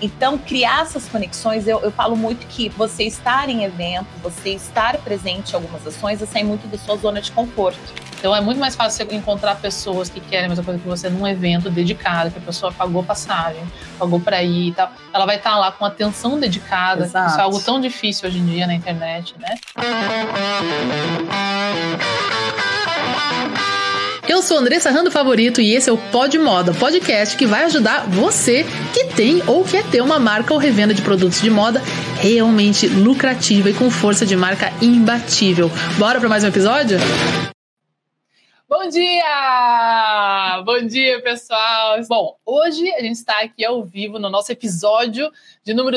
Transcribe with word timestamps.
Então, 0.00 0.38
criar 0.38 0.82
essas 0.82 1.08
conexões, 1.08 1.66
eu, 1.66 1.80
eu 1.80 1.90
falo 1.90 2.16
muito 2.16 2.46
que 2.46 2.68
você 2.70 3.04
estar 3.04 3.48
em 3.48 3.64
evento, 3.64 4.06
você 4.22 4.50
estar 4.50 4.96
presente 4.98 5.52
em 5.52 5.54
algumas 5.56 5.86
ações, 5.86 6.22
é 6.22 6.26
sair 6.26 6.44
muito 6.44 6.68
da 6.68 6.78
sua 6.78 6.96
zona 6.96 7.20
de 7.20 7.32
conforto. 7.32 7.78
Então 8.18 8.34
é 8.34 8.40
muito 8.40 8.58
mais 8.58 8.74
fácil 8.74 9.06
você 9.06 9.14
encontrar 9.14 9.54
pessoas 9.56 10.08
que 10.08 10.18
querem 10.20 10.46
a 10.46 10.48
mesma 10.48 10.64
coisa 10.64 10.80
que 10.80 10.88
você 10.88 11.08
num 11.08 11.24
evento 11.26 11.70
dedicado, 11.70 12.32
que 12.32 12.38
a 12.38 12.42
pessoa 12.42 12.72
pagou 12.72 13.04
passagem, 13.04 13.62
pagou 13.96 14.18
para 14.18 14.42
ir 14.42 14.70
e 14.70 14.72
tal. 14.72 14.90
Ela 15.12 15.24
vai 15.24 15.36
estar 15.36 15.56
lá 15.56 15.70
com 15.70 15.84
atenção 15.84 16.38
dedicada. 16.38 17.04
Exato. 17.04 17.30
Isso 17.30 17.38
é 17.38 17.42
algo 17.42 17.60
tão 17.60 17.80
difícil 17.80 18.28
hoje 18.28 18.38
em 18.38 18.46
dia 18.46 18.66
na 18.66 18.74
internet, 18.74 19.36
né? 19.38 19.54
Eu 24.28 24.42
sou 24.42 24.58
Andressa 24.58 24.90
Rando 24.90 25.10
Favorito 25.10 25.58
e 25.58 25.74
esse 25.74 25.88
é 25.88 25.92
o 25.92 25.96
Pod 25.96 26.38
Moda, 26.38 26.74
podcast 26.74 27.34
que 27.34 27.46
vai 27.46 27.64
ajudar 27.64 28.06
você 28.06 28.62
que 28.92 29.06
tem 29.16 29.42
ou 29.48 29.64
quer 29.64 29.82
ter 29.90 30.02
uma 30.02 30.18
marca 30.18 30.52
ou 30.52 30.60
revenda 30.60 30.92
de 30.92 31.00
produtos 31.00 31.40
de 31.40 31.48
moda 31.48 31.80
realmente 32.20 32.86
lucrativa 32.86 33.70
e 33.70 33.74
com 33.74 33.90
força 33.90 34.26
de 34.26 34.36
marca 34.36 34.70
imbatível. 34.82 35.70
Bora 35.98 36.20
para 36.20 36.28
mais 36.28 36.44
um 36.44 36.48
episódio? 36.48 36.98
Bom 38.68 38.86
dia! 38.86 40.62
Bom 40.62 40.86
dia, 40.86 41.22
pessoal! 41.22 41.98
Bom, 42.06 42.36
hoje 42.44 42.86
a 42.96 43.00
gente 43.00 43.16
está 43.16 43.40
aqui 43.40 43.64
ao 43.64 43.82
vivo 43.82 44.18
no 44.18 44.28
nosso 44.28 44.52
episódio 44.52 45.32
de 45.64 45.72
número 45.72 45.96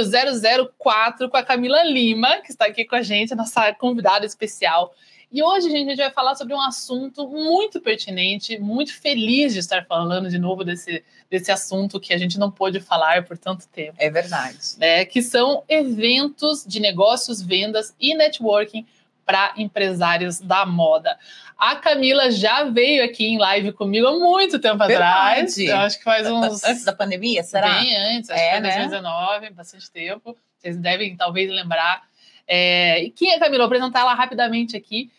004 0.80 1.30
com 1.30 1.36
a 1.36 1.44
Camila 1.44 1.84
Lima, 1.84 2.38
que 2.38 2.50
está 2.50 2.66
aqui 2.66 2.86
com 2.86 2.96
a 2.96 3.02
gente, 3.02 3.34
a 3.34 3.36
nossa 3.36 3.74
convidada 3.74 4.26
especial. 4.26 4.94
E 5.32 5.42
hoje, 5.42 5.70
gente, 5.70 5.88
a 5.88 5.90
gente 5.92 5.98
vai 5.98 6.12
falar 6.12 6.36
sobre 6.36 6.54
um 6.54 6.60
assunto 6.60 7.26
muito 7.28 7.80
pertinente, 7.80 8.60
muito 8.60 8.94
feliz 8.94 9.54
de 9.54 9.60
estar 9.60 9.86
falando 9.86 10.30
de 10.30 10.38
novo 10.38 10.64
desse, 10.64 11.02
desse 11.30 11.50
assunto 11.50 12.02
que 12.02 12.14
a 12.14 12.18
gente 12.18 12.38
não 12.38 12.52
pôde 12.52 12.82
falar 12.82 13.24
por 13.24 13.38
tanto 13.38 13.66
tempo. 13.70 13.96
É 13.98 14.10
verdade. 14.10 14.58
É, 14.82 15.06
que 15.06 15.22
são 15.22 15.64
eventos 15.70 16.66
de 16.68 16.82
negócios, 16.82 17.42
vendas 17.42 17.96
e 17.98 18.14
networking 18.14 18.86
para 19.26 19.54
empresários 19.56 20.42
da 20.42 20.66
moda. 20.66 21.18
A 21.58 21.78
Camila 21.78 22.30
já 22.30 22.66
veio 22.66 23.02
aqui 23.02 23.26
em 23.26 23.38
live 23.38 23.72
comigo 23.72 24.08
há 24.08 24.20
muito 24.20 24.60
tempo 24.60 24.86
Verdade. 24.86 25.00
atrás. 25.00 25.58
Eu 25.58 25.78
acho 25.78 25.98
que 25.98 26.04
faz 26.04 26.30
uns. 26.30 26.64
Antes 26.66 26.84
da 26.84 26.92
pandemia, 26.92 27.42
será? 27.42 27.80
Bem 27.80 27.96
antes, 27.96 28.30
acho 28.30 28.40
é, 28.40 28.46
que 28.48 28.52
foi 28.52 28.60
né? 28.62 28.76
2019, 28.76 29.50
bastante 29.52 29.92
tempo. 29.92 30.38
Vocês 30.58 30.76
devem 30.76 31.16
talvez 31.16 31.50
lembrar. 31.50 32.04
É, 32.46 33.02
e 33.02 33.12
quem 33.12 33.32
é 33.32 33.40
Camila? 33.40 33.60
Vou 33.60 33.68
apresentar 33.68 34.02
ela 34.02 34.14
rapidamente 34.14 34.76
aqui. 34.76 35.10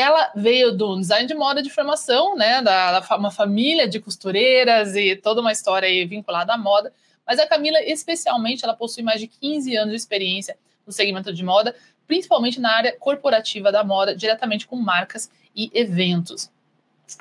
Ela 0.00 0.30
veio 0.32 0.70
do 0.70 0.94
design 1.00 1.26
de 1.26 1.34
moda 1.34 1.60
de 1.60 1.70
formação, 1.70 2.36
né, 2.36 2.62
da, 2.62 3.00
da 3.00 3.16
uma 3.16 3.32
família 3.32 3.88
de 3.88 3.98
costureiras 3.98 4.94
e 4.94 5.16
toda 5.16 5.40
uma 5.40 5.50
história 5.50 5.88
vinculada 6.06 6.52
à 6.52 6.56
moda. 6.56 6.92
Mas 7.26 7.40
a 7.40 7.48
Camila, 7.48 7.82
especialmente, 7.82 8.64
ela 8.64 8.74
possui 8.74 9.02
mais 9.02 9.20
de 9.20 9.26
15 9.26 9.76
anos 9.76 9.90
de 9.90 9.96
experiência 9.96 10.56
no 10.86 10.92
segmento 10.92 11.32
de 11.32 11.42
moda, 11.42 11.74
principalmente 12.06 12.60
na 12.60 12.70
área 12.70 12.96
corporativa 12.96 13.72
da 13.72 13.82
moda, 13.82 14.14
diretamente 14.14 14.68
com 14.68 14.76
marcas 14.76 15.32
e 15.52 15.68
eventos. 15.74 16.48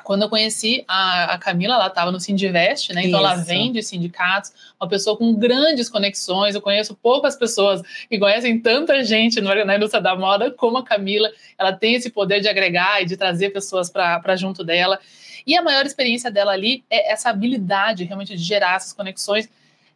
Quando 0.04 0.24
eu 0.24 0.30
conheci 0.30 0.84
a, 0.88 1.34
a 1.34 1.38
Camila, 1.38 1.76
ela 1.76 1.88
estava 1.88 2.12
no 2.12 2.20
Sindivest, 2.20 2.94
né? 2.94 3.06
Então 3.06 3.20
Isso. 3.20 3.30
ela 3.30 3.36
vende 3.36 3.82
sindicatos, 3.82 4.52
uma 4.80 4.88
pessoa 4.88 5.18
com 5.18 5.34
grandes 5.34 5.90
conexões. 5.90 6.56
Eu 6.56 6.62
conheço 6.62 6.96
poucas 6.96 7.36
pessoas 7.36 7.82
que 8.10 8.20
conhecem 8.20 8.60
tanta 8.60 9.04
gente 9.04 9.40
na 9.40 9.76
indústria 9.76 10.02
da 10.02 10.16
moda 10.16 10.52
como 10.52 10.78
a 10.78 10.84
Camila. 10.84 11.32
Ela 11.58 11.72
tem 11.72 11.96
esse 11.96 12.10
poder 12.10 12.42
de 12.42 12.48
agregar 12.48 13.02
e 13.02 13.06
de 13.06 13.16
trazer 13.16 13.52
pessoas 13.52 13.90
para 13.90 14.36
junto 14.36 14.64
dela. 14.64 15.00
E 15.46 15.56
a 15.56 15.62
maior 15.62 15.86
experiência 15.86 16.30
dela 16.30 16.52
ali 16.52 16.84
é 16.90 17.12
essa 17.12 17.30
habilidade 17.30 18.04
realmente 18.04 18.36
de 18.36 18.44
gerar 18.44 18.76
essas 18.76 18.92
conexões 18.92 19.50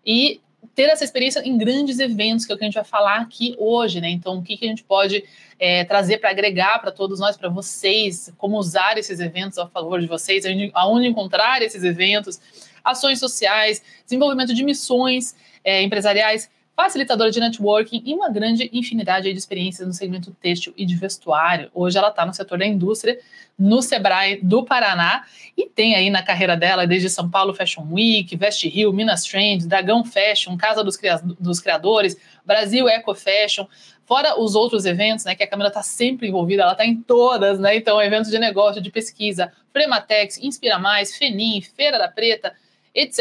e 0.05 0.39
ter 0.75 0.83
essa 0.83 1.03
experiência 1.03 1.39
em 1.39 1.57
grandes 1.57 1.99
eventos, 1.99 2.45
que 2.45 2.51
é 2.51 2.55
o 2.55 2.57
que 2.57 2.63
a 2.63 2.67
gente 2.67 2.75
vai 2.75 2.83
falar 2.83 3.17
aqui 3.17 3.55
hoje, 3.57 3.99
né? 3.99 4.09
Então, 4.09 4.37
o 4.37 4.43
que, 4.43 4.55
que 4.57 4.65
a 4.65 4.69
gente 4.69 4.83
pode 4.83 5.23
é, 5.59 5.83
trazer 5.83 6.17
para 6.19 6.29
agregar 6.29 6.79
para 6.79 6.91
todos 6.91 7.19
nós, 7.19 7.35
para 7.35 7.49
vocês, 7.49 8.33
como 8.37 8.57
usar 8.57 8.97
esses 8.97 9.19
eventos 9.19 9.57
a 9.57 9.67
favor 9.67 9.99
de 9.99 10.07
vocês, 10.07 10.43
aonde 10.73 11.07
encontrar 11.07 11.61
esses 11.61 11.83
eventos, 11.83 12.39
ações 12.83 13.19
sociais, 13.19 13.83
desenvolvimento 14.05 14.53
de 14.53 14.63
missões 14.63 15.35
é, 15.63 15.81
empresariais 15.81 16.49
facilitadora 16.75 17.29
de 17.29 17.39
networking 17.39 18.01
e 18.05 18.13
uma 18.13 18.29
grande 18.29 18.69
infinidade 18.73 19.31
de 19.31 19.37
experiências 19.37 19.87
no 19.87 19.93
segmento 19.93 20.31
têxtil 20.41 20.73
e 20.75 20.85
de 20.85 20.95
vestuário. 20.95 21.69
Hoje 21.73 21.97
ela 21.97 22.09
está 22.09 22.25
no 22.25 22.33
setor 22.33 22.57
da 22.57 22.65
indústria, 22.65 23.19
no 23.57 23.81
Sebrae 23.81 24.39
do 24.41 24.63
Paraná, 24.63 25.25
e 25.55 25.67
tem 25.67 25.95
aí 25.95 26.09
na 26.09 26.23
carreira 26.23 26.57
dela, 26.57 26.87
desde 26.87 27.09
São 27.09 27.29
Paulo 27.29 27.53
Fashion 27.53 27.85
Week, 27.91 28.35
Veste 28.35 28.67
Rio, 28.67 28.91
Minas 28.91 29.23
Trends, 29.23 29.67
Dragão 29.67 30.03
Fashion, 30.03 30.57
Casa 30.57 30.83
dos, 30.83 30.97
dos 31.39 31.59
Criadores, 31.59 32.17
Brasil 32.43 32.89
Eco 32.89 33.13
Fashion, 33.13 33.67
fora 34.05 34.39
os 34.41 34.55
outros 34.55 34.85
eventos, 34.85 35.25
né, 35.25 35.35
que 35.35 35.43
a 35.43 35.47
Câmara 35.47 35.67
está 35.67 35.83
sempre 35.83 36.27
envolvida, 36.27 36.63
ela 36.63 36.71
está 36.71 36.85
em 36.85 36.95
todas, 36.95 37.59
né, 37.59 37.75
então 37.75 38.01
eventos 38.01 38.31
de 38.31 38.39
negócio, 38.39 38.81
de 38.81 38.89
pesquisa, 38.89 39.51
Frematex, 39.71 40.37
Inspira 40.39 40.79
Mais, 40.79 41.15
Fenim, 41.15 41.61
Feira 41.61 41.99
da 41.99 42.07
Preta, 42.07 42.53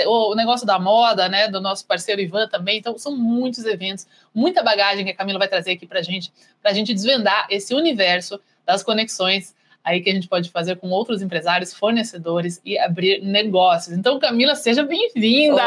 o 0.06 0.34
negócio 0.34 0.66
da 0.66 0.78
moda, 0.78 1.28
né, 1.28 1.48
do 1.48 1.60
nosso 1.60 1.86
parceiro 1.86 2.20
Ivan 2.20 2.48
também. 2.48 2.78
Então, 2.78 2.96
são 2.98 3.16
muitos 3.16 3.64
eventos, 3.64 4.06
muita 4.34 4.62
bagagem 4.62 5.04
que 5.04 5.10
a 5.10 5.16
Camila 5.16 5.38
vai 5.38 5.48
trazer 5.48 5.72
aqui 5.72 5.86
para 5.86 6.02
gente, 6.02 6.32
para 6.60 6.70
a 6.70 6.74
gente 6.74 6.92
desvendar 6.92 7.46
esse 7.50 7.74
universo 7.74 8.40
das 8.66 8.82
conexões 8.82 9.54
aí 9.84 10.00
que 10.00 10.10
a 10.10 10.14
gente 10.14 10.28
pode 10.28 10.50
fazer 10.50 10.76
com 10.76 10.88
outros 10.90 11.22
empresários, 11.22 11.72
fornecedores 11.72 12.60
e 12.64 12.78
abrir 12.78 13.22
negócios. 13.22 13.96
Então, 13.96 14.18
Camila, 14.18 14.54
seja 14.54 14.82
bem-vinda! 14.82 15.62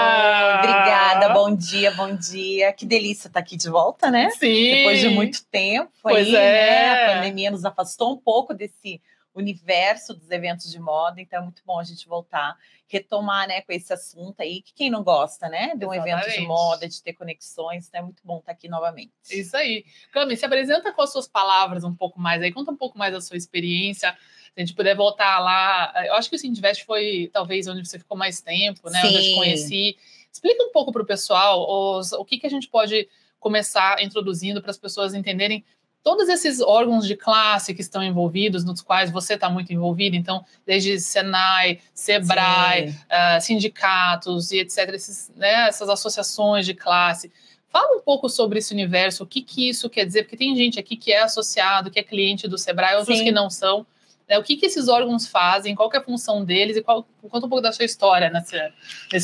obrigada, 0.58 1.30
bom 1.30 1.56
dia, 1.56 1.91
bom 1.91 2.16
dia. 2.16 2.72
Que 2.74 2.85
delícia 2.85 3.28
estar 3.28 3.40
aqui 3.40 3.58
de 3.58 3.70
volta, 3.70 4.09
né? 4.09 4.30
Sim! 4.31 4.75
Depois 4.75 5.00
de 5.00 5.09
muito 5.09 5.44
tempo 5.46 5.91
pois 6.02 6.28
aí, 6.28 6.35
é. 6.35 6.40
né? 6.40 6.91
A 6.91 7.16
pandemia 7.16 7.52
nos 7.52 7.66
afastou 7.66 8.14
um 8.14 8.18
pouco 8.18 8.53
desse 8.53 9.02
universo 9.34 10.14
dos 10.14 10.30
eventos 10.30 10.70
de 10.70 10.80
moda, 10.80 11.20
então 11.20 11.40
é 11.40 11.42
muito 11.42 11.64
bom 11.66 11.80
a 11.80 11.84
gente 11.84 12.08
voltar, 12.08 12.58
retomar, 12.88 13.48
né, 13.48 13.62
com 13.62 13.72
esse 13.72 13.92
assunto 13.92 14.42
aí, 14.42 14.62
que 14.62 14.74
quem 14.74 14.90
não 14.90 15.04
gosta, 15.04 15.50
né, 15.50 15.76
de 15.76 15.86
um 15.86 15.94
Exatamente. 15.94 16.28
evento 16.28 16.40
de 16.40 16.48
moda, 16.48 16.88
de 16.88 17.02
ter 17.02 17.14
conexões, 17.14 17.88
então 17.88 18.02
é 18.02 18.04
muito 18.04 18.22
bom 18.24 18.38
estar 18.38 18.52
aqui 18.52 18.68
novamente. 18.68 19.12
Isso 19.32 19.58
aí. 19.58 19.86
Cami, 20.12 20.38
se 20.38 20.46
apresenta 20.46 20.94
com 20.94 21.02
as 21.02 21.12
suas 21.12 21.28
palavras 21.28 21.84
um 21.84 21.96
pouco 21.96 22.20
mais 22.20 22.42
aí, 22.42 22.52
conta 22.52 22.72
um 22.72 22.78
pouco 22.78 22.98
mais 22.98 23.14
da 23.14 23.22
sua 23.22 23.38
experiência, 23.38 24.16
se 24.54 24.54
a 24.56 24.60
gente 24.60 24.76
puder 24.76 24.96
voltar 24.96 25.40
lá, 25.40 25.94
eu 26.06 26.14
acho 26.14 26.30
que 26.30 26.36
o 26.36 26.40
Sindivest 26.40 26.86
foi 26.86 27.30
talvez 27.34 27.68
onde 27.68 27.88
você 27.88 27.98
ficou 27.98 28.16
mais 28.16 28.40
tempo, 28.40 28.88
né, 28.90 29.02
Sim. 29.02 29.08
onde 29.08 29.16
eu 29.18 29.24
te 29.24 29.36
conheci. 29.36 29.98
Explica 30.32 30.64
um 30.64 30.72
pouco 30.72 30.92
para 30.92 31.02
o 31.02 31.06
pessoal 31.06 31.98
os, 31.98 32.12
o 32.12 32.24
que, 32.24 32.38
que 32.38 32.46
a 32.46 32.50
gente 32.50 32.68
pode 32.68 33.10
começar 33.40 34.02
introduzindo 34.02 34.62
para 34.62 34.72
as 34.72 34.78
pessoas 34.78 35.14
entenderem 35.14 35.66
todos 36.03 36.28
esses 36.28 36.59
órgãos 36.59 37.08
de 37.08 37.16
classe 37.16 37.74
que 37.74 37.81
estão 37.81 38.03
envolvidos, 38.03 38.66
nos 38.66 38.81
quais 38.81 39.09
você 39.09 39.36
está 39.36 39.50
muito 39.50 39.72
envolvido, 39.72 40.16
então, 40.16 40.44
desde 40.66 41.00
Senai, 41.00 41.80
Sebrae, 41.94 42.90
uh, 42.90 43.41
sindicatos 43.41 44.52
e 44.52 44.59
etc., 44.59 44.90
esses, 44.94 45.31
né, 45.36 45.69
essas 45.69 45.88
associações 45.88 46.66
de 46.66 46.74
classe. 46.74 47.31
Fala 47.69 47.96
um 47.96 48.02
pouco 48.02 48.30
sobre 48.30 48.59
esse 48.59 48.74
universo, 48.74 49.24
o 49.24 49.28
que, 49.28 49.41
que 49.41 49.69
isso 49.69 49.90
quer 49.90 50.06
dizer, 50.06 50.24
porque 50.24 50.38
tem 50.38 50.56
gente 50.56 50.78
aqui 50.80 50.97
que 50.97 51.12
é 51.12 51.24
associado, 51.24 51.90
que 51.90 52.00
é 52.00 52.03
cliente 52.03 52.47
do 52.47 52.58
Sebrae, 52.58 52.97
outros 52.97 53.18
Sim. 53.18 53.24
que 53.24 53.31
não 53.31 53.50
são. 53.50 53.85
Né? 54.34 54.40
O 54.40 54.44
que, 54.44 54.58
que 54.58 54.66
esses 54.66 54.88
órgãos 54.88 55.28
fazem, 55.28 55.76
qual 55.76 55.90
é 55.94 55.98
a 55.98 56.04
função 56.04 56.44
deles 56.44 56.76
e 56.76 56.82
qual, 56.82 57.08
conta 57.30 57.46
um 57.46 57.50
pouco 57.50 57.62
da 57.62 57.72
sua 57.72 57.86
história 57.86 58.32
nesse, 58.32 58.58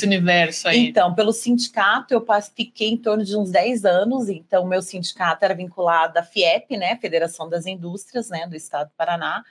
universo 0.05 0.67
aí. 0.67 0.87
Então, 0.87 1.15
pelo 1.15 1.33
sindicato, 1.33 2.13
eu 2.13 2.25
fiquei 2.55 2.89
em 2.89 2.97
torno 2.97 3.23
de 3.23 3.35
uns 3.35 3.49
10 3.49 3.85
anos, 3.85 4.29
então 4.29 4.67
meu 4.67 4.81
sindicato 4.81 5.43
era 5.43 5.55
vinculado 5.55 6.19
à 6.19 6.23
FIEP, 6.23 6.77
né, 6.77 6.95
Federação 6.97 7.49
das 7.49 7.65
Indústrias, 7.65 8.29
né, 8.29 8.45
do 8.47 8.55
Estado 8.55 8.89
do 8.89 8.93
Paraná, 8.95 9.43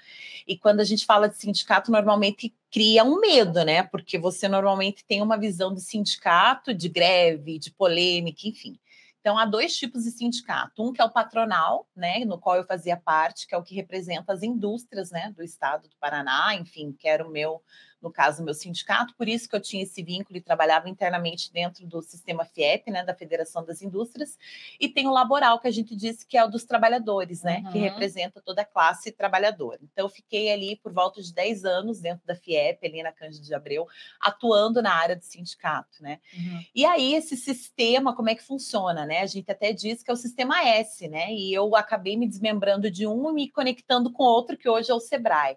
e 0.47 0.57
quando 0.57 0.81
a 0.81 0.85
gente 0.85 1.05
fala 1.05 1.29
de 1.29 1.37
sindicato, 1.37 1.91
normalmente 1.91 2.55
cria 2.71 3.03
um 3.03 3.19
medo, 3.19 3.65
né, 3.65 3.83
porque 3.83 4.17
você 4.17 4.47
normalmente 4.47 5.05
tem 5.05 5.21
uma 5.21 5.37
visão 5.37 5.75
de 5.75 5.81
sindicato, 5.81 6.73
de 6.73 6.89
greve, 6.89 7.59
de 7.59 7.71
polêmica, 7.73 8.47
enfim. 8.47 8.79
Então, 9.21 9.37
há 9.37 9.45
dois 9.45 9.77
tipos 9.77 10.05
de 10.05 10.11
sindicato. 10.11 10.83
Um 10.83 10.93
que 10.93 11.01
é 11.01 11.05
o 11.05 11.11
patronal, 11.11 11.89
né, 11.95 12.25
no 12.25 12.39
qual 12.39 12.57
eu 12.57 12.65
fazia 12.65 12.97
parte, 12.97 13.47
que 13.47 13.55
é 13.55 13.59
o 13.59 13.63
que 13.63 13.75
representa 13.75 14.33
as 14.33 14.43
indústrias 14.43 15.11
né, 15.11 15.33
do 15.37 15.43
estado 15.43 15.89
do 15.89 15.97
Paraná, 15.99 16.55
enfim, 16.55 16.93
que 16.93 17.09
era 17.09 17.27
o 17.27 17.31
meu 17.31 17.63
no 18.01 18.11
caso, 18.13 18.45
meu 18.45 18.55
sindicato, 18.55 19.15
por 19.17 19.29
isso 19.29 19.49
que 19.49 19.57
eu 19.57 19.61
tinha 19.61 19.83
esse 19.83 20.03
vínculo 20.03 20.37
e 20.39 20.41
trabalhava 20.41 20.89
internamente 20.89 21.53
dentro 21.53 21.87
do 21.87 22.01
sistema 22.01 22.45
FIEP, 22.45 22.91
né, 22.91 23.05
da 23.05 23.15
Federação 23.15 23.65
das 23.65 23.83
Indústrias, 23.83 24.39
e 24.79 24.89
tem 24.89 25.07
o 25.07 25.13
laboral, 25.13 25.59
que 25.59 25.69
a 25.69 25.71
gente 25.71 25.97
disse 25.97 26.27
que 26.27 26.37
é 26.37 26.45
o 26.45 26.49
dos 26.49 26.65
trabalhadores, 26.65 27.43
né, 27.43 27.63
uhum. 27.65 27.73
que 27.73 27.79
representa 27.79 28.41
toda 28.41 28.63
a 28.63 28.65
classe 28.65 29.11
trabalhadora. 29.11 29.81
Então, 29.83 30.07
eu 30.07 30.09
fiquei 30.09 30.53
ali 30.53 30.77
por 30.77 30.93
volta 30.93 31.21
de 31.21 31.33
10 31.33 31.65
anos 31.65 32.01
dentro 32.01 32.27
da 32.27 32.35
FIEP, 32.35 32.87
ali 32.87 33.03
na 33.03 33.13
Cândido 33.13 33.45
de 33.45 33.55
Abreu, 33.55 33.87
atuando 34.21 34.81
na 34.81 34.95
área 34.95 35.17
do 35.17 35.25
sindicato, 35.25 36.03
né. 36.03 36.21
Uhum. 36.35 36.65
E 36.75 36.85
aí, 36.85 37.15
esse 37.15 37.37
sistema, 37.37 38.15
como 38.15 38.31
é 38.31 38.35
que 38.35 38.43
funciona, 38.43 39.05
né? 39.05 39.21
A 39.21 39.27
gente 39.27 39.51
até 39.51 39.73
diz 39.73 40.03
que 40.03 40.11
é 40.11 40.15
o 40.15 40.17
sistema 40.17 40.65
S, 40.65 41.09
né, 41.09 41.33
e 41.33 41.53
eu 41.53 41.75
acabei 41.75 42.17
me 42.17 42.29
desmembrando 42.29 42.91
de 42.91 43.07
um 43.07 43.31
e 43.31 43.33
me 43.33 43.51
conectando 43.51 44.13
com 44.13 44.23
outro, 44.23 44.57
que 44.57 44.69
hoje 44.69 44.91
é 44.91 44.95
o 44.95 45.01
SEBRAE. 45.01 45.57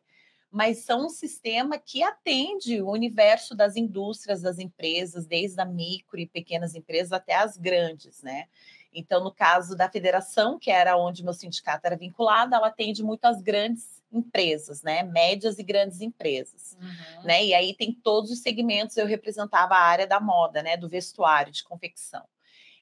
Mas 0.52 0.80
são 0.80 1.06
um 1.06 1.10
sistema 1.10 1.78
que 1.78 2.04
atende 2.04 2.82
o 2.82 2.90
universo 2.90 3.56
das 3.56 3.78
indústrias, 3.78 4.42
das 4.42 4.60
empresas, 4.60 5.26
desde 5.26 5.62
a 5.62 5.66
micro 5.66 6.20
e 6.20 6.28
pequenas 6.28 6.76
empresas 6.76 7.14
até 7.14 7.36
as 7.36 7.56
grandes, 7.56 8.22
né? 8.22 8.48
Então, 8.94 9.24
no 9.24 9.34
caso 9.34 9.76
da 9.76 9.90
federação, 9.90 10.60
que 10.60 10.70
era 10.70 10.98
onde 10.98 11.24
meu 11.24 11.34
sindicato 11.34 11.88
era 11.88 11.96
vinculado, 11.96 12.54
ela 12.54 12.68
atende 12.68 13.02
muitas 13.02 13.42
grandes 13.42 14.02
empresas, 14.12 14.84
né? 14.84 15.04
Médias 15.04 15.58
e 15.58 15.64
grandes 15.64 16.02
empresas, 16.02 16.78
uhum. 16.80 17.24
né? 17.24 17.46
E 17.46 17.54
aí 17.54 17.74
tem 17.74 17.94
todos 17.94 18.30
os 18.30 18.40
segmentos. 18.40 18.98
Eu 18.98 19.08
representava 19.08 19.76
a 19.76 19.82
área 19.82 20.06
da 20.06 20.20
moda, 20.20 20.62
né? 20.62 20.76
Do 20.76 20.90
vestuário, 20.90 21.54
de 21.54 21.64
confecção. 21.64 22.24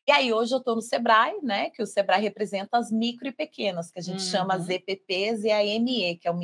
E 0.08 0.12
aí 0.12 0.34
hoje 0.34 0.56
eu 0.56 0.58
estou 0.58 0.76
no 0.76 0.82
Sebrae, 0.82 1.40
né? 1.44 1.70
Que 1.70 1.84
o 1.84 1.86
Sebrae 1.86 2.20
representa 2.20 2.80
as 2.80 2.92
micro 2.92 3.28
e 3.28 3.32
pequenas, 3.32 3.92
que 3.92 4.00
a 4.00 4.02
gente 4.02 4.24
uhum. 4.24 4.32
chama 4.32 4.56
as 4.56 4.68
EPPs 4.68 5.44
e 5.44 5.52
a 5.52 5.60
ME, 5.80 6.18
que 6.18 6.28
é 6.28 6.32
o 6.32 6.36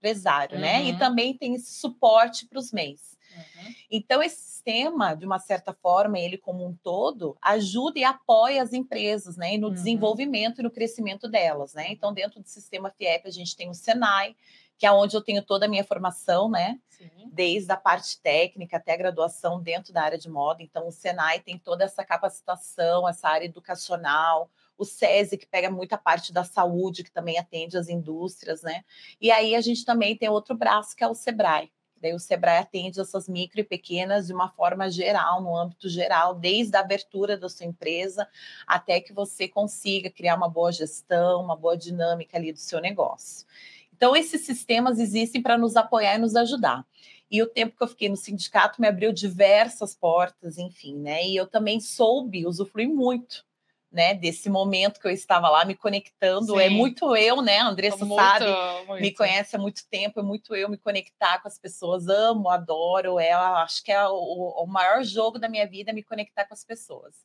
microempresário, 0.00 0.56
uhum. 0.56 0.62
né? 0.62 0.84
E 0.84 0.92
uhum. 0.92 0.98
também 0.98 1.36
tem 1.36 1.54
esse 1.54 1.74
suporte 1.74 2.46
para 2.46 2.58
os 2.58 2.72
MEIs. 2.72 3.18
Uhum. 3.36 3.74
Então, 3.90 4.22
esse 4.22 4.40
sistema, 4.40 5.14
de 5.14 5.24
uma 5.24 5.38
certa 5.38 5.72
forma, 5.72 6.18
ele 6.18 6.36
como 6.36 6.66
um 6.66 6.74
todo, 6.74 7.36
ajuda 7.40 7.98
e 7.98 8.04
apoia 8.04 8.62
as 8.62 8.72
empresas, 8.72 9.36
né? 9.36 9.56
no 9.56 9.68
uhum. 9.68 9.74
desenvolvimento 9.74 10.60
e 10.60 10.62
no 10.62 10.70
crescimento 10.70 11.28
delas, 11.28 11.74
né? 11.74 11.86
Então, 11.90 12.12
dentro 12.12 12.40
do 12.40 12.48
sistema 12.48 12.90
FIEP, 12.90 13.28
a 13.28 13.30
gente 13.30 13.56
tem 13.56 13.70
o 13.70 13.74
Senai, 13.74 14.34
que 14.76 14.86
é 14.86 14.92
onde 14.92 15.16
eu 15.16 15.22
tenho 15.22 15.42
toda 15.42 15.66
a 15.66 15.68
minha 15.68 15.84
formação, 15.84 16.50
né? 16.50 16.78
Sim. 16.88 17.30
Desde 17.32 17.70
a 17.70 17.76
parte 17.76 18.20
técnica 18.20 18.78
até 18.78 18.94
a 18.94 18.96
graduação 18.96 19.62
dentro 19.62 19.92
da 19.92 20.02
área 20.02 20.18
de 20.18 20.28
moda. 20.28 20.62
Então, 20.62 20.88
o 20.88 20.92
Senai 20.92 21.40
tem 21.40 21.58
toda 21.58 21.84
essa 21.84 22.04
capacitação, 22.04 23.08
essa 23.08 23.28
área 23.28 23.44
educacional, 23.44 24.50
o 24.80 24.84
SESI, 24.84 25.36
que 25.36 25.46
pega 25.46 25.70
muita 25.70 25.98
parte 25.98 26.32
da 26.32 26.44
saúde, 26.44 27.04
que 27.04 27.12
também 27.12 27.38
atende 27.38 27.76
as 27.76 27.88
indústrias, 27.88 28.62
né? 28.62 28.82
E 29.20 29.30
aí 29.30 29.54
a 29.54 29.60
gente 29.60 29.84
também 29.84 30.16
tem 30.16 30.28
outro 30.28 30.56
braço, 30.56 30.96
que 30.96 31.04
é 31.04 31.08
o 31.08 31.14
SEBRAE, 31.14 31.70
Daí 32.00 32.14
o 32.14 32.18
Sebrae 32.18 32.58
atende 32.58 32.98
essas 32.98 33.28
micro 33.28 33.60
e 33.60 33.64
pequenas 33.64 34.26
de 34.26 34.32
uma 34.32 34.48
forma 34.48 34.90
geral, 34.90 35.42
no 35.42 35.54
âmbito 35.54 35.88
geral, 35.88 36.34
desde 36.34 36.74
a 36.76 36.80
abertura 36.80 37.36
da 37.36 37.48
sua 37.48 37.66
empresa 37.66 38.26
até 38.66 39.00
que 39.00 39.12
você 39.12 39.46
consiga 39.46 40.10
criar 40.10 40.36
uma 40.36 40.48
boa 40.48 40.72
gestão, 40.72 41.42
uma 41.42 41.56
boa 41.56 41.76
dinâmica 41.76 42.38
ali 42.38 42.52
do 42.52 42.58
seu 42.58 42.80
negócio. 42.80 43.46
Então, 43.94 44.16
esses 44.16 44.46
sistemas 44.46 44.98
existem 44.98 45.42
para 45.42 45.58
nos 45.58 45.76
apoiar 45.76 46.14
e 46.14 46.18
nos 46.18 46.34
ajudar. 46.34 46.86
E 47.30 47.42
o 47.42 47.46
tempo 47.46 47.76
que 47.76 47.82
eu 47.82 47.88
fiquei 47.88 48.08
no 48.08 48.16
sindicato 48.16 48.80
me 48.80 48.88
abriu 48.88 49.12
diversas 49.12 49.94
portas, 49.94 50.56
enfim, 50.56 50.96
né? 50.96 51.26
E 51.26 51.36
eu 51.36 51.46
também 51.46 51.78
soube 51.80 52.46
usufruir 52.46 52.88
muito 52.88 53.44
né, 53.90 54.14
desse 54.14 54.48
momento 54.48 55.00
que 55.00 55.06
eu 55.06 55.10
estava 55.10 55.48
lá 55.48 55.64
me 55.64 55.74
conectando. 55.74 56.58
É 56.60 56.68
Sim. 56.68 56.74
É 56.74 56.76
muito 56.76 57.16
eu, 57.16 57.42
né? 57.42 57.58
A 57.58 57.68
Andressa 57.68 58.04
muito, 58.04 58.20
sabe, 58.20 58.46
muito. 58.86 59.02
me 59.02 59.12
conhece 59.12 59.56
há 59.56 59.58
muito 59.58 59.86
tempo, 59.88 60.20
é 60.20 60.22
muito 60.22 60.54
eu 60.54 60.68
me 60.68 60.78
conectar 60.78 61.40
com 61.42 61.48
as 61.48 61.58
pessoas. 61.58 62.06
Amo, 62.08 62.48
adoro. 62.48 63.18
É, 63.18 63.32
acho 63.32 63.82
que 63.82 63.90
é 63.90 64.06
o, 64.06 64.62
o 64.62 64.66
maior 64.66 65.02
jogo 65.02 65.38
da 65.38 65.48
minha 65.48 65.66
vida 65.66 65.92
me 65.92 66.02
conectar 66.02 66.44
com 66.44 66.54
as 66.54 66.64
pessoas. 66.64 67.24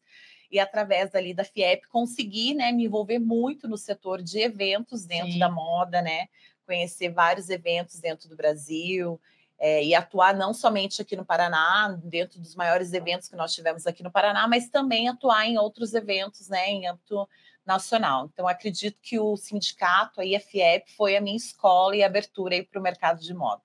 E 0.51 0.59
através 0.59 1.13
ali 1.13 1.33
da 1.33 1.43
FIEP 1.43 1.87
consegui, 1.87 2.53
né, 2.53 2.71
me 2.71 2.85
envolver 2.85 3.19
muito 3.19 3.67
no 3.67 3.77
setor 3.77 4.21
de 4.21 4.39
eventos 4.39 5.05
dentro 5.05 5.33
Sim. 5.33 5.39
da 5.39 5.49
moda, 5.49 6.01
né? 6.01 6.27
Conhecer 6.65 7.09
vários 7.09 7.49
eventos 7.49 7.99
dentro 7.99 8.27
do 8.27 8.35
Brasil, 8.35 9.19
é, 9.59 9.83
e 9.83 9.95
atuar 9.95 10.33
não 10.33 10.53
somente 10.53 11.01
aqui 11.01 11.15
no 11.15 11.25
Paraná, 11.25 11.97
dentro 12.03 12.39
dos 12.39 12.55
maiores 12.55 12.93
eventos 12.93 13.27
que 13.27 13.35
nós 13.35 13.53
tivemos 13.53 13.87
aqui 13.87 14.03
no 14.03 14.11
Paraná, 14.11 14.47
mas 14.47 14.69
também 14.69 15.07
atuar 15.07 15.45
em 15.45 15.57
outros 15.57 15.93
eventos, 15.93 16.49
né, 16.49 16.67
em 16.67 16.87
âmbito 16.87 17.27
nacional. 17.65 18.29
Então, 18.31 18.47
acredito 18.47 18.97
que 19.01 19.19
o 19.19 19.35
sindicato, 19.35 20.21
a 20.21 20.25
IFIEP, 20.25 20.91
foi 20.91 21.15
a 21.15 21.21
minha 21.21 21.35
escola 21.35 21.95
e 21.95 22.03
abertura 22.03 22.63
para 22.69 22.79
o 22.79 22.83
mercado 22.83 23.21
de 23.21 23.33
moda. 23.33 23.61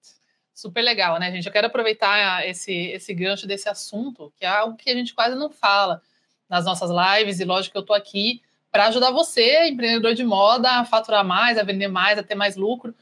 Super 0.55 0.83
legal, 0.83 1.19
né, 1.19 1.31
gente? 1.31 1.47
Eu 1.47 1.53
quero 1.53 1.67
aproveitar 1.67 2.47
esse, 2.47 2.73
esse 2.73 3.13
gancho 3.15 3.47
desse 3.47 3.69
assunto, 3.69 4.33
que 4.37 4.45
é 4.45 4.49
algo 4.49 4.77
que 4.77 4.91
a 4.91 4.95
gente 4.95 5.15
quase 5.15 5.35
não 5.35 5.51
fala 5.51 6.03
nas 6.49 6.65
nossas 6.65 6.91
lives, 6.91 7.41
e 7.41 7.45
lógico 7.45 7.73
que 7.73 7.79
eu 7.79 7.83
estou 7.83 7.97
aqui 7.97 8.43
para 8.71 8.87
ajudar 8.87 9.11
você, 9.11 9.69
empreendedor 9.69 10.15
de 10.15 10.25
moda, 10.25 10.71
a 10.71 10.85
faturar 10.85 11.25
mais, 11.25 11.59
a 11.59 11.63
vender 11.63 11.89
mais, 11.89 12.19
a 12.19 12.23
ter 12.23 12.35
mais 12.35 12.57
lucro. 12.57 12.95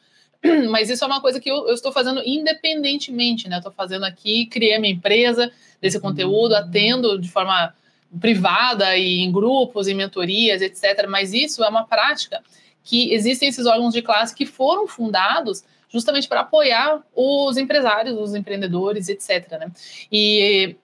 Mas 0.71 0.91
isso 0.91 1.05
é 1.05 1.07
uma 1.07 1.21
coisa 1.21 1.41
que 1.41 1.51
eu, 1.51 1.69
eu 1.69 1.75
estou 1.75 1.93
fazendo 1.93 2.23
independentemente, 2.25 3.49
né? 3.49 3.59
Estou 3.59 3.73
fazendo 3.73 4.05
aqui, 4.05 4.47
criei 4.47 4.79
minha 4.79 4.93
empresa 4.93 5.51
desse 5.81 6.01
conteúdo, 6.01 6.53
uhum. 6.53 6.61
atendo 6.61 7.19
de 7.19 7.29
forma 7.29 7.75
privada 8.21 8.97
e 8.97 9.21
em 9.21 9.31
grupos, 9.31 9.89
em 9.89 9.95
mentorias, 9.95 10.63
etc. 10.63 11.07
Mas 11.09 11.33
isso 11.33 11.63
é 11.63 11.69
uma 11.69 11.85
prática 11.85 12.43
que 12.83 13.13
existem 13.13 13.49
esses 13.49 13.67
órgãos 13.67 13.93
de 13.93 14.01
classe 14.01 14.35
que 14.35 14.47
foram 14.47 14.87
fundados 14.87 15.63
justamente 15.91 16.29
para 16.29 16.41
apoiar 16.41 17.03
os 17.15 17.57
empresários, 17.57 18.19
os 18.19 18.35
empreendedores, 18.35 19.09
etc. 19.09 19.51
Né? 19.59 19.71
E 20.11 20.77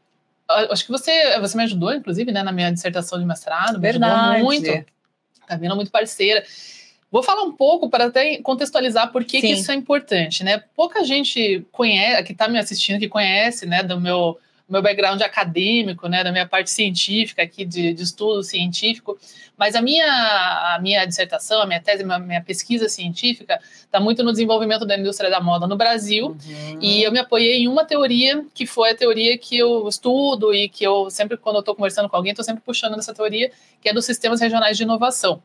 acho 0.71 0.85
que 0.85 0.91
você, 0.91 1.39
você 1.41 1.57
me 1.57 1.65
ajudou, 1.65 1.93
inclusive, 1.95 2.33
né, 2.33 2.43
na 2.43 2.53
minha 2.53 2.71
dissertação 2.71 3.19
de 3.19 3.25
mestrado, 3.25 3.81
Verdade. 3.81 4.15
me 4.15 4.21
ajudou 4.21 4.45
muito. 4.45 4.95
Camila 5.47 5.75
muito 5.75 5.91
parceira. 5.91 6.43
Vou 7.15 7.23
falar 7.23 7.45
um 7.45 7.53
pouco 7.53 7.89
para 7.89 8.07
até 8.07 8.39
contextualizar 8.39 9.13
por 9.13 9.23
que, 9.23 9.41
que, 9.41 9.47
isso 9.47 9.71
é 9.71 9.75
importante, 9.77 10.43
né? 10.43 10.61
Pouca 10.75 11.05
gente 11.05 11.65
conhece, 11.71 12.25
que 12.25 12.33
está 12.33 12.49
me 12.49 12.59
assistindo, 12.59 12.99
que 12.99 13.09
conhece, 13.09 13.67
né, 13.67 13.85
do 13.85 14.01
meu, 14.01 14.37
meu 14.69 14.83
background 14.83 15.23
acadêmico, 15.23 16.09
né, 16.09 16.25
da 16.25 16.33
minha 16.33 16.45
parte 16.45 16.73
científica 16.73 17.41
aqui 17.41 17.65
de, 17.65 17.95
de 17.95 18.03
estudo 18.03 18.43
científico, 18.43 19.17
mas 19.57 19.77
a 19.77 19.81
minha, 19.81 20.05
a 20.05 20.81
minha 20.83 21.05
dissertação, 21.05 21.63
a 21.63 21.67
minha 21.67 21.81
tese, 21.81 22.03
a 22.03 22.05
minha, 22.05 22.19
minha 22.19 22.43
pesquisa 22.43 22.89
científica 22.89 23.61
está 23.63 24.01
muito 24.01 24.25
no 24.25 24.33
desenvolvimento 24.33 24.85
da 24.85 24.99
indústria 24.99 25.31
da 25.31 25.41
moda 25.41 25.69
no 25.69 25.77
Brasil, 25.77 26.31
uhum. 26.31 26.79
e 26.81 27.05
eu 27.05 27.13
me 27.13 27.21
apoiei 27.21 27.63
em 27.63 27.69
uma 27.69 27.85
teoria 27.85 28.45
que 28.53 28.67
foi 28.67 28.91
a 28.91 28.97
teoria 28.97 29.39
que 29.39 29.57
eu 29.57 29.87
estudo 29.87 30.53
e 30.53 30.69
que 30.69 30.83
eu 30.83 31.09
sempre, 31.11 31.37
quando 31.37 31.55
eu 31.55 31.61
estou 31.61 31.77
conversando 31.77 32.09
com 32.09 32.17
alguém, 32.17 32.33
estou 32.33 32.45
sempre 32.45 32.65
puxando 32.67 32.99
essa 32.99 33.15
teoria, 33.15 33.53
que 33.81 33.89
é 33.89 33.95
dos 33.95 34.05
sistemas 34.05 34.41
regionais 34.41 34.77
de 34.77 34.83
inovação. 34.83 35.41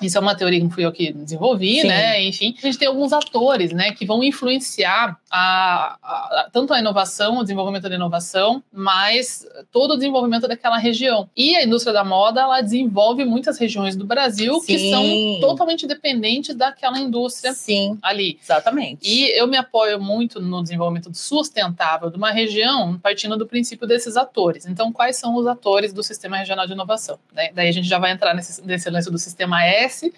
Isso 0.00 0.16
é 0.16 0.20
uma 0.20 0.34
teoria 0.34 0.58
que 0.58 0.64
não 0.64 0.70
fui 0.70 0.84
eu 0.84 0.92
que 0.92 1.12
desenvolvi, 1.12 1.82
Sim. 1.82 1.88
né? 1.88 2.22
Enfim, 2.22 2.54
a 2.58 2.66
gente 2.66 2.78
tem 2.78 2.88
alguns 2.88 3.12
atores, 3.12 3.72
né, 3.72 3.92
que 3.92 4.06
vão 4.06 4.22
influenciar 4.24 5.18
a, 5.30 5.98
a, 6.02 6.48
tanto 6.52 6.72
a 6.72 6.78
inovação, 6.78 7.38
o 7.38 7.42
desenvolvimento 7.42 7.88
da 7.88 7.94
inovação, 7.94 8.62
mas 8.72 9.46
todo 9.70 9.92
o 9.92 9.96
desenvolvimento 9.96 10.48
daquela 10.48 10.78
região. 10.78 11.28
E 11.36 11.54
a 11.56 11.64
indústria 11.64 11.92
da 11.92 12.02
moda, 12.02 12.40
ela 12.40 12.60
desenvolve 12.60 13.24
muitas 13.24 13.58
regiões 13.58 13.94
do 13.94 14.06
Brasil 14.06 14.54
Sim. 14.60 14.66
que 14.66 14.90
são 14.90 15.40
totalmente 15.40 15.86
dependentes 15.86 16.54
daquela 16.54 16.98
indústria 16.98 17.52
Sim. 17.52 17.98
ali. 18.02 18.38
Exatamente. 18.42 19.00
E 19.08 19.28
eu 19.38 19.46
me 19.46 19.56
apoio 19.56 20.00
muito 20.00 20.40
no 20.40 20.62
desenvolvimento 20.62 21.10
sustentável 21.14 22.10
de 22.10 22.16
uma 22.16 22.30
região, 22.30 22.98
partindo 22.98 23.36
do 23.36 23.46
princípio 23.46 23.86
desses 23.86 24.16
atores. 24.16 24.66
Então, 24.66 24.90
quais 24.92 25.16
são 25.16 25.34
os 25.36 25.46
atores 25.46 25.92
do 25.92 26.02
Sistema 26.02 26.38
Regional 26.38 26.66
de 26.66 26.72
Inovação? 26.72 27.18
Né? 27.34 27.50
Daí 27.54 27.68
a 27.68 27.72
gente 27.72 27.86
já 27.86 27.98
vai 27.98 28.12
entrar 28.12 28.34
nesse, 28.34 28.64
nesse 28.64 28.88
lance 28.88 29.10
do 29.10 29.18
Sistema 29.18 29.64
S 29.64 29.79
acontece 29.80 30.12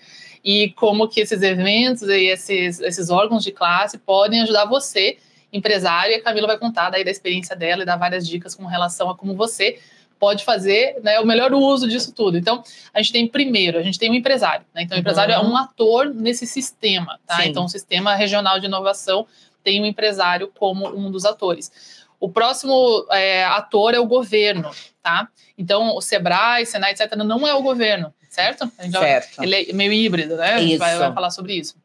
e 0.45 0.71
como 0.71 1.09
que 1.09 1.21
esses 1.21 1.40
eventos 1.42 2.02
e 2.02 2.26
esses, 2.26 2.81
esses 2.81 3.11
órgãos 3.11 3.45
de 3.45 3.52
classe 3.52 3.97
podem 3.99 4.42
ajudar 4.42 4.64
você, 4.64 5.19
empresário, 5.52 6.12
e 6.12 6.16
a 6.16 6.23
Camila 6.23 6.49
vai 6.49 6.59
contar 6.59 6.90
daí 6.90 7.04
da 7.04 7.11
experiência 7.11 7.54
dela 7.54 7.83
e 7.83 7.87
dar 7.87 7.97
várias 7.97 8.26
dicas 8.26 8.54
com 8.54 8.66
relação 8.66 9.09
a 9.09 9.16
como 9.16 9.35
você 9.35 9.78
pode 10.19 10.45
fazer 10.45 11.00
né, 11.02 11.19
o 11.19 11.26
melhor 11.26 11.52
uso 11.52 11.88
disso 11.88 12.12
tudo. 12.12 12.38
Então, 12.38 12.62
a 12.95 13.02
gente 13.02 13.12
tem 13.12 13.26
primeiro, 13.26 13.78
a 13.78 13.83
gente 13.83 13.99
tem 13.99 14.11
um 14.11 14.14
empresário. 14.14 14.64
Né? 14.73 14.83
Então, 14.83 14.97
o 14.97 15.00
empresário 15.00 15.35
uhum. 15.35 15.40
é 15.40 15.49
um 15.49 15.57
ator 15.57 16.14
nesse 16.14 16.47
sistema. 16.47 17.19
Tá? 17.26 17.45
Então, 17.45 17.64
o 17.64 17.69
sistema 17.69 18.14
regional 18.14 18.61
de 18.61 18.66
inovação 18.66 19.26
tem 19.64 19.81
o 19.81 19.83
um 19.83 19.87
empresário 19.87 20.50
como 20.57 20.88
um 20.88 21.11
dos 21.11 21.25
atores. 21.25 21.73
O 22.21 22.28
próximo 22.28 23.04
é, 23.11 23.45
ator 23.45 23.95
é 23.95 23.99
o 23.99 24.07
governo, 24.07 24.71
tá? 25.02 25.28
Então, 25.59 25.97
o 25.97 26.00
Sebrae, 26.00 26.64
Senai, 26.66 26.92
etc., 26.92 27.16
não 27.16 27.47
é 27.47 27.52
o 27.52 27.62
governo 27.62 28.14
certo? 28.33 28.73
certo. 28.91 29.43
ele 29.43 29.71
é 29.71 29.73
meio 29.75 29.93
híbrido, 29.93 30.37
né? 30.37 30.55
A 30.55 30.59
gente 30.59 30.79
vai, 30.79 30.97
vai, 30.97 31.12
falar 31.12 31.31
sobre 31.31 31.55
isso. 31.55 31.77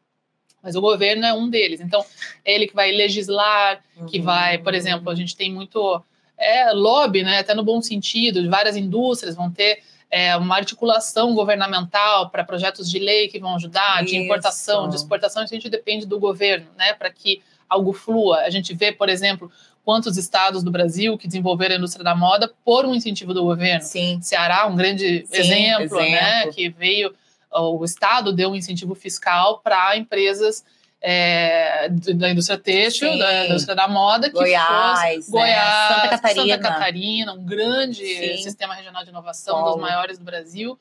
Mas 0.62 0.74
o 0.74 0.80
governo 0.80 1.26
é 1.26 1.32
um 1.32 1.48
deles. 1.48 1.78
Então, 1.78 2.02
é 2.42 2.54
ele 2.54 2.66
que 2.66 2.74
vai 2.74 2.90
legislar, 2.90 3.84
que 4.08 4.18
uhum. 4.18 4.24
vai, 4.24 4.56
por 4.56 4.74
exemplo, 4.74 5.10
a 5.10 5.14
gente 5.14 5.36
tem 5.36 5.52
muito 5.52 6.02
é, 6.38 6.72
lobby, 6.72 7.22
né? 7.22 7.40
Até 7.40 7.54
no 7.54 7.62
bom 7.62 7.82
sentido, 7.82 8.48
várias 8.48 8.76
indústrias 8.76 9.36
vão 9.36 9.50
ter 9.50 9.82
é, 10.10 10.34
uma 10.36 10.56
articulação 10.56 11.34
governamental 11.34 12.30
para 12.30 12.42
projetos 12.42 12.90
de 12.90 12.98
lei 12.98 13.28
que 13.28 13.38
vão 13.38 13.54
ajudar, 13.56 14.02
isso. 14.02 14.14
de 14.14 14.18
importação, 14.18 14.88
de 14.88 14.96
exportação, 14.96 15.44
isso 15.44 15.52
a 15.52 15.56
gente 15.56 15.68
depende 15.68 16.06
do 16.06 16.18
governo, 16.18 16.66
né? 16.78 16.94
Para 16.94 17.10
que 17.10 17.42
algo 17.68 17.92
flua. 17.92 18.38
A 18.38 18.50
gente 18.50 18.74
vê, 18.74 18.90
por 18.90 19.10
exemplo, 19.10 19.52
quantos 19.88 20.18
estados 20.18 20.62
do 20.62 20.70
Brasil 20.70 21.16
que 21.16 21.26
desenvolveram 21.26 21.76
a 21.76 21.78
indústria 21.78 22.04
da 22.04 22.14
moda 22.14 22.52
por 22.62 22.84
um 22.84 22.94
incentivo 22.94 23.32
do 23.32 23.42
governo. 23.42 23.80
Sim. 23.80 24.20
Ceará, 24.20 24.66
um 24.66 24.76
grande 24.76 25.24
Sim, 25.26 25.38
exemplo, 25.38 25.96
né, 25.96 26.08
exemplo, 26.08 26.10
né? 26.12 26.46
Que 26.48 26.68
veio, 26.68 27.14
o 27.50 27.82
estado 27.82 28.30
deu 28.30 28.50
um 28.50 28.54
incentivo 28.54 28.94
fiscal 28.94 29.60
para 29.64 29.96
empresas 29.96 30.62
é, 31.00 31.88
da 31.88 32.28
indústria 32.28 32.58
têxtil, 32.58 33.10
Sim. 33.10 33.18
da 33.18 33.46
indústria 33.46 33.74
da 33.74 33.88
moda, 33.88 34.28
que 34.28 34.34
Goiás, 34.34 35.14
fosse, 35.14 35.30
Goiás, 35.30 35.56
né? 35.56 35.94
Santa 35.94 36.08
Catarina. 36.10 36.42
Santa 36.42 36.58
Catarina, 36.58 37.32
um 37.32 37.44
grande 37.46 38.04
Sim. 38.04 38.42
sistema 38.42 38.74
regional 38.74 39.04
de 39.04 39.08
inovação, 39.08 39.58
um 39.58 39.64
dos 39.72 39.80
maiores 39.80 40.18
do 40.18 40.24
Brasil, 40.26 40.78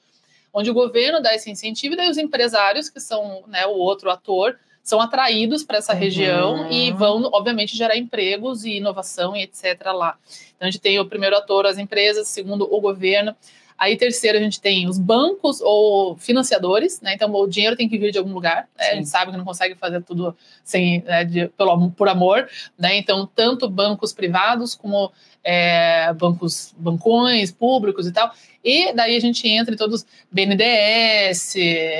onde 0.51 0.69
o 0.69 0.73
governo 0.73 1.21
dá 1.21 1.33
esse 1.33 1.49
incentivo 1.49 1.93
e 1.93 1.95
daí 1.95 2.09
os 2.09 2.17
empresários, 2.17 2.89
que 2.89 2.99
são 2.99 3.45
né, 3.47 3.65
o 3.67 3.77
outro 3.77 4.09
ator, 4.09 4.59
são 4.87 5.01
atraídos 5.01 5.65
para 5.65 5.79
essa 5.79 5.91
uhum. 5.91 5.99
região 5.99 6.71
e 6.71 6.93
vão, 6.93 7.29
obviamente, 7.33 7.75
gerar 7.75 7.97
empregos 7.97 8.63
e 8.63 8.77
inovação 8.77 9.35
e 9.35 9.43
etc. 9.43 9.81
lá. 9.93 10.17
Então, 10.55 10.65
a 10.65 10.71
gente 10.71 10.79
tem 10.79 10.97
o 10.97 11.05
primeiro 11.05 11.35
ator, 11.35 11.65
as 11.65 11.77
empresas, 11.77 12.29
segundo, 12.29 12.73
o 12.73 12.79
governo. 12.79 13.35
Aí, 13.77 13.97
terceiro, 13.97 14.37
a 14.37 14.41
gente 14.41 14.61
tem 14.61 14.87
os 14.87 14.97
bancos 14.97 15.59
ou 15.59 16.15
financiadores, 16.15 17.01
né? 17.01 17.13
Então, 17.13 17.29
o 17.35 17.45
dinheiro 17.45 17.75
tem 17.75 17.89
que 17.89 17.97
vir 17.97 18.13
de 18.13 18.17
algum 18.17 18.31
lugar. 18.33 18.69
Né? 18.79 18.91
A 18.91 18.95
gente 18.95 19.09
sabe 19.09 19.31
que 19.31 19.37
não 19.37 19.43
consegue 19.43 19.75
fazer 19.75 20.01
tudo 20.03 20.33
sem, 20.63 21.01
né, 21.01 21.25
de, 21.25 21.49
pelo, 21.49 21.91
por 21.91 22.07
amor, 22.07 22.47
né? 22.79 22.95
Então, 22.95 23.29
tanto 23.35 23.69
bancos 23.69 24.13
privados 24.13 24.73
como 24.73 25.11
é, 25.43 26.13
bancos, 26.13 26.73
bancões 26.77 27.51
públicos 27.51 28.07
e 28.07 28.13
tal. 28.13 28.31
E 28.63 28.93
daí 28.93 29.17
a 29.17 29.19
gente 29.19 29.45
entra 29.49 29.73
em 29.73 29.77
todos 29.77 30.05
BNDES, 30.31 31.55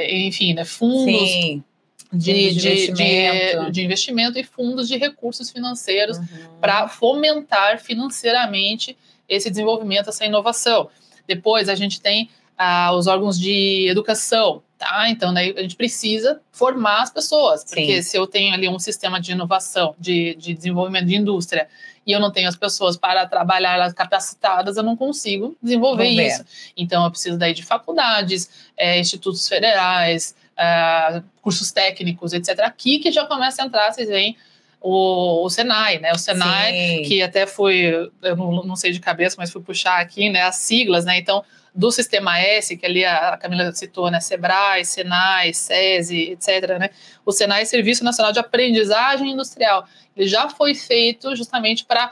enfim, 0.09 0.53
né? 0.53 0.63
Fundos. 0.63 1.29
Sim. 1.29 1.63
De, 2.11 2.53
de, 2.53 2.69
investimento. 2.69 3.65
De, 3.65 3.71
de, 3.71 3.83
investimento 3.83 4.39
e 4.39 4.43
fundos 4.43 4.87
de 4.87 4.97
recursos 4.97 5.49
financeiros 5.49 6.17
uhum. 6.17 6.25
para 6.61 6.87
fomentar 6.87 7.79
financeiramente 7.79 8.97
esse 9.27 9.49
desenvolvimento, 9.49 10.09
essa 10.09 10.25
inovação. 10.25 10.89
Depois 11.27 11.67
a 11.67 11.75
gente 11.75 11.99
tem 11.99 12.29
ah, 12.57 12.93
os 12.93 13.07
órgãos 13.07 13.37
de 13.37 13.87
educação, 13.89 14.63
tá? 14.77 15.09
Então 15.09 15.33
daí 15.33 15.53
a 15.57 15.61
gente 15.61 15.75
precisa 15.75 16.39
formar 16.51 17.03
as 17.03 17.11
pessoas, 17.11 17.63
porque 17.63 18.01
Sim. 18.01 18.09
se 18.09 18.17
eu 18.17 18.25
tenho 18.25 18.53
ali 18.53 18.69
um 18.69 18.79
sistema 18.79 19.19
de 19.19 19.31
inovação, 19.33 19.93
de, 19.99 20.35
de 20.35 20.53
desenvolvimento 20.53 21.05
de 21.05 21.15
indústria, 21.15 21.67
e 22.05 22.13
eu 22.13 22.21
não 22.21 22.31
tenho 22.31 22.47
as 22.47 22.55
pessoas 22.55 22.95
para 22.95 23.27
trabalhar 23.27 23.73
elas 23.73 23.93
capacitadas, 23.93 24.77
eu 24.77 24.83
não 24.83 24.95
consigo 24.95 25.57
desenvolver 25.61 26.07
isso. 26.07 26.43
Então 26.75 27.03
eu 27.03 27.11
preciso 27.11 27.37
daí 27.37 27.53
de 27.53 27.63
faculdades, 27.63 28.49
é, 28.77 28.97
institutos 28.97 29.45
federais, 29.47 30.33
é, 30.57 31.21
cursos 31.41 31.71
técnicos, 31.71 32.33
etc. 32.33 32.59
Aqui 32.61 32.99
que 32.99 33.11
já 33.11 33.25
começa 33.25 33.61
a 33.61 33.65
entrar, 33.65 33.91
vocês 33.91 34.07
veem, 34.07 34.35
o, 34.79 35.45
o 35.45 35.49
Senai, 35.49 35.99
né? 35.99 36.11
O 36.11 36.17
Senai, 36.17 36.71
Sim. 36.71 37.01
que 37.03 37.21
até 37.21 37.45
foi, 37.45 38.09
eu 38.21 38.35
não, 38.35 38.63
não, 38.63 38.75
sei 38.75 38.91
de 38.91 38.99
cabeça, 38.99 39.35
mas 39.37 39.51
fui 39.51 39.61
puxar 39.61 39.99
aqui, 39.99 40.29
né? 40.29 40.43
As 40.43 40.57
siglas, 40.57 41.05
né? 41.05 41.17
Então, 41.17 41.43
do 41.73 41.91
Sistema 41.91 42.39
S, 42.39 42.75
que 42.75 42.85
ali 42.85 43.05
a 43.05 43.37
Camila 43.37 43.71
citou, 43.71 44.09
né? 44.09 44.19
Sebrae, 44.19 44.83
Senai, 44.83 45.53
SESI, 45.53 46.31
etc., 46.31 46.79
né? 46.79 46.89
O 47.23 47.31
Senai 47.31 47.61
é 47.61 47.65
Serviço 47.65 48.03
Nacional 48.03 48.31
de 48.31 48.39
Aprendizagem 48.39 49.31
Industrial. 49.31 49.85
Ele 50.15 50.27
já 50.27 50.49
foi 50.49 50.73
feito 50.73 51.35
justamente 51.35 51.85
para 51.85 52.11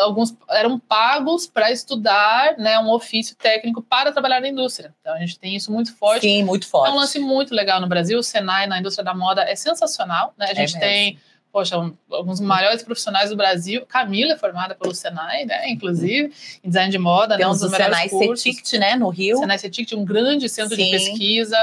alguns 0.00 0.34
eram 0.48 0.78
pagos 0.78 1.46
para 1.46 1.70
estudar, 1.70 2.56
né, 2.56 2.78
um 2.78 2.90
ofício 2.90 3.36
técnico 3.36 3.82
para 3.82 4.10
trabalhar 4.10 4.40
na 4.40 4.48
indústria. 4.48 4.94
Então 5.02 5.12
a 5.12 5.18
gente 5.18 5.38
tem 5.38 5.54
isso 5.54 5.70
muito 5.70 5.94
forte. 5.94 6.22
Sim, 6.22 6.44
muito 6.44 6.66
forte. 6.66 6.90
É 6.90 6.94
um 6.94 6.96
lance 6.96 7.18
muito 7.18 7.54
legal 7.54 7.78
no 7.78 7.86
Brasil. 7.86 8.18
O 8.18 8.22
Senai 8.22 8.66
na 8.66 8.78
indústria 8.78 9.04
da 9.04 9.12
moda 9.12 9.42
é 9.42 9.54
sensacional, 9.54 10.32
né? 10.38 10.46
A 10.46 10.52
é 10.52 10.54
gente 10.54 10.76
é 10.78 10.80
tem 10.80 11.18
poxa, 11.56 11.78
um, 11.78 11.96
alguns 12.10 12.38
maiores 12.38 12.82
profissionais 12.82 13.30
do 13.30 13.36
Brasil. 13.36 13.86
Camila 13.86 14.34
é 14.34 14.36
formada 14.36 14.74
pelo 14.74 14.94
Senai, 14.94 15.46
né? 15.46 15.70
Inclusive, 15.70 16.30
em 16.62 16.68
design 16.68 16.90
de 16.90 16.98
moda. 16.98 17.34
Temos 17.34 17.62
né, 17.62 17.66
um 17.66 17.70
o 17.70 17.74
Senai 17.74 18.08
CETICT, 18.10 18.78
né? 18.78 18.94
No 18.94 19.08
Rio. 19.08 19.38
Senai 19.38 19.56
CETICT, 19.56 19.96
um 19.96 20.04
grande 20.04 20.50
centro 20.50 20.76
Sim. 20.76 20.84
de 20.84 20.90
pesquisa. 20.90 21.56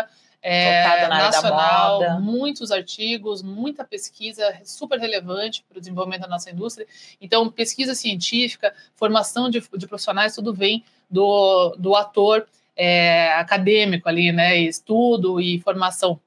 É, 0.46 1.08
nacional, 1.08 2.20
muitos 2.20 2.70
artigos, 2.70 3.42
muita 3.42 3.86
pesquisa 3.86 4.44
super 4.66 5.00
relevante 5.00 5.64
para 5.70 5.78
o 5.78 5.80
desenvolvimento 5.80 6.24
da 6.24 6.28
nossa 6.28 6.52
indústria. 6.52 6.86
Então, 7.22 7.50
pesquisa 7.50 7.96
científica, 7.96 8.74
formação 8.94 9.50
de, 9.50 9.64
de 9.78 9.88
profissionais, 9.88 10.36
tudo 10.36 10.54
vem 10.54 10.84
do, 11.10 11.74
do 11.78 11.96
ator 11.96 12.46
é, 12.76 13.32
acadêmico 13.36 14.10
ali, 14.10 14.34
né? 14.34 14.58
Estudo 14.58 15.40
e 15.40 15.62
formação 15.62 16.20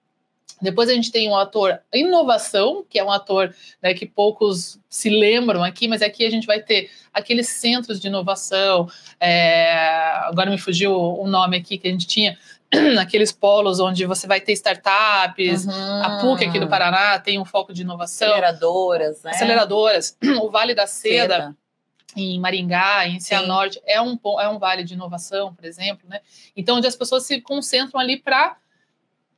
depois 0.60 0.88
a 0.88 0.94
gente 0.94 1.12
tem 1.12 1.28
um 1.28 1.36
ator 1.36 1.78
inovação, 1.92 2.84
que 2.88 2.98
é 2.98 3.04
um 3.04 3.10
ator 3.10 3.54
né, 3.82 3.92
que 3.92 4.06
poucos 4.06 4.78
se 4.88 5.10
lembram 5.10 5.62
aqui, 5.62 5.86
mas 5.86 6.00
aqui 6.00 6.24
a 6.24 6.30
gente 6.30 6.46
vai 6.46 6.60
ter 6.60 6.90
aqueles 7.12 7.48
centros 7.48 8.00
de 8.00 8.08
inovação. 8.08 8.88
É, 9.20 9.72
agora 10.24 10.50
me 10.50 10.58
fugiu 10.58 10.92
o 10.92 11.26
nome 11.26 11.58
aqui 11.58 11.76
que 11.76 11.86
a 11.86 11.90
gente 11.90 12.06
tinha, 12.06 12.38
aqueles 12.98 13.32
polos 13.32 13.80
onde 13.80 14.06
você 14.06 14.26
vai 14.26 14.40
ter 14.40 14.52
startups. 14.52 15.66
Uhum. 15.66 16.02
A 16.02 16.18
PUC 16.20 16.46
aqui 16.46 16.58
do 16.58 16.68
Paraná 16.68 17.18
tem 17.18 17.38
um 17.38 17.44
foco 17.44 17.72
de 17.72 17.82
inovação. 17.82 18.28
Aceleradoras, 18.28 19.22
né? 19.22 19.30
Aceleradoras. 19.32 20.16
O 20.42 20.50
Vale 20.50 20.74
da 20.74 20.86
Seda. 20.86 21.34
Seda 21.34 21.56
em 22.16 22.40
Maringá, 22.40 23.06
em 23.06 23.20
Cianorte, 23.20 23.78
é 23.84 24.00
um, 24.00 24.18
é 24.40 24.48
um 24.48 24.58
vale 24.58 24.82
de 24.82 24.94
inovação, 24.94 25.54
por 25.54 25.66
exemplo, 25.66 26.08
né? 26.08 26.20
Então, 26.56 26.78
onde 26.78 26.86
as 26.86 26.96
pessoas 26.96 27.26
se 27.26 27.42
concentram 27.42 28.00
ali 28.00 28.16
para 28.16 28.56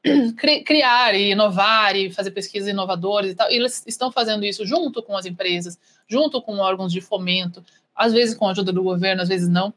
criar 0.65 1.15
e 1.15 1.33
inovar 1.33 1.97
e 1.97 2.11
fazer 2.11 2.31
pesquisas 2.31 2.69
inovadoras 2.69 3.31
e 3.31 3.35
tal. 3.35 3.51
E 3.51 3.57
eles 3.57 3.83
estão 3.87 4.11
fazendo 4.11 4.45
isso 4.45 4.65
junto 4.65 5.03
com 5.03 5.17
as 5.17 5.27
empresas, 5.27 5.79
junto 6.09 6.41
com 6.41 6.59
órgãos 6.59 6.93
de 6.93 7.01
fomento, 7.01 7.65
às 7.95 8.13
vezes 8.13 8.35
com 8.35 8.47
a 8.47 8.51
ajuda 8.51 8.73
do 8.73 8.83
governo, 8.83 9.23
às 9.23 9.29
vezes 9.29 9.49
não. 9.49 9.73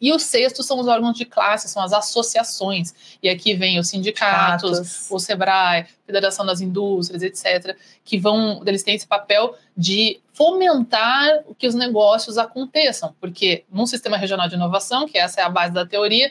E 0.00 0.12
o 0.12 0.18
sexto 0.18 0.62
são 0.62 0.78
os 0.80 0.86
órgãos 0.86 1.16
de 1.16 1.24
classe, 1.24 1.68
são 1.68 1.82
as 1.82 1.92
associações. 1.92 2.94
E 3.22 3.28
aqui 3.28 3.54
vem 3.54 3.78
os 3.78 3.88
sindicatos, 3.88 5.10
o 5.10 5.18
SEBRAE, 5.18 5.86
Federação 6.04 6.44
das 6.44 6.60
Indústrias, 6.60 7.22
etc., 7.22 7.76
que 8.04 8.18
vão, 8.18 8.62
eles 8.66 8.82
têm 8.82 8.94
esse 8.94 9.06
papel 9.06 9.56
de 9.76 10.20
fomentar 10.32 11.44
que 11.58 11.66
os 11.66 11.74
negócios 11.74 12.36
aconteçam, 12.36 13.14
porque 13.20 13.64
num 13.70 13.86
sistema 13.86 14.16
regional 14.16 14.48
de 14.48 14.56
inovação, 14.56 15.06
que 15.06 15.16
essa 15.16 15.40
é 15.40 15.44
a 15.44 15.48
base 15.48 15.72
da 15.72 15.86
teoria, 15.86 16.30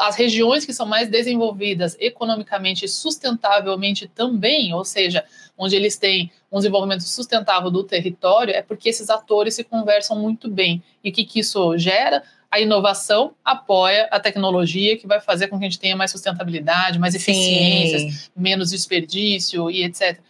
as 0.00 0.16
regiões 0.16 0.64
que 0.64 0.72
são 0.72 0.86
mais 0.86 1.08
desenvolvidas 1.08 1.96
economicamente 1.98 2.84
e 2.84 2.88
sustentavelmente 2.88 4.06
também, 4.06 4.72
ou 4.72 4.84
seja, 4.84 5.24
onde 5.58 5.74
eles 5.74 5.96
têm 5.96 6.30
um 6.50 6.58
desenvolvimento 6.58 7.02
sustentável 7.02 7.70
do 7.70 7.82
território, 7.82 8.54
é 8.54 8.62
porque 8.62 8.88
esses 8.88 9.10
atores 9.10 9.54
se 9.54 9.64
conversam 9.64 10.18
muito 10.18 10.48
bem. 10.48 10.82
E 11.02 11.10
o 11.10 11.12
que, 11.12 11.24
que 11.24 11.40
isso 11.40 11.76
gera? 11.76 12.22
A 12.50 12.60
inovação 12.60 13.34
apoia 13.44 14.08
a 14.12 14.20
tecnologia 14.20 14.96
que 14.96 15.08
vai 15.08 15.20
fazer 15.20 15.48
com 15.48 15.58
que 15.58 15.64
a 15.64 15.68
gente 15.68 15.80
tenha 15.80 15.96
mais 15.96 16.12
sustentabilidade, 16.12 16.98
mais 16.98 17.14
eficiências, 17.14 18.30
menos 18.36 18.70
desperdício 18.70 19.68
e 19.70 19.82
etc. 19.82 20.20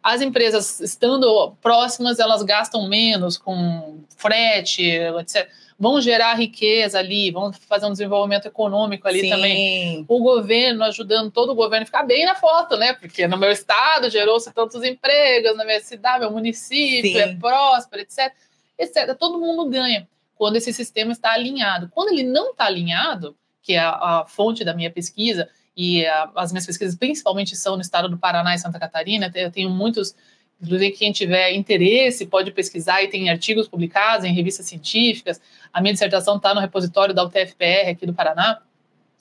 As 0.00 0.20
empresas, 0.20 0.80
estando 0.80 1.52
próximas, 1.60 2.20
elas 2.20 2.42
gastam 2.42 2.88
menos 2.88 3.36
com 3.36 4.00
frete, 4.16 4.84
etc 5.20 5.48
vão 5.82 6.00
gerar 6.00 6.34
riqueza 6.34 7.00
ali, 7.00 7.32
vão 7.32 7.52
fazer 7.52 7.86
um 7.86 7.90
desenvolvimento 7.90 8.46
econômico 8.46 9.08
ali 9.08 9.22
Sim. 9.22 9.30
também. 9.30 10.04
O 10.06 10.20
governo 10.20 10.84
ajudando 10.84 11.28
todo 11.28 11.50
o 11.50 11.56
governo 11.56 11.82
a 11.82 11.86
ficar 11.86 12.04
bem 12.04 12.24
na 12.24 12.36
foto, 12.36 12.76
né? 12.76 12.92
Porque 12.92 13.26
no 13.26 13.36
meu 13.36 13.50
estado 13.50 14.08
gerou-se 14.08 14.48
tantos 14.52 14.84
empregos, 14.84 15.56
na 15.56 15.64
minha 15.64 15.80
cidade, 15.80 16.20
meu 16.20 16.30
município 16.30 17.10
Sim. 17.10 17.18
é 17.18 17.34
próspero, 17.34 18.00
etc. 18.00 18.32
etc. 18.78 19.16
Todo 19.18 19.40
mundo 19.40 19.68
ganha 19.68 20.08
quando 20.36 20.54
esse 20.54 20.72
sistema 20.72 21.10
está 21.10 21.32
alinhado. 21.32 21.90
Quando 21.92 22.10
ele 22.10 22.22
não 22.22 22.52
está 22.52 22.66
alinhado, 22.66 23.36
que 23.60 23.72
é 23.72 23.80
a, 23.80 24.20
a 24.20 24.24
fonte 24.28 24.62
da 24.62 24.72
minha 24.72 24.88
pesquisa, 24.88 25.48
e 25.76 26.06
a, 26.06 26.30
as 26.36 26.52
minhas 26.52 26.64
pesquisas 26.64 26.94
principalmente 26.94 27.56
são 27.56 27.74
no 27.74 27.82
estado 27.82 28.08
do 28.08 28.16
Paraná 28.16 28.54
e 28.54 28.58
Santa 28.58 28.78
Catarina, 28.78 29.32
eu 29.34 29.50
tenho 29.50 29.68
muitos 29.68 30.14
Inclusive, 30.62 30.92
quem 30.92 31.10
tiver 31.10 31.52
interesse 31.52 32.24
pode 32.24 32.52
pesquisar 32.52 33.02
e 33.02 33.08
tem 33.08 33.28
artigos 33.28 33.66
publicados 33.66 34.24
em 34.24 34.32
revistas 34.32 34.66
científicas. 34.66 35.40
A 35.72 35.80
minha 35.80 35.92
dissertação 35.92 36.36
está 36.36 36.54
no 36.54 36.60
repositório 36.60 37.14
da 37.14 37.24
UTFPR 37.24 37.90
aqui 37.90 38.06
do 38.06 38.12
Paraná, 38.12 38.58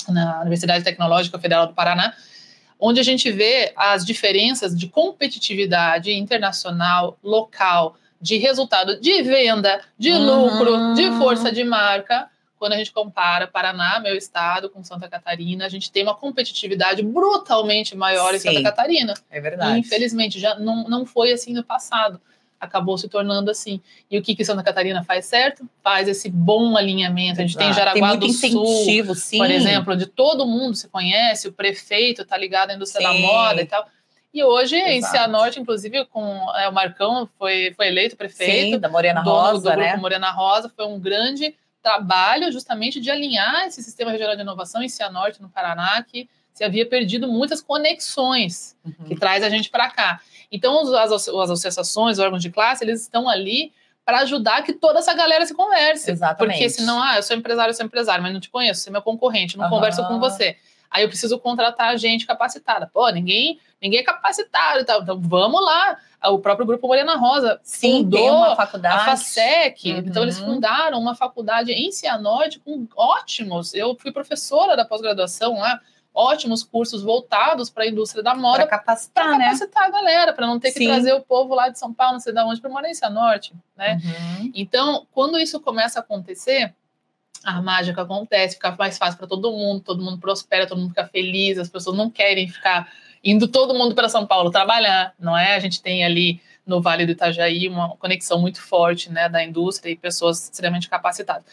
na 0.09 0.41
Universidade 0.41 0.83
Tecnológica 0.83 1.39
Federal 1.39 1.67
do 1.67 1.73
Paraná, 1.73 2.13
onde 2.79 2.99
a 2.99 3.03
gente 3.03 3.31
vê 3.31 3.71
as 3.75 4.05
diferenças 4.05 4.77
de 4.77 4.87
competitividade 4.87 6.11
internacional, 6.11 7.17
local, 7.23 7.95
de 8.19 8.37
resultado 8.37 8.99
de 8.99 9.21
venda, 9.21 9.81
de 9.97 10.13
lucro, 10.13 10.73
uhum. 10.73 10.93
de 10.93 11.09
força 11.11 11.51
de 11.51 11.63
marca 11.63 12.29
quando 12.61 12.73
a 12.73 12.77
gente 12.77 12.91
compara 12.91 13.47
Paraná, 13.47 13.99
meu 13.99 14.15
estado, 14.15 14.69
com 14.69 14.83
Santa 14.83 15.09
Catarina, 15.09 15.65
a 15.65 15.67
gente 15.67 15.91
tem 15.91 16.03
uma 16.03 16.13
competitividade 16.13 17.01
brutalmente 17.01 17.97
maior 17.97 18.29
Sim, 18.33 18.35
em 18.35 18.39
Santa 18.53 18.61
Catarina. 18.61 19.15
É 19.31 19.41
verdade. 19.41 19.77
E, 19.77 19.79
infelizmente, 19.79 20.39
já 20.39 20.53
não, 20.59 20.87
não 20.87 21.03
foi 21.03 21.31
assim 21.31 21.53
no 21.53 21.63
passado. 21.63 22.21
Acabou 22.61 22.95
se 22.97 23.09
tornando 23.09 23.49
assim. 23.49 23.81
E 24.09 24.17
o 24.19 24.21
que, 24.21 24.35
que 24.35 24.45
Santa 24.45 24.61
Catarina 24.61 25.03
faz 25.03 25.25
certo? 25.25 25.67
Faz 25.83 26.07
esse 26.07 26.29
bom 26.29 26.77
alinhamento. 26.77 27.41
A 27.41 27.43
gente 27.43 27.57
tem 27.57 27.73
Jaraguá 27.73 28.11
tem 28.11 28.19
do 28.19 28.29
Sul, 28.31 29.15
sim. 29.15 29.39
por 29.39 29.49
exemplo, 29.49 29.93
onde 29.93 30.05
todo 30.05 30.45
mundo 30.45 30.75
se 30.75 30.87
conhece, 30.87 31.47
o 31.47 31.51
prefeito 31.51 32.21
está 32.21 32.37
ligado 32.37 32.69
à 32.69 32.75
indústria 32.75 33.07
sim. 33.07 33.13
da 33.13 33.27
moda 33.27 33.61
e 33.61 33.65
tal. 33.65 33.85
E 34.33 34.43
hoje, 34.43 34.75
Exato. 34.75 34.91
em 34.91 35.01
Cianorte, 35.01 35.59
inclusive, 35.59 36.05
com 36.05 36.23
é, 36.55 36.69
o 36.69 36.71
Marcão 36.71 37.27
foi, 37.37 37.73
foi 37.75 37.87
eleito 37.87 38.15
prefeito. 38.15 38.75
Sim, 38.75 38.79
da 38.79 38.87
Morena 38.87 39.21
Rosa, 39.21 39.71
do 39.71 39.75
grupo 39.75 39.79
né? 39.79 39.97
Morena 39.97 40.31
Rosa, 40.31 40.71
foi 40.73 40.85
um 40.85 40.99
grande 40.99 41.53
trabalho 41.81 42.51
justamente 42.51 43.01
de 43.01 43.09
alinhar 43.09 43.65
esse 43.65 43.81
sistema 43.81 44.11
regional 44.11 44.35
de 44.35 44.41
inovação 44.41 44.83
em 44.83 44.87
Cianorte, 44.87 45.41
no 45.41 45.49
Paraná, 45.49 46.01
que 46.03 46.29
se 46.53 46.63
havia 46.63 46.85
perdido 46.85 47.27
muitas 47.27 47.61
conexões 47.61 48.75
uhum. 48.85 49.05
que 49.07 49.15
traz 49.15 49.43
a 49.43 49.49
gente 49.49 49.69
para 49.69 49.89
cá. 49.89 50.21
Então, 50.51 50.79
as, 50.95 51.11
as 51.11 51.27
associações, 51.27 52.17
os 52.17 52.23
órgãos 52.23 52.41
de 52.41 52.49
classe, 52.49 52.83
eles 52.83 53.01
estão 53.01 53.29
ali 53.29 53.71
para 54.03 54.19
ajudar 54.19 54.63
que 54.63 54.73
toda 54.73 54.99
essa 54.99 55.13
galera 55.13 55.45
se 55.45 55.53
converse. 55.53 56.11
Exatamente. 56.11 56.57
Porque 56.57 56.69
senão, 56.69 57.01
ah, 57.01 57.15
eu 57.17 57.23
sou 57.23 57.35
empresário, 57.35 57.69
eu 57.69 57.75
sou 57.75 57.85
empresário, 57.85 58.21
mas 58.21 58.33
não 58.33 58.39
te 58.39 58.49
conheço, 58.49 58.81
você 58.81 58.89
é 58.89 58.91
meu 58.91 59.01
concorrente, 59.01 59.57
não 59.57 59.65
uhum. 59.65 59.71
converso 59.71 60.05
com 60.07 60.19
você. 60.19 60.57
Aí 60.91 61.03
eu 61.03 61.07
preciso 61.07 61.39
contratar 61.39 61.97
gente 61.97 62.27
capacitada. 62.27 62.89
Pô, 62.93 63.07
ninguém, 63.09 63.57
ninguém 63.81 64.01
é 64.01 64.03
capacitado 64.03 64.81
e 64.81 64.83
tal. 64.83 65.01
Então 65.01 65.17
vamos 65.21 65.63
lá. 65.63 65.97
O 66.25 66.37
próprio 66.37 66.67
grupo 66.67 66.85
Morena 66.85 67.15
Rosa 67.15 67.59
Sim, 67.63 68.03
fundou 68.03 68.35
uma 68.35 68.55
faculdade. 68.57 68.95
a 68.95 69.05
FASEC. 69.05 69.89
Uhum. 69.89 69.97
Então 69.99 70.21
eles 70.21 70.37
fundaram 70.37 70.99
uma 70.99 71.15
faculdade 71.15 71.71
em 71.71 71.93
Cianorte 71.93 72.59
com 72.59 72.85
ótimos. 72.93 73.73
Eu 73.73 73.95
fui 73.95 74.11
professora 74.11 74.75
da 74.75 74.83
pós-graduação 74.83 75.59
lá 75.59 75.79
ótimos 76.13 76.63
cursos 76.63 77.03
voltados 77.03 77.69
para 77.69 77.83
a 77.83 77.87
indústria 77.87 78.21
da 78.21 78.35
moda. 78.35 78.59
Para 78.59 78.79
capacitar, 78.79 79.23
pra 79.25 79.37
né? 79.37 79.45
capacitar 79.45 79.83
a 79.85 79.89
galera, 79.89 80.33
para 80.33 80.45
não 80.45 80.59
ter 80.59 80.71
que 80.71 80.79
Sim. 80.79 80.87
trazer 80.87 81.13
o 81.13 81.21
povo 81.21 81.55
lá 81.55 81.69
de 81.69 81.79
São 81.79 81.93
Paulo, 81.93 82.13
não 82.13 82.19
sei 82.19 82.33
de 82.33 82.39
onde, 82.41 82.59
para 82.59 82.69
morar 82.69 82.89
em 82.89 82.93
Cianorte, 82.93 83.53
né? 83.75 83.99
Uhum. 84.03 84.51
Então, 84.53 85.07
quando 85.11 85.39
isso 85.39 85.59
começa 85.59 85.99
a 85.99 86.01
acontecer, 86.01 86.73
a 87.43 87.61
mágica 87.61 88.01
acontece, 88.01 88.55
fica 88.55 88.75
mais 88.77 88.97
fácil 88.97 89.17
para 89.17 89.27
todo 89.27 89.51
mundo, 89.51 89.81
todo 89.81 90.03
mundo 90.03 90.17
prospera, 90.17 90.67
todo 90.67 90.79
mundo 90.79 90.89
fica 90.89 91.07
feliz, 91.07 91.57
as 91.57 91.69
pessoas 91.69 91.97
não 91.97 92.09
querem 92.09 92.47
ficar 92.47 92.91
indo 93.23 93.47
todo 93.47 93.73
mundo 93.73 93.95
para 93.95 94.09
São 94.09 94.25
Paulo 94.25 94.51
trabalhar, 94.51 95.13
não 95.19 95.37
é? 95.37 95.55
A 95.55 95.59
gente 95.59 95.81
tem 95.81 96.03
ali 96.03 96.41
no 96.65 96.81
Vale 96.81 97.05
do 97.05 97.11
Itajaí 97.11 97.67
uma 97.67 97.95
conexão 97.97 98.39
muito 98.39 98.61
forte, 98.61 99.11
né, 99.11 99.27
da 99.27 99.43
indústria 99.43 99.91
e 99.91 99.95
pessoas 99.95 100.43
extremamente 100.43 100.89
capacitadas. 100.89 101.43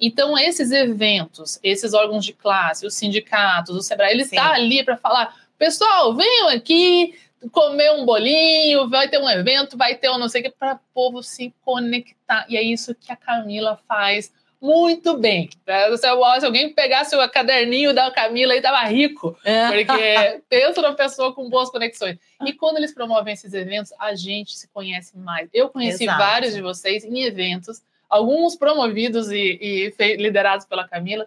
Então, 0.00 0.38
esses 0.38 0.70
eventos, 0.70 1.58
esses 1.62 1.94
órgãos 1.94 2.24
de 2.24 2.32
classe, 2.32 2.86
os 2.86 2.94
sindicatos, 2.94 3.74
o 3.74 3.82
Sebrae, 3.82 4.12
ele 4.12 4.22
está 4.22 4.52
ali 4.52 4.84
para 4.84 4.96
falar, 4.96 5.34
pessoal, 5.58 6.14
venham 6.14 6.48
aqui 6.48 7.14
comer 7.52 7.92
um 7.92 8.04
bolinho, 8.04 8.88
vai 8.88 9.08
ter 9.08 9.18
um 9.18 9.28
evento, 9.28 9.76
vai 9.76 9.94
ter 9.94 10.10
um 10.10 10.18
não 10.18 10.28
sei 10.28 10.40
o 10.40 10.44
que, 10.44 10.50
para 10.50 10.74
o 10.74 10.80
povo 10.92 11.22
se 11.22 11.54
conectar. 11.62 12.46
E 12.48 12.56
é 12.56 12.62
isso 12.62 12.94
que 12.94 13.12
a 13.12 13.16
Camila 13.16 13.78
faz 13.86 14.32
muito 14.60 15.16
bem. 15.16 15.48
né? 15.66 15.90
Se, 15.96 15.98
se 15.98 16.06
alguém 16.46 16.72
pegasse 16.72 17.14
o 17.16 17.28
caderninho 17.30 17.94
da 17.94 18.10
Camila 18.10 18.54
e 18.56 18.60
tava 18.60 18.82
rico, 18.84 19.36
É. 19.44 19.70
porque 19.70 20.42
pensa 20.48 20.82
numa 20.82 20.94
pessoa 20.94 21.32
com 21.32 21.48
boas 21.48 21.70
conexões. 21.70 22.18
E 22.44 22.52
quando 22.52 22.76
eles 22.78 22.92
promovem 22.92 23.34
esses 23.34 23.52
eventos, 23.54 23.92
a 23.98 24.14
gente 24.14 24.56
se 24.56 24.68
conhece 24.68 25.16
mais. 25.16 25.48
Eu 25.52 25.68
conheci 25.68 26.04
Exato. 26.04 26.18
vários 26.18 26.54
de 26.54 26.60
vocês 26.60 27.04
em 27.04 27.22
eventos, 27.22 27.82
alguns 28.08 28.56
promovidos 28.56 29.30
e, 29.30 29.92
e 30.00 30.16
liderados 30.16 30.66
pela 30.66 30.86
Camila, 30.88 31.26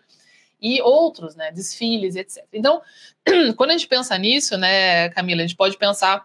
e 0.62 0.80
outros, 0.82 1.36
né, 1.36 1.52
desfiles, 1.52 2.16
etc. 2.16 2.44
Então, 2.54 2.82
quando 3.58 3.72
a 3.72 3.74
gente 3.74 3.88
pensa 3.88 4.16
nisso, 4.18 4.58
né, 4.58 5.10
Camila, 5.10 5.42
a 5.42 5.48
gente 5.48 5.56
pode 5.58 5.76
pensar 5.78 6.24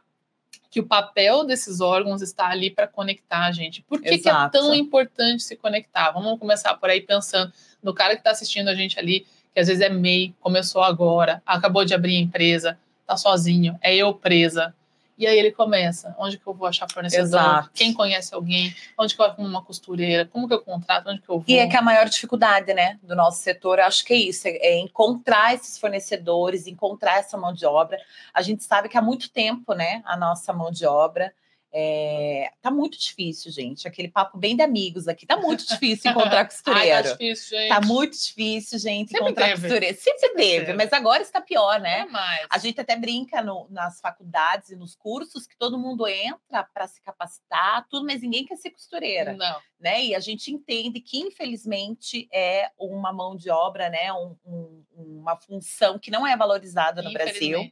que 0.76 0.80
o 0.80 0.85
papel 0.85 1.42
desses 1.42 1.80
órgãos 1.80 2.21
está 2.21 2.49
ali 2.50 2.71
para 2.71 2.87
conectar 2.87 3.47
a 3.47 3.50
gente. 3.50 3.80
Por 3.80 3.99
que, 3.99 4.18
que 4.18 4.28
é 4.28 4.49
tão 4.50 4.75
importante 4.75 5.42
se 5.42 5.56
conectar? 5.56 6.11
Vamos 6.11 6.38
começar 6.38 6.75
por 6.75 6.90
aí 6.90 7.00
pensando 7.00 7.50
no 7.83 7.95
cara 7.95 8.12
que 8.12 8.21
está 8.21 8.30
assistindo 8.30 8.68
a 8.68 8.75
gente 8.75 8.99
ali, 8.99 9.25
que 9.54 9.61
às 9.61 9.68
vezes 9.68 9.80
é 9.80 9.88
MEI, 9.88 10.35
começou 10.38 10.83
agora, 10.83 11.42
acabou 11.47 11.83
de 11.83 11.95
abrir 11.95 12.16
a 12.16 12.21
empresa, 12.21 12.78
tá 13.06 13.16
sozinho, 13.16 13.78
é 13.80 13.97
eu 13.97 14.12
presa. 14.12 14.75
E 15.19 15.27
aí 15.27 15.39
ele 15.39 15.51
começa, 15.51 16.15
onde 16.19 16.37
que 16.37 16.47
eu 16.47 16.53
vou 16.53 16.67
achar 16.67 16.87
fornecedor? 16.91 17.25
Exato. 17.25 17.71
Quem 17.73 17.95
conhece 17.95 18.35
alguém? 18.35 18.75
Onde 18.99 19.15
que 19.15 19.21
eu 19.21 19.25
arrumo 19.25 19.49
uma 19.49 19.63
costureira? 19.65 20.27
Como 20.27 20.47
que 20.47 20.53
eu 20.53 20.61
contrato? 20.61 21.09
Onde 21.09 21.23
que 21.23 21.29
eu 21.29 21.37
vou? 21.37 21.45
E 21.49 21.59
é 21.59 21.67
que 21.67 21.77
a 21.77 21.83
maior 21.83 22.07
dificuldade, 22.09 22.75
né, 22.75 22.99
do 23.03 23.17
nosso 23.17 23.43
setor, 23.43 23.79
eu 23.79 23.87
acho 23.87 24.05
que 24.05 24.13
é 24.13 24.17
isso, 24.17 24.47
é 24.47 24.57
é 24.57 24.79
encontrar 24.79 25.55
esses 25.55 25.79
fornecedores, 25.79 26.67
encontrar 26.67 27.19
essa 27.19 27.37
mão 27.37 27.53
de 27.53 27.65
obra. 27.65 27.99
A 28.35 28.43
gente 28.43 28.65
sabe 28.65 28.89
que 28.89 28.99
há 28.99 29.03
muito 29.03 29.31
tempo, 29.31 29.73
né, 29.73 30.03
a 30.05 30.17
nossa 30.17 30.53
mão 30.53 30.71
de 30.71 30.85
obra 30.87 31.33
é, 31.78 32.50
tá 32.62 32.71
muito 32.71 32.99
difícil, 32.99 33.52
gente. 33.52 33.87
Aquele 33.87 34.09
papo 34.09 34.38
bem 34.38 34.56
de 34.56 34.62
amigos 34.62 35.06
aqui, 35.06 35.26
tá 35.26 35.37
muito 35.37 35.66
difícil 35.68 36.11
encontrar 36.11 36.38
Ai, 36.38 36.45
tá 36.45 36.45
costureiro. 36.47 37.09
difícil, 37.11 37.59
gente. 37.59 37.68
Tá 37.68 37.80
muito 37.83 38.12
difícil, 38.16 38.78
gente, 38.78 39.11
Sempre 39.11 39.25
encontrar 39.26 39.49
teve. 39.49 39.61
costureiro. 39.61 39.97
Sempre, 40.00 40.18
Sempre 40.21 40.37
teve, 40.42 40.64
teve. 40.66 40.73
mas 40.78 40.92
agora 40.95 41.23
está 41.23 41.38
pior, 41.40 41.78
né? 41.78 42.00
É 42.00 42.06
mais. 42.06 42.47
A 42.50 42.56
gente 42.59 42.80
até 42.80 42.97
brinca 42.97 43.42
no- 43.42 43.66
nas 43.71 44.00
faculdades 44.00 44.71
e 44.71 44.76
nos 44.76 44.95
cursos 44.97 45.47
que 45.47 45.56
todo 45.59 45.78
mundo 45.78 46.06
entra 46.09 46.64
para 46.64 46.87
se 46.87 47.00
capacitar, 47.02 47.87
tudo, 47.90 48.06
mas 48.06 48.23
ninguém 48.23 48.47
quer 48.47 48.56
ser 48.56 48.71
costureira 48.71 49.35
Não. 49.35 49.61
né? 49.78 50.02
E 50.02 50.14
a 50.14 50.18
gente 50.21 50.50
entende 50.50 50.99
que, 51.00 51.18
infelizmente, 51.18 52.26
é 52.33 52.71
uma 52.78 53.12
mão 53.12 53.37
de 53.37 53.50
obra, 53.50 53.90
né? 53.90 54.11
Um- 54.14 54.35
um- 54.47 54.85
uma 54.97 55.37
função 55.37 55.99
que 55.99 56.11
não 56.11 56.26
é 56.26 56.37
valorizada 56.37 57.02
no 57.02 57.12
Brasil. 57.12 57.71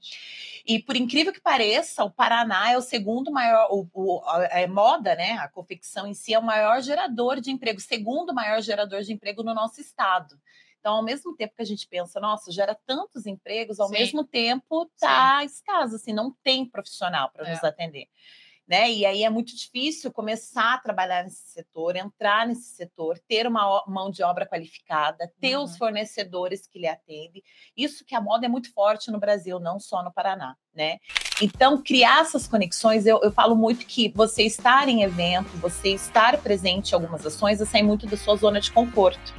E 0.66 0.78
por 0.82 0.96
incrível 0.96 1.32
que 1.32 1.40
pareça, 1.40 2.04
o 2.04 2.10
Paraná 2.10 2.70
é 2.70 2.78
o 2.78 2.80
segundo 2.82 3.30
maior, 3.30 3.68
o, 3.70 3.86
o- 3.92 4.22
a, 4.24 4.62
a 4.62 4.66
moda, 4.68 5.14
né? 5.14 5.32
A 5.32 5.48
confecção 5.48 6.06
em 6.06 6.14
si 6.14 6.32
é 6.32 6.38
o 6.38 6.42
maior 6.42 6.80
gerador 6.80 7.40
de 7.40 7.50
emprego, 7.50 7.78
segundo 7.80 8.32
maior 8.32 8.60
gerador 8.62 9.02
de 9.02 9.12
emprego 9.12 9.42
no 9.42 9.52
nosso 9.54 9.80
estado. 9.80 10.34
Então, 10.80 10.96
ao 10.96 11.02
mesmo 11.02 11.34
tempo 11.34 11.54
que 11.56 11.62
a 11.62 11.66
gente 11.66 11.86
pensa, 11.88 12.20
nossa, 12.20 12.50
gera 12.52 12.74
tantos 12.86 13.26
empregos, 13.26 13.80
ao 13.80 13.88
Sim. 13.88 13.94
mesmo 13.94 14.24
tempo 14.24 14.90
tá 14.98 15.42
escasso, 15.44 15.96
assim, 15.96 16.12
não 16.12 16.30
tem 16.42 16.64
profissional 16.66 17.30
para 17.30 17.46
É. 17.46 17.50
nos 17.52 17.64
atender 17.64 18.06
né? 18.66 18.90
E 18.90 19.04
aí 19.04 19.22
é 19.22 19.30
muito 19.30 19.54
difícil 19.54 20.10
começar 20.12 20.74
a 20.74 20.78
trabalhar 20.78 21.22
nesse 21.24 21.52
setor, 21.52 21.96
entrar 21.96 22.46
nesse 22.46 22.74
setor, 22.74 23.18
ter 23.28 23.46
uma 23.46 23.84
mão 23.86 24.10
de 24.10 24.22
obra 24.22 24.46
qualificada, 24.46 25.30
ter 25.40 25.56
os 25.58 25.72
Uhum. 25.72 25.78
fornecedores 25.78 26.66
que 26.66 26.78
lhe 26.78 26.86
atendem. 26.88 27.42
Isso 27.76 28.04
que 28.04 28.14
a 28.14 28.20
moda 28.20 28.46
é 28.46 28.48
muito 28.48 28.72
forte 28.72 29.10
no 29.10 29.18
Brasil, 29.20 29.60
não 29.60 29.78
só 29.78 30.02
no 30.02 30.12
Paraná, 30.12 30.56
né? 30.74 30.98
Então, 31.42 31.82
criar 31.82 32.20
essas 32.22 32.46
conexões, 32.46 33.04
eu, 33.06 33.20
eu 33.22 33.30
falo 33.32 33.54
muito 33.54 33.84
que 33.84 34.08
você 34.10 34.44
estar 34.44 34.88
em 34.88 35.02
evento, 35.02 35.48
você 35.58 35.90
estar 35.90 36.40
presente 36.40 36.92
em 36.92 36.94
algumas 36.94 37.26
ações, 37.26 37.60
é 37.60 37.64
sair 37.66 37.82
muito 37.82 38.06
da 38.06 38.16
sua 38.16 38.36
zona 38.36 38.60
de 38.60 38.70
conforto. 38.70 39.34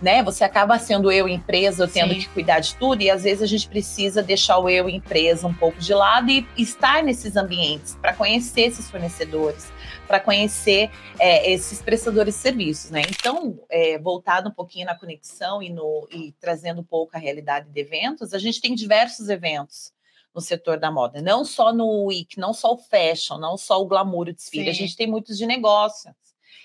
Né? 0.00 0.22
Você 0.22 0.44
acaba 0.44 0.78
sendo 0.78 1.10
eu 1.10 1.28
empresa, 1.28 1.82
eu 1.82 1.88
tendo 1.88 2.14
Sim. 2.14 2.20
que 2.20 2.28
cuidar 2.28 2.60
de 2.60 2.74
tudo, 2.76 3.02
e 3.02 3.10
às 3.10 3.24
vezes 3.24 3.42
a 3.42 3.46
gente 3.46 3.68
precisa 3.68 4.22
deixar 4.22 4.58
o 4.58 4.68
eu 4.68 4.88
empresa 4.88 5.46
um 5.46 5.54
pouco 5.54 5.78
de 5.78 5.92
lado 5.92 6.30
e 6.30 6.46
estar 6.56 7.02
nesses 7.02 7.36
ambientes 7.36 7.96
para 8.00 8.12
conhecer 8.12 8.62
esses 8.62 8.88
fornecedores, 8.88 9.72
para 10.06 10.20
conhecer 10.20 10.90
é, 11.18 11.50
esses 11.50 11.82
prestadores 11.82 12.34
de 12.34 12.40
serviços, 12.40 12.90
né? 12.90 13.02
Então, 13.08 13.58
é, 13.68 13.98
voltado 13.98 14.48
um 14.48 14.52
pouquinho 14.52 14.86
na 14.86 14.94
conexão 14.94 15.62
e, 15.62 15.68
no, 15.68 16.08
e 16.12 16.32
trazendo 16.40 16.80
um 16.80 16.84
pouco 16.84 17.16
a 17.16 17.20
realidade 17.20 17.68
de 17.68 17.80
eventos, 17.80 18.32
a 18.32 18.38
gente 18.38 18.60
tem 18.60 18.74
diversos 18.74 19.28
eventos 19.28 19.92
no 20.32 20.40
setor 20.40 20.78
da 20.78 20.90
moda, 20.90 21.20
não 21.20 21.44
só 21.44 21.72
no 21.72 22.04
week, 22.04 22.38
não 22.38 22.54
só 22.54 22.72
o 22.74 22.78
fashion, 22.78 23.38
não 23.38 23.56
só 23.56 23.82
o 23.82 23.86
glamour, 23.86 24.28
o 24.28 24.32
desfile, 24.32 24.70
a 24.70 24.72
Sim. 24.72 24.80
gente 24.80 24.96
tem 24.96 25.06
muitos 25.08 25.36
de 25.36 25.44
negócios 25.44 26.14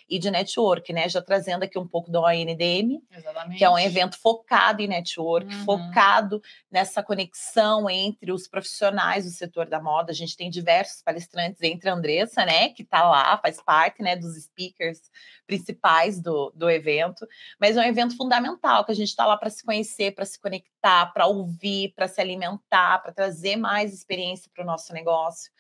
e 0.09 0.19
de 0.19 0.29
network, 0.31 0.91
né? 0.93 1.07
Já 1.09 1.21
trazendo 1.21 1.63
aqui 1.63 1.77
um 1.79 1.87
pouco 1.87 2.11
do 2.11 2.19
ONDM, 2.21 3.01
Exatamente. 3.11 3.57
que 3.57 3.63
é 3.63 3.69
um 3.69 3.77
evento 3.79 4.17
focado 4.19 4.81
em 4.81 4.87
network, 4.87 5.53
Uhum. 5.53 5.63
focado 5.65 6.41
nessa 6.71 7.01
conexão 7.01 7.89
entre 7.89 8.31
os 8.31 8.47
profissionais 8.47 9.25
do 9.25 9.31
setor 9.31 9.65
da 9.67 9.81
moda. 9.81 10.11
A 10.11 10.15
gente 10.15 10.35
tem 10.37 10.49
diversos 10.49 11.01
palestrantes, 11.01 11.61
entre 11.63 11.89
a 11.89 11.93
Andressa, 11.93 12.45
né, 12.45 12.69
que 12.69 12.83
está 12.83 13.03
lá, 13.07 13.37
faz 13.37 13.61
parte, 13.61 14.01
né, 14.01 14.15
dos 14.15 14.35
speakers 14.43 14.99
principais 15.47 16.21
do, 16.21 16.51
do 16.55 16.69
evento, 16.69 17.27
mas 17.59 17.75
é 17.77 17.81
um 17.81 17.83
evento 17.83 18.15
fundamental 18.15 18.85
que 18.85 18.91
a 18.91 18.95
gente 18.95 19.09
está 19.09 19.25
lá 19.25 19.37
para 19.37 19.49
se 19.49 19.63
conhecer, 19.63 20.13
para 20.13 20.25
se 20.25 20.39
conectar, 20.39 21.07
para 21.13 21.27
ouvir, 21.27 21.93
para 21.95 22.07
se 22.07 22.19
alimentar, 22.21 22.99
para 23.01 23.11
trazer 23.11 23.55
mais 23.55 23.93
experiência 23.93 24.49
para 24.53 24.63
o 24.63 24.67
nosso 24.67 24.93
negócio. 24.93 25.51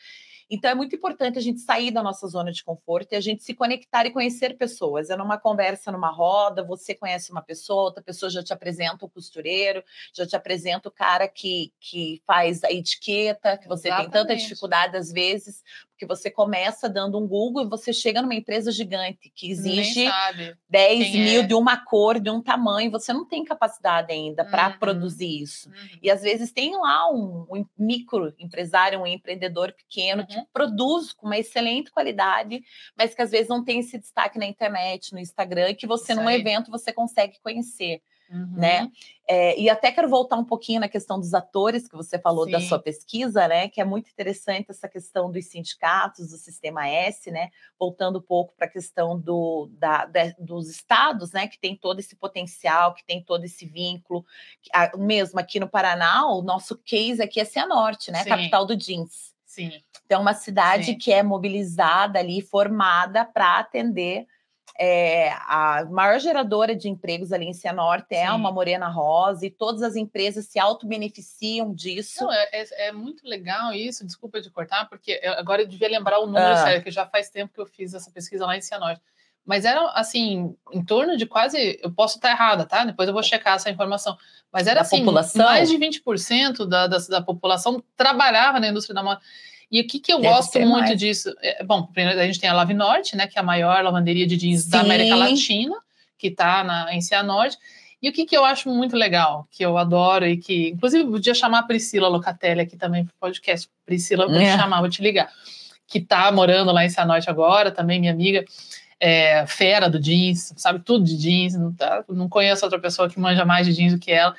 Então 0.53 0.69
é 0.69 0.75
muito 0.75 0.95
importante 0.95 1.39
a 1.39 1.41
gente 1.41 1.61
sair 1.61 1.89
da 1.89 2.03
nossa 2.03 2.27
zona 2.27 2.51
de 2.51 2.63
conforto 2.63 3.11
e 3.11 3.15
a 3.15 3.19
gente 3.19 3.43
se 3.43 3.55
conectar 3.55 4.05
e 4.05 4.11
conhecer 4.11 4.55
pessoas. 4.55 5.09
É 5.09 5.17
numa 5.17 5.35
conversa, 5.35 5.91
numa 5.91 6.11
roda, 6.11 6.63
você 6.63 6.93
conhece 6.93 7.31
uma 7.31 7.41
pessoa, 7.41 7.85
outra 7.85 8.03
pessoa 8.03 8.29
já 8.29 8.43
te 8.43 8.53
apresenta 8.53 9.03
o 9.03 9.09
costureiro, 9.09 9.83
já 10.13 10.27
te 10.27 10.35
apresenta 10.35 10.89
o 10.89 10.91
cara 10.91 11.27
que, 11.27 11.73
que 11.79 12.21
faz 12.27 12.63
a 12.63 12.71
etiqueta, 12.71 13.57
que 13.57 13.67
você 13.67 13.89
tem 13.89 13.97
tanta 13.97 14.17
Exatamente. 14.17 14.43
dificuldade 14.43 14.95
às 14.95 15.11
vezes, 15.11 15.63
porque 15.93 16.05
você 16.07 16.29
começa 16.29 16.89
dando 16.89 17.17
um 17.19 17.27
Google 17.27 17.63
e 17.63 17.69
você 17.69 17.93
chega 17.93 18.21
numa 18.21 18.33
empresa 18.35 18.71
gigante 18.71 19.31
que 19.33 19.49
exige 19.51 19.99
Nem 20.01 20.09
sabe. 20.09 20.57
10 20.67 21.11
quem 21.11 21.23
mil 21.23 21.41
é. 21.41 21.45
de 21.45 21.53
uma 21.53 21.77
cor, 21.77 22.19
de 22.19 22.29
um 22.29 22.41
tamanho, 22.41 22.89
você 22.91 23.13
não 23.13 23.25
tem 23.25 23.43
capacidade 23.43 24.11
ainda 24.11 24.43
para 24.43 24.69
Uhum. 24.69 24.79
produzir 24.79 25.41
isso. 25.43 25.69
Uhum. 25.69 25.99
E 26.01 26.09
às 26.11 26.21
vezes 26.23 26.51
tem 26.51 26.75
lá 26.75 27.09
um, 27.11 27.45
um 27.49 27.65
micro 27.77 28.33
empresário, 28.39 28.99
um 28.99 29.07
empreendedor 29.07 29.71
pequeno 29.71 30.25
que 30.25 30.37
Uhum. 30.37 30.45
produz 30.51 31.13
com 31.13 31.27
uma 31.27 31.37
excelente 31.37 31.91
qualidade, 31.91 32.61
mas 32.97 33.13
que 33.13 33.21
às 33.21 33.31
vezes 33.31 33.47
não 33.47 33.63
tem 33.63 33.79
esse 33.79 33.97
destaque 33.99 34.39
na 34.39 34.45
internet, 34.45 35.13
no 35.13 35.19
Instagram, 35.19 35.73
que 35.75 35.85
você, 35.87 36.13
Isso 36.13 36.21
num 36.21 36.27
aí. 36.27 36.39
evento, 36.41 36.71
você 36.71 36.91
consegue 36.91 37.39
conhecer, 37.43 38.01
Uhum. 38.29 38.53
né? 38.55 38.89
É, 39.27 39.59
e 39.59 39.69
até 39.69 39.91
quero 39.91 40.09
voltar 40.09 40.37
um 40.37 40.43
pouquinho 40.43 40.79
na 40.79 40.87
questão 40.89 41.19
dos 41.19 41.33
atores 41.33 41.87
que 41.87 41.95
você 41.95 42.17
falou 42.17 42.49
da 42.49 42.59
Sim. 42.59 42.67
sua 42.67 42.79
pesquisa, 42.79 43.47
né? 43.47 43.67
Que 43.69 43.79
é 43.79 43.85
muito 43.85 44.09
interessante 44.09 44.67
essa 44.69 44.87
questão 44.89 45.31
dos 45.31 45.45
sindicatos, 45.45 46.29
do 46.31 46.37
sistema 46.37 46.87
S, 46.87 47.29
né? 47.31 47.49
Voltando 47.79 48.19
um 48.19 48.21
pouco 48.21 48.53
para 48.55 48.65
a 48.65 48.69
questão 48.69 49.19
do, 49.19 49.69
da, 49.73 50.05
da- 50.05 50.33
dos 50.39 50.69
estados, 50.69 51.31
né? 51.31 51.47
Que 51.47 51.59
tem 51.59 51.75
todo 51.75 51.99
esse 51.99 52.15
potencial, 52.15 52.93
que 52.93 53.05
tem 53.05 53.23
todo 53.23 53.43
esse 53.45 53.65
vínculo. 53.65 54.25
A- 54.73 54.97
mesmo 54.97 55.39
aqui 55.39 55.59
no 55.59 55.69
Paraná, 55.69 56.25
o 56.27 56.41
nosso 56.41 56.77
case 56.77 57.21
aqui 57.21 57.39
é 57.39 57.45
Cianorte, 57.45 58.11
né? 58.11 58.23
Sim. 58.23 58.29
Capital 58.29 58.65
do 58.65 58.75
jeans. 58.75 59.33
Sim. 59.45 59.71
Então, 60.05 60.21
uma 60.21 60.33
cidade 60.33 60.85
Sim. 60.85 60.97
que 60.97 61.13
é 61.13 61.21
mobilizada 61.21 62.17
ali, 62.17 62.41
formada 62.41 63.23
para 63.23 63.59
atender 63.59 64.25
é, 64.79 65.29
a 65.47 65.85
maior 65.89 66.19
geradora 66.19 66.75
de 66.75 66.89
empregos 66.89 67.31
ali 67.31 67.45
em 67.45 67.53
Cianorte 67.53 68.15
é 68.15 68.31
uma 68.31 68.51
Morena 68.51 68.87
Rosa 68.87 69.45
e 69.45 69.51
todas 69.51 69.83
as 69.83 69.95
empresas 69.95 70.47
se 70.47 70.59
auto-beneficiam 70.59 71.73
disso. 71.73 72.23
Não, 72.23 72.33
é, 72.33 72.49
é, 72.51 72.87
é, 72.87 72.91
muito 72.91 73.27
legal 73.27 73.71
isso, 73.73 74.05
desculpa 74.05 74.41
de 74.41 74.49
cortar, 74.49 74.89
porque 74.89 75.21
agora 75.37 75.61
eu 75.61 75.67
devia 75.67 75.87
lembrar 75.87 76.19
o 76.19 76.25
número, 76.25 76.53
ah. 76.53 76.57
sério, 76.57 76.83
que 76.83 76.89
já 76.89 77.05
faz 77.05 77.29
tempo 77.29 77.53
que 77.53 77.61
eu 77.61 77.67
fiz 77.67 77.93
essa 77.93 78.09
pesquisa 78.09 78.45
lá 78.45 78.57
em 78.57 78.61
Cianorte. 78.61 79.01
Mas 79.45 79.65
era 79.65 79.89
assim, 79.89 80.55
em 80.71 80.83
torno 80.83 81.17
de 81.17 81.25
quase. 81.25 81.77
Eu 81.83 81.91
posso 81.91 82.15
estar 82.15 82.31
errada, 82.31 82.65
tá? 82.65 82.85
Depois 82.85 83.09
eu 83.09 83.13
vou 83.13 83.21
checar 83.21 83.55
essa 83.55 83.69
informação. 83.69 84.17
Mas 84.51 84.67
era 84.67 84.75
da 84.75 84.81
assim, 84.81 84.99
população? 84.99 85.45
mais 85.45 85.69
de 85.69 85.77
20% 85.77 86.65
da, 86.65 86.87
da, 86.87 86.97
da 86.97 87.21
população 87.21 87.83
trabalhava 87.95 88.59
na 88.59 88.69
indústria 88.69 88.95
da 88.95 89.03
moda. 89.03 89.19
E 89.73 89.81
o 89.81 89.87
que, 89.87 89.99
que 89.99 90.13
eu 90.13 90.19
Deve 90.19 90.31
gosto 90.31 90.59
muito 90.59 90.85
mais. 90.85 90.99
disso? 90.99 91.33
É, 91.41 91.63
bom, 91.63 91.87
primeiro 91.87 92.19
a 92.19 92.25
gente 92.27 92.39
tem 92.39 92.47
a 92.47 92.53
Lave 92.53 92.75
Norte, 92.75 93.15
né, 93.15 93.25
que 93.25 93.39
é 93.39 93.41
a 93.41 93.43
maior 93.43 93.83
lavanderia 93.83 94.27
de 94.27 94.37
jeans 94.37 94.65
Sim. 94.65 94.69
da 94.69 94.81
América 94.81 95.15
Latina, 95.15 95.75
que 96.15 96.27
está 96.27 96.89
em 96.91 97.01
Cianorte. 97.01 97.57
E 97.99 98.07
o 98.07 98.13
que, 98.13 98.23
que 98.23 98.37
eu 98.37 98.45
acho 98.45 98.69
muito 98.69 98.95
legal, 98.95 99.47
que 99.49 99.65
eu 99.65 99.75
adoro 99.75 100.27
e 100.27 100.37
que, 100.37 100.69
inclusive, 100.69 101.09
podia 101.09 101.33
chamar 101.33 101.59
a 101.59 101.63
Priscila 101.63 102.07
Locatelli 102.07 102.61
aqui 102.61 102.77
também 102.77 103.03
para 103.03 103.13
o 103.13 103.19
podcast. 103.19 103.67
Priscila, 103.83 104.27
vou 104.27 104.35
é. 104.35 104.51
te 104.51 104.59
chamar, 104.59 104.79
vou 104.79 104.89
te 104.89 105.01
ligar. 105.01 105.31
Que 105.87 105.97
está 105.97 106.31
morando 106.31 106.71
lá 106.71 106.85
em 106.85 106.89
Cianorte 106.89 107.27
agora, 107.27 107.71
também 107.71 107.99
minha 107.99 108.11
amiga, 108.11 108.45
é, 108.99 109.43
fera 109.47 109.89
do 109.89 109.99
jeans, 109.99 110.53
sabe 110.55 110.81
tudo 110.85 111.03
de 111.03 111.17
jeans. 111.17 111.55
Não, 111.55 111.73
tá, 111.73 112.03
não 112.09 112.29
conheço 112.29 112.63
outra 112.63 112.79
pessoa 112.79 113.09
que 113.09 113.19
manja 113.19 113.43
mais 113.43 113.65
de 113.65 113.73
jeans 113.73 113.93
do 113.93 113.99
que 113.99 114.11
ela. 114.11 114.35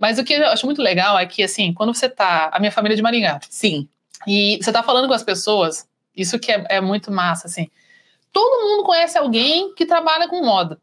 Mas 0.00 0.18
o 0.18 0.24
que 0.24 0.32
eu 0.32 0.48
acho 0.48 0.66
muito 0.66 0.82
legal 0.82 1.16
é 1.16 1.26
que, 1.26 1.44
assim, 1.44 1.72
quando 1.72 1.94
você 1.94 2.08
tá. 2.08 2.50
A 2.52 2.58
minha 2.58 2.72
família 2.72 2.94
é 2.94 2.96
de 2.96 3.02
Maringá. 3.02 3.38
Sim. 3.48 3.88
E 4.26 4.58
você 4.60 4.72
tá 4.72 4.82
falando 4.82 5.08
com 5.08 5.14
as 5.14 5.22
pessoas, 5.22 5.88
isso 6.16 6.38
que 6.38 6.50
é, 6.52 6.64
é 6.68 6.80
muito 6.80 7.10
massa, 7.10 7.46
assim. 7.46 7.68
Todo 8.32 8.68
mundo 8.68 8.84
conhece 8.84 9.16
alguém 9.16 9.74
que 9.74 9.86
trabalha 9.86 10.28
com 10.28 10.44
moda, 10.44 10.80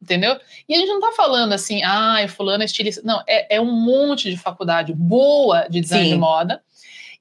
entendeu? 0.00 0.38
E 0.68 0.74
a 0.74 0.78
gente 0.78 0.88
não 0.88 1.00
tá 1.00 1.12
falando 1.12 1.52
assim, 1.52 1.82
ah, 1.84 2.20
é 2.20 2.28
fulano 2.28 2.62
é 2.62 2.66
estilista. 2.66 3.02
Não, 3.04 3.22
é, 3.26 3.56
é 3.56 3.60
um 3.60 3.72
monte 3.72 4.30
de 4.30 4.36
faculdade 4.36 4.92
boa 4.92 5.66
de 5.68 5.80
design 5.80 6.04
Sim. 6.04 6.14
de 6.14 6.18
moda. 6.18 6.62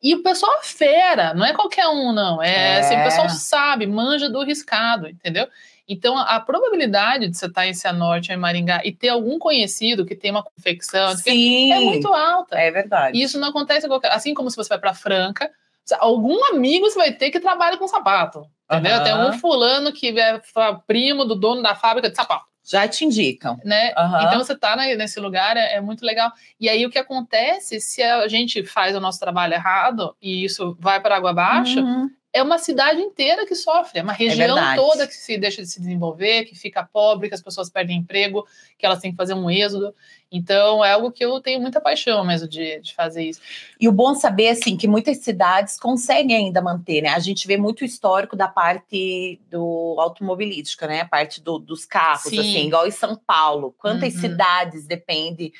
E 0.03 0.15
o 0.15 0.23
pessoal 0.23 0.51
é 0.59 0.63
fera, 0.63 1.33
não 1.33 1.45
é 1.45 1.53
qualquer 1.53 1.87
um, 1.87 2.11
não. 2.11 2.41
É, 2.41 2.77
é. 2.77 2.79
Assim, 2.79 2.99
o 2.99 3.03
pessoal 3.03 3.29
sabe, 3.29 3.85
manja 3.85 4.29
do 4.29 4.43
riscado, 4.43 5.07
entendeu? 5.07 5.47
Então, 5.91 6.17
a 6.17 6.39
probabilidade 6.39 7.27
de 7.27 7.37
você 7.37 7.47
estar 7.47 7.67
em 7.67 7.73
Cianorte 7.73 8.31
ou 8.31 8.37
em 8.37 8.39
Maringá 8.39 8.81
e 8.85 8.93
ter 8.93 9.09
algum 9.09 9.37
conhecido 9.37 10.05
que 10.05 10.15
tem 10.15 10.31
uma 10.31 10.41
confecção 10.41 11.13
Sim, 11.17 11.73
é 11.73 11.81
muito 11.81 12.07
alta. 12.13 12.57
É 12.57 12.71
verdade. 12.71 13.17
E 13.17 13.21
isso 13.21 13.37
não 13.37 13.49
acontece 13.49 13.89
qualquer... 13.89 14.09
Assim 14.13 14.33
como 14.33 14.49
se 14.49 14.55
você 14.55 14.69
vai 14.69 14.79
para 14.79 14.93
Franca, 14.93 15.51
algum 15.99 16.45
amigo 16.45 16.89
você 16.89 16.97
vai 16.97 17.11
ter 17.11 17.29
que 17.29 17.41
trabalha 17.41 17.75
com 17.75 17.89
sapato. 17.89 18.45
Entendeu? 18.71 18.99
Uhum. 18.99 19.03
Tem 19.03 19.15
um 19.15 19.33
fulano 19.33 19.91
que 19.91 20.17
é 20.17 20.39
primo 20.87 21.25
do 21.25 21.35
dono 21.35 21.61
da 21.61 21.75
fábrica 21.75 22.09
de 22.09 22.15
sapato. 22.15 22.45
Já 22.63 22.87
te 22.87 23.03
indicam. 23.03 23.59
Né? 23.65 23.93
Uhum. 23.97 24.21
Então 24.21 24.37
você 24.37 24.53
está 24.53 24.77
nesse 24.77 25.19
lugar, 25.19 25.57
é, 25.57 25.73
é, 25.75 25.81
muito 25.81 26.05
legal. 26.05 26.31
E 26.57 26.69
aí 26.69 26.85
o 26.85 26.89
que 26.89 26.99
acontece, 26.99 27.81
se 27.81 28.01
a 28.01 28.29
gente 28.29 28.63
faz 28.63 28.95
o 28.95 29.01
nosso 29.01 29.19
trabalho 29.19 29.55
errado 29.55 30.15
e 30.21 30.45
isso 30.45 30.73
vai 30.79 31.01
para 31.01 31.17
água 31.17 31.31
abaixo, 31.31 31.81
uhum 31.81 32.09
é 32.33 32.41
uma 32.41 32.57
cidade 32.57 33.01
inteira 33.01 33.45
que 33.45 33.55
sofre, 33.55 33.99
é 33.99 34.03
uma 34.03 34.13
é 34.13 34.17
região 34.17 34.57
é 34.57 34.75
toda 34.75 35.05
que 35.05 35.13
se 35.13 35.37
deixa 35.37 35.61
de 35.61 35.67
se 35.67 35.79
desenvolver, 35.79 36.45
que 36.45 36.55
fica 36.55 36.83
pobre, 36.83 37.27
que 37.27 37.35
as 37.35 37.41
pessoas 37.41 37.69
perdem 37.69 37.97
emprego, 37.97 38.47
que 38.77 38.85
elas 38.85 38.99
têm 38.99 39.11
que 39.11 39.17
fazer 39.17 39.33
um 39.33 39.49
êxodo. 39.49 39.93
Então, 40.31 40.83
é 40.83 40.93
algo 40.93 41.11
que 41.11 41.25
eu 41.25 41.41
tenho 41.41 41.59
muita 41.59 41.81
paixão 41.81 42.23
mesmo 42.23 42.47
de, 42.47 42.79
de 42.79 42.93
fazer 42.95 43.23
isso. 43.23 43.41
E 43.77 43.87
o 43.89 43.91
bom 43.91 44.15
saber, 44.15 44.47
assim, 44.47 44.77
que 44.77 44.87
muitas 44.87 45.17
cidades 45.17 45.77
conseguem 45.77 46.37
ainda 46.37 46.61
manter, 46.61 47.01
né? 47.01 47.09
A 47.09 47.19
gente 47.19 47.45
vê 47.45 47.57
muito 47.57 47.83
histórico 47.83 48.35
da 48.35 48.47
parte 48.47 49.41
do 49.49 49.97
automobilística, 49.99 50.87
né? 50.87 51.01
A 51.01 51.07
parte 51.07 51.41
do, 51.41 51.59
dos 51.59 51.85
carros, 51.85 52.29
Sim. 52.29 52.39
assim, 52.39 52.67
igual 52.67 52.87
em 52.87 52.91
São 52.91 53.15
Paulo. 53.15 53.75
Quantas 53.77 54.15
uhum. 54.15 54.21
cidades 54.21 54.87
depende 54.87 55.51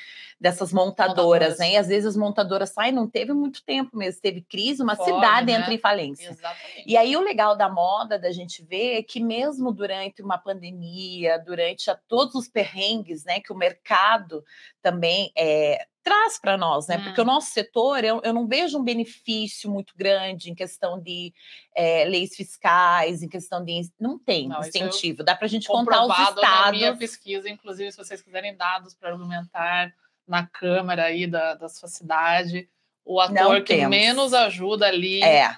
dessas 0.42 0.72
montadoras, 0.72 1.16
montadoras, 1.16 1.58
né? 1.58 1.72
E 1.72 1.76
às 1.76 1.86
vezes 1.86 2.06
as 2.06 2.16
montadoras 2.16 2.70
saem, 2.70 2.92
não 2.92 3.08
teve 3.08 3.32
muito 3.32 3.62
tempo 3.62 3.96
mesmo, 3.96 4.20
teve 4.20 4.40
crise, 4.40 4.82
uma 4.82 4.96
cidade 4.96 5.52
né? 5.52 5.58
entra 5.58 5.72
em 5.72 5.78
falência. 5.78 6.30
Exatamente. 6.30 6.82
E 6.84 6.96
aí 6.96 7.16
o 7.16 7.20
legal 7.20 7.56
da 7.56 7.68
moda, 7.68 8.18
da 8.18 8.32
gente 8.32 8.64
ver, 8.64 8.98
é 8.98 9.02
que 9.02 9.20
mesmo 9.20 9.72
durante 9.72 10.20
uma 10.20 10.36
pandemia, 10.36 11.38
durante 11.38 11.88
a, 11.90 11.94
todos 11.94 12.34
os 12.34 12.48
perrengues, 12.48 13.24
né, 13.24 13.38
que 13.38 13.52
o 13.52 13.56
mercado 13.56 14.42
também 14.82 15.32
é, 15.36 15.86
traz 16.02 16.38
para 16.38 16.56
nós, 16.56 16.88
né? 16.88 16.98
Hum. 16.98 17.04
Porque 17.04 17.20
o 17.20 17.24
hum. 17.24 17.26
nosso 17.26 17.52
setor, 17.52 18.04
eu, 18.04 18.20
eu 18.24 18.32
não 18.32 18.46
vejo 18.46 18.78
um 18.78 18.84
benefício 18.84 19.70
muito 19.70 19.94
grande 19.96 20.50
em 20.50 20.54
questão 20.54 21.00
de 21.00 21.32
é, 21.74 22.04
leis 22.04 22.34
fiscais, 22.34 23.22
em 23.22 23.28
questão 23.28 23.64
de. 23.64 23.82
Não 23.98 24.18
tem 24.18 24.48
não, 24.48 24.60
incentivo. 24.60 25.22
Dá 25.22 25.34
para 25.34 25.46
a 25.46 25.50
gente 25.50 25.68
contar 25.68 26.04
os 26.04 26.12
estados. 26.12 26.42
Na 26.42 26.72
minha 26.72 26.96
pesquisa, 26.96 27.48
inclusive, 27.48 27.92
se 27.92 27.98
vocês 27.98 28.20
quiserem 28.20 28.56
dados 28.56 28.94
para 28.94 29.10
argumentar 29.10 29.92
na 30.26 30.46
Câmara 30.46 31.04
aí 31.04 31.26
da, 31.26 31.54
da 31.54 31.68
sua 31.68 31.88
cidade, 31.88 32.68
o 33.04 33.20
ator 33.20 33.34
não 33.34 33.54
que 33.62 33.74
temos. 33.74 33.90
menos 33.90 34.34
ajuda 34.34 34.86
ali. 34.86 35.22
É. 35.22 35.56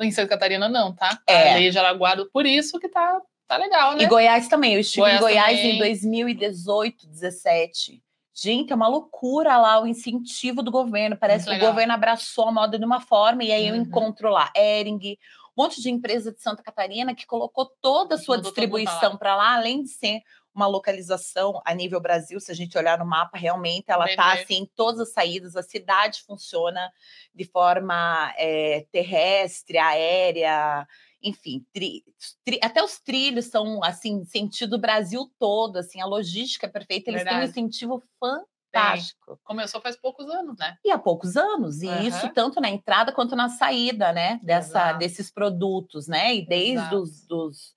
Em 0.00 0.10
Santa 0.10 0.28
Catarina, 0.28 0.68
não, 0.68 0.94
tá? 0.94 1.20
É. 1.26 1.52
A 1.52 1.56
lei 1.56 1.70
de 1.70 1.78
Araguari, 1.78 2.24
por 2.32 2.46
isso 2.46 2.80
que 2.80 2.88
tá, 2.88 3.20
tá 3.46 3.58
legal, 3.58 3.94
né? 3.94 4.04
E 4.04 4.06
Goiás 4.06 4.48
também. 4.48 4.72
Eu 4.72 4.80
estive 4.80 5.02
Goiás 5.02 5.18
em 5.18 5.22
Goiás 5.22 5.58
também. 5.58 5.74
em 5.74 5.78
2018, 5.78 7.06
17. 7.06 8.02
Gente, 8.38 8.70
é 8.70 8.76
uma 8.76 8.86
loucura 8.86 9.56
lá 9.56 9.80
o 9.80 9.86
incentivo 9.86 10.62
do 10.62 10.70
governo. 10.70 11.16
Parece 11.16 11.46
Muito 11.46 11.54
que 11.54 11.60
legal. 11.60 11.70
o 11.70 11.72
governo 11.72 11.94
abraçou 11.94 12.48
a 12.48 12.52
moda 12.52 12.78
de 12.78 12.84
uma 12.84 13.00
forma, 13.00 13.42
e 13.42 13.50
aí 13.50 13.70
uhum. 13.70 13.76
eu 13.76 13.82
encontro 13.82 14.28
lá 14.28 14.52
Ering, 14.54 15.16
um 15.56 15.62
monte 15.62 15.80
de 15.80 15.90
empresa 15.90 16.30
de 16.30 16.42
Santa 16.42 16.62
Catarina 16.62 17.14
que 17.14 17.26
colocou 17.26 17.64
toda 17.80 18.16
a 18.16 18.18
sua 18.18 18.38
distribuição 18.38 19.16
para 19.16 19.34
lá, 19.34 19.54
além 19.54 19.82
de 19.82 19.88
ser 19.88 20.20
uma 20.54 20.66
localização 20.66 21.60
a 21.64 21.74
nível 21.74 22.00
Brasil, 22.00 22.38
se 22.40 22.50
a 22.50 22.54
gente 22.54 22.76
olhar 22.76 22.98
no 22.98 23.06
mapa, 23.06 23.38
realmente 23.38 23.86
ela 23.88 24.06
está 24.06 24.32
assim 24.32 24.62
em 24.62 24.66
todas 24.66 25.00
as 25.00 25.12
saídas, 25.12 25.56
a 25.56 25.62
cidade 25.62 26.22
funciona 26.22 26.90
de 27.34 27.44
forma 27.44 28.32
é, 28.36 28.86
terrestre, 28.90 29.76
aérea, 29.76 30.86
enfim, 31.26 31.64
tri, 31.72 32.04
tri, 32.44 32.58
até 32.62 32.82
os 32.82 32.98
trilhos 33.00 33.46
são 33.46 33.82
assim, 33.82 34.24
sentido 34.24 34.78
Brasil 34.78 35.30
todo, 35.38 35.78
assim, 35.78 36.00
a 36.00 36.06
logística 36.06 36.66
é 36.66 36.70
perfeita, 36.70 37.10
eles 37.10 37.24
Verdade. 37.24 37.36
têm 37.36 37.46
um 37.46 37.50
incentivo 37.50 38.02
fantástico. 38.20 39.34
Tem. 39.34 39.44
Começou 39.44 39.80
faz 39.80 39.96
poucos 39.96 40.28
anos, 40.28 40.56
né? 40.58 40.76
E 40.84 40.90
há 40.90 40.98
poucos 40.98 41.36
anos, 41.36 41.82
e 41.82 41.88
uhum. 41.88 42.02
isso 42.02 42.28
tanto 42.32 42.60
na 42.60 42.70
entrada 42.70 43.12
quanto 43.12 43.34
na 43.34 43.48
saída, 43.48 44.12
né, 44.12 44.38
dessa, 44.42 44.92
desses 44.92 45.30
produtos, 45.30 46.06
né, 46.06 46.34
e 46.34 46.46
desde 46.46 46.94
os 46.94 47.26
dos 47.26 47.75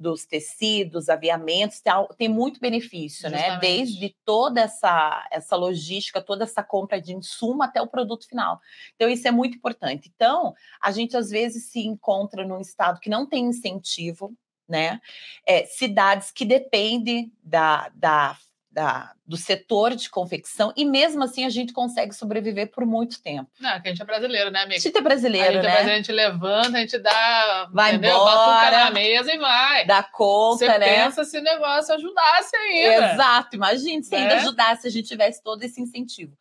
dos 0.00 0.24
tecidos, 0.24 1.10
aviamentos, 1.10 1.82
tem 2.16 2.26
muito 2.26 2.58
benefício, 2.58 3.28
né? 3.28 3.36
Justamente. 3.36 3.62
né? 3.62 3.76
Desde 3.76 4.16
toda 4.24 4.62
essa, 4.62 5.28
essa 5.30 5.54
logística, 5.54 6.22
toda 6.22 6.44
essa 6.44 6.62
compra 6.62 6.98
de 6.98 7.12
insumo 7.12 7.62
até 7.62 7.82
o 7.82 7.86
produto 7.86 8.26
final. 8.26 8.58
Então, 8.96 9.10
isso 9.10 9.28
é 9.28 9.30
muito 9.30 9.58
importante. 9.58 10.10
Então, 10.14 10.54
a 10.80 10.90
gente 10.90 11.14
às 11.18 11.28
vezes 11.28 11.70
se 11.70 11.80
encontra 11.80 12.46
num 12.46 12.60
estado 12.60 12.98
que 12.98 13.10
não 13.10 13.26
tem 13.26 13.44
incentivo, 13.44 14.34
né? 14.66 15.00
É, 15.46 15.66
cidades 15.66 16.30
que 16.30 16.46
dependem 16.46 17.30
da, 17.44 17.90
da 17.94 18.38
da, 18.70 19.12
do 19.26 19.36
setor 19.36 19.96
de 19.96 20.08
confecção 20.08 20.72
e 20.76 20.84
mesmo 20.84 21.24
assim 21.24 21.44
a 21.44 21.48
gente 21.48 21.72
consegue 21.72 22.14
sobreviver 22.14 22.70
por 22.70 22.86
muito 22.86 23.20
tempo. 23.20 23.50
Não, 23.58 23.80
que 23.80 23.88
a 23.88 23.90
gente 23.90 24.00
é 24.00 24.04
brasileiro, 24.04 24.50
né, 24.50 24.60
amigo? 24.60 24.76
A 24.76 24.80
gente 24.80 24.96
é 24.96 25.00
brasileiro, 25.00 25.48
a 25.48 25.52
gente 25.52 25.58
é 25.58 25.62
né? 25.62 25.68
É 25.68 25.72
brasileiro, 25.72 25.92
a 25.92 25.96
gente 25.96 26.12
levanta, 26.12 26.76
a 26.76 26.80
gente 26.80 26.98
dá, 26.98 27.68
vai 27.72 27.94
entendeu? 27.94 28.16
embora, 28.16 28.84
na 28.84 28.90
mesa 28.92 29.32
e 29.34 29.38
vai. 29.38 29.86
Dá 29.86 30.02
conta, 30.02 30.66
Você 30.66 30.78
né? 30.78 30.78
pensa 30.78 31.24
se 31.24 31.38
o 31.38 31.42
negócio 31.42 31.94
ajudasse 31.94 32.56
ainda. 32.56 33.12
Exato, 33.12 33.56
imagine 33.56 34.04
se 34.04 34.12
né? 34.12 34.18
ainda 34.18 34.36
ajudasse, 34.36 34.82
se 34.82 34.88
a 34.88 34.90
gente 34.90 35.08
tivesse 35.08 35.42
todo 35.42 35.62
esse 35.62 35.80
incentivo. 35.80 36.36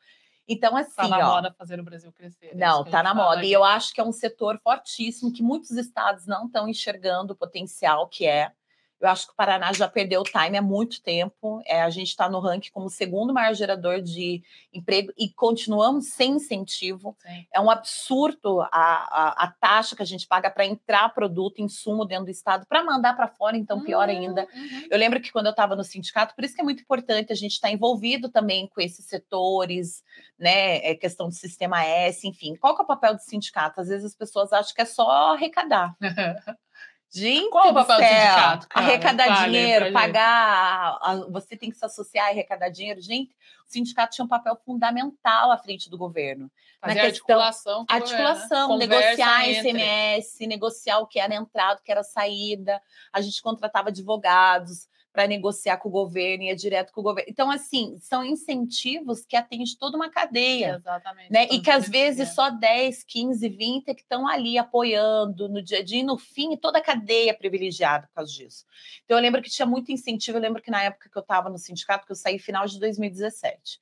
Então, 0.48 0.76
assim. 0.76 0.96
Tá 0.96 1.08
na 1.08 1.18
ó, 1.20 1.36
moda 1.36 1.54
fazer 1.58 1.80
o 1.80 1.84
Brasil 1.84 2.12
crescer. 2.12 2.48
É 2.48 2.56
não, 2.56 2.84
tá 2.84 3.04
na 3.04 3.14
moda. 3.14 3.40
Aqui. 3.40 3.50
E 3.50 3.54
eu 3.54 3.64
acho 3.64 3.94
que 3.94 4.02
é 4.02 4.04
um 4.04 4.12
setor 4.12 4.60
fortíssimo 4.64 5.32
que 5.32 5.44
muitos 5.44 5.72
estados 5.72 6.26
não 6.26 6.48
estão 6.48 6.68
enxergando 6.68 7.34
o 7.34 7.36
potencial 7.36 8.08
que 8.08 8.26
é. 8.26 8.52
Eu 9.00 9.08
acho 9.08 9.28
que 9.28 9.34
o 9.34 9.36
Paraná 9.36 9.72
já 9.72 9.88
perdeu 9.88 10.22
o 10.22 10.26
time 10.26 10.58
há 10.58 10.62
muito 10.62 11.02
tempo. 11.02 11.62
É, 11.66 11.82
a 11.82 11.90
gente 11.90 12.10
está 12.10 12.30
no 12.30 12.40
ranking 12.40 12.70
como 12.72 12.88
o 12.88 12.90
segundo 12.90 13.34
maior 13.34 13.54
gerador 13.54 14.02
de 14.02 14.44
emprego 14.74 15.14
e 15.18 15.30
continuamos 15.30 16.08
sem 16.08 16.34
incentivo. 16.34 17.16
Sim. 17.20 17.48
É 17.54 17.62
um 17.62 17.70
absurdo 17.70 18.62
a, 18.62 18.68
a, 18.72 19.46
a, 19.46 19.52
taxa 19.60 19.96
que 19.96 20.02
a 20.02 20.06
gente 20.06 20.28
paga 20.28 20.50
para 20.50 20.66
entrar 20.66 21.14
produto, 21.14 21.62
insumo 21.62 22.06
dentro 22.06 22.26
do 22.26 22.32
estado, 22.32 22.66
para 22.68 22.84
mandar 22.84 23.16
para 23.16 23.28
fora, 23.28 23.56
então 23.56 23.82
pior 23.82 24.10
uhum, 24.10 24.16
ainda. 24.16 24.48
Uhum. 24.54 24.88
Eu 24.90 24.98
lembro 24.98 25.22
que 25.22 25.32
quando 25.32 25.46
eu 25.46 25.52
estava 25.52 25.76
no 25.76 25.84
sindicato, 25.84 26.36
por 26.36 26.44
isso 26.44 26.56
que 26.56 26.62
é 26.62 26.64
muito 26.64 26.82
importante 26.82 27.32
a 27.32 27.36
gente 27.36 27.54
estar 27.54 27.70
tá 27.70 27.74
envolvido 27.74 28.30
também 28.30 28.68
com 28.68 28.82
esses 28.82 29.06
setores, 29.06 30.04
né? 30.38 30.78
É 30.86 30.94
questão 30.94 31.30
do 31.30 31.36
sistema 31.36 31.84
S, 31.86 32.28
enfim. 32.28 32.56
Qual 32.56 32.76
que 32.76 32.82
é 32.82 32.84
o 32.84 32.88
papel 32.88 33.16
do 33.16 33.22
sindicato? 33.22 33.80
Às 33.80 33.88
vezes 33.88 34.06
as 34.06 34.16
pessoas 34.16 34.52
acham 34.52 34.74
que 34.74 34.82
é 34.82 34.86
só 34.86 35.34
arrecadar. 35.34 35.96
Gente, 37.12 37.50
qual 37.50 37.70
o 37.70 37.74
papel 37.74 37.98
do, 37.98 38.04
sindicato? 38.04 38.68
Cara? 38.68 38.86
Arrecadar 38.86 39.46
dinheiro, 39.46 39.92
pagar. 39.92 41.00
Você 41.30 41.58
tem 41.58 41.72
que 41.72 41.78
se 41.78 41.84
associar 41.86 42.28
e 42.28 42.32
arrecadar 42.32 42.70
dinheiro. 42.70 43.02
Gente, 43.02 43.32
o 43.68 43.72
sindicato 43.72 44.16
tinha 44.16 44.26
um 44.26 44.28
papel 44.28 44.56
fundamental 44.64 45.52
à 45.52 45.58
frente 45.58 45.90
do 45.90 45.98
governo. 45.98 46.52
Fazer 46.80 46.96
na 46.96 47.02
questão, 47.02 47.40
articulação. 47.40 47.86
Articulação, 47.90 48.78
né? 48.78 48.88
negociar 48.88 49.50
entre... 49.50 49.70
ICMS, 49.70 50.48
negociar 50.48 51.00
o 51.00 51.08
que 51.08 51.20
era 51.20 51.36
entrada, 51.36 51.80
o 51.80 51.84
que 51.84 51.92
era 51.92 52.04
saída. 52.04 52.82
A 53.12 53.22
gente 53.22 53.42
contratava 53.42 53.90
advogados 53.90 54.89
para 55.12 55.28
negociar 55.28 55.78
com 55.78 55.90
o 55.90 55.92
governo, 55.92 56.44
ia 56.44 56.56
direto 56.56 56.92
com 56.94 57.02
o 57.02 57.04
governo. 57.04 57.30
Então, 57.32 57.50
assim, 57.50 57.98
são 58.00 58.24
incentivos 58.24 59.26
que 59.26 59.36
atendem 59.36 59.66
toda 59.80 59.98
uma 59.98 60.10
cadeia. 60.10 60.76
Exatamente. 60.78 61.32
Né? 61.32 61.48
E 61.52 61.60
que 61.60 61.72
às 61.72 61.90
vezes 61.90 62.30
só 62.30 62.50
10, 62.50 63.04
15, 63.04 63.50
20 63.50 63.88
é 63.90 63.94
que 63.96 64.02
estão 64.02 64.28
ali 64.28 64.58
apoiando 64.58 65.50
no 65.50 65.62
dia 65.62 65.80
a 65.80 65.84
dia, 65.84 66.00
e 66.00 66.04
no 66.04 66.18
fim, 66.18 66.56
toda 66.56 66.78
a 66.78 66.84
cadeia 66.84 67.32
é 67.32 67.34
privilegiada 67.34 68.08
por 68.08 68.14
causa 68.16 68.32
disso. 68.32 68.66
Então, 69.04 69.18
eu 69.18 69.22
lembro 69.22 69.42
que 69.42 69.50
tinha 69.50 69.66
muito 69.66 69.92
incentivo. 69.92 70.38
Eu 70.38 70.42
lembro 70.42 70.62
que 70.62 70.72
na 70.72 70.84
época 70.84 71.10
que 71.10 71.18
eu 71.18 71.22
estava 71.22 71.50
no 71.50 71.58
sindicato, 71.58 72.06
que 72.06 72.12
eu 72.12 72.16
saí 72.16 72.38
final 72.38 72.66
de 72.66 72.80
2017. 72.80 73.80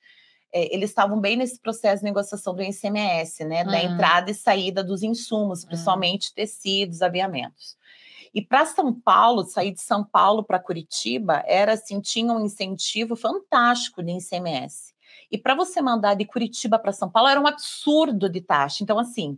É, 0.51 0.73
eles 0.73 0.91
estavam 0.91 1.19
bem 1.19 1.35
nesse 1.35 1.59
processo 1.59 1.99
de 1.99 2.05
negociação 2.05 2.55
do 2.55 2.63
ICMS, 2.63 3.43
né? 3.43 3.65
Da 3.65 3.71
uhum. 3.71 3.93
entrada 3.93 4.31
e 4.31 4.33
saída 4.33 4.81
dos 4.81 5.03
insumos, 5.03 5.63
uhum. 5.63 5.67
principalmente 5.67 6.29
uhum. 6.29 6.35
tecidos, 6.35 7.01
aviamentos. 7.01 7.75
E 8.33 8.41
para 8.41 8.65
São 8.65 8.93
Paulo, 8.93 9.43
sair 9.43 9.71
de 9.71 9.81
São 9.81 10.03
Paulo 10.03 10.43
para 10.43 10.59
Curitiba, 10.59 11.43
era 11.45 11.73
assim, 11.73 11.99
tinha 12.01 12.33
um 12.33 12.45
incentivo 12.45 13.15
fantástico 13.15 14.03
de 14.03 14.11
ICMS. 14.11 14.93
E 15.31 15.37
para 15.37 15.55
você 15.55 15.81
mandar 15.81 16.15
de 16.15 16.25
Curitiba 16.25 16.79
para 16.79 16.91
São 16.91 17.09
Paulo 17.09 17.29
era 17.29 17.39
um 17.39 17.47
absurdo 17.47 18.29
de 18.29 18.41
taxa. 18.41 18.83
Então, 18.83 18.97
assim, 18.99 19.37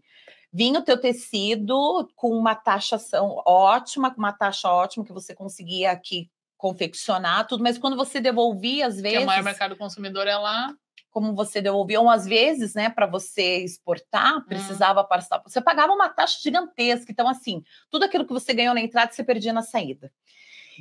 vinha 0.51 0.79
o 0.79 0.83
teu 0.83 0.99
tecido 0.99 2.07
com 2.15 2.31
uma 2.31 2.55
taxação 2.55 3.41
ótima, 3.45 4.11
com 4.11 4.19
uma 4.19 4.33
taxa 4.33 4.69
ótima 4.69 5.05
que 5.05 5.13
você 5.13 5.33
conseguia 5.33 5.91
aqui 5.91 6.29
confeccionar 6.57 7.47
tudo, 7.47 7.63
mas 7.63 7.77
quando 7.77 7.95
você 7.95 8.19
devolvia, 8.19 8.87
às 8.87 8.99
vezes. 8.99 9.19
Que 9.19 9.23
o 9.23 9.27
maior 9.27 9.43
mercado 9.43 9.77
consumidor 9.77 10.27
é 10.27 10.37
lá 10.37 10.75
como 11.11 11.33
você 11.33 11.61
devolvia, 11.61 11.99
ou 11.99 12.09
às 12.09 12.25
vezes, 12.25 12.73
né, 12.73 12.89
para 12.89 13.05
você 13.05 13.57
exportar, 13.57 14.37
hum. 14.37 14.43
precisava 14.47 15.01
hum. 15.01 15.07
passar. 15.07 15.41
Você 15.43 15.61
pagava 15.61 15.93
uma 15.93 16.09
taxa 16.09 16.39
gigantesca. 16.41 17.11
Então, 17.11 17.27
assim, 17.27 17.63
tudo 17.89 18.05
aquilo 18.05 18.25
que 18.25 18.33
você 18.33 18.53
ganhou 18.53 18.73
na 18.73 18.81
entrada, 18.81 19.11
você 19.11 19.23
perdia 19.23 19.53
na 19.53 19.61
saída. 19.61 20.11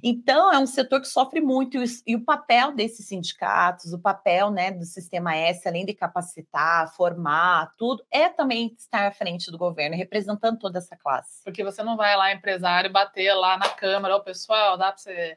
Então, 0.02 0.52
é 0.52 0.58
um 0.58 0.66
setor 0.66 1.00
que 1.00 1.08
sofre 1.08 1.40
muito, 1.40 1.76
e 2.06 2.14
o 2.14 2.24
papel 2.24 2.72
desses 2.72 3.06
sindicatos, 3.06 3.92
o 3.92 3.98
papel 3.98 4.50
né, 4.50 4.70
do 4.70 4.84
sistema 4.84 5.34
S, 5.34 5.66
além 5.66 5.84
de 5.84 5.94
capacitar, 5.94 6.92
formar, 6.94 7.72
tudo, 7.76 8.04
é 8.10 8.28
também 8.28 8.74
estar 8.78 9.08
à 9.08 9.10
frente 9.10 9.50
do 9.50 9.58
governo, 9.58 9.96
representando 9.96 10.58
toda 10.58 10.78
essa 10.78 10.96
classe. 10.96 11.42
Porque 11.44 11.64
você 11.64 11.82
não 11.82 11.96
vai 11.96 12.16
lá, 12.16 12.32
empresário, 12.32 12.92
bater 12.92 13.34
lá 13.34 13.56
na 13.56 13.68
Câmara, 13.70 14.16
o 14.16 14.22
pessoal, 14.22 14.76
dá 14.76 14.92
para 14.92 15.00
você. 15.00 15.36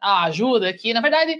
Ah, 0.00 0.24
ajuda 0.24 0.68
aqui. 0.68 0.92
Na 0.92 1.00
verdade, 1.00 1.38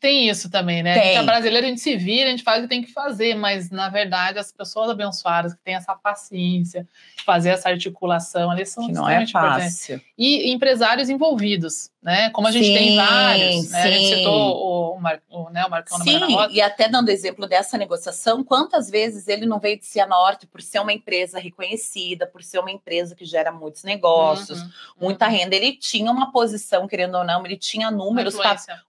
tem 0.00 0.28
isso 0.28 0.50
também, 0.50 0.82
né? 0.82 0.94
Tem. 0.94 1.02
A 1.02 1.06
gente 1.06 1.18
é 1.18 1.22
brasileiro, 1.22 1.66
a 1.66 1.68
gente 1.68 1.80
se 1.80 1.96
vira, 1.96 2.28
a 2.28 2.30
gente 2.30 2.42
faz 2.42 2.60
o 2.60 2.62
que 2.62 2.68
tem 2.68 2.82
que 2.82 2.92
fazer, 2.92 3.34
mas 3.34 3.70
na 3.70 3.88
verdade 3.88 4.38
as 4.38 4.52
pessoas 4.52 4.90
abençoadas 4.90 5.54
que 5.54 5.60
têm 5.62 5.74
essa 5.74 5.94
paciência 5.94 6.86
de 7.16 7.24
fazer 7.24 7.50
essa 7.50 7.68
articulação, 7.68 8.52
eles 8.52 8.70
são 8.70 8.86
que 8.86 8.92
não 8.92 9.08
é 9.08 9.26
fácil. 9.26 10.00
E 10.16 10.50
empresários 10.52 11.08
envolvidos, 11.08 11.90
né? 12.02 12.30
Como 12.30 12.48
a 12.48 12.50
gente 12.50 12.66
sim, 12.66 12.74
tem 12.74 12.96
vários, 12.96 13.70
né? 13.70 13.82
A 13.82 13.90
gente 13.90 14.16
citou 14.16 14.94
o, 14.96 15.00
Mar, 15.00 15.22
o, 15.30 15.50
né, 15.50 15.64
o 15.64 15.70
Marcão 15.70 15.98
Sim, 16.00 16.18
e 16.50 16.60
até 16.60 16.88
dando 16.88 17.10
exemplo 17.10 17.46
dessa 17.46 17.78
negociação, 17.78 18.42
quantas 18.42 18.90
vezes 18.90 19.28
ele 19.28 19.46
não 19.46 19.60
veio 19.60 19.78
de 19.78 19.86
Cianorte 19.86 20.44
por 20.46 20.60
ser 20.60 20.80
uma 20.80 20.92
empresa 20.92 21.38
reconhecida, 21.38 22.26
por 22.26 22.42
ser 22.42 22.58
uma 22.58 22.72
empresa 22.72 23.14
que 23.14 23.24
gera 23.24 23.52
muitos 23.52 23.84
negócios, 23.84 24.60
uhum, 24.60 24.70
muita 25.00 25.26
uhum. 25.26 25.32
renda. 25.32 25.54
Ele 25.54 25.76
tinha 25.76 26.10
uma 26.10 26.32
posição, 26.32 26.88
querendo 26.88 27.16
ou 27.18 27.24
não, 27.24 27.46
ele 27.46 27.56
tinha 27.56 27.88
números, 27.88 28.36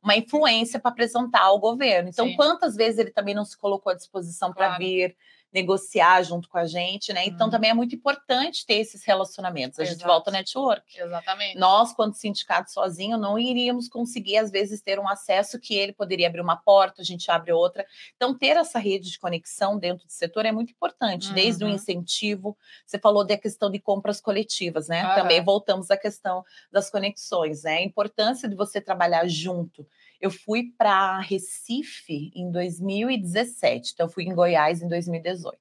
uma 0.02 0.16
influência, 0.16 0.80
para 0.80 0.90
apresentar 0.90 1.44
ao 1.44 1.60
governo. 1.60 2.10
Então, 2.10 2.26
Sim. 2.26 2.36
quantas 2.36 2.76
vezes 2.76 2.98
ele 2.98 3.12
também 3.12 3.36
não 3.36 3.46
se 3.46 3.56
colocou 3.56 3.92
à 3.92 3.96
disposição 3.96 4.52
para 4.52 4.70
claro. 4.70 4.84
vir 4.84 5.16
negociar 5.54 6.24
junto 6.24 6.50
com 6.50 6.58
a 6.58 6.66
gente, 6.66 7.14
né? 7.14 7.26
Então, 7.26 7.48
uhum. 7.48 7.52
também 7.52 7.70
é 7.70 7.74
muito 7.74 7.96
importante 7.96 8.66
ter 8.66 8.76
esses 8.76 9.04
relacionamentos. 9.06 9.80
A 9.80 9.84
Exato. 9.84 9.98
gente 9.98 10.08
volta 10.08 10.30
ao 10.30 10.34
network. 10.34 11.00
Exatamente. 11.00 11.58
Nós, 11.58 11.94
quando 11.94 12.16
sindicato 12.16 12.72
sozinho, 12.72 13.18
não 13.18 13.38
iríamos 13.38 13.88
conseguir, 13.88 14.38
às 14.38 14.50
vezes, 14.50 14.82
ter 14.82 15.00
um 15.00 15.08
acesso 15.08 15.60
que 15.60 15.76
ele 15.76 15.94
poderia 15.94 16.28
abrir 16.28 16.42
uma 16.42 16.56
porta, 16.56 17.02
a 17.02 17.06
gente 17.06 17.30
abre 17.30 17.52
outra. 17.52 17.86
Então, 18.16 18.36
ter 18.36 18.58
essa 18.58 18.80
rede 18.80 19.12
de 19.12 19.20
conexão 19.20 19.78
dentro 19.78 20.08
do 20.08 20.12
setor 20.12 20.46
é 20.46 20.52
muito 20.52 20.72
importante, 20.72 21.30
uhum. 21.30 21.36
desde 21.36 21.64
o 21.64 21.70
incentivo. 21.70 22.58
Você 22.86 22.98
falou 22.98 23.24
da 23.24 23.38
questão 23.38 23.70
de 23.70 23.80
compras 23.80 24.20
coletivas, 24.20 24.88
né? 24.88 25.06
Uhum. 25.08 25.16
Também 25.16 25.44
voltamos 25.44 25.92
à 25.92 25.98
questão 25.98 26.44
das 26.72 26.90
conexões, 26.90 27.64
né? 27.64 27.78
A 27.78 27.84
importância 27.84 28.50
de 28.50 28.56
você 28.56 28.82
trabalhar 28.82 29.28
junto. 29.28 29.88
Eu 30.24 30.32
fui 30.32 30.72
para 30.78 31.20
Recife 31.20 32.32
em 32.34 32.50
2017, 32.50 33.92
então 33.94 34.06
eu 34.06 34.10
fui 34.10 34.24
em 34.24 34.34
Goiás 34.34 34.82
em 34.82 34.88
2018. 34.88 35.58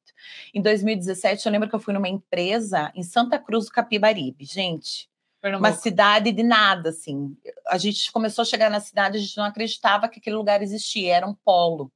Em 0.55 0.63
2017, 0.63 1.45
eu 1.45 1.51
lembro 1.51 1.69
que 1.69 1.75
eu 1.75 1.81
fui 1.81 1.93
numa 1.93 2.09
empresa 2.09 2.93
em 2.95 3.03
Santa 3.03 3.41
Cruz 3.41 3.65
do 3.65 3.73
Capibaribe. 3.73 4.45
Gente, 4.45 5.11
Pernambuco. 5.41 5.69
uma 5.69 5.77
cidade 5.77 6.31
de 6.31 6.45
nada, 6.45 6.91
assim. 6.91 7.37
A 7.67 7.77
gente 7.77 8.13
começou 8.13 8.43
a 8.43 8.45
chegar 8.45 8.71
na 8.71 8.79
cidade, 8.79 9.19
a 9.19 9.21
gente 9.21 9.37
não 9.37 9.47
acreditava 9.47 10.09
que 10.09 10.21
aquele 10.21 10.37
lugar 10.37 10.63
existia, 10.63 11.17
era 11.17 11.27
um 11.27 11.35
polo. 11.35 11.93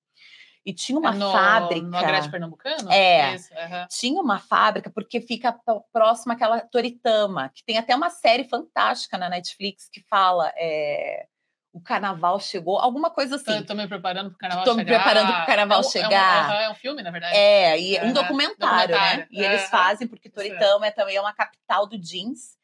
E 0.65 0.75
tinha 0.75 0.99
uma 0.99 1.15
é 1.15 1.15
no, 1.15 1.31
fábrica. 1.31 1.87
No 1.87 1.97
Agreste 1.97 2.33
Pernambucano? 2.33 2.91
É. 2.91 3.37
Isso, 3.37 3.55
uhum. 3.55 3.87
Tinha 3.89 4.21
uma 4.21 4.41
fábrica, 4.41 4.91
porque 4.91 5.21
fica 5.21 5.57
próxima 5.93 6.35
àquela 6.35 6.63
Toritama, 6.63 7.49
que 7.55 7.63
tem 7.65 7.79
até 7.79 7.95
uma 7.95 8.11
série 8.11 8.43
fantástica 8.43 9.17
na 9.17 9.29
Netflix 9.29 9.89
que 9.89 10.01
fala. 10.11 10.53
É, 10.57 11.29
o 11.77 11.81
carnaval 11.81 12.41
chegou, 12.41 12.79
alguma 12.79 13.11
coisa 13.11 13.37
assim. 13.37 13.59
Estou 13.59 13.77
me 13.77 13.87
preparando 13.87 14.31
para 14.31 14.35
o 14.35 14.39
carnaval 14.39 14.65
Tô 14.65 14.75
chegar. 14.75 14.83
Estou 14.83 14.97
me 14.97 15.05
preparando 15.05 15.33
para 15.35 15.43
o 15.43 15.47
carnaval 15.47 15.77
é 15.77 15.81
um, 15.81 15.91
chegar. 15.91 16.09
É 16.09 16.49
um, 16.49 16.61
é 16.63 16.71
um, 16.71 16.75
filme, 16.75 17.03
na 17.03 17.11
verdade. 17.11 17.37
É, 17.37 17.79
e 17.79 18.01
um 18.01 18.15
documentário, 18.15 18.95
documentário, 18.95 19.19
né? 19.19 19.27
E 19.31 19.45
eles 19.45 19.69
fazem, 19.69 20.09
porque 20.09 20.31
Toritama 20.31 20.87
é 20.87 20.91
também 20.91 21.17
é 21.17 21.21
uma 21.21 21.35
capital 21.35 21.87
do 21.87 21.99
jeans. 21.99 22.57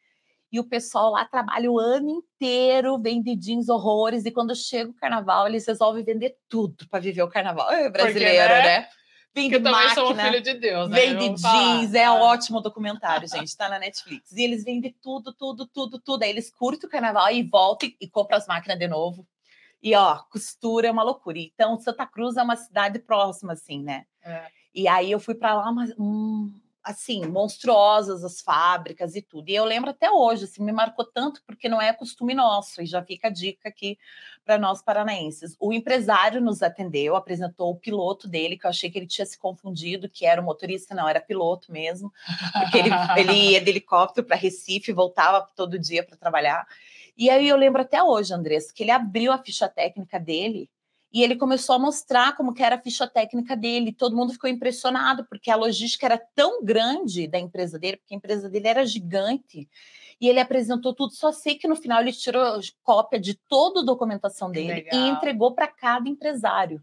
E 0.51 0.59
o 0.59 0.65
pessoal 0.65 1.11
lá 1.11 1.27
trabalha 1.27 1.71
o 1.71 1.79
ano 1.79 2.09
inteiro, 2.09 2.99
vende 2.99 3.37
jeans 3.37 3.69
horrores, 3.69 4.25
e 4.25 4.31
quando 4.31 4.55
chega 4.55 4.91
o 4.91 4.95
carnaval, 4.95 5.47
eles 5.47 5.67
resolvem 5.67 6.03
vender 6.03 6.39
tudo 6.49 6.89
para 6.89 6.99
viver 6.99 7.23
o 7.23 7.29
carnaval. 7.29 7.71
É 7.71 7.91
brasileiro, 7.91 8.49
porque, 8.49 8.67
né? 8.67 8.79
né? 8.81 8.89
Vende 9.35 9.55
eu 9.55 9.61
máquina, 9.63 9.81
também 9.81 9.95
sou 9.95 10.13
um 10.13 10.17
filho 10.17 10.43
de 10.43 10.55
Deus, 10.55 10.91
né? 10.91 11.01
Vende 11.01 11.29
jeans, 11.41 11.93
falar. 11.93 11.99
é 11.99 12.11
um 12.11 12.21
ótimo 12.21 12.61
documentário, 12.61 13.27
gente, 13.27 13.57
tá 13.57 13.69
na 13.69 13.79
Netflix. 13.79 14.31
E 14.31 14.43
eles 14.43 14.63
vendem 14.63 14.95
tudo, 15.03 15.33
tudo, 15.33 15.67
tudo, 15.67 15.99
tudo. 15.99 16.23
Aí 16.23 16.31
eles 16.31 16.51
curtem 16.51 16.87
o 16.87 16.91
carnaval 16.91 17.31
e 17.31 17.43
voltam 17.43 17.89
e, 17.89 17.97
e 17.99 18.09
compram 18.09 18.37
as 18.37 18.47
máquinas 18.47 18.79
de 18.79 18.87
novo. 18.87 19.27
E, 19.83 19.95
ó, 19.97 20.19
costura 20.31 20.87
é 20.87 20.91
uma 20.91 21.03
loucura. 21.03 21.39
Então, 21.39 21.79
Santa 21.79 22.07
Cruz 22.07 22.37
é 22.37 22.43
uma 22.43 22.57
cidade 22.57 22.99
próxima, 22.99 23.55
assim, 23.55 23.83
né? 23.83 24.05
É. 24.23 24.47
E 24.75 24.87
aí 24.87 25.11
eu 25.11 25.19
fui 25.19 25.35
para 25.35 25.55
lá, 25.55 25.73
mas, 25.73 25.93
hum, 25.99 26.53
assim, 26.83 27.25
monstruosas 27.27 28.25
as 28.25 28.41
fábricas 28.41 29.15
e 29.15 29.23
tudo. 29.23 29.49
E 29.49 29.55
eu 29.55 29.65
lembro 29.65 29.91
até 29.91 30.11
hoje, 30.11 30.45
assim, 30.45 30.63
me 30.65 30.73
marcou 30.73 31.05
tanto 31.05 31.43
porque 31.47 31.69
não 31.69 31.81
é 31.81 31.93
costume 31.93 32.35
nosso, 32.35 32.83
e 32.83 32.87
já 32.87 33.03
fica 33.03 33.29
a 33.29 33.31
dica 33.31 33.69
aqui 33.69 33.99
para 34.45 34.59
nós 34.59 34.83
paranaenses. 34.83 35.57
O 35.61 35.73
empresário 35.73 36.41
nos 36.41 36.63
atendeu, 36.63 37.15
apresentou 37.15 37.71
o 37.71 37.77
piloto 37.77 38.27
dele, 38.27 38.59
que 38.59 38.67
eu 38.67 38.71
achei 38.71 38.91
que 38.91 38.99
ele 38.99 39.07
tinha 39.07 39.27
se 39.27 39.39
confundido, 39.39 40.09
que 40.09 40.27
era 40.27 40.41
o 40.41 40.45
motorista, 40.45 40.95
não, 40.95 41.09
era 41.09 41.21
piloto 41.21 41.71
mesmo, 41.71 42.13
porque 42.53 42.79
ele, 42.79 42.91
ele 43.17 43.51
ia 43.51 43.61
de 43.61 43.71
helicóptero 43.71 44.27
para 44.27 44.37
Recife, 44.37 44.93
voltava 44.93 45.47
todo 45.55 45.79
dia 45.79 46.05
para 46.05 46.17
trabalhar. 46.17 46.67
E 47.17 47.31
aí 47.31 47.49
eu 47.49 47.57
lembro 47.57 47.83
até 47.83 48.03
hoje, 48.03 48.35
Andressa, 48.35 48.73
que 48.75 48.83
ele 48.83 48.91
abriu 48.91 49.31
a 49.33 49.39
ficha 49.39 49.69
técnica 49.69 50.19
dele 50.19 50.69
e 51.13 51.23
ele 51.23 51.37
começou 51.37 51.75
a 51.75 51.79
mostrar 51.79 52.35
como 52.37 52.55
que 52.55 52.63
era 52.63 52.77
a 52.77 52.81
ficha 52.81 53.07
técnica 53.07 53.55
dele. 53.55 53.93
Todo 53.93 54.17
mundo 54.17 54.33
ficou 54.33 54.49
impressionado, 54.49 55.27
porque 55.27 55.51
a 55.51 55.57
logística 55.57 56.07
era 56.07 56.19
tão 56.35 56.65
grande 56.65 57.27
da 57.27 57.39
empresa 57.39 57.79
dele, 57.79 57.99
porque 57.99 58.15
a 58.15 58.17
empresa 58.17 58.49
dele 58.49 58.69
era 58.69 58.87
gigante. 58.87 59.69
E 60.19 60.29
ele 60.29 60.41
apresentou 60.41 60.95
tudo, 60.95 61.13
só 61.13 61.33
sei 61.33 61.57
que 61.57 61.69
no 61.69 61.77
final 61.77 62.01
ele 62.01 62.13
tirou 62.13 62.61
cópia 62.83 63.21
de 63.21 63.35
toda 63.35 63.81
a 63.81 63.85
documentação 63.85 64.51
dele 64.51 64.87
e 64.93 64.97
entregou 65.09 65.53
para 65.53 65.67
cada 65.67 66.09
empresário. 66.09 66.83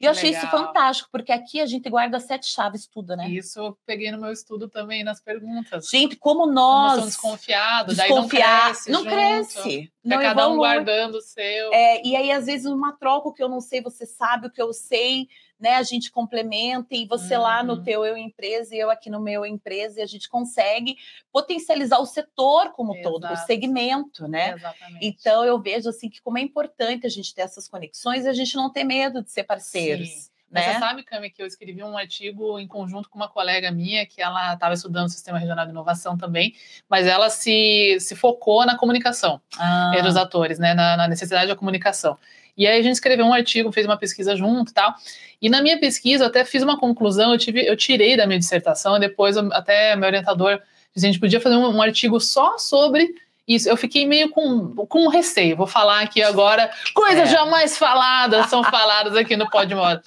E 0.00 0.06
eu 0.06 0.12
achei 0.12 0.30
Legal. 0.30 0.42
isso 0.42 0.50
fantástico, 0.50 1.10
porque 1.12 1.30
aqui 1.30 1.60
a 1.60 1.66
gente 1.66 1.90
guarda 1.90 2.18
sete 2.18 2.46
chaves 2.46 2.86
tudo, 2.86 3.14
né? 3.14 3.28
Isso 3.28 3.58
eu 3.60 3.78
peguei 3.84 4.10
no 4.10 4.18
meu 4.18 4.32
estudo 4.32 4.66
também 4.66 5.04
nas 5.04 5.20
perguntas. 5.20 5.90
Gente, 5.90 6.16
como 6.16 6.46
nós. 6.46 6.94
Como 6.94 7.06
desconfiados, 7.06 7.96
daí 7.98 8.08
não 8.08 8.26
cresce. 8.26 8.90
Não 8.90 9.00
junto. 9.00 9.12
cresce. 9.12 9.92
Não 10.02 10.18
cada 10.18 10.48
um 10.48 10.56
guardando 10.56 11.16
o 11.16 11.20
seu. 11.20 11.70
É, 11.74 12.00
e 12.02 12.16
aí, 12.16 12.32
às 12.32 12.46
vezes, 12.46 12.64
uma 12.64 12.92
troca, 12.92 13.28
o 13.28 13.32
que 13.34 13.42
eu 13.42 13.48
não 13.48 13.60
sei, 13.60 13.82
você 13.82 14.06
sabe, 14.06 14.46
o 14.46 14.50
que 14.50 14.62
eu 14.62 14.72
sei, 14.72 15.28
né? 15.60 15.76
A 15.76 15.82
gente 15.82 16.10
complementa 16.10 16.94
e 16.94 17.06
você 17.06 17.36
uhum. 17.36 17.42
lá 17.42 17.62
no 17.62 17.74
uhum. 17.74 17.82
teu 17.82 18.04
eu 18.04 18.16
empresa 18.16 18.74
e 18.74 18.78
eu 18.78 18.90
aqui 18.90 19.10
no 19.10 19.20
meu 19.20 19.44
empresa, 19.44 20.00
e 20.00 20.02
a 20.02 20.06
gente 20.06 20.28
consegue 20.28 20.96
potencializar 21.30 21.98
o 21.98 22.06
setor 22.06 22.72
como 22.72 22.94
Exato. 22.94 23.20
todo, 23.20 23.32
o 23.32 23.36
segmento, 23.36 24.26
né? 24.26 24.54
Exatamente. 24.54 25.06
Então 25.06 25.44
eu 25.44 25.60
vejo 25.60 25.88
assim 25.88 26.08
que 26.08 26.22
como 26.22 26.38
é 26.38 26.40
importante 26.40 27.06
a 27.06 27.10
gente 27.10 27.34
ter 27.34 27.42
essas 27.42 27.68
conexões 27.68 28.24
e 28.24 28.28
a 28.28 28.32
gente 28.32 28.56
não 28.56 28.72
ter 28.72 28.84
medo 28.84 29.22
de 29.22 29.30
ser 29.30 29.44
parceiros. 29.44 30.08
Sim. 30.08 30.30
né? 30.50 30.72
Você 30.72 30.78
sabe, 30.78 31.02
Cami, 31.04 31.30
que 31.30 31.42
eu 31.42 31.46
escrevi 31.46 31.84
um 31.84 31.96
artigo 31.96 32.58
em 32.58 32.66
conjunto 32.66 33.08
com 33.08 33.18
uma 33.18 33.28
colega 33.28 33.70
minha, 33.70 34.06
que 34.06 34.20
ela 34.20 34.54
estava 34.54 34.74
estudando 34.74 35.06
o 35.06 35.10
Sistema 35.10 35.38
Regional 35.38 35.66
de 35.66 35.70
Inovação 35.70 36.16
também, 36.16 36.54
mas 36.88 37.06
ela 37.06 37.28
se, 37.30 37.98
se 38.00 38.16
focou 38.16 38.64
na 38.64 38.76
comunicação 38.76 39.40
Ah, 39.58 39.92
entre 39.94 40.08
os 40.08 40.16
atores, 40.16 40.58
né, 40.58 40.74
na, 40.74 40.96
na 40.96 41.06
necessidade 41.06 41.48
da 41.48 41.56
comunicação. 41.56 42.18
E 42.60 42.66
aí 42.66 42.78
a 42.78 42.82
gente 42.82 42.92
escreveu 42.92 43.24
um 43.24 43.32
artigo, 43.32 43.72
fez 43.72 43.86
uma 43.86 43.96
pesquisa 43.96 44.36
junto 44.36 44.70
e 44.70 44.74
tal. 44.74 44.94
E 45.40 45.48
na 45.48 45.62
minha 45.62 45.80
pesquisa 45.80 46.24
eu 46.24 46.28
até 46.28 46.44
fiz 46.44 46.62
uma 46.62 46.78
conclusão, 46.78 47.32
eu, 47.32 47.38
tive, 47.38 47.64
eu 47.66 47.74
tirei 47.74 48.18
da 48.18 48.26
minha 48.26 48.38
dissertação, 48.38 48.96
e 48.96 49.00
depois 49.00 49.34
eu- 49.36 49.50
até 49.52 49.96
meu 49.96 50.06
orientador 50.06 50.60
disse, 50.94 51.06
a 51.06 51.10
gente 51.10 51.18
podia 51.18 51.40
fazer 51.40 51.56
um, 51.56 51.76
um 51.76 51.80
artigo 51.80 52.20
só 52.20 52.58
sobre 52.58 53.14
isso. 53.48 53.66
Eu 53.66 53.76
fiquei 53.78 54.06
meio 54.06 54.28
com, 54.28 54.74
com 54.86 55.08
receio. 55.08 55.56
Vou 55.56 55.66
falar 55.66 56.00
aqui 56.02 56.22
agora 56.22 56.70
coisas 56.94 57.30
É. 57.30 57.32
jamais 57.32 57.78
faladas 57.78 58.46
são 58.50 58.62
faladas 58.70 59.16
aqui 59.16 59.36
no 59.38 59.48
Pod 59.48 59.74
Moda. 59.74 60.02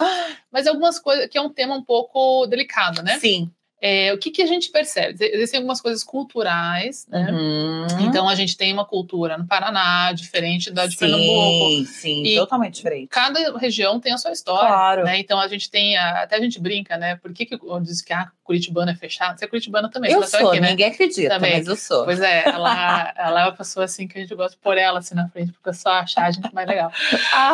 Mas 0.51 0.67
algumas 0.67 0.99
coisas 0.99 1.27
que 1.27 1.37
é 1.37 1.41
um 1.41 1.49
tema 1.49 1.73
um 1.75 1.83
pouco 1.83 2.45
delicado, 2.45 3.01
né? 3.01 3.17
Sim. 3.17 3.49
É, 3.85 4.13
o 4.13 4.17
que, 4.17 4.31
que 4.31 4.41
a 4.41 4.45
gente 4.45 4.69
percebe? 4.69 5.17
Existem 5.33 5.57
algumas 5.57 5.81
coisas 5.81 6.05
culturais, 6.05 7.05
né? 7.09 7.27
Uhum. 7.31 7.87
Então 7.99 8.29
a 8.29 8.33
gente 8.35 8.55
tem 8.55 8.71
uma 8.71 8.85
cultura 8.85 9.37
no 9.37 9.45
Paraná 9.45 10.13
diferente 10.13 10.71
da 10.71 10.87
de 10.87 10.95
Pernambuco. 10.95 11.69
Sim, 11.69 11.85
sim, 11.85 12.23
E- 12.23 12.35
totalmente 12.37 12.75
diferente. 12.75 13.07
Cada 13.09 13.57
região 13.57 13.99
tem 13.99 14.13
a 14.13 14.17
sua 14.17 14.31
história. 14.31 14.69
Claro. 14.69 15.03
né? 15.03 15.19
Então 15.19 15.37
a 15.37 15.49
gente 15.49 15.69
tem, 15.69 15.97
a- 15.97 16.21
até 16.21 16.37
a 16.37 16.39
gente 16.39 16.61
brinca, 16.61 16.95
né? 16.95 17.17
Por 17.17 17.33
que, 17.33 17.45
que 17.45 17.59
diz 17.81 18.01
que 18.01 18.13
ah, 18.13 18.31
Curitibano 18.41 18.89
é 18.91 18.95
fechado? 18.95 19.37
Você 19.37 19.43
é 19.43 19.47
Curitibana 19.49 19.89
também, 19.89 20.11
Eu 20.11 20.23
sou, 20.23 20.49
aqui, 20.51 20.61
né? 20.61 20.69
ninguém 20.69 20.87
acredita, 20.87 21.29
Também. 21.35 21.57
mas 21.57 21.67
eu 21.67 21.75
sou. 21.75 22.05
Pois 22.05 22.21
é, 22.21 22.43
ela, 22.47 23.13
ela 23.17 23.41
é 23.41 23.43
uma 23.45 23.51
pessoa 23.51 23.83
assim 23.83 24.07
que 24.07 24.17
a 24.17 24.21
gente 24.21 24.33
gosta 24.33 24.55
de 24.55 24.61
pôr 24.61 24.77
ela 24.77 24.99
assim 24.99 25.13
na 25.15 25.27
frente, 25.27 25.51
porque 25.51 25.73
só 25.73 25.89
achar 25.91 26.23
a 26.25 26.31
gente 26.31 26.53
mais 26.53 26.67
legal. 26.67 26.89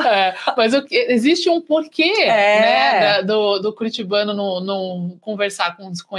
É, 0.09 0.35
mas 0.55 0.73
o 0.73 0.85
existe 0.91 1.49
um 1.49 1.59
porquê 1.61 2.03
É. 2.21 2.59
né, 2.61 3.23
do, 3.23 3.59
do 3.59 3.73
Curitibano 3.73 4.33
não, 4.33 4.59
não 4.59 5.17
conversar 5.21 5.75
com 5.75 5.85
um 5.87 5.91
desconhecido. 5.91 6.18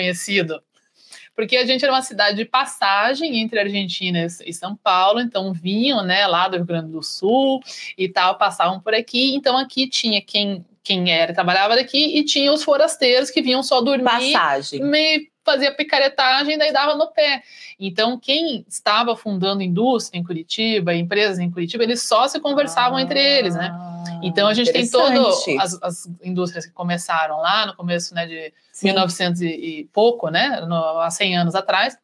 Porque 1.35 1.57
a 1.57 1.65
gente 1.65 1.83
era 1.85 1.93
uma 1.93 2.03
cidade 2.03 2.37
de 2.37 2.45
passagem 2.45 3.39
entre 3.39 3.59
Argentina 3.61 4.27
e 4.45 4.53
São 4.53 4.77
Paulo, 4.77 5.21
então 5.21 5.53
vinham 5.53 6.03
né, 6.03 6.27
lá 6.27 6.49
do 6.49 6.57
Rio 6.57 6.67
Grande 6.67 6.93
do 6.93 7.03
Sul 7.03 7.61
e 7.97 8.09
tal, 8.09 8.37
passavam 8.37 8.81
por 8.81 8.95
aqui. 8.95 9.35
Então 9.35 9.57
aqui 9.57 9.89
tinha 9.89 10.21
quem, 10.21 10.65
quem 10.83 11.11
era, 11.11 11.33
trabalhava 11.33 11.77
daqui, 11.77 12.19
e 12.19 12.25
tinha 12.25 12.53
os 12.53 12.63
forasteiros 12.63 13.31
que 13.31 13.41
vinham 13.41 13.63
só 13.63 13.81
dormir 13.81 14.05
Passagem. 14.05 14.83
meio 14.83 15.30
fazia 15.45 15.75
picaretagem, 15.75 16.59
daí 16.59 16.73
dava 16.73 16.95
no 16.95 17.09
pé. 17.09 17.43
Então, 17.79 18.19
quem 18.19 18.65
estava 18.69 19.17
fundando 19.17 19.63
indústria 19.63 20.19
em 20.19 20.25
Curitiba, 20.25 20.95
empresas 20.95 21.39
em 21.39 21.51
Curitiba, 21.51 21.83
eles 21.83 22.03
só 22.03 22.29
se 22.29 22.39
conversavam 22.41 22.99
entre 22.99 23.19
eles, 23.19 23.55
né? 23.55 23.71
Ah, 23.73 24.21
Então, 24.23 24.49
a 24.49 24.55
gente 24.55 24.73
tem 24.73 24.89
todo 24.89 25.11
interessante. 25.11 25.59
as, 25.59 25.83
as 25.83 26.11
indústrias 26.23 26.67
que 26.67 26.73
começaram 26.73 27.39
lá 27.39 27.67
no 27.67 27.75
começo 27.75 28.15
né, 28.15 28.27
de 28.27 28.53
Sim. 28.73 28.87
1900 28.89 29.41
e, 29.41 29.47
e 29.47 29.85
pouco, 29.93 30.29
né? 30.29 30.61
No, 30.67 30.99
há 31.01 31.11
100 31.11 31.39
anos 31.39 31.55
atrás. 31.55 31.97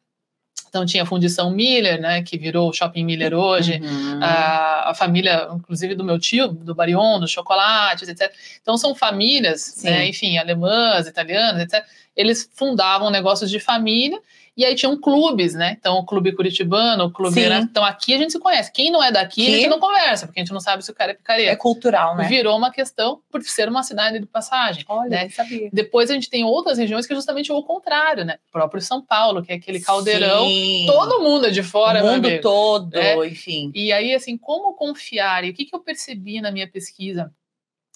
Então, 0.69 0.85
tinha 0.85 1.03
a 1.03 1.05
Fundição 1.05 1.49
Miller, 1.49 2.01
né? 2.01 2.21
Que 2.23 2.37
virou 2.37 2.69
o 2.69 2.73
Shopping 2.73 3.05
Miller 3.05 3.33
hoje. 3.33 3.79
Uhum. 3.81 4.19
A, 4.21 4.89
a 4.89 4.93
família, 4.93 5.47
inclusive 5.53 5.95
do 5.95 6.03
meu 6.03 6.19
tio, 6.19 6.47
do 6.47 6.73
Barion, 6.75 7.19
dos 7.19 7.31
chocolates, 7.31 8.07
etc. 8.07 8.33
Então 8.61 8.77
são 8.77 8.95
famílias, 8.95 9.81
né, 9.83 10.07
enfim, 10.07 10.37
alemãs, 10.37 11.07
italianas, 11.07 11.61
etc. 11.61 11.85
Eles 12.17 12.49
fundavam 12.55 13.09
negócios 13.11 13.49
de 13.49 13.59
família 13.59 14.19
e 14.57 14.65
aí 14.65 14.73
tinham 14.73 14.99
clubes, 14.99 15.53
né? 15.53 15.77
Então 15.79 15.97
o 15.99 16.03
clube 16.05 16.31
curitibano, 16.31 17.03
o 17.05 17.11
clube, 17.11 17.47
né? 17.47 17.59
então 17.59 17.85
aqui 17.85 18.11
a 18.15 18.17
gente 18.17 18.31
se 18.31 18.39
conhece. 18.39 18.71
Quem 18.73 18.89
não 18.89 19.03
é 19.03 19.11
daqui, 19.11 19.43
a 19.43 19.45
Que- 19.45 19.55
gente 19.57 19.67
não 19.69 19.79
conversa, 19.79 20.25
porque 20.25 20.39
a 20.39 20.43
gente 20.43 20.51
não 20.51 20.59
sabe 20.59 20.83
se 20.83 20.89
o 20.89 20.95
cara 20.95 21.11
é 21.11 21.13
É 21.13 21.15
picareta. 21.15 21.55
cultural, 21.57 22.15
né? 22.17 22.27
Virou 22.27 22.57
uma 22.57 22.71
questão 22.71 23.21
por 23.31 23.43
ser 23.43 23.69
uma 23.69 23.83
cidade 23.83 24.19
de 24.19 24.25
passagem. 24.25 24.83
Olha, 24.89 25.09
né? 25.11 25.29
sabia. 25.29 25.69
Depois 25.71 26.09
a 26.09 26.15
gente 26.15 26.27
tem 26.27 26.43
outras 26.43 26.79
regiões 26.79 27.05
que 27.05 27.13
é 27.13 27.15
justamente 27.15 27.51
o 27.51 27.61
contrário, 27.61 28.25
né? 28.25 28.37
O 28.49 28.51
próprio 28.51 28.81
São 28.81 28.99
Paulo, 28.99 29.43
que 29.43 29.51
é 29.51 29.55
aquele 29.57 29.79
caldeirão. 29.79 30.47
Sim. 30.47 30.85
Todo 30.87 31.21
mundo 31.21 31.45
é 31.45 31.51
de 31.51 31.61
fora, 31.61 32.03
o 32.03 32.07
mundo 32.07 32.27
todo, 32.41 32.95
É. 32.97 33.15
enfim. 33.27 33.71
E 33.75 33.93
aí, 33.93 34.11
assim, 34.15 34.35
como 34.39 34.73
confiar? 34.73 35.43
E 35.43 35.51
o 35.51 35.53
que, 35.53 35.65
que 35.65 35.75
eu 35.75 35.79
percebi 35.81 36.41
na 36.41 36.49
minha 36.51 36.67
pesquisa? 36.67 37.31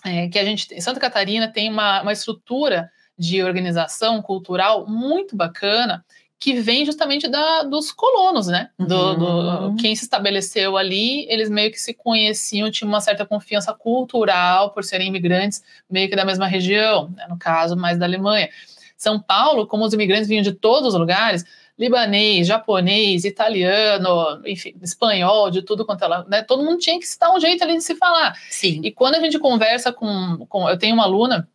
É 0.06 0.28
que 0.30 0.38
a 0.38 0.46
gente, 0.46 0.80
Santa 0.80 1.00
Catarina, 1.00 1.48
tem 1.48 1.70
uma, 1.70 2.02
uma 2.04 2.14
estrutura 2.14 2.90
de 3.18 3.44
organização 3.44 4.22
cultural 4.22 4.88
muito 4.88 5.36
bacana 5.36 6.04
que 6.40 6.54
vem 6.54 6.84
justamente 6.86 7.28
da, 7.28 7.62
dos 7.62 7.92
colonos, 7.92 8.48
né? 8.48 8.72
Do, 8.80 9.14
do- 9.16 9.52
Uhum. 9.68 9.76
quem 9.76 9.96
se 9.96 10.04
estabeleceu 10.06 10.76
ali, 10.76 11.28
eles 11.32 11.52
meio 11.52 11.70
que 11.72 11.80
se 11.80 11.94
conheciam, 11.94 12.72
tinham 12.72 12.90
uma 12.90 13.00
certa 13.00 13.24
confiança 13.28 13.72
cultural 13.74 14.72
por 14.72 14.84
serem 14.84 15.08
imigrantes 15.10 15.62
meio 15.88 16.10
que 16.10 16.16
da 16.16 16.26
mesma 16.26 16.48
região, 16.48 17.10
né? 17.16 17.28
no 17.30 17.38
caso, 17.38 17.76
mais 17.78 18.00
da 18.00 18.06
Alemanha. 18.08 18.50
São 18.98 19.20
Paulo, 19.20 19.68
como 19.68 19.86
os 19.86 19.94
imigrantes 19.94 20.28
vinham 20.28 20.42
de 20.42 20.52
todos 20.52 20.94
os 20.96 21.00
lugares, 21.00 21.46
libanês, 21.78 22.48
japonês, 22.48 23.24
italiano, 23.24 24.42
enfim, 24.46 24.74
espanhol, 24.82 25.50
de 25.52 25.62
tudo 25.62 25.86
quanto 25.86 26.04
ela, 26.04 26.26
né? 26.28 26.42
Todo 26.44 26.64
mundo 26.64 26.78
tinha 26.80 27.00
que 27.00 27.08
se 27.08 27.20
dar 27.20 27.32
um 27.34 27.40
jeito 27.40 27.64
ali 27.64 27.76
de 27.78 27.84
se 27.84 27.96
falar. 27.96 28.36
Sim. 28.50 28.82
E 28.84 28.92
quando 28.92 29.16
a 29.16 29.20
gente 29.20 29.38
conversa 29.40 29.92
com, 29.94 30.46
com 30.50 30.68
eu 30.70 30.78
tenho 30.78 30.94
uma 30.96 31.04
aluna, 31.04 31.48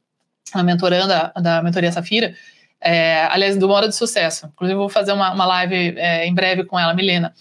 uma 0.54 0.62
mentoranda 0.62 1.32
da 1.40 1.62
mentoria 1.62 1.92
Safira, 1.92 2.34
é, 2.80 3.26
aliás, 3.30 3.56
do 3.56 3.68
Mora 3.68 3.88
de 3.88 3.94
Sucesso. 3.94 4.46
Inclusive, 4.46 4.78
vou 4.78 4.88
fazer 4.88 5.12
uma, 5.12 5.32
uma 5.32 5.46
live 5.46 5.94
é, 5.96 6.26
em 6.26 6.34
breve 6.34 6.64
com 6.64 6.78
ela, 6.78 6.94
Milena. 6.94 7.34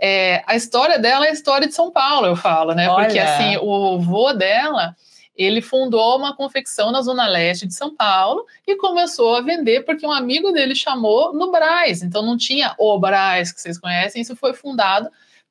É, 0.00 0.42
a 0.46 0.54
história 0.54 0.98
dela 0.98 1.26
é 1.26 1.30
a 1.30 1.32
história 1.32 1.66
de 1.66 1.74
São 1.74 1.90
Paulo, 1.90 2.26
eu 2.26 2.36
falo, 2.36 2.72
né? 2.72 2.88
Porque 2.88 3.18
Olha. 3.18 3.24
assim, 3.24 3.56
o 3.58 3.96
avô 3.96 4.32
dela 4.32 4.94
ele 5.38 5.62
fundou 5.62 6.18
uma 6.18 6.34
confecção 6.34 6.90
na 6.90 7.00
Zona 7.00 7.28
Leste 7.28 7.64
de 7.64 7.72
São 7.72 7.94
Paulo 7.94 8.44
e 8.66 8.74
começou 8.76 9.36
a 9.36 9.40
vender 9.40 9.84
porque 9.84 10.04
um 10.04 10.10
amigo 10.10 10.50
dele 10.50 10.74
chamou 10.74 11.32
no 11.32 11.52
Brás. 11.52 12.02
Então 12.02 12.22
não 12.22 12.36
tinha 12.36 12.74
o 12.76 12.98
Brás 12.98 13.52
que 13.52 13.60
vocês 13.60 13.78
conhecem, 13.78 14.20
isso 14.20 14.34
foi 14.34 14.52
fundado 14.52 15.08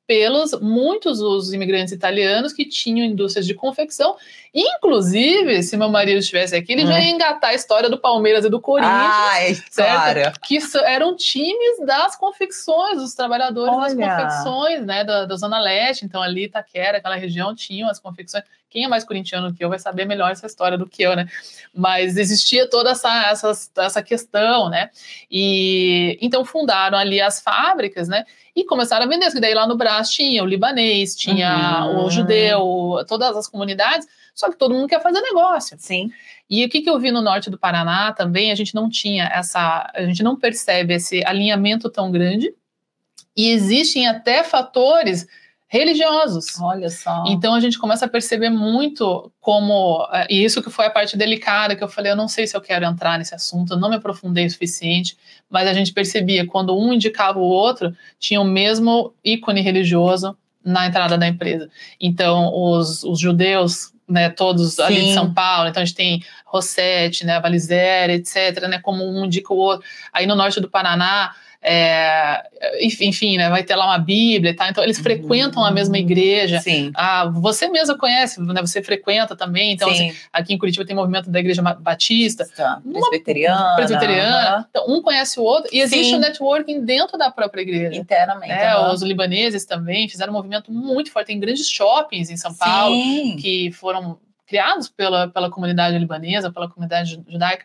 pelos 0.08 0.58
muitos 0.62 1.20
os 1.20 1.52
imigrantes 1.52 1.92
italianos 1.92 2.54
que 2.54 2.64
tinham 2.64 3.06
indústrias 3.06 3.46
de 3.46 3.52
confecção. 3.52 4.16
Inclusive, 4.54 5.62
se 5.62 5.76
meu 5.76 5.90
marido 5.90 6.18
estivesse 6.18 6.56
aqui, 6.56 6.72
ele 6.72 6.86
já 6.86 6.94
Hum. 6.94 6.98
ia 6.98 7.10
engatar 7.10 7.50
a 7.50 7.54
história 7.54 7.90
do 7.90 7.98
Palmeiras 7.98 8.42
e 8.44 8.48
do 8.48 8.58
Corinthians. 8.58 9.62
Certo? 9.70 10.14
claro. 10.14 10.32
que 10.42 10.58
eram 10.84 11.14
times 11.14 11.84
das 11.84 12.16
confecções, 12.16 12.96
dos 12.96 13.14
trabalhadores 13.14 13.76
das 13.76 13.92
Olha. 13.92 14.08
confecções, 14.16 14.86
né, 14.86 15.04
da, 15.04 15.26
da 15.26 15.36
Zona 15.36 15.60
Leste, 15.60 16.06
então 16.06 16.22
ali 16.22 16.44
Itaquera, 16.44 16.96
aquela 16.96 17.16
região, 17.16 17.54
tinham 17.54 17.90
as 17.90 18.00
confecções, 18.00 18.44
quem 18.70 18.84
é 18.84 18.88
mais 18.88 19.04
corintiano 19.04 19.52
que 19.54 19.64
eu 19.64 19.68
vai 19.68 19.78
saber 19.78 20.04
melhor 20.04 20.30
essa 20.30 20.46
história 20.46 20.76
do 20.76 20.86
que 20.86 21.02
eu, 21.02 21.16
né, 21.16 21.26
mas 21.74 22.16
existia 22.16 22.68
toda 22.68 22.90
essa, 22.90 23.30
essa, 23.30 23.52
essa 23.78 24.02
questão, 24.02 24.68
né, 24.68 24.90
e 25.30 26.18
então 26.20 26.44
fundaram 26.44 26.98
ali 26.98 27.20
as 27.20 27.40
fábricas, 27.40 28.08
né, 28.08 28.24
e 28.54 28.64
começaram 28.64 29.06
a 29.06 29.08
vender, 29.08 29.26
porque 29.26 29.40
daí 29.40 29.54
lá 29.54 29.66
no 29.66 29.76
Brás 29.76 30.10
tinha 30.10 30.42
o 30.42 30.46
libanês, 30.46 31.14
tinha 31.14 31.84
Uhum. 31.86 32.04
o 32.04 32.10
judeu, 32.10 33.04
todas 33.06 33.36
as 33.36 33.46
comunidades, 33.46 34.06
só 34.34 34.50
que 34.50 34.56
todo 34.56 34.74
mundo 34.74 34.88
quer 34.88 35.00
fazer 35.02 35.20
negócio. 35.20 35.76
Sim. 35.78 36.10
E 36.50 36.64
o 36.64 36.68
que, 36.68 36.80
que 36.80 36.90
eu 36.90 36.98
vi 36.98 37.10
no 37.10 37.20
norte 37.20 37.50
do 37.50 37.58
Paraná 37.58 38.12
também, 38.12 38.50
a 38.50 38.54
gente 38.54 38.74
não 38.74 38.88
tinha 38.88 39.24
essa, 39.32 39.90
a 39.94 40.02
gente 40.02 40.22
não 40.22 40.34
percebe 40.36 40.94
esse 40.94 41.24
alinhamento 41.24 41.88
tão 41.90 42.10
grande, 42.10 42.52
e 43.36 43.50
existem 43.50 44.08
até 44.08 44.42
fatores 44.42 45.26
religiosos. 45.68 46.58
Olha 46.60 46.88
só. 46.88 47.24
Então 47.28 47.54
a 47.54 47.60
gente 47.60 47.78
começa 47.78 48.06
a 48.06 48.08
perceber 48.08 48.48
muito 48.48 49.30
como, 49.38 50.08
eh, 50.12 50.26
e 50.30 50.44
isso 50.44 50.62
que 50.62 50.70
foi 50.70 50.86
a 50.86 50.90
parte 50.90 51.16
delicada, 51.16 51.76
que 51.76 51.84
eu 51.84 51.88
falei, 51.88 52.10
eu 52.10 52.16
não 52.16 52.26
sei 52.26 52.46
se 52.46 52.56
eu 52.56 52.60
quero 52.60 52.86
entrar 52.86 53.18
nesse 53.18 53.34
assunto, 53.34 53.74
eu 53.74 53.76
não 53.76 53.90
me 53.90 53.96
aprofundei 53.96 54.46
o 54.46 54.50
suficiente, 54.50 55.16
mas 55.48 55.68
a 55.68 55.74
gente 55.74 55.92
percebia 55.92 56.46
quando 56.46 56.76
um 56.76 56.92
indicava 56.92 57.38
o 57.38 57.42
outro, 57.42 57.94
tinha 58.18 58.40
o 58.40 58.44
mesmo 58.44 59.12
ícone 59.22 59.60
religioso 59.60 60.36
na 60.64 60.86
entrada 60.86 61.18
da 61.18 61.28
empresa. 61.28 61.68
Então 62.00 62.50
os, 62.54 63.04
os 63.04 63.20
judeus, 63.20 63.92
né, 64.08 64.30
todos 64.30 64.80
ali 64.80 65.02
de 65.02 65.08
Sim. 65.08 65.14
São 65.14 65.34
Paulo, 65.34 65.68
então 65.68 65.82
a 65.82 65.84
gente 65.84 65.96
tem 65.96 66.24
Rossetti, 66.46 67.26
né, 67.26 67.38
Valizera, 67.40 68.14
etc, 68.14 68.66
né, 68.68 68.78
como 68.78 69.04
um 69.04 69.26
indica 69.26 69.52
o 69.52 69.56
outro. 69.56 69.86
Aí 70.14 70.26
no 70.26 70.34
norte 70.34 70.60
do 70.60 70.70
Paraná, 70.70 71.34
é, 71.60 72.42
enfim, 72.80 73.36
né, 73.36 73.48
vai 73.50 73.62
ter 73.64 73.74
lá 73.74 73.86
uma 73.86 73.98
Bíblia 73.98 74.52
e 74.52 74.54
tal, 74.54 74.68
então 74.68 74.82
eles 74.84 74.96
Uhum. 74.98 75.02
frequentam 75.02 75.64
a 75.64 75.70
mesma 75.70 75.98
igreja. 75.98 76.60
Sim. 76.60 76.90
Ah, 76.94 77.26
você 77.26 77.68
mesma 77.68 77.98
conhece, 77.98 78.40
né? 78.40 78.60
Você 78.60 78.82
frequenta 78.82 79.34
também. 79.36 79.72
Então, 79.72 79.88
assim, 79.90 80.10
Sim. 80.12 80.16
aqui 80.32 80.54
em 80.54 80.58
Curitiba 80.58 80.86
tem 80.86 80.94
movimento 80.94 81.28
da 81.30 81.38
Igreja 81.40 81.60
Batista, 81.62 82.46
Tá. 82.56 82.80
Presbiteriana. 82.90 83.74
presbiteriana. 83.76 84.36
aham. 84.48 84.66
Então, 84.70 84.84
um 84.88 85.02
conhece 85.02 85.40
o 85.40 85.42
outro 85.42 85.68
e 85.74 85.80
existe 85.80 86.14
o 86.14 86.18
networking 86.18 86.84
dentro 86.84 87.18
da 87.18 87.30
própria 87.30 87.62
igreja. 87.62 87.96
Internamente. 88.00 88.52
É, 88.52 88.68
aham. 88.70 88.92
os 88.92 89.02
libaneses 89.02 89.64
também 89.64 90.08
fizeram 90.08 90.32
um 90.32 90.36
movimento 90.36 90.72
muito 90.72 91.10
forte. 91.10 91.26
Tem 91.28 91.40
grandes 91.40 91.68
shoppings 91.68 92.30
em 92.30 92.36
São 92.36 92.54
Paulo 92.54 92.94
Sim. 92.94 93.36
que 93.36 93.70
foram 93.72 94.18
criados 94.46 94.88
pela, 94.88 95.28
pela 95.28 95.50
comunidade 95.50 95.98
libanesa, 95.98 96.50
pela 96.50 96.68
comunidade 96.70 97.10
ju- 97.10 97.24
judaica. 97.28 97.64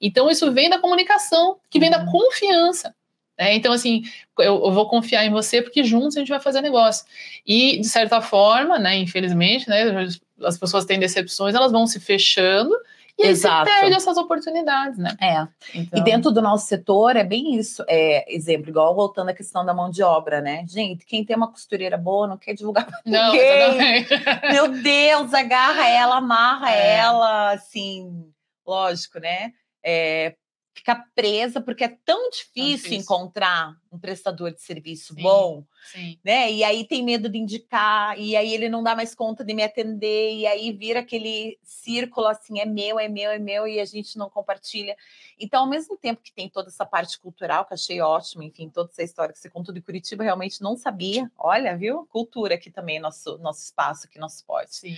Então, 0.00 0.28
isso 0.28 0.50
vem 0.50 0.68
da 0.68 0.78
comunicação, 0.80 1.56
que 1.70 1.78
vem 1.78 1.90
da 1.90 2.00
Uhum. 2.00 2.06
confiança. 2.06 2.92
Né? 3.38 3.54
Então, 3.54 3.72
assim, 3.72 4.02
eu, 4.38 4.64
eu 4.64 4.72
vou 4.72 4.88
confiar 4.88 5.24
em 5.24 5.30
você 5.30 5.60
porque 5.60 5.82
juntos 5.84 6.16
a 6.16 6.20
gente 6.20 6.28
vai 6.28 6.40
fazer 6.40 6.60
negócio. 6.60 7.04
E, 7.46 7.78
de 7.80 7.88
certa 7.88 8.20
forma, 8.20 8.78
né, 8.78 8.96
infelizmente, 8.96 9.68
né, 9.68 10.06
as 10.42 10.58
pessoas 10.58 10.84
têm 10.84 10.98
decepções, 10.98 11.54
elas 11.54 11.72
vão 11.72 11.86
se 11.86 12.00
fechando 12.00 12.74
E 13.16 13.24
aí 13.24 13.30
Exato. 13.30 13.70
você 13.70 13.80
perde 13.80 13.96
essas 13.96 14.16
oportunidades, 14.16 14.98
né? 14.98 15.16
É. 15.20 15.46
Então... 15.72 16.00
E 16.00 16.02
dentro 16.02 16.32
do 16.32 16.42
nosso 16.42 16.66
setor 16.66 17.16
é 17.16 17.22
bem 17.22 17.54
isso. 17.54 17.84
É, 17.88 18.32
exemplo, 18.34 18.68
igual 18.68 18.94
voltando 18.94 19.28
à 19.28 19.34
questão 19.34 19.64
da 19.64 19.72
mão 19.72 19.88
de 19.88 20.02
obra, 20.02 20.40
né? 20.40 20.64
Gente, 20.68 21.06
quem 21.06 21.24
tem 21.24 21.36
uma 21.36 21.50
costureira 21.50 21.96
boa 21.96 22.26
não 22.26 22.36
quer 22.36 22.54
divulgar 22.54 22.86
pra 22.86 23.00
não, 23.06 23.32
ninguém. 23.32 24.06
Meu 24.50 24.68
Deus, 24.82 25.32
agarra 25.32 25.88
ela, 25.88 26.16
amarra 26.16 26.72
é. 26.72 26.96
ela, 26.96 27.52
assim, 27.52 28.32
lógico, 28.66 29.20
né? 29.20 29.52
É, 29.82 30.34
ficar 30.74 31.08
presa, 31.14 31.60
porque 31.60 31.84
é 31.84 31.96
tão 32.04 32.28
difícil, 32.30 32.76
difícil. 32.76 32.98
encontrar 32.98 33.76
um 33.92 33.98
prestador 33.98 34.52
de 34.52 34.60
serviço 34.60 35.14
sim, 35.14 35.22
bom, 35.22 35.64
sim. 35.92 36.18
né? 36.24 36.50
E 36.50 36.64
aí 36.64 36.84
tem 36.84 37.02
medo 37.02 37.28
de 37.28 37.38
indicar, 37.38 38.18
e 38.18 38.34
aí 38.34 38.52
ele 38.52 38.68
não 38.68 38.82
dá 38.82 38.96
mais 38.96 39.14
conta 39.14 39.44
de 39.44 39.54
me 39.54 39.62
atender, 39.62 40.34
e 40.34 40.46
aí 40.46 40.72
vira 40.72 40.98
aquele 40.98 41.56
círculo 41.62 42.26
assim, 42.26 42.58
é 42.58 42.66
meu, 42.66 42.98
é 42.98 43.08
meu, 43.08 43.30
é 43.30 43.38
meu, 43.38 43.68
e 43.68 43.78
a 43.78 43.84
gente 43.84 44.18
não 44.18 44.28
compartilha. 44.28 44.96
Então, 45.38 45.62
ao 45.62 45.68
mesmo 45.68 45.96
tempo 45.96 46.20
que 46.20 46.32
tem 46.32 46.48
toda 46.48 46.68
essa 46.68 46.84
parte 46.84 47.20
cultural, 47.20 47.64
que 47.64 47.74
achei 47.74 48.00
ótimo, 48.00 48.42
enfim, 48.42 48.68
toda 48.68 48.90
essa 48.90 49.02
história 49.04 49.32
que 49.32 49.38
você 49.38 49.48
contou 49.48 49.72
de 49.72 49.80
Curitiba, 49.80 50.24
realmente 50.24 50.60
não 50.60 50.76
sabia. 50.76 51.30
Olha, 51.38 51.76
viu? 51.76 52.04
Cultura 52.06 52.56
aqui 52.56 52.70
também, 52.70 52.98
nosso, 52.98 53.38
nosso 53.38 53.62
espaço 53.62 54.06
aqui, 54.06 54.18
nosso 54.18 54.36
esporte. 54.36 54.74
Sim. 54.74 54.96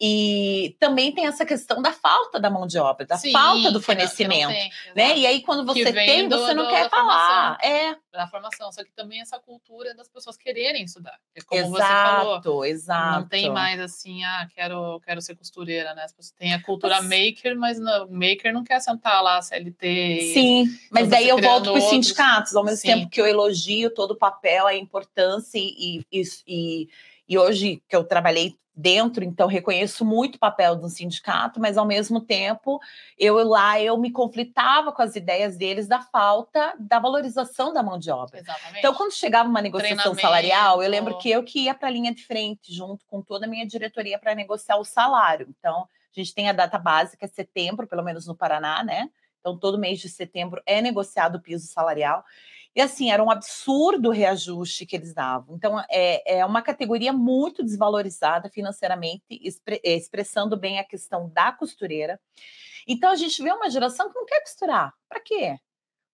E 0.00 0.76
também 0.78 1.12
tem 1.12 1.26
essa 1.26 1.44
questão 1.44 1.82
da 1.82 1.92
falta 1.92 2.38
da 2.38 2.48
mão 2.48 2.68
de 2.68 2.78
obra, 2.78 3.04
da 3.04 3.16
Sim, 3.16 3.32
falta 3.32 3.72
do 3.72 3.82
fornecimento, 3.82 4.52
tem, 4.52 4.70
né? 4.94 5.18
E 5.18 5.26
aí 5.26 5.42
quando 5.42 5.66
você 5.66 5.92
tem, 5.92 6.28
do, 6.28 6.38
você 6.38 6.54
não 6.54 6.64
do, 6.64 6.70
quer 6.70 6.88
falar, 6.88 7.58
é 7.60 7.96
da 8.12 8.28
formação, 8.28 8.70
só 8.70 8.84
que 8.84 8.92
também 8.92 9.20
essa 9.20 9.40
cultura 9.40 9.94
das 9.94 10.08
pessoas 10.08 10.36
quererem 10.36 10.84
estudar, 10.84 11.18
é 11.34 11.40
como 11.40 11.76
exato, 11.76 12.24
você 12.24 12.42
falou, 12.42 12.64
exato. 12.64 13.20
Não 13.20 13.28
tem 13.28 13.50
mais 13.50 13.80
assim, 13.80 14.22
ah, 14.22 14.48
quero 14.54 15.00
quero 15.00 15.20
ser 15.20 15.34
costureira, 15.34 15.92
né? 15.94 16.06
Têm 16.38 16.54
a 16.54 16.62
cultura 16.62 17.02
mas... 17.02 17.04
maker, 17.04 17.56
mas 17.56 17.80
não, 17.80 18.08
maker 18.08 18.52
não 18.52 18.62
quer 18.62 18.80
sentar 18.80 19.20
lá 19.20 19.42
CLT. 19.42 20.32
Sim, 20.32 20.64
mas 20.92 21.08
então 21.08 21.18
daí 21.18 21.28
eu 21.28 21.40
volto 21.40 21.72
para 21.72 21.78
os 21.78 21.84
sindicatos, 21.84 22.54
ao 22.54 22.62
mesmo 22.62 22.78
Sim. 22.78 22.88
tempo 22.88 23.10
que 23.10 23.20
eu 23.20 23.26
elogio 23.26 23.90
todo 23.90 24.12
o 24.12 24.16
papel, 24.16 24.64
a 24.64 24.74
importância 24.76 25.58
e, 25.58 26.04
e, 26.12 26.22
e 26.46 26.88
e 27.28 27.36
hoje 27.36 27.82
que 27.86 27.94
eu 27.94 28.04
trabalhei 28.04 28.56
dentro, 28.80 29.24
então 29.24 29.48
reconheço 29.48 30.04
muito 30.04 30.36
o 30.36 30.38
papel 30.38 30.76
do 30.76 30.88
sindicato, 30.88 31.58
mas 31.58 31.76
ao 31.76 31.84
mesmo 31.84 32.20
tempo 32.20 32.78
eu 33.18 33.36
lá 33.42 33.80
eu 33.80 33.98
me 33.98 34.12
conflitava 34.12 34.92
com 34.92 35.02
as 35.02 35.16
ideias 35.16 35.56
deles 35.56 35.88
da 35.88 36.00
falta 36.00 36.74
da 36.78 37.00
valorização 37.00 37.72
da 37.72 37.82
mão 37.82 37.98
de 37.98 38.08
obra. 38.08 38.38
Exatamente. 38.38 38.78
Então 38.78 38.94
quando 38.94 39.12
chegava 39.12 39.48
uma 39.48 39.60
negociação 39.60 40.14
salarial, 40.14 40.80
eu 40.80 40.88
lembro 40.88 41.18
que 41.18 41.28
eu 41.28 41.42
que 41.42 41.64
ia 41.64 41.74
para 41.74 41.88
a 41.88 41.90
linha 41.90 42.14
de 42.14 42.24
frente 42.24 42.72
junto 42.72 43.04
com 43.06 43.20
toda 43.20 43.46
a 43.46 43.48
minha 43.48 43.66
diretoria 43.66 44.16
para 44.16 44.32
negociar 44.32 44.76
o 44.76 44.84
salário. 44.84 45.48
Então 45.58 45.80
a 45.80 46.20
gente 46.20 46.32
tem 46.32 46.48
a 46.48 46.52
data 46.52 46.78
básica 46.78 47.26
é 47.26 47.28
setembro, 47.28 47.88
pelo 47.88 48.04
menos 48.04 48.28
no 48.28 48.36
Paraná, 48.36 48.84
né? 48.84 49.10
Então 49.40 49.58
todo 49.58 49.76
mês 49.76 49.98
de 49.98 50.08
setembro 50.08 50.62
é 50.64 50.80
negociado 50.80 51.34
o 51.34 51.40
piso 51.40 51.66
salarial. 51.66 52.24
E 52.74 52.80
assim, 52.80 53.10
era 53.10 53.22
um 53.22 53.30
absurdo 53.30 54.08
o 54.08 54.12
reajuste 54.12 54.86
que 54.86 54.94
eles 54.94 55.12
davam. 55.12 55.56
Então, 55.56 55.82
é, 55.90 56.38
é 56.38 56.44
uma 56.44 56.62
categoria 56.62 57.12
muito 57.12 57.62
desvalorizada 57.62 58.48
financeiramente, 58.48 59.24
expre, 59.30 59.80
é, 59.84 59.94
expressando 59.94 60.56
bem 60.56 60.78
a 60.78 60.84
questão 60.84 61.28
da 61.30 61.50
costureira. 61.50 62.20
Então, 62.86 63.10
a 63.10 63.16
gente 63.16 63.42
vê 63.42 63.50
uma 63.50 63.68
geração 63.68 64.08
que 64.08 64.14
não 64.14 64.24
quer 64.24 64.40
costurar. 64.42 64.94
Para 65.08 65.20
quê? 65.20 65.58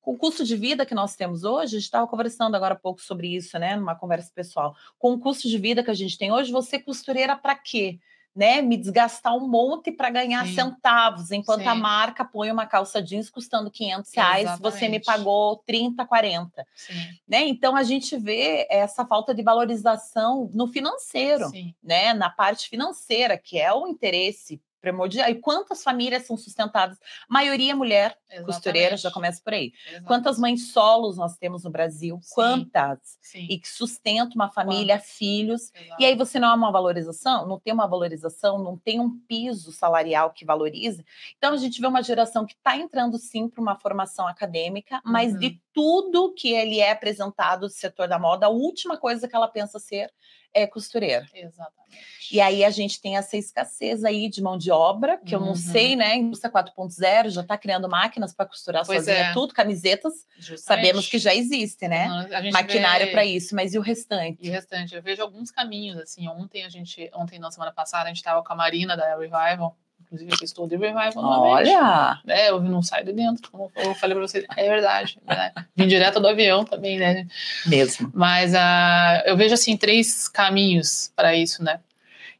Com 0.00 0.12
o 0.12 0.18
custo 0.18 0.44
de 0.44 0.56
vida 0.56 0.84
que 0.84 0.94
nós 0.94 1.16
temos 1.16 1.44
hoje, 1.44 1.76
a 1.76 1.78
gente 1.78 1.84
estava 1.84 2.06
conversando 2.06 2.54
agora 2.54 2.74
há 2.74 2.78
pouco 2.78 3.00
sobre 3.00 3.34
isso, 3.34 3.58
né? 3.58 3.76
Numa 3.76 3.94
conversa 3.94 4.30
pessoal. 4.34 4.76
Com 4.98 5.14
o 5.14 5.20
custo 5.20 5.48
de 5.48 5.58
vida 5.58 5.82
que 5.82 5.90
a 5.90 5.94
gente 5.94 6.18
tem 6.18 6.32
hoje, 6.32 6.52
você 6.52 6.78
costureira 6.78 7.36
para 7.36 7.54
quê? 7.54 7.98
Né, 8.34 8.60
me 8.60 8.76
desgastar 8.76 9.36
um 9.36 9.46
monte 9.46 9.92
para 9.92 10.10
ganhar 10.10 10.44
Sim. 10.46 10.54
centavos, 10.54 11.30
enquanto 11.30 11.62
Sim. 11.62 11.68
a 11.68 11.74
marca 11.74 12.24
põe 12.24 12.50
uma 12.50 12.66
calça 12.66 13.00
jeans 13.00 13.30
custando 13.30 13.70
500 13.70 14.12
reais, 14.12 14.42
Exatamente. 14.42 14.72
você 14.72 14.88
me 14.88 15.00
pagou 15.00 15.56
30, 15.64 16.04
40. 16.04 16.66
Sim. 16.74 16.94
Né? 17.28 17.46
Então 17.46 17.76
a 17.76 17.82
gente 17.82 18.16
vê 18.16 18.66
essa 18.68 19.06
falta 19.06 19.34
de 19.34 19.42
valorização 19.42 20.50
no 20.52 20.66
financeiro, 20.66 21.50
né, 21.82 22.12
na 22.12 22.28
parte 22.28 22.68
financeira, 22.68 23.38
que 23.38 23.58
é 23.58 23.72
o 23.72 23.86
interesse 23.86 24.60
primordial. 24.84 25.28
E 25.30 25.34
quantas 25.36 25.82
famílias 25.82 26.26
são 26.26 26.36
sustentadas? 26.36 26.98
Maioria 27.28 27.74
mulher, 27.74 28.16
Exatamente. 28.28 28.46
costureira, 28.46 28.96
já 28.96 29.10
começa 29.10 29.40
por 29.42 29.54
aí. 29.54 29.72
Exatamente. 29.82 30.06
Quantas 30.06 30.38
mães 30.38 30.72
solos 30.72 31.16
nós 31.16 31.36
temos 31.38 31.64
no 31.64 31.70
Brasil? 31.70 32.18
Sim. 32.22 32.34
Quantas? 32.34 33.18
Sim. 33.20 33.46
E 33.50 33.58
que 33.58 33.68
sustentam 33.68 34.34
uma 34.34 34.50
família, 34.50 34.96
Quantas? 34.96 35.10
filhos. 35.12 35.72
Exato. 35.74 36.02
E 36.02 36.04
aí 36.04 36.14
você 36.14 36.38
não 36.38 36.48
há 36.48 36.54
uma 36.54 36.70
valorização, 36.70 37.48
não 37.48 37.58
tem 37.58 37.72
uma 37.72 37.86
valorização, 37.86 38.62
não 38.62 38.76
tem 38.76 39.00
um 39.00 39.18
piso 39.26 39.72
salarial 39.72 40.30
que 40.30 40.44
valorize. 40.44 41.04
Então 41.38 41.54
a 41.54 41.56
gente 41.56 41.80
vê 41.80 41.86
uma 41.86 42.02
geração 42.02 42.44
que 42.44 42.54
está 42.54 42.76
entrando 42.76 43.18
sim 43.18 43.48
para 43.48 43.62
uma 43.62 43.76
formação 43.76 44.28
acadêmica, 44.28 45.00
mas 45.04 45.32
uhum. 45.32 45.38
de 45.38 45.60
tudo 45.72 46.34
que 46.34 46.52
ele 46.52 46.78
é 46.78 46.90
apresentado 46.90 47.62
do 47.62 47.68
setor 47.68 48.06
da 48.06 48.18
moda, 48.18 48.46
a 48.46 48.50
última 48.50 48.96
coisa 48.96 49.26
que 49.26 49.34
ela 49.34 49.48
pensa 49.48 49.78
ser 49.78 50.12
é 50.54 50.66
costureira. 50.66 51.26
Exatamente. 51.34 51.84
E 52.32 52.40
aí 52.40 52.64
a 52.64 52.70
gente 52.70 53.00
tem 53.00 53.16
essa 53.16 53.36
escassez 53.36 54.04
aí 54.04 54.28
de 54.28 54.42
mão 54.42 54.56
de 54.56 54.70
obra, 54.70 55.18
que 55.18 55.34
uhum. 55.34 55.42
eu 55.42 55.46
não 55.48 55.54
sei, 55.54 55.92
uhum. 55.92 55.98
né? 55.98 56.16
Indústria 56.16 56.50
4.0 56.50 57.28
já 57.28 57.40
está 57.42 57.58
criando 57.58 57.88
máquinas 57.88 58.32
para 58.32 58.46
costurar 58.46 58.86
pois 58.86 59.04
sozinha 59.04 59.26
é. 59.26 59.32
tudo, 59.32 59.52
camisetas. 59.52 60.26
Justamente. 60.38 60.86
Sabemos 60.86 61.08
que 61.08 61.18
já 61.18 61.34
existe, 61.34 61.86
né? 61.86 62.08
Maquinário 62.52 63.06
vê... 63.06 63.12
para 63.12 63.24
isso, 63.24 63.54
mas 63.54 63.74
e 63.74 63.78
o 63.78 63.82
restante? 63.82 64.38
E 64.40 64.48
o 64.48 64.52
restante, 64.52 64.94
eu 64.94 65.02
vejo 65.02 65.22
alguns 65.22 65.50
caminhos, 65.50 65.98
assim. 65.98 66.26
Ontem 66.28 66.64
a 66.64 66.68
gente, 66.68 67.10
ontem 67.14 67.38
na 67.38 67.50
semana 67.50 67.72
passada, 67.72 68.04
a 68.04 68.08
gente 68.08 68.16
estava 68.16 68.42
com 68.42 68.52
a 68.52 68.56
Marina 68.56 68.96
da 68.96 69.16
Revival 69.16 69.76
Inclusive, 70.14 70.32
aqui 70.32 70.44
estou 70.44 70.68
de 70.68 70.76
revival 70.76 71.12
Olha! 71.16 72.20
É, 72.28 72.50
eu 72.50 72.60
não 72.60 72.82
saio 72.82 73.04
de 73.04 73.12
dentro, 73.12 73.50
como 73.50 73.70
eu 73.74 73.94
falei 73.96 74.14
para 74.14 74.26
vocês. 74.26 74.44
É 74.56 74.68
verdade. 74.68 75.18
Né? 75.26 75.52
Vim 75.74 75.88
direto 75.88 76.20
do 76.20 76.28
avião 76.28 76.64
também, 76.64 76.98
né? 76.98 77.26
Mesmo. 77.66 78.12
Mas 78.14 78.54
uh, 78.54 79.22
eu 79.26 79.36
vejo, 79.36 79.54
assim, 79.54 79.76
três 79.76 80.28
caminhos 80.28 81.12
para 81.16 81.34
isso, 81.34 81.64
né? 81.64 81.80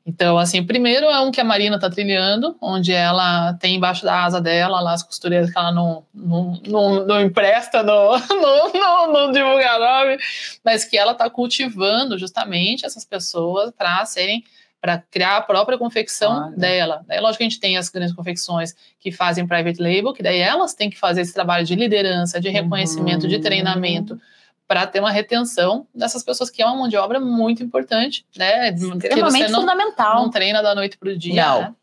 Então, 0.06 0.38
assim, 0.38 0.62
primeiro 0.62 1.06
é 1.06 1.18
um 1.18 1.32
que 1.32 1.40
a 1.40 1.44
Marina 1.44 1.76
está 1.76 1.88
trilhando, 1.90 2.56
onde 2.60 2.92
ela 2.92 3.54
tem 3.54 3.76
embaixo 3.76 4.04
da 4.04 4.22
asa 4.22 4.40
dela 4.40 4.78
lá 4.80 4.92
as 4.92 5.02
costureiras 5.02 5.50
que 5.50 5.58
ela 5.58 5.72
não, 5.72 6.04
não, 6.14 6.60
não, 6.66 7.06
não 7.06 7.20
empresta 7.22 7.82
no, 7.82 8.12
no, 8.28 8.72
no, 8.72 9.12
no 9.26 9.32
divulgar 9.32 9.80
nome, 9.80 10.18
mas 10.62 10.84
que 10.84 10.98
ela 10.98 11.12
está 11.12 11.28
cultivando 11.30 12.18
justamente 12.18 12.84
essas 12.84 13.04
pessoas 13.04 13.72
para 13.76 14.04
serem 14.04 14.44
para 14.84 15.02
criar 15.10 15.38
a 15.38 15.40
própria 15.40 15.78
confecção 15.78 16.52
dela. 16.54 17.02
Daí, 17.08 17.18
lógico 17.18 17.38
que 17.38 17.44
a 17.44 17.48
gente 17.48 17.58
tem 17.58 17.78
as 17.78 17.88
grandes 17.88 18.14
confecções 18.14 18.74
que 19.00 19.10
fazem 19.10 19.46
private 19.46 19.80
label, 19.80 20.12
que 20.12 20.22
daí 20.22 20.38
elas 20.38 20.74
têm 20.74 20.90
que 20.90 20.98
fazer 20.98 21.22
esse 21.22 21.32
trabalho 21.32 21.64
de 21.64 21.74
liderança, 21.74 22.38
de 22.38 22.50
reconhecimento, 22.50 23.22
uhum. 23.22 23.30
de 23.30 23.38
treinamento, 23.38 24.20
para 24.68 24.86
ter 24.86 25.00
uma 25.00 25.10
retenção 25.10 25.86
dessas 25.94 26.22
pessoas 26.22 26.50
que 26.50 26.60
é 26.60 26.66
uma 26.66 26.76
mão 26.76 26.86
de 26.86 26.98
obra 26.98 27.18
muito 27.18 27.62
importante, 27.62 28.26
né? 28.36 28.74
Extremamente 28.74 29.50
não, 29.50 29.60
fundamental. 29.60 30.16
Não 30.16 30.30
treina 30.30 30.62
da 30.62 30.74
noite 30.74 30.98
para 30.98 31.08
o 31.08 31.16
dia. 31.16 31.46
Não. 31.46 31.60
Né? 31.62 31.74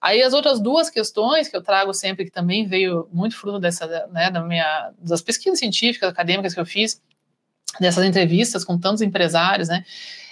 Aí 0.00 0.22
as 0.22 0.32
outras 0.32 0.60
duas 0.60 0.88
questões 0.88 1.48
que 1.48 1.56
eu 1.56 1.62
trago 1.62 1.92
sempre, 1.92 2.26
que 2.26 2.30
também 2.30 2.64
veio 2.64 3.08
muito 3.12 3.36
fruto 3.36 3.58
dessa, 3.58 4.06
né, 4.12 4.30
da 4.30 4.40
minha, 4.40 4.92
das 5.00 5.20
pesquisas 5.20 5.58
científicas, 5.58 6.08
acadêmicas 6.08 6.54
que 6.54 6.60
eu 6.60 6.66
fiz, 6.66 7.02
dessas 7.80 8.04
entrevistas 8.04 8.64
com 8.64 8.78
tantos 8.78 9.02
empresários, 9.02 9.68
né? 9.68 9.84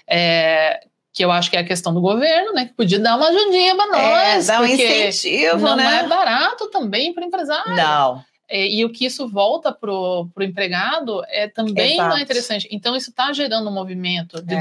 É, 0.07 0.87
que 1.15 1.25
eu 1.25 1.31
acho 1.31 1.49
que 1.49 1.57
é 1.57 1.61
a 1.61 1.65
questão 1.65 1.95
do 1.95 2.01
governo, 2.01 2.53
né? 2.53 2.67
Que 2.67 2.75
podia 2.75 2.99
dar 2.99 3.17
uma 3.17 3.29
ajudinha 3.29 3.77
para 3.77 3.87
é, 3.87 4.35
nós. 4.35 4.49
É, 4.49 4.53
dar 4.53 4.61
um 4.61 4.67
incentivo, 4.67 5.59
não 5.59 5.77
né? 5.77 5.85
Não 5.85 5.93
é 5.93 6.09
barato 6.09 6.69
também 6.71 7.15
para 7.15 7.23
o 7.23 7.27
empresário. 7.29 7.77
Não. 7.77 8.25
É, 8.49 8.67
e 8.67 8.85
o 8.85 8.91
que 8.91 9.07
isso 9.07 9.29
volta 9.29 9.73
para 9.73 9.93
o 9.93 10.29
empregado 10.41 11.23
é 11.29 11.47
também 11.47 11.97
não 11.99 12.17
é 12.17 12.21
interessante. 12.21 12.67
Então, 12.69 12.97
isso 12.97 13.11
está 13.11 13.33
gerando 13.33 13.71
um 13.71 13.73
movimento 13.73 14.43
de, 14.43 14.55
é. 14.55 14.61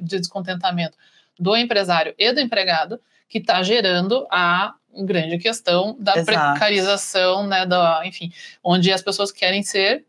de 0.00 0.18
descontentamento 0.18 0.96
do 1.36 1.56
empresário 1.56 2.14
e 2.16 2.32
do 2.32 2.38
empregado, 2.38 3.00
que 3.28 3.38
está 3.38 3.60
gerando 3.60 4.28
a 4.30 4.74
grande 5.04 5.38
questão 5.38 5.96
da 5.98 6.16
Exato. 6.16 6.24
precarização, 6.24 7.48
né? 7.48 7.66
Da, 7.66 8.02
enfim, 8.04 8.32
onde 8.62 8.92
as 8.92 9.02
pessoas 9.02 9.32
querem 9.32 9.64
ser 9.64 10.04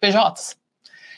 PJs. 0.00 0.58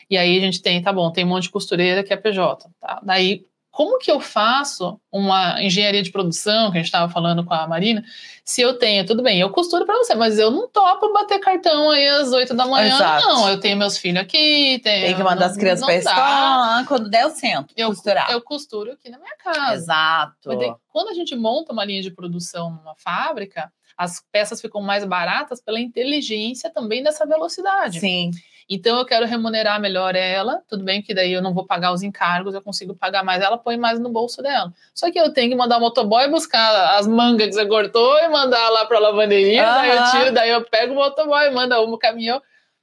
E 0.09 0.17
aí 0.17 0.39
a 0.39 0.41
gente 0.41 0.63
tem, 0.63 0.81
tá 0.81 0.93
bom, 0.93 1.11
tem 1.11 1.25
um 1.25 1.29
monte 1.29 1.45
de 1.45 1.51
costureira 1.51 2.05
que 2.05 2.13
é 2.13 2.17
PJ. 2.17 2.71
Tá? 2.81 3.01
Daí 3.03 3.45
como 3.77 3.99
que 3.99 4.11
eu 4.11 4.21
faço 4.21 4.99
uma 5.13 5.63
engenharia 5.63 6.03
de 6.03 6.11
produção, 6.11 6.71
que 6.71 6.79
a 6.79 6.81
gente 6.81 6.87
estava 6.87 7.13
falando 7.13 7.45
com 7.45 7.53
a 7.53 7.69
Marina, 7.69 8.03
se 8.43 8.63
eu 8.63 8.79
tenho, 8.79 9.05
tudo 9.05 9.23
bem, 9.23 9.39
eu 9.39 9.51
costuro 9.51 9.85
para 9.85 9.99
você, 9.99 10.15
mas 10.15 10.39
eu 10.39 10.51
não 10.51 10.67
topo 10.67 11.13
bater 11.13 11.39
cartão 11.41 11.91
aí 11.91 12.09
às 12.09 12.33
oito 12.33 12.55
da 12.55 12.65
manhã, 12.65 12.95
Exato. 12.95 13.27
não. 13.27 13.51
Eu 13.51 13.61
tenho 13.61 13.77
meus 13.77 13.99
filhos 13.99 14.23
aqui, 14.23 14.81
tenho, 14.83 15.07
tem 15.09 15.15
que 15.15 15.23
mandar 15.23 15.41
não, 15.41 15.47
as 15.49 15.59
crianças 15.59 15.85
para 15.85 15.95
escola, 15.95 16.85
quando 16.89 17.11
der 17.11 17.25
eu 17.25 17.31
sento, 17.31 17.75
eu, 17.77 17.89
costurar. 17.89 18.31
Eu 18.31 18.41
costuro 18.41 18.93
aqui 18.93 19.11
na 19.11 19.19
minha 19.19 19.37
casa. 19.37 19.75
Exato. 19.75 20.49
quando 20.89 21.11
a 21.11 21.15
gente 21.15 21.37
monta 21.37 21.71
uma 21.71 21.85
linha 21.85 22.01
de 22.01 22.11
produção 22.11 22.71
numa 22.71 22.95
fábrica, 22.95 23.71
as 23.95 24.25
peças 24.33 24.59
ficam 24.59 24.81
mais 24.81 25.05
baratas 25.05 25.61
pela 25.61 25.79
inteligência 25.79 26.71
também 26.71 27.03
dessa 27.03 27.27
velocidade. 27.27 28.01
Sim. 28.01 28.31
Então 28.69 28.99
eu 28.99 29.05
quero 29.05 29.27
remunerar 29.27 29.81
melhor 29.81 30.17
ela, 30.17 30.61
tudo 30.69 30.83
bem 30.83 31.01
que 31.01 31.15
daí 31.15 31.33
eu 31.33 31.41
não 31.41 31.55
vou 31.55 31.65
pagar 31.65 31.93
os 31.93 32.03
encargos, 32.03 32.53
eu 32.53 32.61
consigo 32.61 32.95
pagar 32.97 33.23
mais, 33.23 33.41
ela 33.41 33.57
põe 33.57 33.77
mais 33.77 34.01
no 34.01 34.09
bolso 34.09 34.43
dela. 34.43 34.75
Só 34.93 35.11
que 35.11 35.19
eu 35.19 35.33
tenho 35.33 35.51
que 35.51 35.55
mandar 35.55 35.79
o 35.79 35.81
motoboy 35.81 36.29
buscar 36.29 36.99
as 36.99 37.07
mangas 37.07 37.49
que 37.49 37.53
você 37.55 37.67
cortou 37.67 38.19
e 38.19 38.29
mandar 38.29 38.69
lá 38.71 38.85
para 38.85 38.97
a 38.97 39.01
lavanderia, 39.01 39.63
uhum. 39.63 39.75
daí 39.75 39.91
eu 39.91 40.11
tiro, 40.11 40.35
daí 40.35 40.51
eu 40.51 40.65
pego 40.65 40.95
o 40.95 40.97
motoboy, 40.97 41.49
manda 41.51 41.81
um 41.81 41.97
caminhão. 41.97 42.43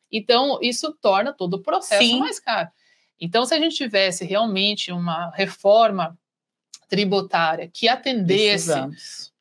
Então 0.09 0.57
isso 0.61 0.95
torna 1.01 1.33
todo 1.33 1.55
o 1.55 1.61
processo 1.61 2.01
Sim. 2.01 2.19
mais 2.19 2.39
caro. 2.39 2.69
Então 3.19 3.45
se 3.45 3.53
a 3.53 3.59
gente 3.59 3.75
tivesse 3.75 4.23
realmente 4.23 4.89
uma 4.89 5.31
reforma 5.31 6.17
tributária 6.87 7.69
que 7.73 7.89
atendesse 7.89 8.71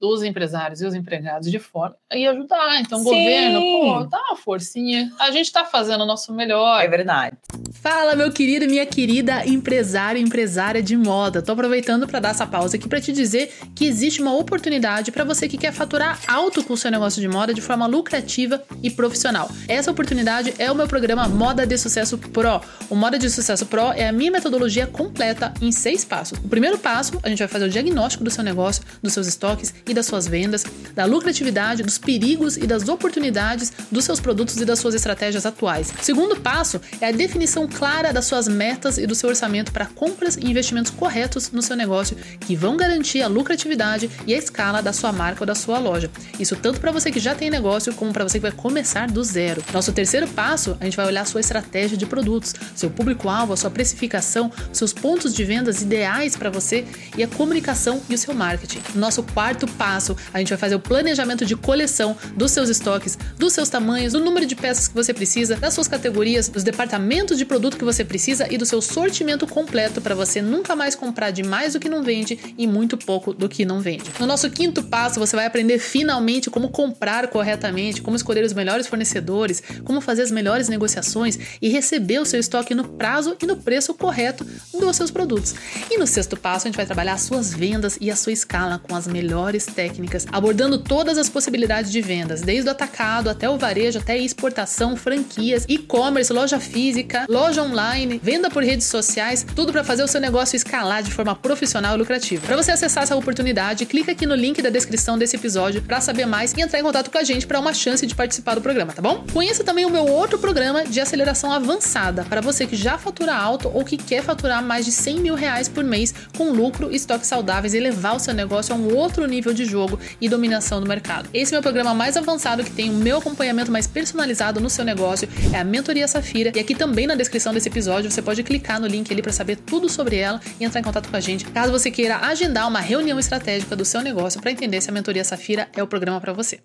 dos 0.03 0.24
empresários 0.24 0.80
e 0.80 0.84
os 0.84 0.96
empregados 0.96 1.48
de 1.48 1.61
fora 1.61 1.94
e 2.12 2.26
ajudar. 2.26 2.80
Então, 2.80 3.00
o 3.00 3.05
governo, 3.05 3.61
pô, 3.61 4.05
dá 4.11 4.18
uma 4.18 4.36
forcinha. 4.36 5.12
A 5.20 5.30
gente 5.30 5.46
está 5.46 5.64
fazendo 5.64 6.03
o 6.03 6.07
nosso 6.07 6.34
melhor. 6.34 6.82
É 6.82 6.88
verdade. 6.88 7.36
Fala, 7.80 8.16
meu 8.16 8.32
querido 8.32 8.64
e 8.64 8.68
minha 8.68 8.84
querida 8.84 9.46
empresário 9.46 10.18
e 10.18 10.22
empresária 10.22 10.82
de 10.82 10.96
moda. 10.96 11.40
Tô 11.40 11.53
aproveitando 11.53 12.09
para 12.09 12.18
dar 12.18 12.30
essa 12.30 12.44
pausa 12.44 12.76
aqui 12.76 12.88
para 12.88 13.00
te 13.00 13.12
dizer 13.12 13.53
que 13.76 13.86
existe 13.86 14.20
uma 14.20 14.34
oportunidade 14.34 15.12
para 15.12 15.22
você 15.22 15.48
que 15.48 15.57
quer 15.57 15.72
faturar 15.72 16.18
alto 16.26 16.64
com 16.64 16.72
o 16.72 16.76
seu 16.76 16.90
negócio 16.90 17.20
de 17.20 17.28
moda 17.28 17.55
de 17.55 17.61
forma 17.61 17.86
lucrativa 17.86 18.61
e 18.82 18.90
profissional. 18.90 19.48
Essa 19.68 19.92
oportunidade 19.92 20.53
é 20.59 20.70
o 20.70 20.74
meu 20.74 20.88
programa 20.88 21.28
Moda 21.28 21.64
de 21.64 21.78
Sucesso 21.78 22.18
Pro. 22.18 22.61
O 22.90 22.96
Moda 22.96 23.16
de 23.16 23.30
Sucesso 23.30 23.66
Pro 23.66 23.92
é 23.92 24.09
a 24.09 24.12
minha 24.12 24.32
metodologia 24.32 24.86
completa 24.86 25.55
em 25.62 25.70
seis 25.70 26.05
passos. 26.05 26.38
O 26.38 26.48
primeiro 26.48 26.76
passo, 26.76 27.20
a 27.22 27.28
gente 27.28 27.38
vai 27.38 27.48
fazer 27.48 27.66
o 27.66 27.70
diagnóstico 27.70 28.24
do 28.24 28.30
seu 28.30 28.42
negócio, 28.42 28.82
dos 29.00 29.12
seus 29.12 29.28
estoques 29.28 29.72
e 29.93 29.95
das 29.95 30.07
suas 30.07 30.26
vendas, 30.26 30.64
da 30.95 31.05
lucratividade, 31.05 31.82
dos 31.82 31.99
perigos 31.99 32.57
e 32.57 32.66
das 32.66 32.88
oportunidades 32.88 33.72
dos 33.90 34.05
seus 34.05 34.18
produtos 34.18 34.57
e 34.57 34.64
das 34.64 34.78
suas 34.78 34.95
estratégias 34.95 35.47
atuais. 35.47 35.93
O 36.01 36.05
segundo 36.05 36.36
passo 36.40 36.80
é 37.01 37.09
a 37.09 37.12
definição 37.12 37.68
clara 37.68 38.12
das 38.12 38.24
suas 38.24 38.49
metas 38.49 38.99
e 38.99 39.07
do 39.07 39.14
seu 39.14 39.28
orçamento 39.28 39.72
para 39.72 39.86
compras 39.86 40.36
e 40.36 40.47
investimentos 40.47 40.90
corretos 40.90 41.51
no 41.53 41.62
seu 41.62 41.76
negócio 41.76 42.16
que 42.40 42.57
vão 42.57 42.76
garantir 42.76 43.22
a 43.22 43.28
lucratividade 43.28 44.11
e 44.26 44.34
a 44.34 44.38
escala 44.38 44.82
da 44.82 44.93
sua 44.93 45.12
marca 45.12 45.43
ou 45.43 45.47
da 45.47 45.55
sua 45.55 45.78
loja. 45.78 46.11
Isso 46.40 46.57
tanto 46.57 46.80
para 46.80 46.90
você 46.90 47.11
que 47.11 47.20
já 47.20 47.34
tem 47.34 47.51
negócio 47.51 47.95
como 47.95 48.12
para 48.12 48.24
você 48.24 48.38
que 48.38 48.43
vai 48.43 48.53
começar 48.53 49.09
do 49.09 49.22
zero. 49.22 49.62
Nosso 49.72 49.93
terceiro 49.93 50.26
passo, 50.28 50.76
a 50.80 50.84
gente 50.84 50.97
vai 50.97 51.07
olhar 51.07 51.22
a 51.22 51.26
sua 51.26 51.40
estratégia 51.40 51.97
de 51.97 52.07
produtos, 52.07 52.55
seu 52.74 52.90
público-alvo, 52.90 53.53
a 53.53 53.57
sua 53.57 53.70
precificação, 53.70 54.51
seus 54.72 54.93
pontos 54.93 55.34
de 55.34 55.45
vendas 55.45 55.82
ideais 55.82 56.36
para 56.36 56.51
você 56.51 56.84
e 57.16 57.22
a 57.22 57.28
comunicação 57.28 58.01
e 58.09 58.14
o 58.14 58.18
seu 58.18 58.34
marketing. 58.34 58.80
Nosso 58.95 59.22
quarto 59.22 59.66
passo, 59.66 59.82
a 59.83 60.39
gente 60.39 60.51
vai 60.51 60.59
fazer 60.59 60.74
o 60.74 60.80
planejamento 60.80 61.45
de 61.45 61.57
coleção 61.57 62.16
dos 62.37 62.53
seus 62.53 62.68
estoques, 62.68 63.18
dos 63.37 63.53
seus 63.53 63.68
tamanhos, 63.68 64.12
do 64.12 64.20
número 64.20 64.47
de 64.47 64.55
peças 64.55 64.89
que 64.89 64.95
você 64.95 65.12
precisa, 65.12 65.57
das 65.57 65.74
suas 65.74 65.89
categorias, 65.89 66.49
dos 66.49 66.62
departamentos 66.62 67.37
de 67.37 67.45
produto 67.45 67.76
que 67.76 67.85
você 67.85 68.05
precisa 68.05 68.47
e 68.51 68.57
do 68.57 68.64
seu 68.64 68.80
sortimento 68.80 69.47
completo 69.47 70.01
para 70.01 70.14
você 70.14 70.41
nunca 70.41 70.76
mais 70.76 70.95
comprar 70.95 71.30
de 71.30 71.43
mais 71.43 71.72
do 71.72 71.80
que 71.80 71.89
não 71.89 72.03
vende 72.03 72.55
e 72.57 72.66
muito 72.66 72.97
pouco 72.97 73.35
do 73.35 73.49
que 73.49 73.64
não 73.64 73.80
vende. 73.80 74.05
No 74.20 74.26
nosso 74.26 74.49
quinto 74.51 74.83
passo, 74.83 75.18
você 75.18 75.35
vai 75.35 75.47
aprender 75.47 75.78
finalmente 75.78 76.51
como 76.51 76.68
comprar 76.68 77.28
corretamente, 77.28 78.01
como 78.03 78.16
escolher 78.16 78.45
os 78.45 78.53
melhores 78.53 78.87
fornecedores, 78.87 79.62
como 79.85 80.01
fazer 80.01 80.22
as 80.22 80.30
melhores 80.30 80.68
negociações 80.68 81.39
e 81.61 81.68
receber 81.68 82.20
o 82.20 82.24
seu 82.24 82.39
estoque 82.39 82.74
no 82.74 82.85
prazo 82.85 83.37
e 83.43 83.47
no 83.47 83.57
preço 83.57 83.95
correto 83.95 84.47
dos 84.72 84.97
seus 84.97 85.11
produtos. 85.11 85.55
E 85.91 85.99
no 85.99 86.07
sexto 86.07 86.37
passo, 86.37 86.66
a 86.66 86.68
gente 86.68 86.76
vai 86.76 86.87
trabalhar 86.87 87.14
as 87.14 87.22
suas 87.22 87.53
vendas 87.53 87.99
e 88.01 88.11
a 88.11 88.16
sua 88.16 88.33
escala 88.33 88.78
com 88.78 88.95
as 88.95 89.07
melhores 89.07 89.62
técnicas, 89.67 90.27
abordando 90.31 90.79
todas 90.79 91.19
as 91.19 91.29
possibilidades 91.29 91.91
de 91.91 92.01
vendas, 92.01 92.41
desde 92.41 92.69
o 92.69 92.73
atacado 92.73 93.29
até 93.29 93.49
o 93.49 93.59
varejo, 93.59 93.99
até 93.99 94.19
exportação, 94.19 94.97
franquias, 94.97 95.65
e-commerce, 95.69 96.33
loja 96.33 96.59
física, 96.59 97.27
loja 97.29 97.63
online, 97.63 98.21
venda 98.23 98.51
por 98.51 98.63
redes 98.63 98.87
sociais, 98.87 99.45
tudo 99.55 99.73
para 99.73 99.85
fazer 99.85 100.03
o 100.03 100.09
seu 100.09 100.21
negócio 100.21 100.57
escalar 100.57 101.03
de 101.03 101.11
forma 101.11 101.35
profissional 101.35 101.95
e 101.95 101.99
lucrativa. 101.99 102.47
Para 102.47 102.57
você 102.57 102.73
acessar 102.73 103.03
essa 103.05 103.17
oportunidade, 103.17 103.87
clica 103.87 104.13
aqui 104.13 104.27
no 104.27 104.35
link 104.35 104.61
da 104.63 104.71
descrição 104.71 105.19
desse 105.19 105.37
episódio 105.37 105.83
para 105.83 106.01
saber 106.01 106.27
mais 106.27 106.53
e 106.53 106.61
entrar 106.61 106.79
em 106.79 106.83
contato 106.83 107.11
com 107.11 107.19
a 107.19 107.25
gente 107.25 107.47
para 107.47 107.61
uma 107.61 107.73
chance 107.73 108.07
de 108.07 108.15
participar 108.15 108.55
do 108.55 108.61
programa, 108.61 108.93
tá 108.93 109.03
bom? 109.03 109.25
Conheça 109.33 109.65
também 109.65 109.85
o 109.85 109.91
meu 109.91 110.07
outro 110.07 110.39
programa 110.39 110.85
de 110.85 111.01
aceleração 111.01 111.53
avançada 111.53 112.25
para 112.25 112.41
você 112.41 112.67
que 112.67 112.77
já 112.77 112.99
fatura 112.99 113.35
alto 113.35 113.71
ou 113.73 113.85
que 113.85 113.97
quer 113.97 114.23
faturar 114.23 114.63
mais 114.63 114.85
de 114.85 114.93
100 114.93 115.21
mil 115.21 115.35
reais 115.35 115.69
por 115.69 115.85
mês 115.85 116.15
com 116.37 116.51
lucro 116.51 116.93
estoques 116.95 117.29
saudáveis 117.29 117.75
e 117.75 117.81
levar 117.81 118.15
o 118.15 118.19
seu 118.19 118.35
negócio 118.35 118.75
a 118.75 118.79
um 118.79 118.95
outro 118.95 119.27
nível 119.27 119.51
de 119.55 119.64
jogo 119.64 119.98
e 120.20 120.28
dominação 120.28 120.80
do 120.80 120.88
mercado. 120.88 121.28
Esse 121.32 121.55
é 121.55 121.55
o 121.55 121.57
meu 121.57 121.62
programa 121.62 121.94
mais 121.94 122.16
avançado 122.16 122.64
que 122.64 122.70
tem 122.70 122.90
o 122.90 122.94
meu 122.94 123.18
acompanhamento 123.18 123.70
mais 123.70 123.86
personalizado 123.86 124.61
no 124.61 124.70
seu 124.70 124.84
negócio, 124.84 125.28
é 125.53 125.59
a 125.59 125.64
Mentoria 125.64 126.09
Safira. 126.09 126.53
E 126.55 126.61
aqui 126.61 126.74
também 126.74 127.07
na 127.07 127.14
descrição 127.14 127.53
desse 127.53 127.68
episódio 127.68 128.11
você 128.11 128.22
pode 128.22 128.42
clicar 128.42 128.80
no 128.80 128.86
link 128.86 129.12
ali 129.12 129.22
para 129.22 129.32
saber 129.32 129.57
tudo 129.57 129.88
sobre 129.88 130.16
ela 130.16 130.40
e 130.59 130.64
entrar 130.64 130.80
em 130.80 130.84
contato 130.84 131.09
com 131.09 131.16
a 131.16 131.20
gente, 131.20 131.44
caso 131.46 131.72
você 131.72 131.90
queira 131.90 132.18
agendar 132.18 132.68
uma 132.68 132.80
reunião 132.80 133.18
estratégica 133.18 133.76
do 133.76 133.84
seu 133.84 134.00
negócio 134.00 134.40
para 134.40 134.50
entender 134.50 134.80
se 134.80 134.90
a 134.90 134.92
Mentoria 134.92 135.24
Safira 135.24 135.68
é 135.74 135.82
o 135.82 135.86
programa 135.86 136.20
para 136.20 136.32
você. 136.32 136.61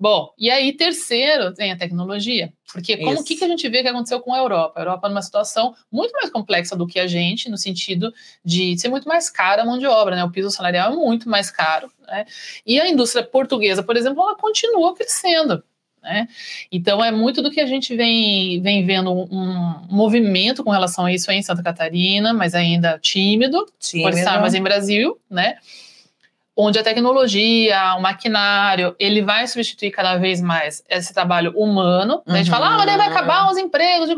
Bom, 0.00 0.32
e 0.38 0.50
aí, 0.50 0.72
terceiro, 0.72 1.52
tem 1.52 1.72
a 1.72 1.76
tecnologia. 1.76 2.50
Porque 2.72 2.96
como 2.96 3.20
o 3.20 3.24
que, 3.24 3.36
que 3.36 3.44
a 3.44 3.48
gente 3.48 3.68
vê 3.68 3.82
que 3.82 3.88
aconteceu 3.88 4.18
com 4.18 4.32
a 4.32 4.38
Europa? 4.38 4.80
A 4.80 4.82
Europa 4.82 5.08
numa 5.10 5.20
situação 5.20 5.74
muito 5.92 6.12
mais 6.12 6.30
complexa 6.30 6.74
do 6.74 6.86
que 6.86 6.98
a 6.98 7.06
gente, 7.06 7.50
no 7.50 7.58
sentido 7.58 8.10
de 8.42 8.78
ser 8.78 8.88
muito 8.88 9.06
mais 9.06 9.28
cara 9.28 9.60
a 9.60 9.64
mão 9.66 9.78
de 9.78 9.86
obra, 9.86 10.16
né? 10.16 10.24
O 10.24 10.30
piso 10.30 10.50
salarial 10.50 10.94
é 10.94 10.96
muito 10.96 11.28
mais 11.28 11.50
caro, 11.50 11.92
né? 12.08 12.24
E 12.64 12.80
a 12.80 12.88
indústria 12.88 13.22
portuguesa, 13.22 13.82
por 13.82 13.94
exemplo, 13.94 14.22
ela 14.22 14.36
continua 14.36 14.94
crescendo. 14.94 15.62
Né? 16.02 16.26
Então 16.72 17.04
é 17.04 17.10
muito 17.10 17.42
do 17.42 17.50
que 17.50 17.60
a 17.60 17.66
gente 17.66 17.94
vem, 17.94 18.62
vem 18.62 18.86
vendo 18.86 19.12
um 19.12 19.86
movimento 19.90 20.64
com 20.64 20.70
relação 20.70 21.04
a 21.04 21.12
isso 21.12 21.30
em 21.30 21.42
Santa 21.42 21.62
Catarina, 21.62 22.32
mas 22.32 22.54
ainda 22.54 22.98
tímido, 22.98 23.66
tímido. 23.78 24.08
por 24.08 24.18
estar 24.18 24.40
mais 24.40 24.54
em 24.54 24.62
Brasil, 24.62 25.20
né? 25.28 25.58
Onde 26.60 26.78
a 26.78 26.82
tecnologia, 26.82 27.94
o 27.96 28.02
maquinário, 28.02 28.94
ele 28.98 29.22
vai 29.22 29.46
substituir 29.46 29.90
cada 29.90 30.16
vez 30.16 30.42
mais 30.42 30.84
esse 30.90 31.14
trabalho 31.14 31.52
humano. 31.56 32.22
Uhum. 32.26 32.34
A 32.34 32.36
gente 32.36 32.50
fala, 32.50 32.74
ah, 32.74 32.76
mas 32.76 32.96
vai 32.96 33.08
acabar 33.08 33.50
os 33.50 33.56
empregos. 33.56 34.08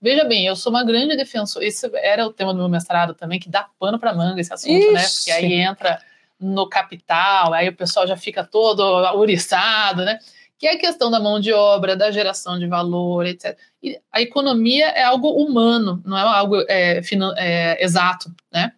Veja 0.00 0.24
bem, 0.24 0.46
eu 0.46 0.54
sou 0.54 0.70
uma 0.70 0.84
grande 0.84 1.16
defensora. 1.16 1.64
Esse 1.64 1.90
era 1.94 2.24
o 2.24 2.32
tema 2.32 2.52
do 2.52 2.60
meu 2.60 2.68
mestrado 2.68 3.14
também, 3.14 3.40
que 3.40 3.48
dá 3.48 3.66
pano 3.80 3.98
para 3.98 4.14
manga 4.14 4.40
esse 4.40 4.52
assunto, 4.52 4.72
Ixi. 4.72 4.92
né? 4.92 5.02
Porque 5.02 5.30
aí 5.32 5.52
entra 5.54 5.98
no 6.38 6.68
capital, 6.68 7.52
aí 7.52 7.68
o 7.68 7.76
pessoal 7.76 8.06
já 8.06 8.16
fica 8.16 8.44
todo 8.44 8.80
ouriçado, 8.80 10.04
né? 10.04 10.18
Que 10.58 10.68
é 10.68 10.74
a 10.74 10.78
questão 10.78 11.10
da 11.10 11.18
mão 11.18 11.40
de 11.40 11.52
obra, 11.52 11.96
da 11.96 12.12
geração 12.12 12.58
de 12.58 12.66
valor, 12.66 13.26
etc. 13.26 13.58
E 13.82 13.98
a 14.12 14.20
economia 14.20 14.86
é 14.86 15.02
algo 15.02 15.30
humano, 15.30 16.00
não 16.04 16.16
é 16.16 16.22
algo 16.22 16.64
é, 16.68 17.00
é, 17.38 17.84
exato, 17.84 18.32
né? 18.52 18.72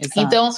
Exato. 0.00 0.20
Então, 0.20 0.50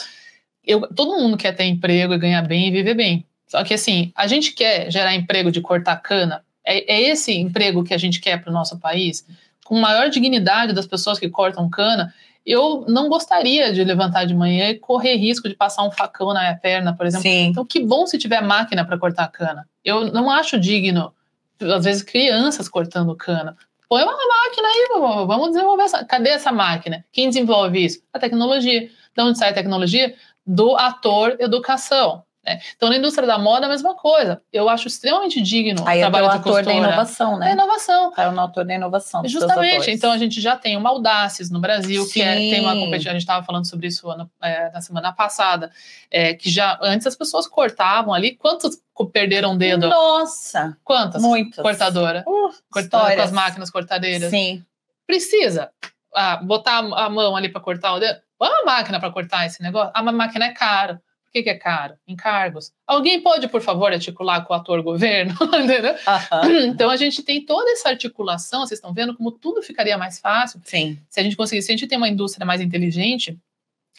eu, 0.64 0.80
todo 0.94 1.18
mundo 1.18 1.36
quer 1.36 1.52
ter 1.52 1.64
emprego 1.64 2.14
e 2.14 2.18
ganhar 2.18 2.42
bem 2.42 2.68
e 2.68 2.70
viver 2.70 2.94
bem. 2.94 3.26
Só 3.46 3.62
que 3.64 3.74
assim, 3.74 4.12
a 4.14 4.26
gente 4.26 4.52
quer 4.52 4.90
gerar 4.90 5.14
emprego 5.14 5.50
de 5.50 5.60
cortar 5.60 5.96
cana. 5.96 6.42
É, 6.64 6.94
é 6.94 7.00
esse 7.02 7.32
emprego 7.34 7.84
que 7.84 7.92
a 7.92 7.98
gente 7.98 8.20
quer 8.20 8.40
para 8.40 8.50
o 8.50 8.52
nosso 8.52 8.78
país, 8.78 9.26
com 9.64 9.78
maior 9.78 10.08
dignidade 10.08 10.72
das 10.72 10.86
pessoas 10.86 11.18
que 11.18 11.28
cortam 11.28 11.68
cana. 11.68 12.14
Eu 12.44 12.84
não 12.88 13.08
gostaria 13.08 13.72
de 13.72 13.84
levantar 13.84 14.24
de 14.24 14.34
manhã 14.34 14.70
e 14.70 14.78
correr 14.78 15.16
risco 15.16 15.48
de 15.48 15.54
passar 15.54 15.84
um 15.84 15.90
facão 15.90 16.32
na 16.32 16.40
minha 16.40 16.56
perna, 16.56 16.94
por 16.96 17.06
exemplo. 17.06 17.22
Sim. 17.22 17.46
Então, 17.48 17.64
que 17.64 17.80
bom 17.80 18.06
se 18.06 18.18
tiver 18.18 18.40
máquina 18.40 18.84
para 18.84 18.98
cortar 18.98 19.28
cana. 19.28 19.68
Eu 19.84 20.12
não 20.12 20.30
acho 20.30 20.58
digno, 20.58 21.12
às 21.60 21.84
vezes, 21.84 22.02
crianças 22.02 22.68
cortando 22.68 23.14
cana. 23.14 23.56
Põe 23.88 24.02
uma 24.02 24.12
máquina 24.12 24.68
aí, 24.68 24.88
vamos 25.26 25.48
desenvolver 25.50 25.82
essa. 25.82 26.04
Cadê 26.04 26.30
essa 26.30 26.50
máquina? 26.50 27.04
Quem 27.12 27.28
desenvolve 27.28 27.84
isso? 27.84 28.02
A 28.12 28.18
tecnologia. 28.18 28.88
De 29.14 29.22
onde 29.22 29.38
sai 29.38 29.50
a 29.50 29.52
tecnologia? 29.52 30.14
Do 30.46 30.76
ator 30.76 31.36
educação. 31.38 32.24
Né? 32.44 32.60
Então, 32.76 32.88
na 32.88 32.96
indústria 32.96 33.26
da 33.26 33.38
moda, 33.38 33.66
a 33.66 33.68
mesma 33.68 33.94
coisa. 33.94 34.42
Eu 34.52 34.68
acho 34.68 34.88
extremamente 34.88 35.40
digno 35.40 35.84
Aí 35.86 35.98
o 35.98 36.00
trabalho 36.00 36.24
é 36.24 36.28
o 36.28 36.32
ator 36.32 36.64
da 36.64 36.72
inovação, 36.72 37.38
né? 37.38 37.46
Da 37.46 37.52
inovação. 37.52 38.12
É 38.16 38.28
o 38.28 38.40
ator 38.40 38.64
da 38.64 38.74
inovação. 38.74 39.22
Justamente. 39.28 39.90
Então, 39.90 40.10
a 40.10 40.18
gente 40.18 40.40
já 40.40 40.56
tem 40.56 40.76
uma 40.76 40.90
Audaces 40.90 41.50
no 41.50 41.60
Brasil, 41.60 42.04
Sim. 42.04 42.12
que 42.12 42.22
é, 42.22 42.34
tem 42.34 42.60
uma 42.60 42.74
competição. 42.74 43.10
A 43.10 43.14
gente 43.14 43.22
estava 43.22 43.46
falando 43.46 43.68
sobre 43.68 43.86
isso 43.86 44.10
ano, 44.10 44.28
é, 44.42 44.70
na 44.70 44.80
semana 44.80 45.12
passada, 45.12 45.70
é, 46.10 46.34
que 46.34 46.50
já 46.50 46.78
antes 46.82 47.06
as 47.06 47.14
pessoas 47.14 47.46
cortavam 47.46 48.12
ali. 48.12 48.34
Quantos 48.34 48.76
perderam 49.12 49.54
o 49.54 49.56
dedo? 49.56 49.88
Nossa! 49.88 50.76
Quantas? 50.84 51.22
Muitas. 51.22 51.62
Cortadora. 51.62 52.24
Uh, 52.26 52.50
Cortando 52.70 53.14
com 53.14 53.22
as 53.22 53.32
máquinas 53.32 53.70
cortadeiras. 53.70 54.30
Sim. 54.30 54.64
Precisa 55.06 55.70
ah, 56.14 56.36
botar 56.36 56.78
a 56.78 57.08
mão 57.08 57.36
ali 57.36 57.48
para 57.48 57.60
cortar 57.60 57.94
o 57.94 58.00
dedo? 58.00 58.20
Põe 58.42 58.50
uma 58.50 58.64
máquina 58.64 58.98
para 58.98 59.12
cortar 59.12 59.46
esse 59.46 59.62
negócio. 59.62 59.92
Ah, 59.94 60.02
uma 60.02 60.10
máquina 60.10 60.46
é 60.46 60.50
caro. 60.50 60.94
Por 60.94 61.32
que, 61.32 61.44
que, 61.44 61.50
é 61.50 61.54
caro? 61.54 61.94
Encargos. 62.08 62.72
Alguém 62.84 63.22
pode, 63.22 63.46
por 63.46 63.60
favor, 63.60 63.92
articular 63.92 64.44
com 64.44 64.52
o 64.52 64.56
ator 64.56 64.82
governo? 64.82 65.32
Entendeu? 65.62 65.94
Então 66.66 66.90
a 66.90 66.96
gente 66.96 67.22
tem 67.22 67.46
toda 67.46 67.70
essa 67.70 67.90
articulação, 67.90 68.66
vocês 68.66 68.78
estão 68.78 68.92
vendo 68.92 69.16
como 69.16 69.30
tudo 69.30 69.62
ficaria 69.62 69.96
mais 69.96 70.18
fácil. 70.18 70.60
Sim. 70.64 70.98
Se 71.08 71.20
a 71.20 71.22
gente 71.22 71.36
conseguisse, 71.36 71.66
se 71.66 71.72
a 71.72 71.76
gente 71.76 71.86
tem 71.86 71.96
uma 71.96 72.08
indústria 72.08 72.44
mais 72.44 72.60
inteligente, 72.60 73.38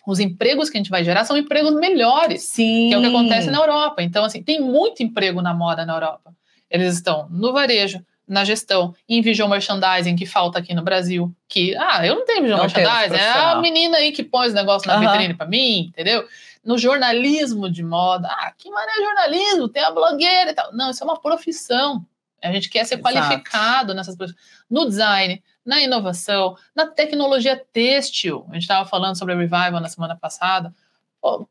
os 0.06 0.20
empregos 0.20 0.70
que 0.70 0.76
a 0.76 0.82
gente 0.82 0.92
vai 0.92 1.06
gerar 1.06 1.24
são 1.24 1.38
empregos 1.38 1.74
melhores, 1.76 2.44
Sim. 2.44 2.90
que 2.90 2.94
é 2.96 2.98
o 2.98 3.02
que 3.02 3.08
acontece 3.08 3.50
na 3.50 3.60
Europa. 3.60 4.04
Então, 4.04 4.26
assim, 4.26 4.44
tem 4.44 4.60
muito 4.60 5.02
emprego 5.02 5.42
na 5.42 5.54
moda 5.54 5.86
na 5.86 5.94
Europa. 5.94 6.36
Eles 6.70 6.96
estão 6.96 7.30
no 7.30 7.54
varejo, 7.54 8.06
na 8.28 8.44
gestão, 8.44 8.96
em 9.08 9.22
visual 9.22 9.50
merchandising, 9.50 10.16
que 10.16 10.26
falta 10.26 10.60
aqui 10.60 10.74
no 10.74 10.82
Brasil. 10.82 11.34
Que, 11.48 11.76
ah, 11.76 12.06
eu 12.06 12.16
não 12.16 12.26
tenho 12.26 12.42
visual 12.42 12.60
Não 12.60 12.66
merchandising, 12.66 13.16
é 13.16 13.30
a 13.30 13.60
menina 13.60 13.98
aí 13.98 14.12
que 14.12 14.24
põe 14.24 14.48
os 14.48 14.54
negócios 14.54 14.86
na 14.86 14.96
Aham. 14.96 15.12
vitrine 15.12 15.34
para 15.34 15.46
mim, 15.48 15.88
entendeu? 15.90 16.26
No 16.64 16.78
jornalismo 16.78 17.70
de 17.70 17.84
moda, 17.84 18.30
ah, 18.30 18.54
que 18.58 18.70
maneiro 18.70 19.04
jornalismo, 19.04 19.68
tem 19.68 19.84
a 19.84 19.92
blogueira 19.92 20.52
e 20.52 20.54
tal. 20.54 20.74
Não, 20.74 20.90
isso 20.90 21.04
é 21.04 21.06
uma 21.06 21.20
profissão. 21.20 22.06
A 22.42 22.52
gente 22.52 22.70
quer 22.70 22.86
ser 22.86 22.96
Exato. 22.96 23.16
qualificado 23.16 23.94
nessas 23.94 24.16
profissões. 24.16 24.46
No 24.70 24.86
design, 24.86 25.42
na 25.66 25.82
inovação, 25.82 26.58
na 26.76 26.86
tecnologia 26.86 27.62
têxtil. 27.72 28.46
A 28.50 28.54
gente 28.54 28.64
estava 28.64 28.88
falando 28.88 29.18
sobre 29.18 29.34
a 29.34 29.38
Revival 29.38 29.80
na 29.80 29.88
semana 29.88 30.16
passada. 30.16 30.74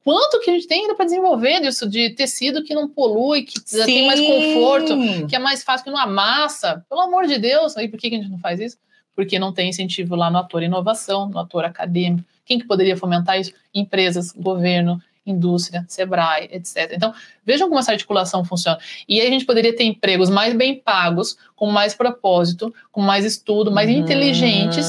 Quanto 0.05 0.41
que 0.41 0.51
a 0.51 0.53
gente 0.53 0.67
tem 0.67 0.83
ainda 0.83 0.95
para 0.95 1.07
desenvolver 1.07 1.61
disso 1.61 1.89
de 1.89 2.11
tecido 2.11 2.63
que 2.63 2.75
não 2.75 2.89
polui, 2.89 3.43
que 3.43 3.59
tem 3.87 4.07
mais 4.07 4.21
conforto, 4.21 5.27
que 5.29 5.35
é 5.35 5.39
mais 5.39 5.65
fácil, 5.65 5.85
que 5.85 5.91
não 5.91 5.99
amassa. 5.99 6.85
Pelo 6.91 7.01
amor 7.01 7.27
de 7.27 7.39
Deus, 7.39 7.75
aí 7.77 7.89
por 7.89 7.99
que 7.99 8.11
que 8.11 8.17
a 8.17 8.19
gente 8.19 8.31
não 8.31 8.39
faz 8.39 8.61
isso? 8.61 8.77
Porque 9.17 9.39
não 9.39 9.53
tem 9.53 9.71
incentivo 9.71 10.15
lá 10.15 10.31
no 10.31 10.39
ator 10.39 10.63
inovação, 10.63 11.29
no 11.29 11.39
ator 11.39 11.65
acadêmico. 11.65 12.27
Quem 12.45 12.59
que 12.59 12.67
poderia 12.67 12.97
fomentar 12.97 13.41
isso? 13.41 13.53
Empresas, 13.75 14.33
governo, 14.33 15.01
indústria, 15.25 15.85
Sebrae, 15.89 16.49
etc. 16.53 16.93
Então, 16.95 17.15
vejam 17.47 17.69
como 17.69 17.79
essa 17.79 17.93
articulação 17.93 18.45
funciona. 18.45 18.79
E 19.09 19.21
aí 19.21 19.27
a 19.27 19.31
gente 19.31 19.45
poderia 19.47 19.75
ter 19.75 19.85
empregos 19.85 20.29
mais 20.29 20.53
bem 20.55 20.75
pagos, 20.75 21.37
com 21.55 21.67
mais 21.71 21.95
propósito, 21.95 22.75
com 22.91 23.01
mais 23.01 23.25
estudo, 23.25 23.71
mais 23.71 23.89
Uhum. 23.89 23.99
inteligentes, 23.99 24.87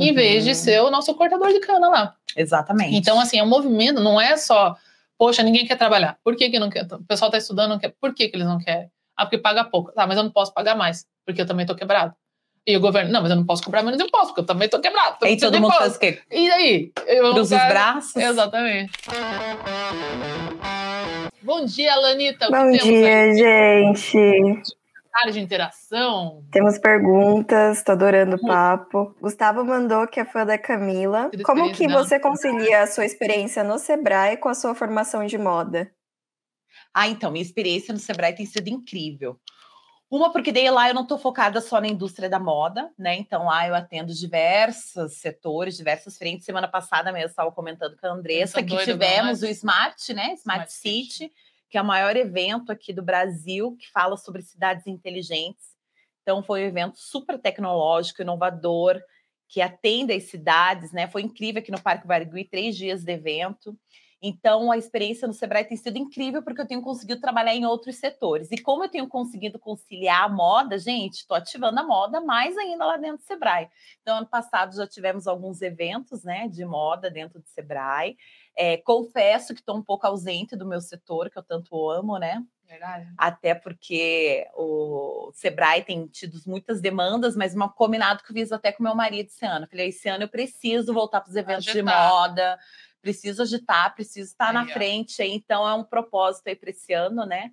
em 0.00 0.12
vez 0.14 0.44
de 0.44 0.54
ser 0.54 0.80
o 0.82 0.90
nosso 0.90 1.12
cortador 1.14 1.48
de 1.52 1.58
cana 1.60 1.88
lá. 1.88 2.14
Exatamente. 2.36 2.96
Então, 2.96 3.20
assim, 3.20 3.38
é 3.38 3.42
um 3.42 3.48
movimento, 3.48 4.00
não 4.00 4.20
é 4.20 4.36
só, 4.36 4.76
poxa, 5.18 5.42
ninguém 5.42 5.66
quer 5.66 5.76
trabalhar. 5.76 6.16
Por 6.24 6.36
que, 6.36 6.50
que 6.50 6.58
não 6.58 6.70
quer? 6.70 6.86
O 6.92 7.04
pessoal 7.04 7.28
está 7.28 7.38
estudando, 7.38 7.70
não 7.70 7.78
quer. 7.78 7.94
Por 8.00 8.14
que, 8.14 8.28
que 8.28 8.36
eles 8.36 8.46
não 8.46 8.58
querem? 8.58 8.90
Ah, 9.16 9.24
porque 9.24 9.38
paga 9.38 9.64
pouco. 9.64 9.92
Tá, 9.92 10.06
mas 10.06 10.16
eu 10.16 10.22
não 10.24 10.30
posso 10.30 10.52
pagar 10.52 10.74
mais, 10.74 11.06
porque 11.24 11.42
eu 11.42 11.46
também 11.46 11.64
estou 11.64 11.76
quebrado. 11.76 12.14
E 12.64 12.76
o 12.76 12.80
governo, 12.80 13.10
não, 13.10 13.22
mas 13.22 13.30
eu 13.30 13.36
não 13.36 13.44
posso 13.44 13.62
cobrar 13.62 13.82
menos 13.82 14.00
imposto, 14.00 14.28
porque 14.28 14.40
eu 14.40 14.46
também 14.46 14.66
estou 14.66 14.80
quebrado. 14.80 15.18
precisando 15.18 15.50
todo 15.50 15.54
de 15.54 15.60
mundo 15.60 15.74
faz 15.76 15.96
o 15.96 15.98
quê? 15.98 16.20
E 16.30 16.50
aí? 16.50 16.92
Eu, 17.08 17.32
Cruza 17.32 17.56
os 17.56 17.66
braços? 17.66 18.16
Exatamente. 18.16 18.92
Bom 21.42 21.64
dia, 21.64 21.96
Lanita. 21.96 22.48
Bom 22.48 22.70
dia, 22.70 23.34
gente. 23.34 24.62
Área 25.14 25.32
de 25.32 25.40
interação. 25.40 26.42
Temos 26.50 26.78
perguntas, 26.78 27.82
tô 27.82 27.92
adorando 27.92 28.36
o 28.36 28.46
papo. 28.46 29.14
Gustavo 29.20 29.64
mandou 29.64 30.06
que 30.08 30.18
é 30.18 30.24
fã 30.24 30.46
da 30.46 30.56
Camila. 30.56 31.30
Como 31.44 31.70
que 31.72 31.86
você 31.86 32.18
concilia 32.18 32.82
a 32.82 32.86
sua 32.86 33.04
experiência 33.04 33.62
no 33.62 33.78
Sebrae 33.78 34.38
com 34.38 34.48
a 34.48 34.54
sua 34.54 34.74
formação 34.74 35.26
de 35.26 35.36
moda? 35.36 35.92
Ah, 36.94 37.08
então, 37.08 37.30
minha 37.30 37.44
experiência 37.44 37.92
no 37.92 38.00
Sebrae 38.00 38.34
tem 38.34 38.46
sido 38.46 38.68
incrível. 38.68 39.38
Uma, 40.12 40.30
porque 40.30 40.52
daí 40.52 40.68
lá 40.70 40.88
eu 40.88 40.94
não 40.94 41.04
estou 41.04 41.16
focada 41.16 41.58
só 41.62 41.80
na 41.80 41.88
indústria 41.88 42.28
da 42.28 42.38
moda, 42.38 42.90
né? 42.98 43.16
Então 43.16 43.46
lá 43.46 43.66
eu 43.66 43.74
atendo 43.74 44.12
diversos 44.12 45.14
setores, 45.14 45.74
diversas 45.74 46.18
frentes. 46.18 46.44
Semana 46.44 46.68
passada 46.68 47.10
mesmo 47.10 47.30
estava 47.30 47.50
comentando 47.50 47.96
com 47.96 48.06
a 48.06 48.10
Andressa 48.10 48.62
que 48.62 48.76
tivemos 48.84 49.40
o 49.40 49.46
Smart, 49.46 50.12
né? 50.12 50.34
Smart, 50.34 50.40
Smart 50.40 50.72
City, 50.72 51.12
City. 51.12 51.32
Que 51.72 51.78
é 51.78 51.82
o 51.82 51.86
maior 51.86 52.14
evento 52.18 52.70
aqui 52.70 52.92
do 52.92 53.02
Brasil 53.02 53.74
que 53.80 53.90
fala 53.90 54.18
sobre 54.18 54.42
cidades 54.42 54.86
inteligentes. 54.86 55.72
Então 56.20 56.42
foi 56.42 56.64
um 56.64 56.66
evento 56.66 56.98
super 56.98 57.38
tecnológico, 57.38 58.20
inovador, 58.20 59.00
que 59.48 59.62
atende 59.62 60.12
as 60.12 60.24
cidades, 60.24 60.92
né? 60.92 61.08
Foi 61.08 61.22
incrível 61.22 61.62
aqui 61.62 61.72
no 61.72 61.80
Parque 61.80 62.06
Barigui, 62.06 62.44
três 62.44 62.76
dias 62.76 63.02
de 63.02 63.12
evento. 63.12 63.74
Então, 64.20 64.70
a 64.70 64.76
experiência 64.76 65.26
no 65.26 65.32
Sebrae 65.32 65.64
tem 65.64 65.76
sido 65.76 65.96
incrível 65.96 66.42
porque 66.42 66.60
eu 66.60 66.66
tenho 66.66 66.82
conseguido 66.82 67.20
trabalhar 67.20 67.54
em 67.54 67.64
outros 67.64 67.96
setores. 67.96 68.52
E 68.52 68.58
como 68.58 68.84
eu 68.84 68.88
tenho 68.88 69.08
conseguido 69.08 69.58
conciliar 69.58 70.24
a 70.24 70.28
moda, 70.28 70.78
gente, 70.78 71.14
estou 71.14 71.36
ativando 71.36 71.80
a 71.80 71.82
moda 71.82 72.20
mais 72.20 72.56
ainda 72.56 72.84
lá 72.84 72.98
dentro 72.98 73.16
do 73.16 73.24
Sebrae. 73.24 73.68
Então, 74.00 74.18
ano 74.18 74.26
passado 74.26 74.76
já 74.76 74.86
tivemos 74.86 75.26
alguns 75.26 75.62
eventos 75.62 76.22
né, 76.22 76.46
de 76.48 76.64
moda 76.66 77.10
dentro 77.10 77.40
do 77.40 77.48
Sebrae. 77.48 78.16
É, 78.56 78.76
confesso 78.76 79.54
que 79.54 79.60
estou 79.60 79.76
um 79.76 79.82
pouco 79.82 80.06
ausente 80.06 80.56
do 80.56 80.66
meu 80.66 80.80
setor, 80.80 81.30
que 81.30 81.38
eu 81.38 81.42
tanto 81.42 81.90
amo, 81.90 82.18
né? 82.18 82.42
Verdade. 82.68 83.12
Até 83.18 83.54
porque 83.54 84.46
o 84.54 85.30
Sebrae 85.34 85.82
tem 85.82 86.06
tido 86.06 86.40
muitas 86.46 86.80
demandas, 86.80 87.36
mas 87.36 87.54
um 87.54 87.68
combinado 87.68 88.22
que 88.22 88.30
eu 88.30 88.34
fiz 88.34 88.50
até 88.50 88.72
com 88.72 88.82
meu 88.82 88.94
marido 88.94 89.26
esse 89.26 89.44
ano. 89.44 89.66
Falei, 89.68 89.88
esse 89.88 90.08
ano 90.08 90.24
eu 90.24 90.28
preciso 90.28 90.92
voltar 90.94 91.20
para 91.20 91.28
os 91.30 91.36
eventos 91.36 91.64
de 91.64 91.70
Agitar. 91.70 92.08
moda, 92.10 92.58
preciso 93.02 93.42
agitar, 93.42 93.94
preciso 93.94 94.30
estar 94.30 94.54
na 94.54 94.62
Aí, 94.62 94.70
ó. 94.70 94.72
frente. 94.72 95.22
Então 95.22 95.68
é 95.68 95.74
um 95.74 95.84
propósito 95.84 96.48
aí 96.48 96.56
para 96.56 96.70
esse 96.70 96.94
ano, 96.94 97.26
né? 97.26 97.50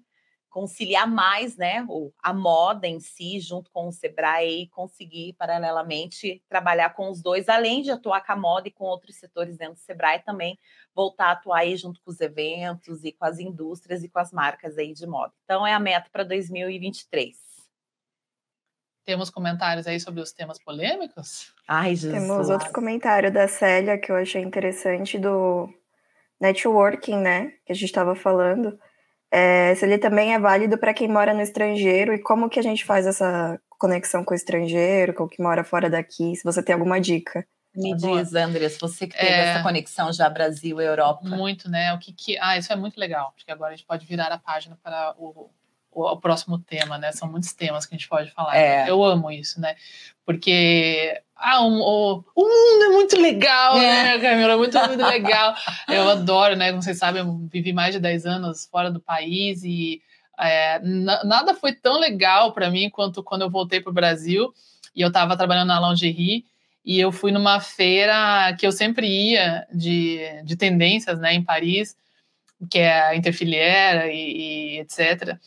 Conciliar 0.49 1.07
mais, 1.07 1.55
né? 1.55 1.85
O, 1.87 2.11
a 2.21 2.33
moda 2.33 2.87
em 2.87 2.99
si, 2.99 3.39
junto 3.39 3.69
com 3.71 3.87
o 3.87 3.91
Sebrae, 3.91 4.63
e 4.63 4.67
conseguir 4.69 5.33
paralelamente 5.33 6.43
trabalhar 6.49 6.89
com 6.95 7.09
os 7.09 7.21
dois, 7.21 7.47
além 7.47 7.81
de 7.81 7.91
atuar 7.91 8.25
com 8.25 8.31
a 8.31 8.35
moda 8.35 8.67
e 8.67 8.71
com 8.71 8.83
outros 8.85 9.15
setores 9.15 9.57
dentro 9.57 9.75
do 9.75 9.79
Sebrae, 9.79 10.23
também 10.23 10.57
voltar 10.93 11.27
a 11.27 11.31
atuar 11.31 11.59
aí 11.59 11.77
junto 11.77 12.01
com 12.01 12.09
os 12.09 12.19
eventos 12.19 13.03
e 13.03 13.11
com 13.11 13.25
as 13.25 13.39
indústrias 13.39 14.03
e 14.03 14.09
com 14.09 14.19
as 14.19 14.31
marcas 14.31 14.77
aí 14.77 14.93
de 14.93 15.05
moda. 15.05 15.33
Então 15.45 15.65
é 15.65 15.73
a 15.73 15.79
meta 15.79 16.09
para 16.11 16.23
2023. 16.23 17.37
Temos 19.05 19.31
comentários 19.31 19.87
aí 19.87 19.99
sobre 19.99 20.21
os 20.21 20.31
temas 20.31 20.59
polêmicos? 20.59 21.51
Ai, 21.67 21.95
Jesus. 21.95 22.13
Temos 22.13 22.49
outro 22.49 22.71
comentário 22.71 23.31
da 23.31 23.47
Célia 23.47 23.97
que 23.97 24.11
eu 24.11 24.15
achei 24.15 24.41
interessante 24.41 25.17
do 25.17 25.67
networking, 26.39 27.17
né? 27.17 27.53
Que 27.65 27.71
a 27.71 27.75
gente 27.75 27.85
estava 27.85 28.13
falando. 28.15 28.79
É, 29.32 29.75
se 29.75 29.86
ele 29.86 29.97
também 29.97 30.34
é 30.34 30.39
válido 30.39 30.77
para 30.77 30.93
quem 30.93 31.07
mora 31.07 31.34
no 31.34 31.41
estrangeiro 31.41 32.13
e 32.13 32.19
como 32.19 32.49
que 32.49 32.59
a 32.59 32.63
gente 32.63 32.84
faz 32.84 33.05
essa 33.05 33.59
conexão 33.77 34.23
com 34.23 34.34
o 34.34 34.36
estrangeiro, 34.36 35.13
com 35.13 35.23
o 35.23 35.30
que 35.30 35.41
mora 35.41 35.63
fora 35.63 35.89
daqui, 35.89 36.36
se 36.36 36.43
você 36.43 36.61
tem 36.63 36.73
alguma 36.73 36.99
dica. 36.99 37.45
Me 37.75 37.95
diz, 37.95 38.34
Andressa, 38.34 38.77
você 38.82 39.07
que 39.07 39.15
teve 39.15 39.32
É. 39.32 39.49
essa 39.51 39.63
conexão 39.63 40.11
já 40.11 40.27
Brasil 40.27 40.82
e 40.82 40.86
Europa. 40.86 41.21
Muito, 41.30 41.69
né? 41.69 41.93
O 41.93 41.99
que 41.99 42.11
que. 42.11 42.38
Ah, 42.39 42.57
isso 42.57 42.73
é 42.73 42.75
muito 42.75 42.99
legal. 42.99 43.32
Acho 43.36 43.45
que 43.45 43.51
agora 43.51 43.73
a 43.73 43.75
gente 43.75 43.86
pode 43.86 44.05
virar 44.07 44.32
a 44.32 44.39
página 44.39 44.77
para 44.84 45.13
o, 45.19 45.51
o, 45.91 46.17
próximo 46.17 46.59
tema, 46.59 46.97
né? 46.97 47.11
São 47.11 47.29
muitos 47.29 47.53
temas 47.53 47.85
que 47.85 47.95
a 47.95 47.97
gente 47.97 48.07
pode 48.07 48.31
falar. 48.31 48.55
É. 48.55 48.89
Eu 48.89 49.03
amo 49.03 49.31
isso, 49.31 49.59
né? 49.59 49.75
Porque 50.25 51.19
ah, 51.35 51.63
um, 51.63 51.79
o, 51.79 52.23
o 52.35 52.41
mundo 52.43 52.83
é 52.83 52.89
muito 52.89 53.19
legal, 53.19 53.77
É. 53.77 54.03
né, 54.03 54.19
Camila? 54.19 54.57
Muito, 54.57 54.77
muito 54.87 55.05
legal. 55.05 55.55
Eu 55.87 56.09
adoro, 56.09 56.55
né? 56.55 56.69
Como 56.69 56.81
vocês 56.83 56.97
sabem, 56.97 57.21
eu 57.21 57.47
vivi 57.51 57.73
mais 57.73 57.93
de 57.93 57.99
10 57.99 58.25
anos 58.25 58.65
fora 58.65 58.91
do 58.91 58.99
país 58.99 59.63
e 59.63 60.01
é, 60.39 60.79
na- 60.79 61.23
nada 61.23 61.53
foi 61.53 61.73
tão 61.73 61.99
legal 61.99 62.53
para 62.53 62.69
mim 62.69 62.89
quanto 62.89 63.23
quando 63.23 63.41
eu 63.41 63.49
voltei 63.49 63.81
para 63.81 63.89
o 63.89 63.93
Brasil 63.93 64.53
e 64.95 65.01
eu 65.01 65.07
estava 65.09 65.35
trabalhando 65.35 65.67
na 65.67 65.89
lingerie 65.89 66.45
e 66.85 66.99
eu 66.99 67.11
fui 67.11 67.31
numa 67.31 67.59
feira 67.59 68.55
que 68.57 68.65
eu 68.65 68.71
sempre 68.71 69.07
ia 69.07 69.67
de, 69.73 70.19
de 70.43 70.55
tendências, 70.55 71.19
né, 71.19 71.33
em 71.33 71.43
Paris, 71.43 71.95
que 72.69 72.79
é 72.79 73.01
a 73.01 73.15
Interfiliera 73.15 74.07
e, 74.07 74.75
e 74.75 74.79
etc. 74.79 75.37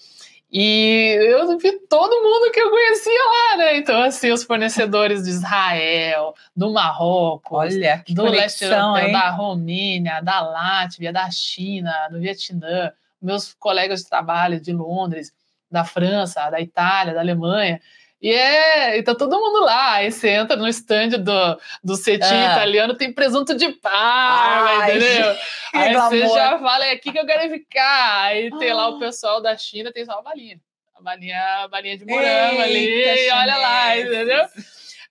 E 0.54 1.16
eu 1.18 1.56
vi 1.56 1.72
todo 1.88 2.22
mundo 2.22 2.52
que 2.52 2.60
eu 2.60 2.68
conhecia 2.68 3.20
lá, 3.24 3.56
né? 3.56 3.76
Então, 3.78 4.02
assim, 4.02 4.30
os 4.30 4.44
fornecedores 4.44 5.22
de 5.22 5.30
Israel, 5.30 6.34
do 6.54 6.70
Marrocos, 6.70 7.74
Olha, 7.74 8.04
do 8.10 8.24
leste 8.24 8.66
conexão, 8.66 8.90
europeu, 8.90 9.06
hein? 9.06 9.12
da 9.12 9.30
Romênia, 9.30 10.20
da 10.20 10.42
Látvia, 10.42 11.10
da 11.10 11.30
China, 11.30 12.06
do 12.10 12.20
Vietnã, 12.20 12.92
meus 13.20 13.54
colegas 13.54 14.02
de 14.02 14.10
trabalho 14.10 14.60
de 14.60 14.74
Londres, 14.74 15.32
da 15.70 15.84
França, 15.84 16.50
da 16.50 16.60
Itália, 16.60 17.14
da 17.14 17.20
Alemanha. 17.20 17.80
E 18.22 18.32
é, 18.32 18.96
e 18.98 19.02
tá 19.02 19.14
todo 19.16 19.36
mundo 19.40 19.64
lá. 19.64 19.94
Aí 19.94 20.12
você 20.12 20.28
entra 20.28 20.54
no 20.56 20.68
stand 20.68 21.08
do, 21.18 21.60
do 21.82 21.96
cetim 21.96 22.22
Ah. 22.32 22.52
italiano, 22.52 22.94
tem 22.96 23.12
presunto 23.12 23.52
de 23.54 23.72
parma, 23.72 24.84
entendeu? 24.84 25.34
Aí 25.74 25.92
você 25.94 26.18
glamour. 26.20 26.36
já 26.36 26.58
fala, 26.60 26.86
é 26.86 26.92
aqui 26.92 27.10
que 27.10 27.18
eu 27.18 27.26
quero 27.26 27.50
ficar. 27.50 28.22
Aí 28.26 28.50
tem 28.58 28.72
lá 28.72 28.84
Ah. 28.84 28.88
o 28.90 28.98
pessoal 29.00 29.40
da 29.42 29.56
China, 29.56 29.92
tem 29.92 30.04
só 30.04 30.12
a 30.18 30.22
balinha. 30.22 30.60
A 30.94 31.02
balinha, 31.02 31.40
a 31.64 31.68
balinha 31.68 31.98
de 31.98 32.04
morango 32.06 32.60
ali, 32.62 33.02
e 33.04 33.30
olha 33.32 33.56
lá, 33.56 33.98
entendeu? 33.98 34.44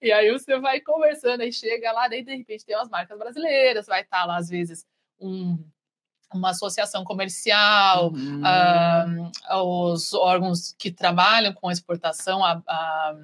E 0.02 0.12
aí 0.12 0.32
você 0.32 0.58
vai 0.58 0.80
conversando, 0.80 1.42
aí 1.42 1.52
chega 1.52 1.92
lá, 1.92 2.08
daí 2.08 2.24
de 2.24 2.34
repente 2.34 2.66
tem 2.66 2.76
umas 2.78 2.88
marcas 2.90 3.18
brasileiras, 3.20 3.88
vai 3.88 4.02
estar 4.02 4.24
lá, 4.26 4.38
às 4.38 4.48
vezes, 4.50 4.86
um- 5.20 5.60
uma 6.34 6.52
associação 6.52 7.04
comercial, 7.04 8.12
Uhum. 8.14 8.42
ah, 8.44 9.06
os 9.64 10.14
órgãos 10.14 10.74
que 10.78 10.92
trabalham 10.92 11.54
com 11.54 11.70
exportação, 11.72 12.44
a, 12.44 12.62
a- 12.68 13.16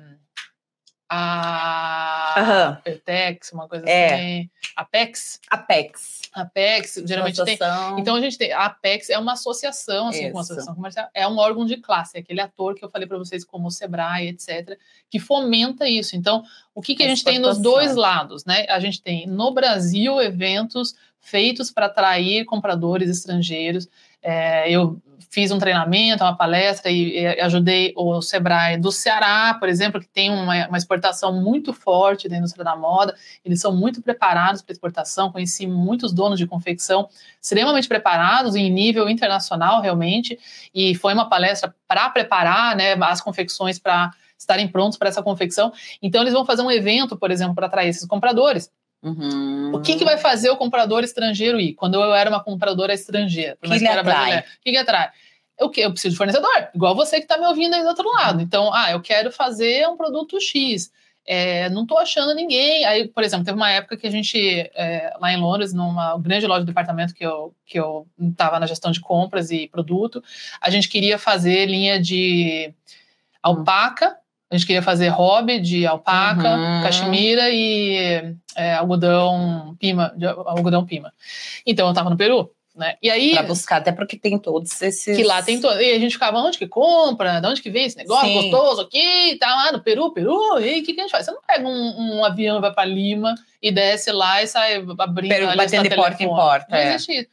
a 1.10 2.34
Aham. 2.38 2.82
Pertex, 2.84 3.52
uma 3.54 3.68
coisa 3.68 3.88
É. 3.90 4.14
assim, 4.14 4.50
Apex, 4.76 5.40
Apex. 5.50 6.22
Apex, 6.34 7.02
geralmente 7.06 7.42
tem. 7.44 7.54
Associação. 7.56 7.98
Então 8.00 8.16
a 8.16 8.22
gente 8.22 8.38
tem 8.38 8.52
a 8.52 8.66
Apex 8.66 9.10
é 9.10 9.18
uma 9.18 9.32
associação, 9.34 10.10
assim, 10.10 10.30
como 10.30 10.42
Isso. 10.42 10.52
associação 10.54 10.76
comercial, 10.76 11.08
é 11.14 11.26
um 11.28 11.38
órgão 11.38 11.66
de 11.66 11.78
classe, 11.78 12.18
é 12.18 12.20
aquele 12.20 12.42
ator 12.42 12.76
que 12.76 12.84
eu 12.84 12.90
falei 12.90 13.08
para 13.08 13.18
vocês 13.18 13.44
como 13.46 13.68
o 13.68 13.72
Sebrae, 13.72 14.28
etc, 14.28 14.78
que 15.10 15.18
fomenta 15.20 15.88
isso. 15.88 16.16
Então, 16.16 16.44
o 16.76 16.82
que, 16.82 16.94
que 16.94 17.04
a 17.04 17.06
A 17.06 17.10
gente 17.10 17.24
tem 17.24 17.40
nos 17.40 17.58
dois 17.58 17.96
lados, 17.96 18.44
né? 18.46 18.66
A 18.70 18.80
gente 18.80 19.02
tem 19.02 19.26
no 19.26 19.52
Brasil 19.54 20.22
eventos 20.22 20.94
feitos 21.28 21.70
para 21.70 21.88
atrair 21.88 22.46
compradores 22.46 23.10
estrangeiros. 23.10 23.88
É, 24.24 24.72
eu 24.72 25.02
fiz 25.30 25.52
um 25.52 25.60
treinamento, 25.60 26.24
uma 26.24 26.36
palestra 26.36 26.90
e, 26.90 27.20
e 27.20 27.42
ajudei 27.42 27.94
o 27.98 28.22
Sebrae 28.22 28.78
do 28.78 28.92
Ceará, 28.92 29.54
por 29.60 29.68
exemplo, 29.68 30.00
que 30.00 30.08
tem 30.08 30.32
uma, 30.32 30.68
uma 30.68 30.78
exportação 30.78 31.34
muito 31.34 31.74
forte 31.74 32.30
da 32.30 32.38
indústria 32.38 32.64
da 32.64 32.76
moda. 32.76 33.14
Eles 33.44 33.60
são 33.60 33.76
muito 33.76 34.02
preparados 34.02 34.62
para 34.62 34.72
exportação. 34.72 35.32
Conheci 35.32 35.68
muitos 35.68 36.14
donos 36.14 36.40
de 36.40 36.48
confecção 36.48 37.10
extremamente 37.42 37.90
preparados 37.90 38.56
em 38.56 38.70
nível 38.72 39.10
internacional, 39.10 39.82
realmente. 39.82 40.40
E 40.74 40.96
foi 40.96 41.14
uma 41.14 41.28
palestra 41.28 41.76
para 41.88 42.10
preparar 42.10 42.76
né, 42.76 42.94
as 43.02 43.20
confecções 43.20 43.78
para 43.78 44.12
estarem 44.38 44.68
prontos 44.68 44.98
para 44.98 45.10
essa 45.10 45.22
confecção. 45.22 45.74
Então, 46.02 46.22
eles 46.22 46.34
vão 46.34 46.46
fazer 46.46 46.62
um 46.62 46.72
evento, 46.72 47.18
por 47.18 47.32
exemplo, 47.32 47.56
para 47.56 47.66
atrair 47.66 47.90
esses 47.90 48.06
compradores. 48.06 48.72
Uhum. 49.02 49.72
O 49.74 49.82
que, 49.82 49.96
que 49.96 50.06
vai 50.06 50.18
fazer 50.18 50.50
o 50.50 50.58
comprador 50.58 51.04
estrangeiro 51.04 51.60
ir? 51.60 51.74
Quando 51.74 51.96
eu 51.96 52.14
era 52.14 52.30
uma 52.30 52.44
compradora 52.44 52.94
estrangeira, 52.94 53.58
Que 53.62 53.80
que 53.80 53.86
eu 53.86 53.92
atrai? 53.92 54.40
o 54.40 54.44
que, 54.62 54.72
que 54.72 54.78
atrai? 54.78 55.10
Que? 55.72 55.82
Eu 55.82 55.92
preciso 55.92 56.14
de 56.14 56.18
fornecedor, 56.18 56.70
igual 56.74 56.96
você 56.96 57.18
que 57.18 57.24
está 57.24 57.38
me 57.38 57.48
ouvindo 57.48 57.74
aí 57.74 57.82
do 57.82 57.90
outro 57.90 58.10
lado. 58.12 58.42
Então, 58.42 58.72
ah, 58.74 58.92
eu 58.92 59.02
quero 59.02 59.32
fazer 59.32 59.88
um 59.88 59.98
produto 59.98 60.40
X. 60.40 60.92
É, 61.26 61.70
não 61.70 61.82
estou 61.82 61.98
achando 61.98 62.34
ninguém. 62.34 62.86
Aí, 62.86 63.08
por 63.08 63.22
exemplo, 63.22 63.44
teve 63.44 63.58
uma 63.58 63.70
época 63.70 63.98
que 63.98 64.08
a 64.08 64.10
gente, 64.10 64.38
é, 64.74 65.14
lá 65.20 65.34
em 65.34 65.38
Londres, 65.38 65.74
numa 65.74 66.18
grande 66.18 66.48
loja 66.48 66.62
de 66.62 66.68
departamento 66.68 67.14
que 67.14 67.26
eu 67.26 67.54
que 67.66 67.78
eu 67.78 68.08
estava 68.18 68.60
na 68.60 68.66
gestão 68.66 68.92
de 68.92 69.02
compras 69.02 69.52
e 69.52 69.68
produto, 69.68 70.24
a 70.62 70.70
gente 70.70 70.88
queria 70.88 71.18
fazer 71.18 71.66
linha 71.66 72.00
de 72.00 72.74
alpaca, 73.44 74.18
a 74.50 74.56
gente 74.56 74.66
queria 74.66 74.82
fazer 74.82 75.10
hobby 75.10 75.60
de 75.60 75.86
alpaca, 75.86 76.56
Uhum. 76.56 76.82
cachemira 76.84 77.50
e 77.50 78.34
é, 78.56 78.74
algodão 78.76 79.76
pima, 79.80 80.14
de 80.16 80.26
algodão 80.26 80.86
pima. 80.86 81.14
Então 81.66 81.86
eu 81.88 81.92
estava 81.92 82.10
no 82.10 82.16
Peru, 82.18 82.50
né? 82.76 82.96
E 83.02 83.10
aí 83.10 83.34
Para 83.34 83.44
buscar, 83.44 83.78
até 83.78 83.92
porque 83.92 84.18
tem 84.18 84.38
todos 84.38 84.82
esses. 84.82 85.18
que 85.18 85.24
lá 85.24 85.42
tem 85.42 85.60
todo. 85.60 85.82
E 85.82 85.92
a 85.94 86.00
gente 86.00 86.14
ficava, 86.14 86.38
onde 86.38 86.58
que 86.58 86.68
compra? 86.68 87.40
De 87.42 87.48
onde 87.48 87.62
que 87.62 87.70
vem 87.70 87.86
esse 87.86 87.98
negócio 87.98 88.28
Sim. 88.28 88.34
gostoso 88.50 88.82
aqui? 88.82 89.36
Tá 89.40 89.48
lá 89.54 89.72
no 89.72 89.82
Peru, 89.82 90.14
Peru. 90.14 90.60
E 90.60 90.80
o 90.80 90.84
que, 90.84 90.94
que 90.94 91.00
a 91.00 91.04
gente 91.04 91.12
faz? 91.12 91.26
Você 91.26 91.32
não 91.32 91.42
pega 91.46 91.68
um, 91.68 92.18
um 92.20 92.24
avião, 92.24 92.62
vai 92.62 92.72
para 92.72 92.86
Lima 92.86 93.34
e 93.62 93.72
desce 93.72 94.12
lá 94.12 94.42
e 94.44 94.48
sai 94.48 94.76
abrindo 95.00 95.30
Peru, 95.32 95.58
batendo 95.58 95.90
de 95.90 95.96
porta 95.96 96.24
em 96.24 96.28
porta, 96.28 96.68
Não 96.70 96.78
é. 96.78 96.94
existe 96.94 97.12
isso. 97.12 97.28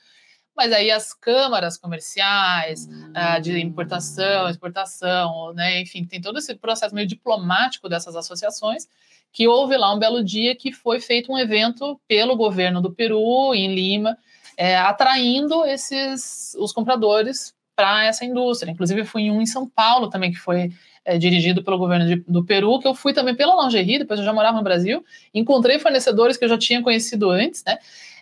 Mas 0.56 0.72
aí 0.72 0.90
as 0.90 1.12
câmaras 1.12 1.76
comerciais, 1.76 2.88
ah, 3.14 3.38
de 3.38 3.58
importação, 3.60 4.48
exportação, 4.48 5.52
né? 5.54 5.80
Enfim, 5.80 6.04
tem 6.04 6.20
todo 6.20 6.38
esse 6.38 6.54
processo 6.54 6.94
meio 6.94 7.06
diplomático 7.06 7.88
dessas 7.88 8.14
associações, 8.14 8.86
que 9.32 9.48
houve 9.48 9.76
lá 9.76 9.92
um 9.92 9.98
belo 9.98 10.22
dia 10.22 10.54
que 10.54 10.72
foi 10.72 11.00
feito 11.00 11.32
um 11.32 11.38
evento 11.38 12.00
pelo 12.06 12.36
governo 12.36 12.80
do 12.80 12.92
Peru, 12.92 13.52
em 13.54 13.74
Lima, 13.74 14.16
é, 14.56 14.76
atraindo 14.76 15.64
esses 15.64 16.54
os 16.58 16.72
compradores 16.72 17.52
para 17.74 18.04
essa 18.04 18.24
indústria. 18.24 18.70
Inclusive, 18.70 19.04
fui 19.04 19.22
em 19.22 19.30
um 19.32 19.42
em 19.42 19.46
São 19.46 19.68
Paulo 19.68 20.08
também, 20.08 20.30
que 20.30 20.38
foi 20.38 20.70
é, 21.04 21.18
dirigido 21.18 21.62
pelo 21.62 21.76
governo 21.76 22.06
de- 22.06 22.24
do 22.26 22.44
Peru, 22.44 22.78
que 22.78 22.86
eu 22.86 22.94
fui 22.94 23.12
também 23.12 23.34
pela 23.34 23.62
lingerie, 23.64 23.98
depois 23.98 24.18
eu 24.20 24.24
já 24.24 24.32
morava 24.32 24.56
no 24.56 24.62
Brasil, 24.62 25.04
encontrei 25.34 25.78
fornecedores 25.78 26.36
que 26.36 26.44
eu 26.44 26.48
já 26.48 26.56
tinha 26.56 26.80
conhecido 26.80 27.28
antes, 27.30 27.62
né? 27.66 27.76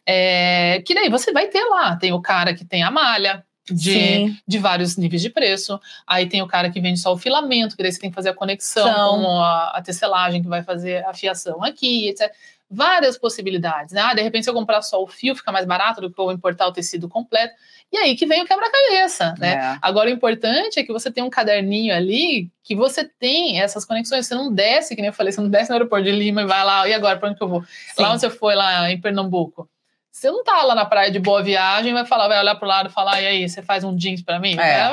É, 0.06 0.82
que 0.84 0.94
daí 0.94 1.08
você 1.08 1.32
vai 1.32 1.48
ter 1.48 1.64
lá, 1.64 1.96
tem 1.96 2.12
o 2.12 2.20
cara 2.20 2.54
que 2.54 2.64
tem 2.64 2.82
a 2.82 2.90
malha, 2.90 3.44
de, 3.70 3.92
Sim. 3.92 4.36
de 4.46 4.58
vários 4.58 4.96
níveis 4.96 5.22
de 5.22 5.30
preço. 5.30 5.80
Aí 6.06 6.28
tem 6.28 6.42
o 6.42 6.46
cara 6.46 6.70
que 6.70 6.80
vende 6.80 6.98
só 6.98 7.12
o 7.12 7.18
filamento, 7.18 7.76
que 7.76 7.82
daí 7.82 7.92
você 7.92 8.00
tem 8.00 8.10
que 8.10 8.14
fazer 8.14 8.30
a 8.30 8.34
conexão 8.34 8.84
São. 8.84 9.20
com 9.20 9.40
a, 9.40 9.68
a 9.74 9.82
tecelagem, 9.82 10.42
que 10.42 10.48
vai 10.48 10.62
fazer 10.62 11.04
a 11.04 11.14
fiação 11.14 11.62
aqui, 11.62 12.08
etc. 12.08 12.32
Várias 12.68 13.18
possibilidades. 13.18 13.92
Né? 13.92 14.00
Ah, 14.00 14.14
de 14.14 14.22
repente, 14.22 14.44
se 14.44 14.50
eu 14.50 14.54
comprar 14.54 14.80
só 14.82 15.02
o 15.02 15.06
fio, 15.06 15.36
fica 15.36 15.52
mais 15.52 15.66
barato 15.66 16.00
do 16.00 16.10
que 16.10 16.18
eu 16.18 16.32
importar 16.32 16.66
o 16.66 16.72
tecido 16.72 17.08
completo. 17.08 17.54
E 17.92 17.98
aí 17.98 18.16
que 18.16 18.24
vem 18.24 18.42
o 18.42 18.46
quebra-cabeça, 18.46 19.34
né? 19.38 19.52
É. 19.52 19.78
Agora, 19.82 20.08
o 20.08 20.12
importante 20.12 20.80
é 20.80 20.82
que 20.82 20.92
você 20.92 21.10
tem 21.10 21.22
um 21.22 21.28
caderninho 21.28 21.94
ali 21.94 22.50
que 22.64 22.74
você 22.74 23.04
tem 23.04 23.60
essas 23.60 23.84
conexões. 23.84 24.26
Você 24.26 24.34
não 24.34 24.50
desce, 24.50 24.96
que 24.96 25.02
nem 25.02 25.08
eu 25.08 25.14
falei, 25.14 25.30
você 25.30 25.40
não 25.42 25.50
desce 25.50 25.68
no 25.68 25.74
aeroporto 25.74 26.04
de 26.04 26.12
Lima 26.12 26.40
e 26.40 26.46
vai 26.46 26.64
lá, 26.64 26.88
e 26.88 26.94
agora, 26.94 27.18
para 27.18 27.28
onde 27.28 27.36
que 27.36 27.44
eu 27.44 27.48
vou? 27.48 27.62
Sim. 27.62 28.02
Lá 28.02 28.12
onde 28.12 28.20
você 28.20 28.30
foi, 28.30 28.54
lá 28.54 28.90
em 28.90 28.98
Pernambuco. 28.98 29.68
Você 30.12 30.30
não 30.30 30.44
tá 30.44 30.62
lá 30.62 30.74
na 30.74 30.84
praia 30.84 31.10
de 31.10 31.18
boa 31.18 31.42
viagem, 31.42 31.94
vai 31.94 32.04
falar, 32.04 32.28
vai 32.28 32.38
olhar 32.38 32.54
pro 32.54 32.68
lado 32.68 32.90
e 32.90 32.92
falar, 32.92 33.22
e 33.22 33.26
aí, 33.26 33.48
você 33.48 33.62
faz 33.62 33.82
um 33.82 33.96
jeans 33.96 34.22
para 34.22 34.38
mim? 34.38 34.58
É. 34.60 34.86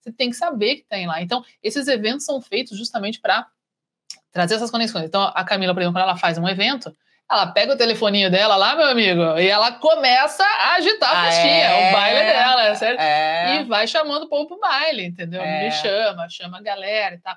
Você 0.00 0.12
tem 0.12 0.28
que 0.28 0.36
saber 0.36 0.76
que 0.76 0.84
tem 0.84 1.06
lá. 1.06 1.22
Então, 1.22 1.44
esses 1.62 1.86
eventos 1.86 2.26
são 2.26 2.42
feitos 2.42 2.76
justamente 2.76 3.20
para 3.20 3.46
trazer 4.32 4.56
essas 4.56 4.70
conexões. 4.70 5.04
Então, 5.04 5.22
a 5.34 5.44
Camila, 5.44 5.72
por 5.72 5.80
exemplo, 5.80 5.94
quando 5.94 6.02
ela 6.02 6.16
faz 6.16 6.36
um 6.36 6.48
evento, 6.48 6.94
ela 7.30 7.46
pega 7.46 7.74
o 7.74 7.76
telefoninho 7.76 8.28
dela 8.28 8.56
lá, 8.56 8.74
meu 8.74 8.86
amigo, 8.86 9.38
e 9.38 9.48
ela 9.48 9.70
começa 9.72 10.44
a 10.44 10.74
agitar 10.74 11.10
a 11.14 11.20
Ah, 11.20 11.24
festinha, 11.26 11.64
é? 11.64 11.88
o 11.88 11.92
baile 11.92 12.20
dela, 12.20 12.74
certo? 12.74 13.00
É. 13.00 13.56
E 13.60 13.64
vai 13.64 13.86
chamando 13.86 14.24
o 14.24 14.28
povo 14.28 14.48
pro 14.48 14.58
baile, 14.60 15.04
entendeu? 15.06 15.42
É. 15.42 15.64
Me 15.64 15.70
chama, 15.70 16.28
chama 16.28 16.58
a 16.58 16.62
galera 16.62 17.14
e 17.14 17.18
tal. 17.18 17.36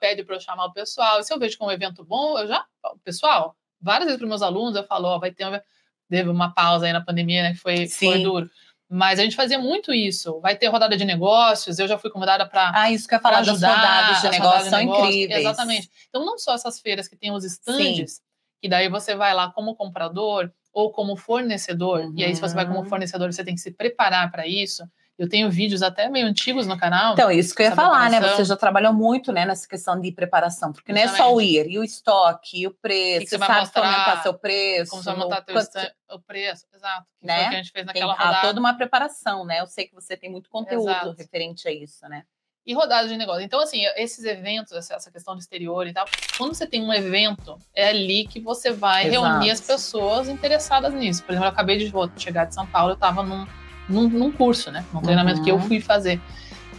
Pede 0.00 0.22
para 0.22 0.36
eu 0.36 0.40
chamar 0.40 0.66
o 0.66 0.72
pessoal. 0.72 1.20
E 1.20 1.24
se 1.24 1.32
eu 1.32 1.38
vejo 1.38 1.56
que 1.56 1.62
é 1.62 1.66
um 1.66 1.70
evento 1.70 2.04
bom, 2.04 2.38
eu 2.38 2.46
já. 2.46 2.64
Pessoal, 3.04 3.54
várias 3.80 4.06
vezes 4.06 4.18
para 4.18 4.28
meus 4.28 4.40
alunos 4.40 4.76
eu 4.76 4.84
falo: 4.84 5.08
ó, 5.08 5.18
vai 5.18 5.30
ter 5.30 5.44
uma, 5.44 5.62
teve 6.08 6.28
uma 6.28 6.52
pausa 6.52 6.86
aí 6.86 6.92
na 6.92 7.00
pandemia, 7.04 7.42
né? 7.42 7.52
Que 7.52 7.58
foi, 7.58 7.86
foi 7.88 8.22
duro. 8.22 8.50
Mas 8.90 9.18
a 9.18 9.22
gente 9.22 9.36
fazia 9.36 9.58
muito 9.58 9.92
isso. 9.92 10.40
Vai 10.40 10.56
ter 10.56 10.66
rodada 10.68 10.96
de 10.96 11.04
negócios, 11.04 11.78
eu 11.78 11.86
já 11.86 11.98
fui 11.98 12.10
convidada 12.10 12.46
para 12.48 12.72
Ah, 12.74 12.90
isso 12.90 13.06
que 13.06 13.14
eu 13.14 13.18
ia 13.18 13.22
falar 13.22 13.40
das 13.40 13.48
ajudar, 13.48 13.74
rodadas 13.76 14.20
de 14.22 14.26
as 14.26 14.32
negócio 14.32 14.48
rodadas 14.48 14.68
são 14.70 14.78
negócio. 14.78 15.04
incríveis. 15.12 15.40
Exatamente. 15.40 15.90
Então, 16.08 16.24
não 16.24 16.38
só 16.38 16.54
essas 16.54 16.80
feiras 16.80 17.06
que 17.06 17.14
tem 17.16 17.30
os 17.30 17.44
estandes, 17.44 18.20
que 18.62 18.68
daí 18.68 18.88
você 18.88 19.14
vai 19.14 19.34
lá 19.34 19.50
como 19.52 19.76
comprador 19.76 20.50
ou 20.72 20.90
como 20.90 21.16
fornecedor, 21.16 22.10
e 22.16 22.24
aí 22.24 22.34
se 22.34 22.40
você 22.40 22.54
vai 22.54 22.66
como 22.66 22.78
Uhum. 22.80 22.84
fornecedor, 22.86 23.30
você 23.32 23.44
tem 23.44 23.54
que 23.54 23.60
se 23.60 23.70
preparar 23.72 24.30
para 24.30 24.46
isso. 24.46 24.82
Eu 25.18 25.28
tenho 25.28 25.50
vídeos 25.50 25.82
até 25.82 26.08
meio 26.08 26.28
antigos 26.28 26.64
no 26.68 26.78
canal. 26.78 27.14
Então, 27.14 27.28
isso 27.28 27.52
que 27.52 27.62
eu 27.62 27.66
ia 27.66 27.74
falar, 27.74 28.08
né? 28.08 28.20
Você 28.20 28.44
já 28.44 28.56
trabalhou 28.56 28.92
muito 28.92 29.32
né, 29.32 29.44
nessa 29.44 29.66
questão 29.66 30.00
de 30.00 30.12
preparação, 30.12 30.72
porque 30.72 30.92
não 30.92 31.00
é 31.00 31.08
só 31.08 31.34
o 31.34 31.40
ir, 31.40 31.66
e 31.68 31.76
o 31.76 31.82
estoque, 31.82 32.60
e 32.62 32.66
o 32.68 32.70
preço, 32.70 33.20
que 33.24 33.30
você 33.30 33.30
você 33.30 33.38
vai 33.38 33.48
sabe 33.48 33.60
mostrar, 33.60 33.84
aumentar 33.84 34.22
seu 34.22 34.34
preço. 34.34 34.90
como 34.92 35.02
você 35.02 35.10
vai 35.10 35.18
montar 35.18 35.42
quanto- 35.42 35.58
stand, 35.58 35.90
o 36.12 36.20
preço, 36.20 36.66
exato. 36.72 37.06
Que 37.18 37.26
Né? 37.26 37.46
o 37.46 37.48
que 37.50 37.54
a 37.54 37.58
gente 37.58 37.72
fez 37.72 37.84
Tem 37.86 38.00
naquela 38.00 38.12
ah, 38.12 38.26
rodada. 38.26 38.46
toda 38.46 38.60
uma 38.60 38.74
preparação, 38.76 39.44
né? 39.44 39.60
Eu 39.60 39.66
sei 39.66 39.86
que 39.88 39.94
você 39.94 40.16
tem 40.16 40.30
muito 40.30 40.48
conteúdo 40.48 40.88
Exato. 40.88 41.14
referente 41.18 41.66
a 41.66 41.72
isso, 41.72 42.08
né? 42.08 42.22
E 42.64 42.72
rodada 42.74 43.08
de 43.08 43.16
negócio. 43.16 43.42
Então, 43.42 43.60
assim, 43.60 43.82
esses 43.96 44.24
eventos, 44.24 44.72
essa 44.72 45.10
questão 45.10 45.34
do 45.34 45.40
exterior 45.40 45.86
e 45.86 45.92
tal, 45.92 46.06
quando 46.36 46.54
você 46.54 46.66
tem 46.66 46.80
um 46.82 46.92
evento, 46.92 47.58
é 47.74 47.88
ali 47.88 48.24
que 48.26 48.38
você 48.38 48.70
vai 48.70 49.08
Exato. 49.08 49.26
reunir 49.26 49.50
as 49.50 49.60
pessoas 49.60 50.28
interessadas 50.28 50.92
nisso. 50.94 51.24
Por 51.24 51.32
exemplo, 51.32 51.46
eu 51.46 51.50
acabei 51.52 51.78
de 51.78 51.92
chegar 52.22 52.44
de 52.44 52.54
São 52.54 52.66
Paulo, 52.66 52.90
eu 52.90 52.94
estava 52.94 53.22
num, 53.22 53.46
num, 53.88 54.08
num 54.08 54.30
curso, 54.32 54.70
né? 54.70 54.84
Num 54.92 55.00
treinamento 55.00 55.38
Uhum. 55.38 55.44
que 55.44 55.50
eu 55.50 55.58
fui 55.60 55.80
fazer. 55.80 56.20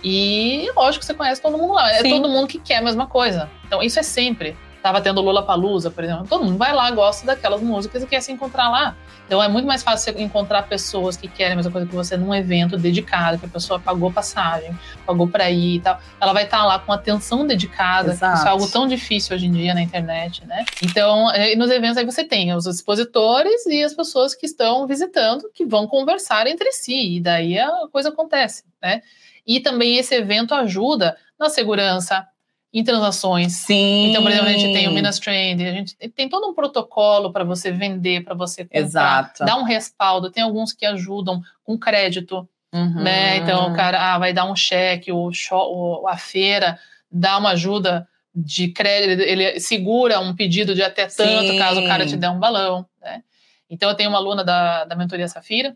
E 0.03 0.69
lógico 0.75 0.99
que 1.01 1.05
você 1.05 1.13
conhece 1.13 1.41
todo 1.41 1.57
mundo 1.57 1.73
lá. 1.73 1.91
É 1.91 2.01
Sim. 2.01 2.09
todo 2.09 2.29
mundo 2.29 2.47
que 2.47 2.59
quer 2.59 2.77
a 2.77 2.81
mesma 2.81 3.05
coisa. 3.07 3.49
Então, 3.67 3.81
isso 3.83 3.99
é 3.99 4.03
sempre. 4.03 4.55
Tava 4.81 5.01
tendo 5.01 5.21
Lula 5.21 5.43
Palusa, 5.43 5.91
por 5.91 6.03
exemplo. 6.03 6.25
Todo 6.27 6.45
mundo 6.45 6.57
vai 6.57 6.73
lá, 6.73 6.89
gosta 6.91 7.25
daquelas 7.25 7.61
músicas 7.61 8.03
e 8.03 8.07
quer 8.07 8.21
se 8.21 8.31
encontrar 8.31 8.69
lá. 8.69 8.95
Então 9.25 9.43
é 9.43 9.47
muito 9.47 9.65
mais 9.65 9.83
fácil 9.83 10.13
você 10.13 10.23
encontrar 10.23 10.63
pessoas 10.63 11.15
que 11.15 11.27
querem 11.27 11.53
a 11.53 11.55
mesma 11.57 11.71
coisa 11.71 11.85
que 11.85 11.93
você 11.93 12.17
num 12.17 12.33
evento 12.33 12.77
dedicado, 12.77 13.37
que 13.37 13.45
a 13.45 13.49
pessoa 13.49 13.79
pagou 13.79 14.11
passagem, 14.11 14.75
pagou 15.05 15.27
para 15.27 15.51
ir 15.51 15.75
e 15.75 15.79
tal. 15.81 15.99
Ela 16.19 16.33
vai 16.33 16.45
estar 16.45 16.65
lá 16.65 16.79
com 16.79 16.91
atenção 16.91 17.45
dedicada. 17.45 18.11
Exato. 18.11 18.37
Isso 18.37 18.47
é 18.47 18.49
algo 18.49 18.67
tão 18.71 18.87
difícil 18.87 19.35
hoje 19.35 19.45
em 19.45 19.51
dia 19.51 19.73
na 19.73 19.81
internet, 19.81 20.45
né? 20.47 20.65
Então, 20.81 21.29
eh, 21.31 21.55
nos 21.55 21.69
eventos 21.69 21.97
aí 21.97 22.05
você 22.05 22.23
tem 22.23 22.55
os 22.55 22.65
expositores 22.65 23.65
e 23.67 23.83
as 23.83 23.93
pessoas 23.93 24.33
que 24.33 24.45
estão 24.45 24.87
visitando, 24.87 25.49
que 25.53 25.65
vão 25.65 25.87
conversar 25.87 26.47
entre 26.47 26.71
si, 26.71 27.17
e 27.17 27.21
daí 27.21 27.59
a 27.59 27.69
coisa 27.91 28.09
acontece, 28.09 28.63
né? 28.81 29.01
E 29.45 29.59
também 29.59 29.97
esse 29.97 30.15
evento 30.15 30.55
ajuda 30.55 31.17
na 31.39 31.49
segurança, 31.49 32.25
em 32.71 32.83
transações. 32.83 33.53
Sim. 33.53 34.09
Então, 34.09 34.21
por 34.21 34.31
exemplo, 34.31 34.49
a 34.49 34.53
gente 34.53 34.73
tem 34.73 34.87
o 34.87 34.91
Minas 34.91 35.19
Trend, 35.19 35.67
a 35.67 35.71
gente 35.71 35.95
tem 35.95 36.29
todo 36.29 36.47
um 36.47 36.53
protocolo 36.53 37.31
para 37.31 37.43
você 37.43 37.71
vender, 37.71 38.23
para 38.23 38.35
você 38.35 38.63
comprar, 38.63 38.79
Exato. 38.79 39.45
dar 39.45 39.57
um 39.57 39.63
respaldo. 39.63 40.31
Tem 40.31 40.43
alguns 40.43 40.71
que 40.71 40.85
ajudam 40.85 41.41
com 41.63 41.77
crédito, 41.77 42.47
Uhum. 42.71 43.01
né? 43.03 43.37
Então, 43.37 43.71
o 43.71 43.75
cara 43.75 44.13
ah, 44.13 44.19
vai 44.19 44.31
dar 44.31 44.45
um 44.45 44.55
cheque, 44.55 45.11
o, 45.11 45.33
show, 45.33 46.07
a 46.07 46.17
feira 46.17 46.77
dá 47.11 47.37
uma 47.39 47.51
ajuda 47.51 48.07
de 48.35 48.67
crédito, 48.67 49.21
ele 49.21 49.59
segura 49.59 50.19
um 50.19 50.35
pedido 50.35 50.75
de 50.75 50.83
até 50.83 51.07
tanto, 51.07 51.47
Sim. 51.49 51.57
caso 51.57 51.81
o 51.81 51.87
cara 51.87 52.05
te 52.05 52.15
dê 52.15 52.27
um 52.27 52.39
balão, 52.39 52.85
né? 53.01 53.23
Então, 53.67 53.89
eu 53.89 53.95
tenho 53.95 54.09
uma 54.09 54.19
aluna 54.19 54.43
da, 54.43 54.85
da 54.85 54.95
mentoria 54.95 55.27
Safira, 55.27 55.75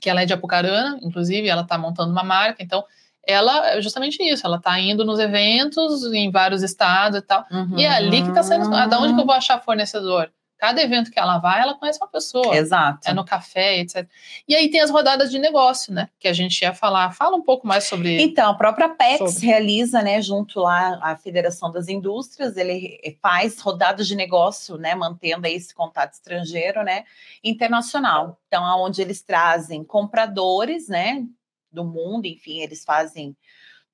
que 0.00 0.08
ela 0.08 0.22
é 0.22 0.26
de 0.26 0.32
Apucarana, 0.32 0.98
inclusive, 1.02 1.48
ela 1.48 1.62
está 1.62 1.76
montando 1.76 2.12
uma 2.12 2.22
marca, 2.22 2.62
então 2.62 2.82
ela 3.26 3.70
é 3.70 3.82
justamente 3.82 4.22
isso, 4.22 4.46
ela 4.46 4.56
está 4.56 4.78
indo 4.78 5.04
nos 5.04 5.18
eventos 5.18 6.04
em 6.12 6.30
vários 6.30 6.62
estados 6.62 7.18
e 7.18 7.22
tal. 7.22 7.44
Uhum. 7.50 7.78
E 7.78 7.84
é 7.84 7.88
ali 7.88 8.22
que 8.22 8.28
está 8.28 8.42
saindo. 8.42 8.72
Ah, 8.74 8.86
da 8.86 9.00
onde 9.00 9.14
que 9.14 9.20
eu 9.20 9.26
vou 9.26 9.34
achar 9.34 9.60
fornecedor? 9.60 10.30
Cada 10.58 10.80
evento 10.80 11.10
que 11.10 11.18
ela 11.18 11.36
vai, 11.36 11.60
ela 11.60 11.74
conhece 11.74 11.98
uma 12.00 12.08
pessoa. 12.08 12.56
Exato. 12.56 13.00
É 13.06 13.12
no 13.12 13.26
café, 13.26 13.78
etc. 13.78 14.08
E 14.48 14.54
aí 14.54 14.70
tem 14.70 14.80
as 14.80 14.90
rodadas 14.90 15.30
de 15.30 15.38
negócio, 15.38 15.92
né? 15.92 16.08
Que 16.18 16.28
a 16.28 16.32
gente 16.32 16.62
ia 16.62 16.72
falar. 16.72 17.12
Fala 17.12 17.36
um 17.36 17.42
pouco 17.42 17.66
mais 17.66 17.84
sobre. 17.84 18.22
Então, 18.22 18.52
a 18.52 18.54
própria 18.54 18.88
PEX 18.88 19.34
sobre. 19.34 19.46
realiza, 19.46 20.00
né, 20.00 20.22
junto 20.22 20.60
lá 20.60 20.98
à 21.02 21.14
Federação 21.14 21.70
das 21.70 21.88
Indústrias, 21.88 22.56
ele 22.56 22.98
faz 23.20 23.60
rodadas 23.60 24.08
de 24.08 24.16
negócio, 24.16 24.78
né, 24.78 24.94
mantendo 24.94 25.46
esse 25.46 25.74
contato 25.74 26.14
estrangeiro, 26.14 26.82
né, 26.82 27.04
internacional. 27.44 28.40
Então, 28.46 28.64
aonde 28.64 29.02
eles 29.02 29.20
trazem 29.20 29.84
compradores, 29.84 30.88
né, 30.88 31.22
do 31.76 31.84
mundo, 31.84 32.26
enfim, 32.26 32.60
eles 32.60 32.82
fazem 32.82 33.36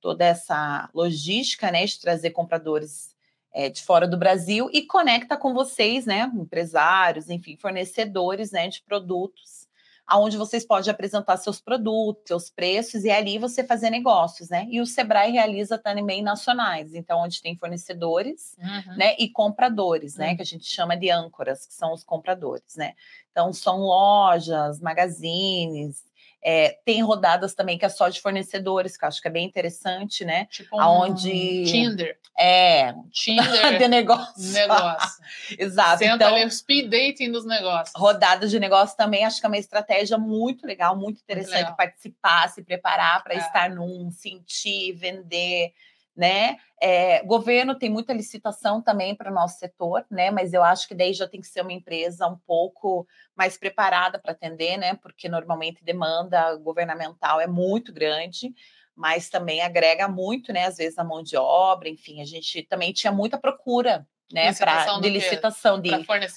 toda 0.01 0.24
essa 0.24 0.89
logística, 0.95 1.70
né, 1.70 1.85
de 1.85 2.01
trazer 2.01 2.30
compradores 2.30 3.14
é, 3.53 3.68
de 3.68 3.83
fora 3.83 4.09
do 4.09 4.16
Brasil 4.16 4.70
e 4.72 4.83
conecta 4.83 5.37
com 5.37 5.53
vocês, 5.53 6.07
né, 6.07 6.30
empresários, 6.35 7.28
enfim, 7.28 7.57
fornecedores, 7.57 8.51
né, 8.51 8.68
de 8.68 8.83
produtos, 8.83 9.68
aonde 10.07 10.37
vocês 10.37 10.64
podem 10.64 10.91
apresentar 10.91 11.37
seus 11.37 11.61
produtos, 11.61 12.24
seus 12.26 12.51
preços 12.51 13.05
e 13.05 13.11
ali 13.11 13.39
você 13.39 13.62
fazer 13.64 13.89
negócios, 13.89 14.51
né? 14.51 14.66
E 14.68 14.80
o 14.80 14.85
Sebrae 14.85 15.30
realiza 15.30 15.78
também 15.78 16.22
nacionais, 16.22 16.93
então 16.95 17.20
onde 17.20 17.41
tem 17.41 17.57
fornecedores, 17.57 18.57
uhum. 18.59 18.97
né, 18.97 19.14
e 19.18 19.28
compradores, 19.30 20.16
né, 20.16 20.30
uhum. 20.30 20.37
que 20.37 20.43
a 20.43 20.47
gente 20.47 20.66
chama 20.66 20.97
de 20.97 21.09
âncoras, 21.09 21.64
que 21.64 21.72
são 21.72 21.93
os 21.93 22.03
compradores, 22.03 22.76
né? 22.76 22.95
Então 23.30 23.53
são 23.53 23.78
lojas, 23.78 24.80
magazines, 24.80 26.05
é, 26.45 26.78
tem 26.84 27.03
rodadas 27.03 27.55
também 27.55 27.78
que 27.78 27.84
é 27.84 27.88
só 27.88 28.09
de 28.09 28.20
fornecedores, 28.20 28.97
que 28.97 29.05
eu 29.05 29.09
acho 29.09 29.22
que 29.22 29.28
é 29.28 29.30
bem 29.30 29.47
interessante, 29.47 30.24
né? 30.24 30.47
Tipo 30.47 30.78
Aonde... 30.80 31.64
Tinder. 31.64 32.18
É. 32.36 32.95
Tinder. 33.12 33.78
de 33.78 33.88
negócio. 33.88 34.53
Negócio. 34.53 35.22
Exato. 35.57 35.99
Senta 35.99 36.14
então, 36.14 36.34
ali 36.34 36.51
speed 36.51 36.90
dating 36.90 37.30
dos 37.30 37.47
negócios. 37.47 37.93
Rodadas 37.97 38.51
de 38.51 38.59
negócio 38.59 38.97
também, 38.97 39.24
acho 39.24 39.40
que 39.40 39.47
é 39.47 39.49
uma 39.49 39.59
estratégia 39.59 40.18
muito 40.18 40.66
legal, 40.66 40.97
muito 40.97 41.20
interessante 41.20 41.53
muito 41.53 41.62
legal. 41.62 41.76
participar, 41.76 42.49
se 42.49 42.62
preparar 42.62 43.22
para 43.22 43.34
é. 43.34 43.38
estar 43.38 43.70
num, 43.70 44.11
sentir, 44.11 44.93
vender 44.95 45.72
né? 46.17 46.57
É, 46.81 47.23
governo 47.25 47.75
tem 47.75 47.89
muita 47.89 48.13
licitação 48.13 48.83
também 48.83 49.15
para 49.15 49.31
o 49.31 49.35
nosso 49.35 49.59
setor, 49.59 50.05
né? 50.11 50.31
Mas 50.31 50.53
eu 50.53 50.63
acho 50.63 50.87
que 50.87 50.95
daí 50.95 51.13
já 51.13 51.27
tem 51.27 51.41
que 51.41 51.47
ser 51.47 51.63
uma 51.63 51.73
empresa 51.73 52.27
um 52.27 52.37
pouco 52.47 53.07
mais 53.37 53.57
preparada 53.57 54.19
para 54.19 54.33
atender, 54.33 54.77
né? 54.77 54.95
Porque 54.97 55.29
normalmente 55.29 55.85
demanda 55.85 56.55
governamental 56.57 57.41
é 57.41 57.47
muito 57.47 57.93
grande, 57.93 58.53
mas 58.95 59.31
também 59.31 59.63
agrega 59.63 60.07
muito, 60.07 60.53
né? 60.53 60.67
Às 60.67 60.77
vezes 60.77 60.99
a 60.99 61.05
mão 61.05 61.23
de 61.23 61.37
obra, 61.37 61.89
enfim, 61.89 62.21
a 62.21 62.25
gente 62.25 62.63
também 62.65 62.93
tinha 62.93 63.13
muita 63.13 63.39
procura. 63.39 64.07
Né, 64.33 64.51
pra, 64.55 64.99
de 64.99 65.11
licitação 65.11 65.79
de 65.79 65.91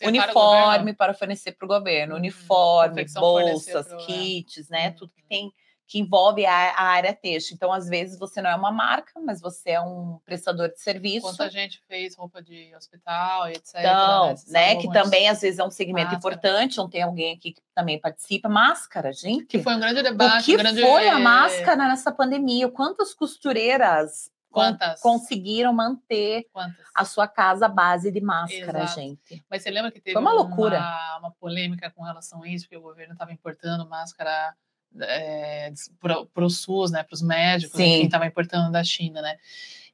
uniforme 0.04 0.94
para, 0.94 1.08
para 1.08 1.14
fornecer 1.14 1.54
para 1.54 1.64
o 1.64 1.70
governo, 1.70 2.16
hum, 2.16 2.18
uniforme, 2.18 3.06
bolsas, 3.14 3.88
kits, 4.06 4.68
né, 4.68 4.90
uhum. 4.90 4.96
tudo 4.96 5.14
que 5.16 5.24
tem 5.24 5.54
que 5.88 6.00
envolve 6.00 6.46
a, 6.46 6.72
a, 6.72 6.84
área 6.84 7.14
texto. 7.14 7.52
Então, 7.52 7.72
às 7.72 7.88
vezes, 7.88 8.18
você 8.18 8.42
não 8.42 8.50
é 8.50 8.56
uma 8.56 8.72
marca, 8.72 9.20
mas 9.22 9.40
você 9.40 9.72
é 9.72 9.82
um 9.82 10.20
prestador 10.26 10.70
de 10.70 10.82
serviço. 10.82 11.28
Quanta 11.28 11.50
gente 11.50 11.80
fez 11.88 12.16
roupa 12.16 12.42
de 12.42 12.74
hospital, 12.76 13.48
etc. 13.50 13.76
Então, 13.80 14.28
né? 14.28 14.36
né 14.48 14.76
que 14.78 14.92
também, 14.92 15.30
às 15.30 15.42
vezes, 15.42 15.60
é 15.60 15.64
um 15.64 15.70
segmento 15.70 16.12
máscara. 16.12 16.36
importante, 16.36 16.78
não 16.78 16.90
tem 16.90 17.04
alguém 17.04 17.36
aqui 17.36 17.54
que 17.54 17.62
também 17.76 18.00
participa. 18.00 18.50
Máscara, 18.50 19.14
gente. 19.14 19.46
Que 19.46 19.60
foi 19.62 19.76
um 19.76 19.80
grande 19.80 20.02
debate. 20.02 20.42
O 20.42 20.46
que 20.46 20.56
um 20.56 20.58
grande... 20.58 20.82
foi 20.82 21.08
a 21.08 21.20
máscara 21.20 21.88
nessa 21.88 22.12
pandemia? 22.12 22.70
Quantas 22.70 23.14
costureiras 23.14 24.32
Quantas? 24.50 25.02
conseguiram 25.02 25.74
manter 25.74 26.48
Quantas? 26.52 26.86
a 26.96 27.06
sua 27.06 27.28
casa 27.28 27.68
à 27.68 27.70
base 27.70 28.12
de 28.12 28.22
máscara, 28.22 28.84
Exato. 28.84 29.00
gente. 29.00 29.46
Mas 29.50 29.62
você 29.62 29.70
lembra 29.70 29.92
que 29.92 30.00
teve 30.00 30.14
Foi 30.14 30.22
uma, 30.22 30.34
loucura. 30.34 30.78
Uma, 30.78 31.18
uma 31.20 31.32
polêmica 31.32 31.92
com 31.92 32.04
relação 32.04 32.42
a 32.42 32.48
isso, 32.48 32.66
porque 32.66 32.78
o 32.78 32.82
governo 32.82 33.14
estava 33.14 33.32
importando 33.32 33.88
máscara 33.88 34.56
é, 35.02 35.72
para 36.00 36.46
o 36.46 36.50
SUS, 36.50 36.92
né, 36.92 37.04
para 37.04 37.14
os 37.14 37.22
médicos, 37.22 37.78
Sim. 37.78 37.84
quem 37.84 38.06
estava 38.06 38.26
importando 38.26 38.72
da 38.72 38.84
China, 38.84 39.22
né? 39.22 39.38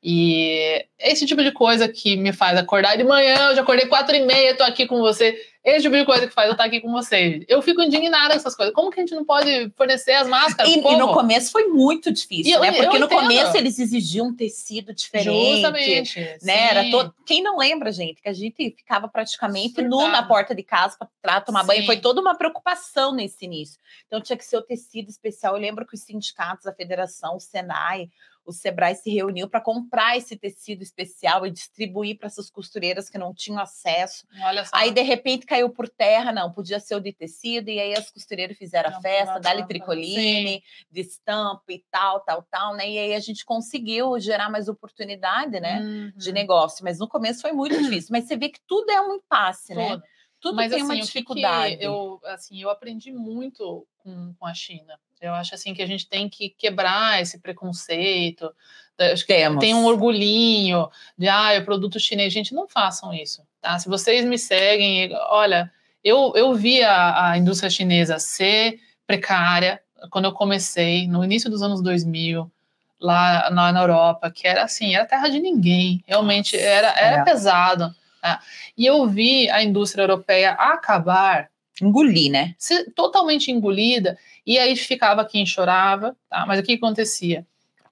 E 0.03 0.83
esse 0.97 1.27
tipo 1.27 1.43
de 1.43 1.51
coisa 1.51 1.87
que 1.87 2.17
me 2.17 2.33
faz 2.33 2.57
acordar 2.57 2.97
de 2.97 3.03
manhã, 3.03 3.49
eu 3.49 3.55
já 3.55 3.61
acordei 3.61 3.85
quatro 3.85 4.15
e 4.15 4.25
meia, 4.25 4.51
estou 4.51 4.65
aqui 4.65 4.87
com 4.87 4.99
você. 4.99 5.37
Esse 5.63 5.83
tipo 5.83 5.95
de 5.95 6.05
coisa 6.05 6.27
que 6.27 6.33
faz 6.33 6.47
eu 6.47 6.53
estar 6.53 6.63
aqui 6.63 6.81
com 6.81 6.91
você. 6.91 7.45
Eu 7.47 7.61
fico 7.61 7.81
indignada 7.83 8.29
com 8.29 8.35
essas 8.35 8.55
coisas. 8.55 8.73
Como 8.73 8.89
que 8.89 8.99
a 8.99 9.03
gente 9.03 9.13
não 9.13 9.23
pode 9.23 9.71
fornecer 9.77 10.13
as 10.13 10.27
máscaras? 10.27 10.71
E, 10.71 10.79
e 10.79 10.97
no 10.97 11.13
começo 11.13 11.51
foi 11.51 11.67
muito 11.67 12.11
difícil, 12.11 12.53
eu, 12.53 12.61
né? 12.61 12.71
Porque 12.71 12.97
no 12.97 13.07
começo 13.07 13.55
eles 13.55 13.77
exigiam 13.77 14.27
um 14.27 14.35
tecido 14.35 14.91
diferente. 14.93 15.53
Justamente. 15.53 16.19
Né? 16.41 16.69
Era 16.69 16.89
todo... 16.89 17.13
Quem 17.25 17.43
não 17.43 17.57
lembra, 17.57 17.91
gente, 17.91 18.21
que 18.21 18.29
a 18.29 18.33
gente 18.33 18.71
ficava 18.75 19.07
praticamente 19.07 19.81
nu 19.83 20.07
na 20.07 20.23
porta 20.23 20.55
de 20.55 20.63
casa 20.63 20.97
para 21.21 21.41
tomar 21.41 21.61
sim. 21.61 21.67
banho. 21.67 21.85
Foi 21.85 21.97
toda 21.97 22.19
uma 22.19 22.35
preocupação 22.35 23.13
nesse 23.13 23.45
início. 23.45 23.79
Então 24.07 24.19
tinha 24.19 24.37
que 24.37 24.45
ser 24.45 24.57
o 24.57 24.61
tecido 24.63 25.09
especial. 25.09 25.55
Eu 25.55 25.61
lembro 25.61 25.85
que 25.85 25.93
os 25.93 26.01
sindicatos, 26.01 26.65
a 26.65 26.73
federação, 26.73 27.35
o 27.35 27.39
Senai, 27.39 28.09
o 28.45 28.51
Sebrae 28.51 28.95
se 28.95 29.09
reuniu 29.09 29.47
para 29.47 29.61
comprar 29.61 30.17
esse 30.17 30.35
tecido 30.35 30.81
especial 30.81 31.45
e 31.45 31.51
distribuir 31.51 32.17
para 32.17 32.27
essas 32.27 32.49
costureiras 32.49 33.09
que 33.09 33.17
não 33.17 33.33
tinham 33.33 33.59
acesso. 33.59 34.25
Aí, 34.73 34.91
de 34.91 35.01
repente, 35.01 35.45
caiu 35.45 35.69
por 35.69 35.87
terra, 35.87 36.31
não, 36.31 36.51
podia 36.51 36.79
ser 36.79 36.95
o 36.95 36.99
de 36.99 37.13
tecido, 37.13 37.69
e 37.69 37.79
aí 37.79 37.93
as 37.93 38.09
costureiras 38.09 38.57
fizeram 38.57 38.89
não, 38.89 38.97
a 38.97 39.01
festa, 39.01 39.39
dali 39.39 39.65
tricoline, 39.67 40.63
de 40.91 41.01
estampa 41.01 41.63
e 41.69 41.83
tal, 41.91 42.19
tal, 42.21 42.43
tal, 42.49 42.75
né? 42.75 42.89
E 42.89 42.97
aí 42.97 43.13
a 43.13 43.19
gente 43.19 43.45
conseguiu 43.45 44.19
gerar 44.19 44.49
mais 44.49 44.67
oportunidade, 44.67 45.59
né, 45.59 45.79
uhum. 45.79 46.11
de 46.15 46.31
negócio. 46.31 46.83
Mas 46.83 46.99
no 46.99 47.07
começo 47.07 47.41
foi 47.41 47.51
muito 47.51 47.77
difícil. 47.81 48.09
Mas 48.11 48.25
você 48.25 48.35
vê 48.35 48.49
que 48.49 48.59
tudo 48.67 48.89
é 48.89 49.01
um 49.01 49.15
impasse, 49.15 49.73
né? 49.75 49.89
tudo. 49.89 50.01
né? 50.01 50.07
Tudo 50.41 50.55
Mas, 50.55 50.71
tem 50.71 50.81
assim, 50.81 50.91
uma 50.91 50.99
dificuldade. 50.99 51.77
Eu, 51.79 52.19
assim, 52.25 52.59
eu 52.59 52.71
aprendi 52.71 53.11
muito 53.11 53.87
com, 53.99 54.33
com 54.33 54.45
a 54.47 54.53
China. 54.55 54.99
Eu 55.21 55.33
acho 55.33 55.53
assim 55.53 55.73
que 55.73 55.81
a 55.81 55.85
gente 55.85 56.07
tem 56.07 56.27
que 56.27 56.49
quebrar 56.49 57.21
esse 57.21 57.39
preconceito. 57.39 58.51
Acho 58.97 59.25
que 59.25 59.33
Temos. 59.33 59.59
tem 59.59 59.73
um 59.73 59.85
orgulhinho 59.85 60.89
de 61.17 61.27
ah, 61.27 61.53
é 61.53 61.61
produto 61.61 61.99
chinês. 61.99 62.33
Gente, 62.33 62.53
não 62.53 62.67
façam 62.67 63.13
isso. 63.13 63.43
Tá? 63.61 63.77
Se 63.77 63.87
vocês 63.87 64.25
me 64.25 64.37
seguem, 64.37 65.13
olha, 65.29 65.71
eu, 66.03 66.33
eu 66.35 66.53
vi 66.53 66.83
a, 66.83 67.31
a 67.31 67.37
indústria 67.37 67.69
chinesa 67.69 68.19
ser 68.19 68.79
precária 69.05 69.81
quando 70.09 70.25
eu 70.25 70.31
comecei, 70.31 71.07
no 71.07 71.23
início 71.23 71.49
dos 71.49 71.61
anos 71.61 71.81
2000, 71.81 72.51
lá 72.99 73.49
na, 73.51 73.71
na 73.71 73.81
Europa, 73.81 74.31
que 74.31 74.47
era 74.47 74.63
assim, 74.63 74.95
era 74.95 75.05
terra 75.05 75.29
de 75.29 75.39
ninguém. 75.39 76.03
Realmente 76.07 76.55
Nossa, 76.55 76.67
era, 76.67 76.87
era 76.99 77.17
é. 77.17 77.23
pesado. 77.23 77.93
Né? 78.23 78.39
E 78.77 78.85
eu 78.85 79.07
vi 79.07 79.49
a 79.49 79.63
indústria 79.63 80.03
europeia 80.03 80.51
acabar 80.51 81.49
engolir, 81.81 82.31
né? 82.31 82.55
totalmente 82.95 83.51
engolida. 83.51 84.17
E 84.45 84.57
aí 84.57 84.75
ficava 84.75 85.25
quem 85.25 85.45
chorava, 85.45 86.15
tá? 86.29 86.45
Mas 86.45 86.59
o 86.59 86.63
que 86.63 86.73
acontecia? 86.73 87.45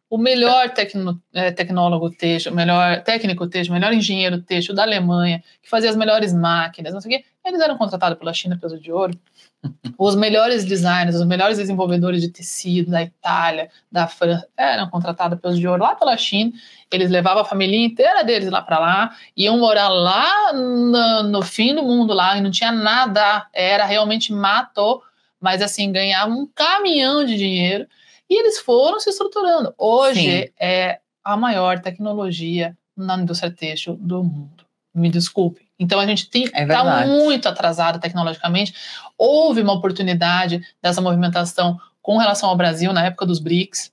O 0.09 0.17
melhor 0.17 0.71
tecno, 0.71 1.21
é, 1.31 1.51
tecnólogo 1.51 2.09
texto, 2.09 2.47
o 2.47 2.55
melhor 2.55 3.03
técnico 3.03 3.47
texto, 3.47 3.69
o 3.69 3.73
melhor 3.73 3.93
engenheiro 3.93 4.41
texto 4.41 4.73
da 4.73 4.81
Alemanha, 4.81 5.43
que 5.61 5.69
fazia 5.69 5.87
as 5.87 5.95
melhores 5.95 6.33
máquinas, 6.33 6.93
não 6.93 6.99
sei 6.99 7.15
o 7.15 7.17
quê, 7.19 7.25
eles 7.45 7.61
eram 7.61 7.77
contratados 7.77 8.17
pela 8.17 8.33
China 8.33 8.57
peso 8.59 8.79
de 8.79 8.91
ouro. 8.91 9.13
Os 9.99 10.15
melhores 10.15 10.63
designers, 10.63 11.17
os 11.17 11.25
melhores 11.25 11.57
desenvolvedores 11.57 12.21
de 12.21 12.29
tecido 12.29 12.91
da 12.91 13.03
Itália, 13.03 13.69
da 13.91 14.07
França, 14.07 14.47
eram 14.55 14.89
contratados 14.89 15.37
peso 15.39 15.59
de 15.59 15.67
ouro 15.67 15.83
lá 15.83 15.95
pela 15.95 16.15
China. 16.15 16.53
Eles 16.91 17.09
levavam 17.09 17.41
a 17.41 17.45
família 17.45 17.77
inteira 17.77 18.23
deles 18.23 18.49
lá 18.49 18.61
para 18.61 18.79
lá, 18.79 19.15
iam 19.35 19.59
morar 19.59 19.89
lá 19.89 20.53
no, 20.53 21.23
no, 21.23 21.41
fim 21.41 21.75
do 21.75 21.83
mundo 21.83 22.13
lá, 22.13 22.37
e 22.37 22.41
não 22.41 22.49
tinha 22.49 22.71
nada, 22.71 23.47
era 23.53 23.85
realmente 23.85 24.31
matou 24.31 25.03
mas 25.39 25.61
assim, 25.61 25.91
ganhavam 25.91 26.39
um 26.39 26.47
caminhão 26.47 27.23
de 27.23 27.37
dinheiro 27.37 27.87
e 28.29 28.39
eles 28.39 28.59
foram 28.59 28.99
se 28.99 29.09
estruturando. 29.09 29.73
Hoje 29.77 30.43
Sim. 30.43 30.49
é 30.59 30.99
a 31.23 31.37
maior 31.37 31.79
tecnologia 31.79 32.77
na 32.95 33.17
indústria 33.17 33.51
têxtil 33.51 33.95
do 33.95 34.23
mundo. 34.23 34.65
Me 34.93 35.09
desculpe. 35.09 35.67
Então 35.79 35.99
a 35.99 36.05
gente 36.05 36.29
está 36.33 36.59
é 36.59 36.65
tá 36.65 37.05
muito 37.05 37.47
atrasado 37.47 37.99
tecnologicamente. 37.99 38.73
Houve 39.17 39.61
uma 39.61 39.73
oportunidade 39.73 40.61
dessa 40.81 41.01
movimentação 41.01 41.79
com 42.01 42.17
relação 42.17 42.49
ao 42.49 42.57
Brasil 42.57 42.91
na 42.91 43.05
época 43.05 43.25
dos 43.25 43.39
BRICS 43.39 43.91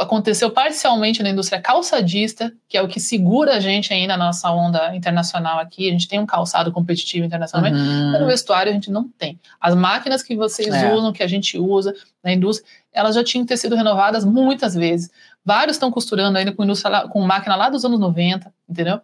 aconteceu 0.00 0.50
parcialmente 0.50 1.22
na 1.22 1.30
indústria 1.30 1.60
calçadista, 1.60 2.52
que 2.68 2.76
é 2.76 2.82
o 2.82 2.88
que 2.88 2.98
segura 2.98 3.54
a 3.54 3.60
gente 3.60 3.92
aí 3.92 4.04
na 4.06 4.16
nossa 4.16 4.50
onda 4.50 4.96
internacional 4.96 5.60
aqui. 5.60 5.88
A 5.88 5.92
gente 5.92 6.08
tem 6.08 6.18
um 6.18 6.26
calçado 6.26 6.72
competitivo 6.72 7.24
internacionalmente, 7.24 7.78
uhum. 7.78 8.12
mas 8.12 8.20
no 8.20 8.26
vestuário 8.26 8.70
a 8.70 8.74
gente 8.74 8.90
não 8.90 9.08
tem. 9.08 9.38
As 9.60 9.76
máquinas 9.76 10.24
que 10.24 10.34
vocês 10.34 10.74
é. 10.74 10.92
usam, 10.92 11.12
que 11.12 11.22
a 11.22 11.28
gente 11.28 11.56
usa 11.56 11.94
na 12.22 12.32
indústria, 12.32 12.68
elas 12.92 13.14
já 13.14 13.22
tinham 13.22 13.44
que 13.44 13.48
ter 13.48 13.56
sido 13.56 13.76
renovadas 13.76 14.24
muitas 14.24 14.74
vezes. 14.74 15.08
Vários 15.44 15.76
estão 15.76 15.90
costurando 15.90 16.36
ainda 16.36 16.52
com, 16.52 16.64
indústria, 16.64 17.06
com 17.08 17.20
máquina 17.22 17.54
lá 17.54 17.68
dos 17.68 17.84
anos 17.84 18.00
90, 18.00 18.52
entendeu? 18.68 19.00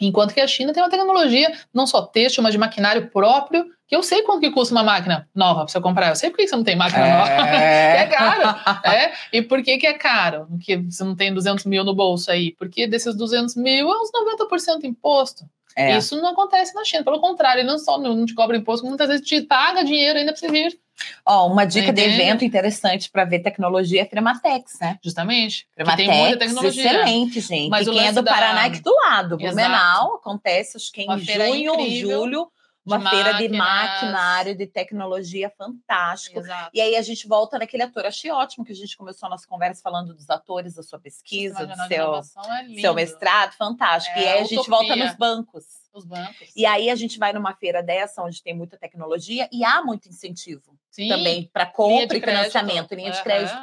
Enquanto 0.00 0.34
que 0.34 0.40
a 0.40 0.46
China 0.48 0.72
tem 0.72 0.82
uma 0.82 0.90
tecnologia 0.90 1.52
não 1.72 1.86
só 1.86 2.02
têxtil, 2.02 2.42
mas 2.42 2.52
de 2.52 2.58
maquinário 2.58 3.08
próprio 3.10 3.66
que 3.92 3.96
eu 3.96 4.02
sei 4.02 4.22
quanto 4.22 4.40
que 4.40 4.50
custa 4.50 4.74
uma 4.74 4.82
máquina 4.82 5.28
nova 5.34 5.60
para 5.60 5.68
você 5.68 5.78
comprar. 5.78 6.08
Eu 6.08 6.16
sei 6.16 6.30
por 6.30 6.38
que 6.38 6.48
você 6.48 6.56
não 6.56 6.64
tem 6.64 6.74
máquina 6.74 7.06
é... 7.06 7.12
nova. 7.12 7.30
é 7.30 8.06
caro. 8.16 8.86
é? 8.86 9.12
E 9.30 9.42
por 9.42 9.62
que, 9.62 9.76
que 9.76 9.86
é 9.86 9.92
caro? 9.92 10.46
Porque 10.48 10.78
você 10.78 11.04
não 11.04 11.14
tem 11.14 11.32
200 11.32 11.66
mil 11.66 11.84
no 11.84 11.94
bolso 11.94 12.30
aí? 12.30 12.52
Porque 12.52 12.86
desses 12.86 13.14
200 13.14 13.54
mil 13.56 13.90
é 13.90 14.00
uns 14.00 14.10
90% 14.10 14.84
imposto. 14.84 15.44
É. 15.76 15.98
Isso 15.98 16.16
não 16.16 16.30
acontece 16.30 16.74
na 16.74 16.82
China. 16.84 17.04
Pelo 17.04 17.20
contrário, 17.20 17.60
ele 17.60 17.68
não 17.68 17.78
só 17.78 17.98
não 17.98 18.24
te 18.24 18.34
cobra 18.34 18.56
imposto, 18.56 18.86
muitas 18.86 19.08
vezes 19.08 19.26
te 19.26 19.42
paga 19.42 19.84
dinheiro 19.84 20.18
ainda 20.18 20.32
para 20.32 20.40
você 20.40 20.50
vir. 20.50 20.78
Ó, 21.26 21.48
uma 21.48 21.66
dica 21.66 21.90
Entende? 21.90 22.14
de 22.14 22.22
evento 22.22 22.44
interessante 22.46 23.10
para 23.10 23.26
ver 23.26 23.40
tecnologia 23.40 24.00
é 24.00 24.06
Frematex, 24.06 24.78
né? 24.80 24.98
Justamente. 25.04 25.66
Frematex, 25.74 26.08
tem 26.08 26.18
muita 26.18 26.38
tecnologia. 26.38 26.82
Excelente, 26.82 27.40
gente. 27.40 27.68
Mas 27.68 27.86
e 27.86 27.90
quem 27.90 28.06
é 28.06 28.12
do 28.12 28.22
da... 28.22 28.32
Paraná 28.32 28.64
é 28.64 28.66
aqui 28.68 28.80
do 28.80 28.94
lado. 28.94 29.36
Blumenau 29.36 30.14
acontece, 30.14 30.78
acho 30.78 30.90
que 30.90 31.02
em 31.02 31.18
junho 31.18 31.72
ou 31.74 31.90
julho 31.90 32.52
uma 32.84 32.98
de 32.98 33.08
feira 33.08 33.32
máquinas. 33.32 33.50
de 33.50 33.58
maquinário, 33.58 34.56
de 34.56 34.66
tecnologia 34.66 35.50
fantástico. 35.50 36.40
Exato. 36.40 36.70
E 36.74 36.80
aí 36.80 36.96
a 36.96 37.02
gente 37.02 37.28
volta 37.28 37.58
naquele 37.58 37.84
ator. 37.84 38.06
Achei 38.06 38.30
ótimo 38.30 38.64
que 38.64 38.72
a 38.72 38.76
gente 38.76 38.96
começou 38.96 39.26
a 39.26 39.30
nossa 39.30 39.46
conversa 39.46 39.80
falando 39.82 40.14
dos 40.14 40.28
atores, 40.28 40.74
da 40.74 40.82
sua 40.82 40.98
pesquisa, 40.98 41.66
do 41.66 41.74
seu, 41.86 42.14
é 42.16 42.80
seu 42.80 42.94
mestrado, 42.94 43.52
fantástico. 43.54 44.18
É, 44.18 44.22
e 44.22 44.28
aí 44.28 44.40
a, 44.40 44.44
gente 44.44 44.68
volta 44.68 44.96
nos 44.96 45.14
bancos. 45.16 45.64
Os 45.94 46.04
bancos. 46.04 46.50
E 46.56 46.66
aí 46.66 46.90
a 46.90 46.94
gente 46.94 47.18
vai 47.18 47.32
numa 47.32 47.54
feira 47.54 47.82
dessa, 47.82 48.22
onde 48.22 48.42
tem 48.42 48.54
muita 48.54 48.76
tecnologia 48.76 49.48
e 49.52 49.64
há 49.64 49.82
muito 49.82 50.08
incentivo. 50.08 50.76
Sim, 50.90 51.08
também 51.08 51.48
para 51.50 51.64
compra 51.64 52.18
e 52.18 52.20
financiamento, 52.20 52.94
linha 52.94 53.10
de 53.10 53.22
crédito. 53.22 53.56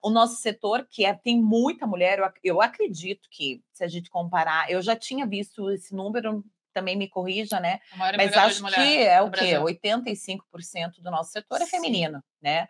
o 0.00 0.08
nosso 0.08 0.36
setor, 0.36 0.86
que 0.88 1.04
é, 1.04 1.12
tem 1.12 1.40
muita 1.42 1.84
mulher, 1.84 2.20
eu, 2.20 2.30
eu 2.44 2.62
acredito 2.62 3.28
que, 3.28 3.60
se 3.72 3.82
a 3.82 3.88
gente 3.88 4.08
comparar, 4.08 4.70
eu 4.70 4.80
já 4.80 4.94
tinha 4.94 5.26
visto 5.26 5.68
esse 5.70 5.92
número 5.92 6.44
também 6.76 6.94
me 6.94 7.08
corrija, 7.08 7.58
né? 7.58 7.80
Mas 7.96 8.36
acho 8.36 8.62
que 8.66 8.98
é 8.98 9.22
o 9.22 9.30
quê? 9.30 9.54
85% 9.54 11.00
do 11.00 11.10
nosso 11.10 11.30
setor 11.30 11.56
é 11.56 11.64
Sim. 11.64 11.64
é 11.64 11.70
feminino, 11.70 12.22
né? 12.42 12.68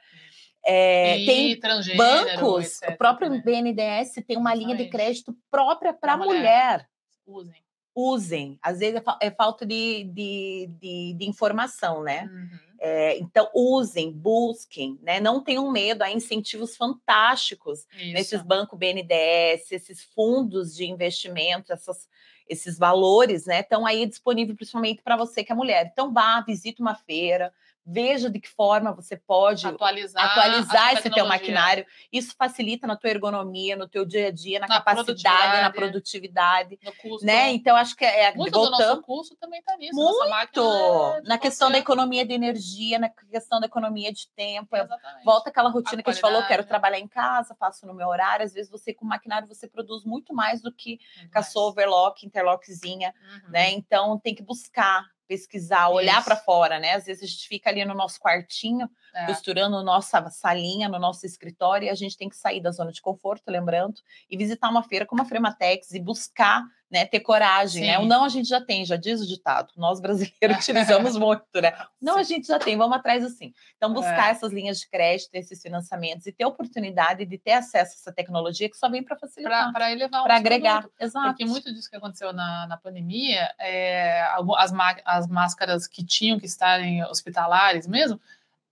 É, 0.64 1.24
tem 1.24 1.60
bancos, 1.96 2.82
etc, 2.82 2.94
o 2.94 2.96
próprio 2.96 3.30
né? 3.30 3.42
BNDES 3.44 4.14
tem 4.26 4.36
uma 4.36 4.54
linha 4.54 4.76
de 4.76 4.88
crédito 4.88 5.36
própria 5.50 5.92
para 5.92 6.16
mulher. 6.16 6.38
mulher. 6.38 6.88
Usem. 7.26 7.62
Usem. 7.94 8.58
Às 8.62 8.78
vezes 8.78 9.00
é, 9.00 9.26
é 9.26 9.30
falta 9.30 9.66
de, 9.66 10.04
de, 10.04 10.68
de, 10.80 11.14
de 11.18 11.28
informação, 11.28 12.02
né? 12.02 12.24
Uhum. 12.24 12.58
É, 12.78 13.18
então, 13.18 13.48
usem, 13.54 14.12
busquem, 14.12 14.98
né? 15.02 15.18
Não 15.18 15.42
tenham 15.42 15.70
medo, 15.72 16.02
há 16.02 16.10
incentivos 16.10 16.76
fantásticos 16.76 17.86
Isso. 17.96 18.12
nesses 18.12 18.42
bancos 18.42 18.78
BNDES, 18.78 19.72
esses 19.72 20.04
fundos 20.14 20.74
de 20.74 20.84
investimento, 20.84 21.72
essas 21.72 22.08
esses 22.48 22.78
valores, 22.78 23.46
né, 23.46 23.60
estão 23.60 23.86
aí 23.86 24.06
disponíveis 24.06 24.56
principalmente 24.56 25.02
para 25.02 25.16
você 25.16 25.42
que 25.44 25.52
é 25.52 25.54
mulher. 25.54 25.90
Então 25.92 26.12
vá, 26.12 26.40
visite 26.40 26.80
uma 26.80 26.94
feira, 26.94 27.52
veja 27.86 28.28
de 28.28 28.40
que 28.40 28.48
forma 28.48 28.92
você 28.92 29.16
pode 29.16 29.66
atualizar, 29.66 30.24
atualizar 30.24 30.94
esse 30.94 31.08
teu 31.08 31.26
maquinário. 31.26 31.86
Isso 32.12 32.34
facilita 32.36 32.86
na 32.86 32.96
tua 32.96 33.10
ergonomia, 33.10 33.76
no 33.76 33.88
teu 33.88 34.04
dia 34.04 34.28
a 34.28 34.30
dia, 34.32 34.58
na, 34.58 34.66
na 34.66 34.74
capacidade, 34.76 35.14
produtividade, 35.14 35.62
na 35.62 35.70
produtividade, 35.70 36.78
no 36.82 36.92
custo. 36.96 37.26
né? 37.26 37.52
Então 37.52 37.76
acho 37.76 37.94
que 37.94 38.04
é 38.04 38.34
muito 38.34 38.52
voltando, 38.52 38.76
do 38.76 38.84
nosso 38.84 39.02
custo 39.02 39.36
também 39.36 39.60
está 39.60 39.76
nisso. 39.76 39.94
Muito 39.94 40.20
é 40.20 41.20
na 41.22 41.38
questão 41.38 41.70
da 41.70 41.78
economia 41.78 42.26
de 42.26 42.34
energia, 42.34 42.98
na 42.98 43.08
questão 43.08 43.60
da 43.60 43.66
economia 43.66 44.12
de 44.12 44.28
tempo. 44.34 44.74
É, 44.74 44.82
Exatamente. 44.82 45.24
Volta 45.24 45.50
aquela 45.50 45.70
rotina 45.70 46.00
a 46.00 46.02
que 46.02 46.10
a 46.10 46.12
gente 46.12 46.22
falou, 46.22 46.42
quero 46.46 46.64
trabalhar 46.64 46.98
em 46.98 47.08
casa, 47.08 47.54
faço 47.54 47.86
no 47.86 47.94
meu 47.94 48.08
horário. 48.08 48.44
Às 48.44 48.52
vezes 48.52 48.70
você 48.70 48.92
com 48.92 49.04
maquinário 49.04 49.46
você 49.46 49.68
produz 49.68 50.04
muito 50.04 50.34
mais 50.34 50.60
do 50.60 50.72
que 50.72 50.98
sua 51.44 51.68
overlock, 51.68 52.26
interlockzinha, 52.26 53.14
uhum. 53.20 53.50
né? 53.50 53.70
Então 53.70 54.18
tem 54.18 54.34
que 54.34 54.42
buscar 54.42 55.06
pesquisar, 55.26 55.88
olhar 55.88 56.24
para 56.24 56.36
fora, 56.36 56.78
né? 56.78 56.94
Às 56.94 57.06
vezes 57.06 57.22
a 57.22 57.26
gente 57.26 57.48
fica 57.48 57.70
ali 57.70 57.84
no 57.84 57.94
nosso 57.94 58.20
quartinho, 58.20 58.88
é. 59.14 59.26
costurando 59.26 59.82
nossa 59.82 60.28
salinha, 60.30 60.88
no 60.88 60.98
nosso 60.98 61.26
escritório, 61.26 61.86
e 61.86 61.90
a 61.90 61.94
gente 61.94 62.16
tem 62.16 62.28
que 62.28 62.36
sair 62.36 62.60
da 62.60 62.70
zona 62.70 62.92
de 62.92 63.00
conforto, 63.00 63.50
lembrando, 63.50 64.00
e 64.30 64.36
visitar 64.36 64.68
uma 64.68 64.82
feira 64.82 65.06
como 65.06 65.22
a 65.22 65.24
Frematex 65.24 65.92
e 65.92 66.00
buscar 66.00 66.64
né, 66.90 67.04
ter 67.04 67.20
coragem, 67.20 67.82
Sim. 67.82 67.88
né? 67.88 67.98
O 67.98 68.04
não 68.04 68.24
a 68.24 68.28
gente 68.28 68.48
já 68.48 68.60
tem, 68.60 68.84
já 68.84 68.96
diz 68.96 69.20
o 69.20 69.26
ditado. 69.26 69.72
Nós 69.76 70.00
brasileiros 70.00 70.58
utilizamos 70.62 71.16
muito, 71.18 71.44
né? 71.60 71.72
Não 72.00 72.16
a 72.16 72.22
gente 72.22 72.46
já 72.46 72.58
tem, 72.58 72.76
vamos 72.76 72.96
atrás 72.96 73.24
assim. 73.24 73.52
Então 73.76 73.92
buscar 73.92 74.28
é. 74.28 74.30
essas 74.30 74.52
linhas 74.52 74.78
de 74.78 74.88
crédito, 74.88 75.34
esses 75.34 75.60
financiamentos 75.60 76.26
e 76.26 76.32
ter 76.32 76.44
oportunidade 76.44 77.24
de 77.24 77.38
ter 77.38 77.52
acesso 77.52 77.92
a 77.92 77.98
essa 78.00 78.12
tecnologia 78.12 78.70
que 78.70 78.76
só 78.76 78.88
vem 78.88 79.02
para 79.02 79.16
facilitar, 79.16 79.72
para 79.72 79.90
elevar, 79.90 80.22
para 80.22 80.36
agregar, 80.36 80.82
produto. 80.82 81.00
exato. 81.00 81.26
Porque 81.26 81.44
muito 81.44 81.72
disso 81.74 81.90
que 81.90 81.96
aconteceu 81.96 82.32
na, 82.32 82.66
na 82.66 82.76
pandemia, 82.76 83.52
é, 83.58 84.22
as, 84.56 84.72
as 85.04 85.26
máscaras 85.26 85.86
que 85.86 86.04
tinham 86.04 86.38
que 86.38 86.46
estar 86.46 86.80
em 86.80 87.02
hospitalares 87.04 87.86
mesmo, 87.86 88.20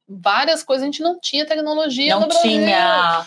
várias 0.08 0.62
coisas 0.62 0.82
a 0.82 0.86
gente 0.86 1.02
não 1.02 1.18
tinha 1.18 1.46
tecnologia 1.46 2.18
não 2.18 2.28
tinha. 2.28 3.24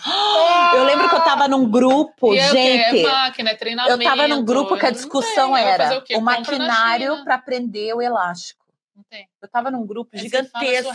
Eu 0.74 0.84
lembro 0.84 1.08
que 1.08 1.14
eu 1.14 1.22
tava 1.22 1.48
num 1.48 1.68
grupo 1.68 2.34
e 2.34 2.40
gente 2.40 3.00
é 3.00 3.02
máquina, 3.02 3.50
é 3.50 3.54
treinamento, 3.54 4.02
eu 4.02 4.08
tava 4.08 4.28
num 4.28 4.44
grupo 4.44 4.76
que 4.76 4.86
a 4.86 4.90
discussão 4.90 5.54
tem, 5.54 5.64
era 5.64 6.04
o, 6.10 6.18
o 6.18 6.20
maquinário 6.20 7.24
para 7.24 7.38
prender 7.38 7.94
o 7.94 8.02
elástico. 8.02 8.64
Não 8.94 9.04
tem. 9.04 9.28
eu 9.40 9.48
tava 9.48 9.70
num 9.70 9.86
grupo 9.86 10.10
Esse 10.14 10.24
gigantesco 10.24 10.92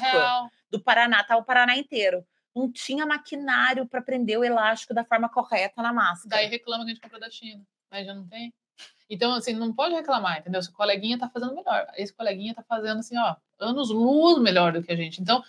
do 0.69 0.79
Paraná 0.79 1.23
tava 1.23 1.41
o 1.41 1.45
Paraná 1.45 1.77
inteiro. 1.77 2.25
Não 2.55 2.71
tinha 2.71 3.05
maquinário 3.05 3.87
para 3.87 4.01
prender 4.01 4.37
o 4.37 4.43
elástico 4.43 4.93
da 4.93 5.03
forma 5.03 5.27
correta 5.27 5.81
na 5.81 5.91
máscara. 5.91 6.41
Daí 6.41 6.47
reclama 6.47 6.83
que 6.83 6.91
a 6.91 6.93
gente 6.93 7.01
comprou 7.01 7.19
da 7.19 7.29
China 7.29 7.63
mas 7.93 8.07
já 8.07 8.13
não 8.15 8.27
tem? 8.27 8.51
Então, 9.07 9.35
assim, 9.35 9.53
não 9.53 9.71
pode 9.71 9.93
reclamar, 9.93 10.39
entendeu? 10.39 10.61
Se 10.63 10.69
o 10.69 10.73
coleguinha 10.73 11.19
tá 11.19 11.29
fazendo 11.29 11.53
melhor. 11.53 11.85
Esse 11.95 12.11
coleguinha 12.11 12.55
tá 12.55 12.63
fazendo, 12.63 12.99
assim, 12.99 13.15
ó, 13.19 13.35
anos 13.63 13.89
luz 13.89 14.41
melhor 14.41 14.73
do 14.73 14.83
que 14.83 14.91
a 14.91 14.95
gente. 14.95 15.21
Então, 15.21 15.41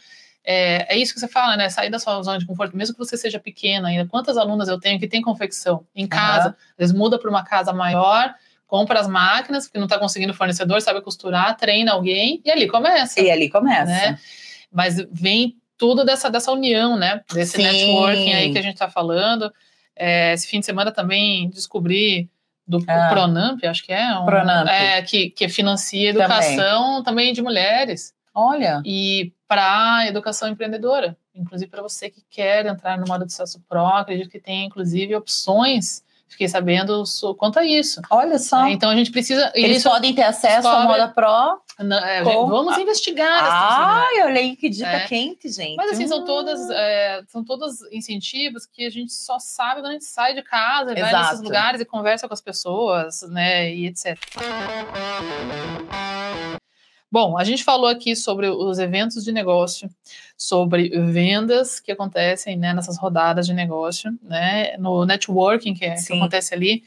é, 0.45 0.95
é, 0.95 0.99
isso 0.99 1.15
que 1.15 1.21
você 1.21 1.27
fala, 1.27 1.57
né? 1.57 1.71
Sair 1.71 1.91
da 1.91 1.99
sua 1.99 2.23
zona 2.23 2.39
de 2.39 2.47
conforto, 2.47 2.77
mesmo 2.77 2.95
que 2.95 2.99
você 2.99 3.17
seja 3.17 3.41
pequena 3.41 3.89
ainda. 3.89 4.07
Quantas 4.07 4.37
alunas 4.37 4.69
eu 4.69 4.79
tenho 4.79 5.01
que 5.01 5.09
tem 5.09 5.23
confecção 5.23 5.87
em 5.95 6.07
casa? 6.07 6.49
Uhum. 6.49 6.55
Eles 6.79 6.93
mudam 6.93 7.19
para 7.19 7.31
uma 7.31 7.43
casa 7.43 7.73
maior, 7.73 8.35
compra 8.67 9.01
as 9.01 9.09
máquinas, 9.09 9.65
porque 9.65 9.79
não 9.79 9.87
está 9.87 9.99
conseguindo 9.99 10.35
fornecedor, 10.35 10.81
sabe 10.83 11.01
costurar, 11.01 11.57
treina 11.57 11.93
alguém 11.93 12.43
e 12.45 12.51
ali 12.51 12.69
começa. 12.69 13.21
E 13.21 13.31
ali 13.31 13.49
começa. 13.49 13.91
Né? 13.91 14.19
Mas 14.71 14.97
vem 15.11 15.57
tudo 15.79 16.05
dessa, 16.05 16.31
dessa 16.31 16.53
união, 16.53 16.97
né? 16.97 17.23
Desse 17.33 17.57
Sim. 17.57 17.62
networking 17.62 18.33
aí 18.35 18.53
que 18.53 18.59
a 18.59 18.62
gente 18.62 18.75
está 18.75 18.91
falando. 18.91 19.51
É, 19.97 20.35
esse 20.35 20.47
fim 20.47 20.61
de 20.61 20.67
semana 20.67 20.93
também 20.93 21.49
descobri 21.49 22.29
do 22.67 22.83
ah. 22.87 23.09
Pronamp, 23.11 23.62
acho 23.65 23.85
que 23.85 23.93
é, 23.93 24.19
um, 24.19 24.25
Pronamp. 24.25 24.69
É, 24.69 25.03
que, 25.03 25.31
que 25.31 25.49
financia 25.49 26.11
educação 26.11 27.03
também, 27.03 27.05
também 27.05 27.33
de 27.33 27.43
mulheres. 27.43 28.15
Olha. 28.35 28.83
E 28.85 29.33
para 29.47 29.97
a 29.97 30.07
educação 30.09 30.49
empreendedora, 30.49 31.17
inclusive 31.35 31.71
para 31.71 31.83
você 31.83 32.11
que 32.11 32.23
quer 32.29 32.67
entrar 32.67 32.99
no 32.99 33.07
modo 33.07 33.25
de 33.25 33.33
sucesso 33.33 33.62
pro, 33.69 33.87
acredito 33.87 34.31
que 34.31 34.41
tem 34.41 34.67
inclusive 34.67 35.15
opções. 35.15 36.03
Fiquei 36.27 36.49
sabendo 36.49 37.05
quanto 37.39 37.61
a 37.61 37.65
isso. 37.65 38.01
Olha 38.11 38.39
só. 38.39 38.67
É, 38.67 38.73
então 38.73 38.91
a 38.91 38.97
gente 38.97 39.12
precisa. 39.12 39.53
Eles 39.55 39.85
podem 39.85 40.12
ter 40.12 40.23
acesso 40.23 40.67
à 40.67 40.83
moda 40.83 41.09
pro. 41.09 41.61
Não, 41.79 41.99
é, 41.99 42.22
com... 42.22 42.47
Vamos 42.47 42.79
investigar. 42.79 43.45
Ah, 43.45 44.07
olha 44.25 44.41
aí 44.41 44.55
que 44.55 44.68
dica 44.68 44.89
é. 44.89 45.07
quente, 45.07 45.49
gente. 45.49 45.77
Mas 45.77 45.93
assim, 45.93 46.05
hum. 46.05 46.09
são 46.09 46.25
todas 46.25 46.70
é, 46.70 47.22
são 47.29 47.45
todos 47.45 47.83
incentivos 47.91 48.64
que 48.64 48.87
a 48.87 48.91
gente 48.91 49.12
só 49.12 49.39
sabe 49.41 49.81
quando 49.81 49.91
a 49.91 49.93
gente 49.93 50.05
sai 50.05 50.35
de 50.35 50.43
casa, 50.43 50.93
Exato. 50.93 51.12
vai 51.12 51.22
nesses 51.22 51.41
lugares 51.41 51.81
e 51.81 51.85
conversa 51.85 52.29
com 52.29 52.35
as 52.35 52.41
pessoas, 52.41 53.22
né? 53.22 53.75
E 53.75 53.87
etc. 53.87 54.16
Bom, 57.11 57.39
a 57.39 57.45
gente 57.45 57.62
falou 57.62 57.87
aqui 57.87 58.16
sobre 58.16 58.49
os 58.49 58.81
eventos 58.81 59.22
de 59.22 59.31
negócio, 59.31 59.89
sobre 60.37 60.89
vendas 60.89 61.79
que 61.79 61.93
acontecem 61.93 62.57
né, 62.57 62.75
nessas 62.75 62.99
rodadas 62.99 63.47
de 63.47 63.55
negócio, 63.55 64.12
né, 64.20 64.77
no 64.79 65.05
networking 65.05 65.75
que, 65.75 65.85
é, 65.85 65.95
que 65.95 66.12
acontece 66.12 66.53
ali. 66.53 66.83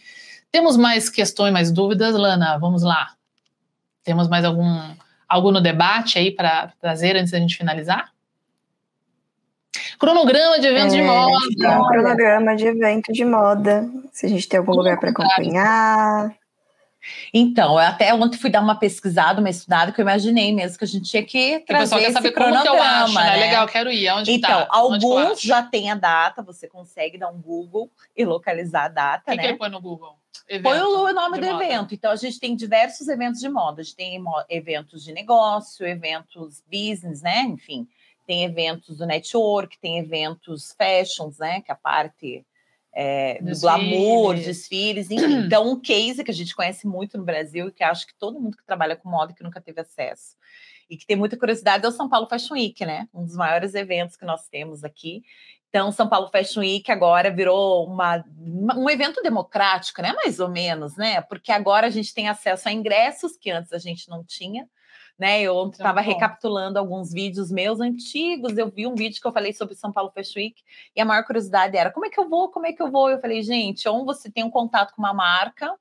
Temos 0.51 0.75
mais 0.75 1.09
questões, 1.09 1.53
mais 1.53 1.71
dúvidas, 1.71 2.13
Lana? 2.13 2.57
Vamos 2.57 2.83
lá. 2.83 3.15
Temos 4.07 4.29
mais 4.29 4.45
algum 4.45 4.95
algo 5.27 5.51
no 5.51 5.59
debate 5.59 6.17
aí 6.17 6.31
para 6.31 6.71
trazer 6.79 7.17
antes 7.17 7.33
da 7.33 7.39
gente 7.39 7.57
finalizar? 7.57 8.09
Cronograma 9.99 10.57
de 10.61 10.67
eventos 10.67 10.93
é, 10.93 10.97
de 10.97 11.03
moda. 11.03 11.79
Um 11.81 11.87
cronograma 11.89 12.55
de 12.55 12.67
evento 12.67 13.11
de 13.11 13.25
moda. 13.25 13.85
Se 14.13 14.25
a 14.25 14.29
gente 14.29 14.47
tem 14.47 14.59
algum 14.59 14.71
lugar 14.71 14.97
para 14.97 15.09
acompanhar. 15.09 16.33
Então, 17.33 17.73
eu 17.73 17.79
até 17.79 18.13
ontem 18.13 18.37
fui 18.37 18.49
dar 18.49 18.61
uma 18.61 18.79
pesquisada, 18.79 19.41
uma 19.41 19.49
estudada, 19.49 19.91
que 19.91 19.99
eu 19.99 20.03
imaginei 20.03 20.55
mesmo 20.55 20.77
que 20.77 20.85
a 20.85 20.87
gente 20.87 21.09
tinha 21.09 21.23
que 21.23 21.59
trazer 21.67 21.95
o 21.95 21.97
pessoal 21.97 22.01
quer 22.01 22.11
saber 22.13 22.31
como 22.31 22.61
que 22.61 22.67
eu 22.69 22.81
acho, 22.81 23.13
né? 23.13 23.23
né? 23.23 23.35
Legal, 23.37 23.67
quero 23.67 23.91
ir. 23.91 24.09
Onde 24.11 24.31
então, 24.31 24.61
tá? 24.61 24.67
alguns 24.69 25.41
já 25.41 25.61
têm 25.63 25.91
a 25.91 25.95
data, 25.95 26.41
você 26.41 26.65
consegue 26.65 27.17
dar 27.17 27.29
um 27.29 27.41
Google 27.41 27.91
e 28.15 28.23
localizar 28.23 28.85
a 28.85 28.87
data, 28.87 29.31
que 29.31 29.37
né? 29.37 29.47
que 29.49 29.53
põe 29.55 29.69
no 29.69 29.81
Google? 29.81 30.15
Evento 30.47 30.63
põe 30.63 30.79
o 30.79 31.13
nome 31.13 31.39
do 31.39 31.47
moda. 31.47 31.63
evento. 31.63 31.93
Então, 31.93 32.11
a 32.11 32.15
gente 32.15 32.39
tem 32.39 32.55
diversos 32.55 33.07
eventos 33.07 33.39
de 33.39 33.49
moda. 33.49 33.81
A 33.81 33.83
gente 33.83 33.95
tem 33.95 34.21
eventos 34.49 35.03
de 35.03 35.11
negócio, 35.11 35.85
eventos 35.85 36.63
business, 36.71 37.21
né? 37.21 37.41
Enfim, 37.41 37.87
tem 38.25 38.43
eventos 38.43 38.97
do 38.97 39.05
network, 39.05 39.79
tem 39.79 39.99
eventos 39.99 40.75
fashions, 40.77 41.37
né? 41.37 41.61
Que 41.61 41.71
é 41.71 41.73
a 41.73 41.77
parte 41.77 42.45
é, 42.93 43.41
do 43.41 43.59
glamour, 43.59 44.35
desfiles, 44.35 45.09
enfim. 45.11 45.45
Então, 45.45 45.69
um 45.69 45.79
case 45.79 46.23
que 46.23 46.31
a 46.31 46.33
gente 46.33 46.55
conhece 46.55 46.87
muito 46.87 47.17
no 47.17 47.23
Brasil 47.23 47.67
e 47.67 47.71
que 47.71 47.83
acho 47.83 48.07
que 48.07 48.13
todo 48.17 48.39
mundo 48.39 48.57
que 48.57 48.65
trabalha 48.65 48.95
com 48.95 49.07
moda 49.09 49.33
que 49.33 49.43
nunca 49.43 49.61
teve 49.61 49.81
acesso. 49.81 50.35
e 50.89 50.97
que 50.97 51.05
tem 51.05 51.17
muita 51.17 51.37
curiosidade 51.37 51.85
é 51.85 51.87
o 51.87 51.91
São 51.91 52.09
Paulo 52.09 52.27
Fashion 52.27 52.55
Week, 52.55 52.85
né? 52.85 53.07
Um 53.13 53.23
dos 53.23 53.35
maiores 53.35 53.75
eventos 53.75 54.15
que 54.15 54.25
nós 54.25 54.47
temos 54.47 54.83
aqui. 54.83 55.21
Então, 55.69 55.91
São 55.91 56.07
Paulo 56.07 56.29
Fashion 56.29 56.61
Week 56.61 56.89
agora 56.91 57.29
virou 57.29 57.85
uma, 57.85 58.23
um 58.75 58.89
evento 58.89 59.21
democrático, 59.21 60.01
né? 60.01 60.13
Mais 60.13 60.39
ou 60.39 60.49
menos, 60.49 60.95
né? 60.95 61.21
Porque 61.21 61.51
agora 61.51 61.87
a 61.87 61.89
gente 61.89 62.13
tem 62.13 62.29
acesso 62.29 62.69
a 62.69 62.71
ingressos 62.71 63.37
que 63.37 63.51
antes 63.51 63.73
a 63.73 63.77
gente 63.77 64.09
não 64.09 64.23
tinha. 64.23 64.67
Né, 65.19 65.41
eu 65.41 65.67
estava 65.67 65.99
recapitulando 65.99 66.77
alguns 66.77 67.11
vídeos 67.11 67.49
meus 67.49 67.79
antigos. 67.79 68.55
Eu 68.55 68.69
vi 68.69 68.85
um 68.85 68.93
vídeo 68.93 69.19
que 69.19 69.25
eu 69.25 69.31
falei 69.31 69.51
sobre 69.51 69.73
São 69.73 69.91
Paulo 69.91 70.11
Fashion 70.11 70.39
Week 70.39 70.61
e 70.95 71.01
a 71.01 71.05
maior 71.05 71.23
curiosidade 71.23 71.75
era 71.75 71.89
como 71.89 72.05
é 72.05 72.09
que 72.11 72.19
eu 72.19 72.29
vou, 72.29 72.51
como 72.51 72.67
é 72.67 72.71
que 72.71 72.83
eu 72.83 72.91
vou. 72.91 73.09
Eu 73.09 73.19
falei, 73.19 73.41
gente, 73.41 73.89
ou 73.89 74.05
você 74.05 74.29
tem 74.31 74.43
um 74.43 74.51
contato 74.51 74.93
com 74.93 75.01
uma 75.01 75.15
marca, 75.15 75.73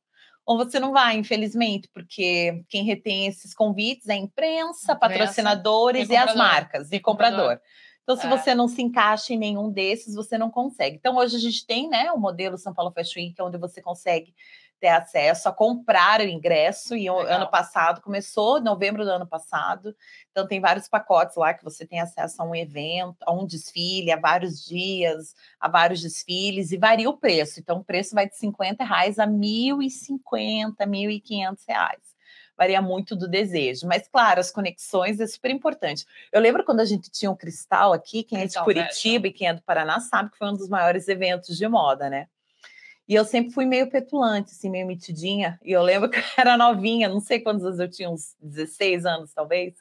ou 0.46 0.56
você 0.56 0.80
não 0.80 0.92
vai, 0.92 1.16
infelizmente, 1.16 1.86
porque 1.92 2.64
quem 2.70 2.84
retém 2.84 3.26
esses 3.26 3.52
convites 3.52 4.08
é 4.08 4.14
a 4.14 4.16
imprensa, 4.16 4.92
imprensa 4.92 4.96
patrocinadores 4.96 6.08
e, 6.08 6.12
e 6.12 6.16
as 6.16 6.34
marcas 6.34 6.90
e 6.92 7.00
comprador. 7.00 7.38
comprador. 7.38 7.60
Então, 8.06 8.16
se 8.16 8.24
é. 8.24 8.30
você 8.30 8.54
não 8.54 8.68
se 8.68 8.80
encaixa 8.80 9.34
em 9.34 9.36
nenhum 9.36 9.68
desses, 9.68 10.14
você 10.14 10.38
não 10.38 10.48
consegue. 10.48 10.94
Então, 10.94 11.16
hoje 11.16 11.34
a 11.34 11.40
gente 11.40 11.66
tem 11.66 11.88
né, 11.88 12.12
o 12.12 12.18
modelo 12.18 12.56
São 12.56 12.72
Paulo 12.72 12.92
Fashion 12.92 13.18
Week, 13.18 13.42
onde 13.42 13.58
você 13.58 13.82
consegue 13.82 14.32
ter 14.78 14.86
acesso 14.88 15.48
a 15.48 15.52
comprar 15.52 16.20
o 16.20 16.28
ingresso. 16.28 16.94
E 16.94 17.10
o 17.10 17.18
ano 17.18 17.50
passado 17.50 18.00
começou, 18.00 18.60
novembro 18.60 19.04
do 19.04 19.10
ano 19.10 19.26
passado. 19.26 19.92
Então, 20.30 20.46
tem 20.46 20.60
vários 20.60 20.86
pacotes 20.86 21.34
lá 21.34 21.52
que 21.52 21.64
você 21.64 21.84
tem 21.84 21.98
acesso 21.98 22.40
a 22.40 22.44
um 22.44 22.54
evento, 22.54 23.16
a 23.22 23.32
um 23.32 23.44
desfile, 23.44 24.12
a 24.12 24.20
vários 24.20 24.64
dias, 24.64 25.34
a 25.58 25.68
vários 25.68 26.00
desfiles, 26.00 26.70
e 26.70 26.76
varia 26.76 27.10
o 27.10 27.18
preço. 27.18 27.58
Então, 27.58 27.78
o 27.78 27.84
preço 27.84 28.14
vai 28.14 28.28
de 28.28 28.36
50 28.36 28.84
reais 28.84 29.18
a 29.18 29.24
R$ 29.24 29.32
1.050, 29.32 30.74
R$ 30.78 30.86
1.500 30.86 32.15
varia 32.56 32.80
muito 32.80 33.14
do 33.14 33.28
desejo. 33.28 33.86
Mas, 33.86 34.08
claro, 34.08 34.40
as 34.40 34.50
conexões 34.50 35.20
é 35.20 35.26
super 35.26 35.50
importante. 35.50 36.06
Eu 36.32 36.40
lembro 36.40 36.64
quando 36.64 36.80
a 36.80 36.84
gente 36.84 37.10
tinha 37.10 37.30
um 37.30 37.36
cristal 37.36 37.92
aqui, 37.92 38.22
quem 38.22 38.40
é 38.40 38.46
de 38.46 38.58
Curitiba 38.62 39.28
e 39.28 39.32
quem 39.32 39.48
é 39.48 39.54
do 39.54 39.62
Paraná 39.62 40.00
sabe 40.00 40.30
que 40.30 40.38
foi 40.38 40.48
um 40.48 40.54
dos 40.54 40.68
maiores 40.68 41.08
eventos 41.08 41.56
de 41.56 41.68
moda, 41.68 42.08
né? 42.08 42.28
E 43.08 43.14
eu 43.14 43.24
sempre 43.24 43.52
fui 43.52 43.64
meio 43.64 43.88
petulante, 43.88 44.50
assim, 44.50 44.68
meio 44.68 44.86
mitidinha. 44.86 45.60
E 45.62 45.70
eu 45.70 45.82
lembro 45.82 46.08
que 46.10 46.18
eu 46.18 46.24
era 46.36 46.56
novinha, 46.56 47.08
não 47.08 47.20
sei 47.20 47.40
quantos 47.40 47.64
anos 47.64 47.78
eu 47.78 47.88
tinha, 47.88 48.10
uns 48.10 48.34
16 48.40 49.06
anos, 49.06 49.32
talvez. 49.32 49.74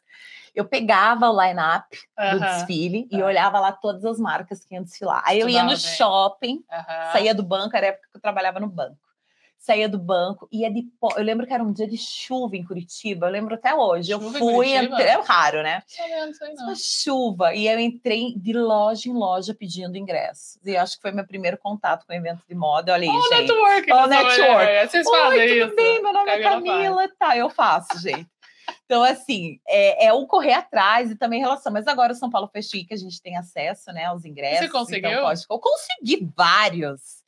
Eu 0.54 0.64
pegava 0.64 1.30
o 1.30 1.42
line-up 1.42 1.98
do 2.32 2.40
desfile 2.40 3.08
e 3.12 3.22
olhava 3.22 3.60
lá 3.60 3.74
todas 3.74 4.06
as 4.06 4.18
marcas 4.18 4.64
que 4.64 4.74
iam 4.74 4.84
desfilar. 4.84 5.22
Aí 5.26 5.40
eu 5.40 5.50
ia 5.50 5.64
no 5.64 5.70
bem. 5.70 5.78
shopping, 5.78 6.64
saía 7.12 7.36
do 7.36 7.44
banco, 7.44 7.76
era 7.76 7.88
a 7.88 7.90
época 7.90 8.08
que 8.10 8.18
eu 8.18 8.22
trabalhava 8.22 8.60
no 8.60 8.68
banco 8.68 9.05
saía 9.66 9.90
do 9.90 9.98
banco, 9.98 10.48
ia 10.52 10.72
de 10.72 10.84
pó. 11.00 11.10
Eu 11.18 11.24
lembro 11.24 11.48
que 11.48 11.54
era 11.54 11.64
um 11.64 11.74
dia 11.74 11.88
de 11.88 11.98
chuva 11.98 12.56
em 12.56 12.64
Curitiba, 12.64 13.26
eu 13.26 13.32
lembro 13.32 13.56
até 13.56 13.74
hoje. 13.74 14.12
Chuva 14.12 14.26
eu 14.26 14.40
fui, 14.40 14.76
entrei, 14.76 15.08
é 15.08 15.22
raro, 15.22 15.64
né? 15.64 15.82
Não 16.56 16.68
não. 16.68 16.76
Chuva. 16.76 17.56
E 17.56 17.68
eu 17.68 17.80
entrei 17.80 18.36
de 18.38 18.54
loja 18.54 19.10
em 19.10 19.14
loja 19.14 19.56
pedindo 19.56 19.98
ingressos. 19.98 20.60
E 20.64 20.78
acho 20.78 20.98
que 20.98 21.02
foi 21.02 21.12
meu 21.12 21.26
primeiro 21.26 21.58
contato 21.58 22.06
com 22.06 22.14
o 22.14 22.16
evento 22.16 22.44
de 22.48 22.54
moda. 22.54 22.94
Olha 22.94 23.10
aí, 23.10 23.18
oh, 23.18 23.22
gente. 23.22 23.42
Network, 23.42 23.92
oh, 23.92 24.08
network. 24.08 24.90
Vocês 24.92 25.10
fazem 25.10 25.40
Oi, 25.40 25.46
isso. 25.46 25.68
tudo 25.68 25.76
bem? 25.76 26.02
Meu 26.02 26.14
nome 26.14 26.30
é 26.30 26.42
Camila. 26.44 27.10
Tá, 27.18 27.36
eu 27.36 27.50
faço, 27.50 28.00
gente. 28.00 28.28
Então, 28.86 29.04
assim, 29.04 29.60
é, 29.68 30.08
é, 30.08 30.14
o 30.14 30.28
correr 30.28 30.54
atrás 30.54 31.10
e 31.10 31.16
também 31.16 31.40
relação. 31.40 31.74
Mas 31.74 31.88
agora 31.88 32.14
o 32.14 32.16
São 32.16 32.30
Paulo 32.30 32.48
Festic, 32.48 32.92
a 32.92 32.96
gente 32.96 33.20
tem 33.20 33.36
acesso 33.36 33.92
né, 33.92 34.06
aos 34.06 34.26
ingressos. 34.26 34.60
Você 34.60 34.66
então 34.66 34.80
conseguiu? 34.80 35.10
Então 35.10 35.24
pode... 35.24 35.42
Eu 35.50 35.60
consegui 35.60 36.32
vários 36.36 37.25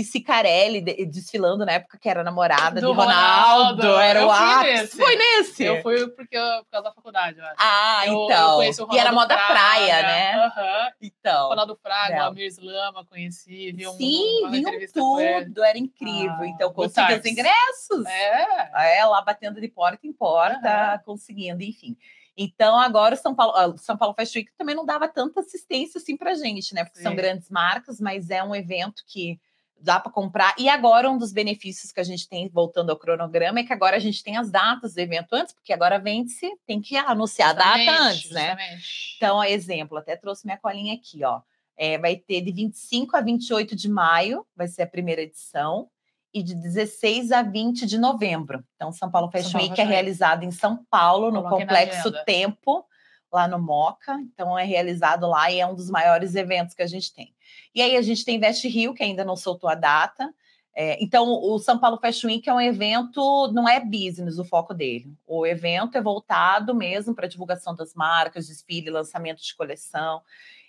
de 0.00 0.04
Cicarelli 0.04 0.80
desfilando 1.06 1.64
na 1.64 1.72
época 1.72 1.98
que 1.98 2.08
era 2.08 2.24
namorada 2.24 2.80
do 2.80 2.88
de 2.88 2.92
Ronaldo. 2.92 3.82
Ronaldo. 3.82 4.00
Era 4.00 4.26
o 4.26 4.30
ápice. 4.30 4.96
Foi 4.96 5.16
nesse? 5.16 5.64
Eu 5.64 5.82
fui 5.82 6.08
porque 6.08 6.36
eu, 6.36 6.64
por 6.64 6.70
causa 6.70 6.88
da 6.88 6.94
faculdade, 6.94 7.38
eu 7.38 7.44
acho. 7.44 7.56
Ah, 7.58 8.06
eu, 8.06 8.24
então. 8.24 8.62
Eu 8.62 8.88
e 8.92 8.98
era 8.98 9.12
moda 9.12 9.36
praia, 9.36 10.02
né? 10.02 10.46
Uhum. 10.46 10.90
Então. 11.02 11.48
Ronaldo 11.48 11.78
Fraga, 11.82 12.24
o 12.24 12.28
Amir 12.28 12.46
Slama, 12.46 13.04
conheci, 13.04 13.72
vi 13.72 13.86
um, 13.86 13.92
Sim, 13.92 14.50
vi 14.50 14.88
tudo, 14.92 15.62
era 15.62 15.78
incrível. 15.78 16.40
Ah, 16.40 16.46
então, 16.46 16.72
consegui 16.72 17.14
os 17.14 17.24
ingressos. 17.24 18.06
É. 18.06 18.98
é. 18.98 19.04
Lá 19.04 19.20
batendo 19.22 19.60
de 19.60 19.68
porta 19.68 20.06
em 20.06 20.12
porta, 20.12 21.00
conseguindo, 21.04 21.62
enfim. 21.62 21.96
Então, 22.36 22.78
agora 22.78 23.14
o 23.14 23.18
São 23.18 23.34
Paulo, 23.34 23.54
ah, 23.54 23.76
São 23.76 23.96
Paulo 23.98 24.14
Fashion 24.14 24.40
Week 24.40 24.50
também 24.56 24.74
não 24.74 24.86
dava 24.86 25.06
tanta 25.06 25.40
assistência 25.40 25.98
assim 25.98 26.16
pra 26.16 26.34
gente, 26.34 26.74
né? 26.74 26.84
Porque 26.84 26.98
Sim. 26.98 27.04
são 27.04 27.14
grandes 27.14 27.50
marcas, 27.50 28.00
mas 28.00 28.30
é 28.30 28.42
um 28.42 28.54
evento 28.54 29.02
que 29.06 29.38
dá 29.80 29.98
para 29.98 30.12
comprar. 30.12 30.54
E 30.58 30.68
agora, 30.68 31.10
um 31.10 31.18
dos 31.18 31.32
benefícios 31.32 31.90
que 31.90 32.00
a 32.00 32.04
gente 32.04 32.28
tem, 32.28 32.48
voltando 32.48 32.90
ao 32.90 32.98
cronograma, 32.98 33.60
é 33.60 33.64
que 33.64 33.72
agora 33.72 33.96
a 33.96 34.00
gente 34.00 34.22
tem 34.22 34.36
as 34.36 34.50
datas 34.50 34.94
do 34.94 34.98
evento 34.98 35.32
antes, 35.32 35.54
porque 35.54 35.72
agora 35.72 35.98
vende-se, 35.98 36.50
tem 36.66 36.80
que 36.80 36.96
anunciar 36.96 37.54
justamente, 37.54 37.88
a 37.88 37.92
data 37.92 38.02
antes, 38.04 38.30
né? 38.30 38.48
Justamente. 38.50 39.14
Então, 39.16 39.44
exemplo, 39.44 39.98
até 39.98 40.16
trouxe 40.16 40.46
minha 40.46 40.58
colinha 40.58 40.94
aqui, 40.94 41.24
ó. 41.24 41.40
É, 41.76 41.96
vai 41.96 42.16
ter 42.16 42.42
de 42.42 42.52
25 42.52 43.16
a 43.16 43.20
28 43.20 43.74
de 43.74 43.88
maio, 43.88 44.46
vai 44.54 44.68
ser 44.68 44.82
a 44.82 44.86
primeira 44.86 45.22
edição, 45.22 45.88
e 46.32 46.42
de 46.42 46.54
16 46.54 47.32
a 47.32 47.42
20 47.42 47.86
de 47.86 47.98
novembro. 47.98 48.62
Então, 48.76 48.92
São 48.92 49.10
Paulo 49.10 49.30
Fashion 49.30 49.58
Week 49.58 49.80
é 49.80 49.84
realizado 49.84 50.44
em 50.44 50.50
São 50.50 50.84
Paulo, 50.90 51.30
no 51.30 51.42
Complexo 51.42 52.12
Tempo, 52.24 52.84
lá 53.32 53.48
no 53.48 53.58
Moca. 53.58 54.14
Então, 54.20 54.58
é 54.58 54.64
realizado 54.64 55.26
lá 55.26 55.50
e 55.50 55.58
é 55.58 55.66
um 55.66 55.74
dos 55.74 55.90
maiores 55.90 56.34
eventos 56.34 56.74
que 56.74 56.82
a 56.82 56.86
gente 56.86 57.12
tem. 57.12 57.34
E 57.74 57.82
aí 57.82 57.96
a 57.96 58.02
gente 58.02 58.24
tem 58.24 58.38
Veste 58.38 58.68
Rio, 58.68 58.94
que 58.94 59.02
ainda 59.02 59.24
não 59.24 59.36
soltou 59.36 59.68
a 59.68 59.74
data. 59.74 60.32
É, 60.74 61.02
então, 61.02 61.28
o 61.28 61.58
São 61.58 61.78
Paulo 61.78 61.98
Fashion 61.98 62.28
Week 62.28 62.48
é 62.48 62.54
um 62.54 62.60
evento, 62.60 63.50
não 63.52 63.68
é 63.68 63.80
business 63.80 64.38
o 64.38 64.44
foco 64.44 64.72
dele. 64.72 65.12
O 65.26 65.46
evento 65.46 65.98
é 65.98 66.00
voltado 66.00 66.74
mesmo 66.74 67.14
para 67.14 67.26
divulgação 67.26 67.74
das 67.74 67.94
marcas, 67.94 68.46
desfile, 68.46 68.88
lançamento 68.88 69.42
de 69.42 69.54
coleção. 69.54 70.22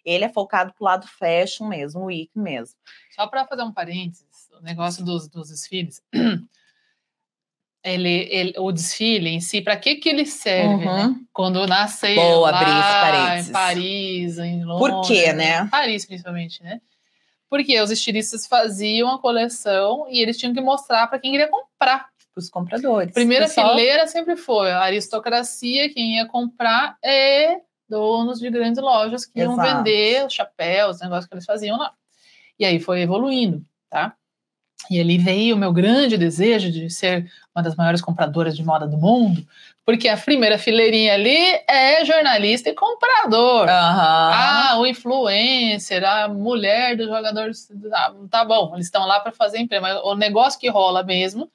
Ele 0.04 0.26
é 0.26 0.30
focado 0.30 0.74
para 0.74 0.84
o 0.84 0.86
lado 0.86 1.08
fashion 1.08 1.68
mesmo, 1.68 2.02
o 2.02 2.06
week 2.06 2.32
mesmo. 2.36 2.78
Só 3.12 3.28
para 3.28 3.46
fazer 3.46 3.62
um 3.62 3.72
parênteses, 3.72 4.50
o 4.60 4.64
negócio 4.64 5.06
dos, 5.06 5.28
dos 5.28 5.50
desfiles. 5.50 6.02
Ele, 7.84 8.28
ele, 8.30 8.54
o 8.58 8.72
desfile 8.72 9.30
em 9.30 9.40
si, 9.40 9.60
para 9.60 9.76
que 9.76 9.96
que 9.96 10.08
ele 10.08 10.26
serve, 10.26 10.86
né? 10.86 10.92
uhum. 10.92 11.10
né? 11.10 11.16
Quando 11.34 11.66
nasceu 11.66 12.16
Boa, 12.16 12.52
lá 12.52 13.40
em 13.40 13.52
Paris, 13.52 14.38
em 14.38 14.64
Londres. 14.64 14.92
Por 14.92 15.08
quê, 15.08 15.34
né? 15.34 15.68
Paris, 15.68 16.06
principalmente, 16.06 16.62
né? 16.62 16.80
Porque 17.50 17.80
os 17.82 17.90
estilistas 17.90 18.46
faziam 18.46 19.10
a 19.10 19.20
coleção 19.20 20.06
e 20.10 20.22
eles 20.22 20.38
tinham 20.38 20.54
que 20.54 20.62
mostrar 20.62 21.08
para 21.08 21.20
quem 21.20 21.32
queria 21.32 21.48
comprar. 21.48 22.10
Para 22.34 22.40
os 22.40 22.50
compradores. 22.50 23.14
Primeira 23.14 23.46
Pessoal... 23.46 23.72
fileira 23.72 24.08
sempre 24.08 24.38
foi 24.38 24.72
a 24.72 24.80
aristocracia, 24.82 25.92
quem 25.92 26.16
ia 26.16 26.26
comprar 26.28 26.98
é 27.04 27.58
donos 27.90 28.40
de 28.40 28.50
grandes 28.50 28.82
lojas 28.82 29.26
que 29.26 29.42
Exato. 29.42 29.60
iam 29.60 29.84
vender 29.84 30.26
os 30.26 30.34
chapéus, 30.34 30.96
os 30.96 31.02
negócios 31.02 31.28
que 31.28 31.34
eles 31.34 31.46
faziam 31.46 31.78
lá. 31.78 31.92
E 32.58 32.64
aí 32.64 32.80
foi 32.80 33.02
evoluindo, 33.02 33.66
tá? 33.90 34.16
E 34.90 35.00
ali 35.00 35.18
veio 35.18 35.56
o 35.56 35.60
meu 35.60 35.72
grande 35.72 36.18
desejo 36.18 36.72
de 36.72 36.90
ser 36.90 37.32
uma 37.56 37.64
das 37.64 37.76
maiores 37.76 38.02
compradoras 38.02 38.56
de 38.56 38.64
moda 38.64 38.88
do 38.88 38.98
mundo, 38.98 39.46
porque 39.86 40.08
a 40.08 40.18
primeira 40.18 40.58
fileirinha 40.58 41.14
ali 41.14 41.38
é 41.68 42.04
jornalista 42.06 42.70
e 42.70 42.74
comprador. 42.74 43.64
Uhum. 43.64 43.70
Ah, 43.70 44.78
o 44.80 44.86
influencer, 44.86 46.04
a 46.04 46.28
mulher 46.28 46.96
do 46.96 47.06
jogador. 47.06 47.52
Ah, 47.94 48.14
tá 48.30 48.46
bom, 48.46 48.72
eles 48.74 48.88
estão 48.88 49.06
lá 49.06 49.20
para 49.20 49.32
fazer 49.32 49.60
emprego, 49.60 49.84
mas 49.84 50.00
o 50.04 50.16
negócio 50.16 50.60
que 50.60 50.70
rola 50.70 51.04
mesmo 51.04 51.50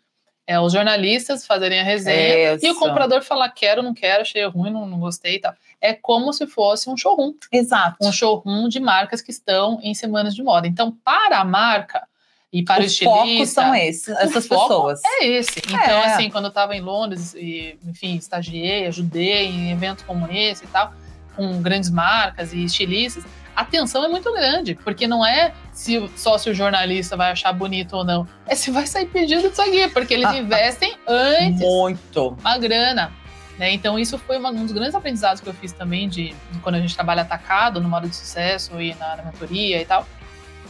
é 0.46 0.60
os 0.60 0.72
jornalistas 0.72 1.44
fazerem 1.44 1.80
a 1.80 1.82
resenha 1.82 2.54
Isso. 2.54 2.64
e 2.64 2.70
o 2.70 2.78
comprador 2.78 3.20
falar 3.22 3.50
quero, 3.50 3.82
não 3.82 3.92
quero, 3.92 4.22
achei 4.22 4.44
ruim, 4.46 4.70
não, 4.70 4.86
não 4.86 5.00
gostei 5.00 5.36
e 5.36 5.40
tal. 5.40 5.52
É 5.80 5.92
como 5.92 6.32
se 6.32 6.46
fosse 6.46 6.88
um 6.88 6.96
showroom. 6.96 7.34
Exato. 7.50 7.96
Um 8.00 8.12
showroom 8.12 8.68
de 8.68 8.78
marcas 8.78 9.20
que 9.20 9.32
estão 9.32 9.80
em 9.82 9.92
semanas 9.92 10.34
de 10.34 10.42
moda. 10.42 10.68
Então, 10.68 10.96
para 11.04 11.40
a 11.40 11.44
marca 11.44 12.06
e 12.52 12.62
para 12.62 12.80
o, 12.80 12.82
o 12.84 12.86
estilista. 12.86 13.62
são 13.62 13.74
esses, 13.74 14.08
essas 14.08 14.46
pessoas. 14.46 15.00
É 15.04 15.26
esse. 15.26 15.58
Então, 15.58 15.78
é. 15.78 16.06
assim, 16.06 16.30
quando 16.30 16.44
eu 16.44 16.50
estava 16.50 16.74
em 16.74 16.80
Londres, 16.80 17.34
e, 17.34 17.78
enfim, 17.84 18.16
estagiei, 18.16 18.86
ajudei 18.86 19.46
em 19.46 19.72
eventos 19.72 20.04
como 20.04 20.30
esse 20.30 20.64
e 20.64 20.68
tal, 20.68 20.92
com 21.34 21.60
grandes 21.60 21.90
marcas 21.90 22.52
e 22.52 22.64
estilistas, 22.64 23.24
a 23.54 23.64
tensão 23.64 24.04
é 24.04 24.08
muito 24.08 24.30
grande, 24.32 24.74
porque 24.74 25.06
não 25.06 25.24
é 25.24 25.54
se, 25.72 26.10
só 26.14 26.36
se 26.36 26.50
o 26.50 26.54
jornalista 26.54 27.16
vai 27.16 27.32
achar 27.32 27.52
bonito 27.52 27.96
ou 27.96 28.04
não, 28.04 28.28
é 28.46 28.54
se 28.54 28.70
vai 28.70 28.86
sair 28.86 29.06
pedido 29.06 29.48
disso 29.48 29.62
aqui, 29.62 29.88
porque 29.88 30.14
eles 30.14 30.30
investem 30.36 30.94
antes 31.06 31.60
muito 31.60 32.36
uma 32.38 32.58
grana. 32.58 33.12
Né? 33.58 33.72
Então, 33.72 33.98
isso 33.98 34.18
foi 34.18 34.36
uma, 34.36 34.50
um 34.50 34.62
dos 34.62 34.72
grandes 34.72 34.94
aprendizados 34.94 35.40
que 35.40 35.48
eu 35.48 35.54
fiz 35.54 35.72
também 35.72 36.08
de, 36.08 36.34
de 36.52 36.58
quando 36.60 36.74
a 36.74 36.80
gente 36.80 36.94
trabalha 36.94 37.22
atacado 37.22 37.80
no 37.80 37.88
modo 37.88 38.06
de 38.06 38.14
sucesso 38.14 38.78
e 38.80 38.94
na, 38.94 39.16
na 39.16 39.22
mentoria 39.24 39.80
e 39.80 39.84
tal. 39.86 40.06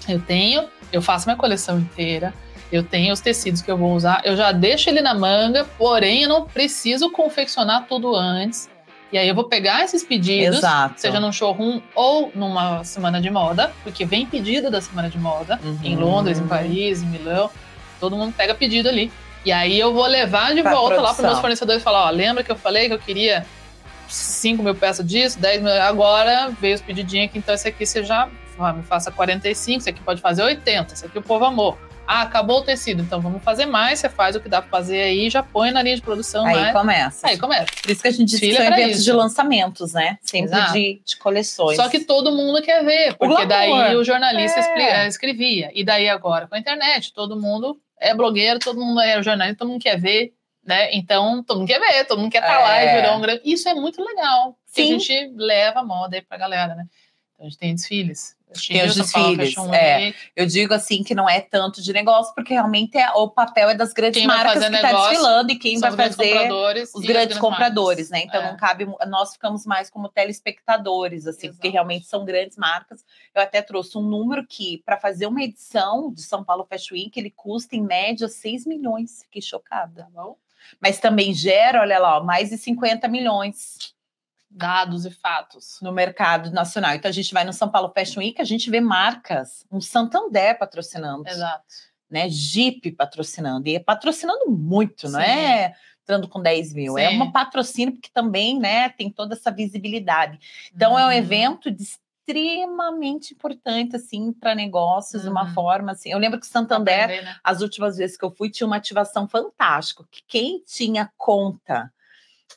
Eu 0.08 0.20
tenho 0.20 0.68
eu 0.92 1.02
faço 1.02 1.26
minha 1.26 1.36
coleção 1.36 1.78
inteira, 1.78 2.32
eu 2.70 2.82
tenho 2.82 3.12
os 3.12 3.20
tecidos 3.20 3.62
que 3.62 3.70
eu 3.70 3.76
vou 3.76 3.94
usar, 3.94 4.22
eu 4.24 4.36
já 4.36 4.52
deixo 4.52 4.90
ele 4.90 5.00
na 5.00 5.14
manga, 5.14 5.64
porém 5.78 6.22
eu 6.22 6.28
não 6.28 6.44
preciso 6.44 7.10
confeccionar 7.10 7.86
tudo 7.88 8.14
antes. 8.14 8.68
E 9.12 9.16
aí 9.16 9.28
eu 9.28 9.34
vou 9.34 9.44
pegar 9.44 9.84
esses 9.84 10.02
pedidos, 10.02 10.58
Exato. 10.58 11.00
seja 11.00 11.20
num 11.20 11.30
showroom 11.30 11.80
ou 11.94 12.32
numa 12.34 12.82
semana 12.82 13.20
de 13.20 13.30
moda, 13.30 13.72
porque 13.84 14.04
vem 14.04 14.26
pedido 14.26 14.68
da 14.68 14.80
semana 14.80 15.08
de 15.08 15.16
moda, 15.16 15.60
uhum. 15.62 15.78
em 15.84 15.94
Londres, 15.94 16.40
em 16.40 16.46
Paris, 16.46 17.02
em 17.02 17.06
Milão, 17.06 17.48
todo 18.00 18.16
mundo 18.16 18.34
pega 18.36 18.52
pedido 18.52 18.88
ali. 18.88 19.12
E 19.44 19.52
aí 19.52 19.78
eu 19.78 19.94
vou 19.94 20.06
levar 20.06 20.52
de 20.54 20.62
pra 20.62 20.72
volta 20.72 20.96
produção. 20.96 21.04
lá 21.04 21.14
para 21.14 21.26
meus 21.28 21.38
fornecedores 21.38 21.80
e 21.80 21.84
falar, 21.84 22.06
ó, 22.06 22.10
lembra 22.10 22.42
que 22.42 22.50
eu 22.50 22.56
falei 22.56 22.88
que 22.88 22.94
eu 22.94 22.98
queria 22.98 23.46
5 24.08 24.60
mil 24.60 24.74
peças 24.74 25.06
disso, 25.06 25.38
10 25.38 25.62
mil. 25.62 25.72
Agora 25.82 26.52
veio 26.60 26.74
os 26.74 26.80
pedidinhos 26.80 27.28
aqui, 27.28 27.38
então 27.38 27.54
esse 27.54 27.68
aqui 27.68 27.86
você 27.86 28.02
já 28.02 28.28
me 28.58 28.82
faça 28.82 29.10
45, 29.10 29.78
esse 29.78 29.90
aqui 29.90 30.00
pode 30.00 30.20
fazer 30.20 30.42
80, 30.42 30.94
esse 30.94 31.06
aqui 31.06 31.18
o 31.18 31.22
povo 31.22 31.44
amou. 31.44 31.78
Ah, 32.06 32.22
acabou 32.22 32.60
o 32.60 32.62
tecido, 32.62 33.02
então 33.02 33.20
vamos 33.20 33.42
fazer 33.42 33.66
mais. 33.66 33.98
Você 33.98 34.08
faz 34.08 34.36
o 34.36 34.40
que 34.40 34.48
dá 34.48 34.62
para 34.62 34.70
fazer 34.70 35.02
aí, 35.02 35.28
já 35.28 35.42
põe 35.42 35.72
na 35.72 35.82
linha 35.82 35.96
de 35.96 36.02
produção. 36.02 36.46
Aí 36.46 36.54
mais. 36.54 36.72
começa. 36.72 37.28
Aí 37.28 37.36
começa. 37.36 37.66
Por 37.82 37.90
isso 37.90 38.00
que 38.00 38.08
a 38.08 38.10
gente 38.12 38.28
diz 38.30 38.38
que 38.38 38.54
são 38.54 38.64
eventos 38.64 39.04
de 39.04 39.12
lançamentos, 39.12 39.92
né? 39.92 40.16
Sempre 40.22 40.52
de, 40.72 41.02
de, 41.04 41.16
coleções. 41.16 41.76
Só 41.76 41.88
que 41.88 42.00
todo 42.00 42.30
mundo 42.30 42.62
quer 42.62 42.84
ver, 42.84 43.16
porque 43.16 43.42
o 43.42 43.46
daí 43.46 43.96
o 43.96 44.04
jornalista 44.04 44.60
é. 44.60 45.08
escrevia. 45.08 45.70
E 45.74 45.84
daí 45.84 46.08
agora, 46.08 46.46
com 46.46 46.54
a 46.54 46.58
internet, 46.58 47.12
todo 47.12 47.36
mundo 47.36 47.76
é 47.98 48.14
blogueiro, 48.14 48.60
todo 48.60 48.80
mundo 48.80 49.00
é 49.00 49.20
jornalista, 49.20 49.58
todo 49.58 49.70
mundo 49.70 49.82
quer 49.82 49.98
ver. 49.98 50.32
Né? 50.64 50.94
Então, 50.94 51.42
todo 51.44 51.58
mundo 51.58 51.68
quer 51.68 51.80
ver, 51.80 52.04
todo 52.04 52.20
mundo 52.20 52.30
quer 52.30 52.38
estar 52.38 52.56
tá 52.56 52.60
é. 52.60 52.62
lá 52.62 52.82
e 52.84 52.96
virar 52.96 53.16
um 53.16 53.20
grande. 53.20 53.40
Isso 53.44 53.68
é 53.68 53.74
muito 53.74 54.02
legal. 54.02 54.56
Sim. 54.66 54.82
a 54.82 54.98
gente 54.98 55.32
leva 55.36 55.80
a 55.80 55.84
moda 55.84 56.16
aí 56.16 56.22
pra 56.22 56.36
galera, 56.36 56.74
né? 56.74 56.86
Então 57.34 57.46
a 57.46 57.48
gente 57.48 57.58
tem 57.58 57.74
desfiles. 57.74 58.35
Tem 58.56 58.84
os 58.84 58.94
desfiles. 58.94 59.54
É. 59.72 60.14
Eu 60.34 60.46
digo 60.46 60.74
assim 60.74 61.02
que 61.02 61.14
não 61.14 61.28
é 61.28 61.40
tanto 61.40 61.82
de 61.82 61.92
negócio, 61.92 62.34
porque 62.34 62.54
realmente 62.54 62.96
é, 62.96 63.10
o 63.12 63.28
papel 63.28 63.70
é 63.70 63.74
das 63.74 63.92
grandes 63.92 64.18
quem 64.18 64.26
marcas 64.26 64.66
que 64.66 64.74
está 64.74 64.92
desfilando 64.92 65.52
e 65.52 65.56
quem 65.56 65.78
vai 65.78 65.92
fazer 65.92 66.50
os 66.94 67.04
grandes 67.04 67.38
compradores, 67.38 68.10
né? 68.10 68.22
Então 68.24 68.40
é. 68.40 68.50
não 68.50 68.56
cabe, 68.56 68.86
nós 69.08 69.32
ficamos 69.32 69.66
mais 69.66 69.90
como 69.90 70.08
telespectadores, 70.08 71.26
assim, 71.26 71.46
Exato. 71.46 71.56
porque 71.56 71.68
realmente 71.68 72.06
são 72.06 72.24
grandes 72.24 72.56
marcas. 72.56 73.04
Eu 73.34 73.42
até 73.42 73.62
trouxe 73.62 73.96
um 73.98 74.02
número 74.02 74.46
que, 74.46 74.82
para 74.84 74.96
fazer 74.96 75.26
uma 75.26 75.42
edição 75.42 76.12
de 76.12 76.22
São 76.22 76.44
Paulo 76.44 76.66
Fashion 76.68 76.94
Week, 76.94 77.18
ele 77.18 77.30
custa 77.30 77.76
em 77.76 77.82
média 77.82 78.28
6 78.28 78.66
milhões. 78.66 79.22
Fiquei 79.24 79.42
chocada. 79.42 80.08
Tá 80.14 80.24
Mas 80.80 80.98
também 80.98 81.32
gera, 81.32 81.80
olha 81.80 81.98
lá, 81.98 82.22
mais 82.22 82.50
de 82.50 82.58
50 82.58 83.08
milhões 83.08 83.95
dados 84.50 85.04
e 85.04 85.10
fatos 85.10 85.78
no 85.82 85.92
mercado 85.92 86.50
nacional. 86.50 86.94
Então 86.94 87.08
a 87.08 87.12
gente 87.12 87.32
vai 87.32 87.44
no 87.44 87.52
São 87.52 87.68
Paulo 87.68 87.92
Fashion 87.96 88.20
Week, 88.20 88.40
a 88.40 88.44
gente 88.44 88.70
vê 88.70 88.80
marcas, 88.80 89.64
um 89.70 89.80
Santander 89.80 90.58
patrocinando. 90.58 91.28
Exato. 91.28 91.64
Né, 92.08 92.28
Jeep 92.28 92.92
patrocinando, 92.92 93.68
e 93.68 93.74
é 93.74 93.80
patrocinando 93.80 94.48
muito, 94.48 95.08
Sim. 95.08 95.12
não 95.12 95.20
é 95.20 95.74
entrando 96.00 96.28
com 96.28 96.40
10 96.40 96.72
mil, 96.72 96.96
é 96.96 97.08
Sim. 97.08 97.14
é 97.14 97.16
uma 97.16 97.32
patrocínio 97.32 97.94
porque 97.94 98.08
também, 98.14 98.60
né, 98.60 98.90
tem 98.90 99.10
toda 99.10 99.34
essa 99.34 99.50
visibilidade. 99.50 100.38
Então 100.72 100.92
uhum. 100.92 100.98
é 101.00 101.02
um 101.02 101.06
uhum. 101.06 101.12
evento 101.12 101.68
de 101.68 101.82
extremamente 102.26 103.34
importante 103.34 103.94
assim 103.94 104.32
para 104.32 104.54
negócios 104.54 105.22
uhum. 105.22 105.28
de 105.28 105.32
uma 105.32 105.54
forma 105.54 105.92
assim. 105.92 106.10
Eu 106.10 106.18
lembro 106.18 106.40
que 106.40 106.46
Santander, 106.46 107.04
Aprender, 107.04 107.24
né? 107.24 107.36
as 107.42 107.60
últimas 107.60 107.96
vezes 107.96 108.16
que 108.16 108.24
eu 108.24 108.30
fui, 108.30 108.50
tinha 108.50 108.66
uma 108.66 108.76
ativação 108.76 109.28
fantástica, 109.28 110.04
que 110.10 110.22
quem 110.26 110.62
tinha 110.66 111.10
conta 111.16 111.92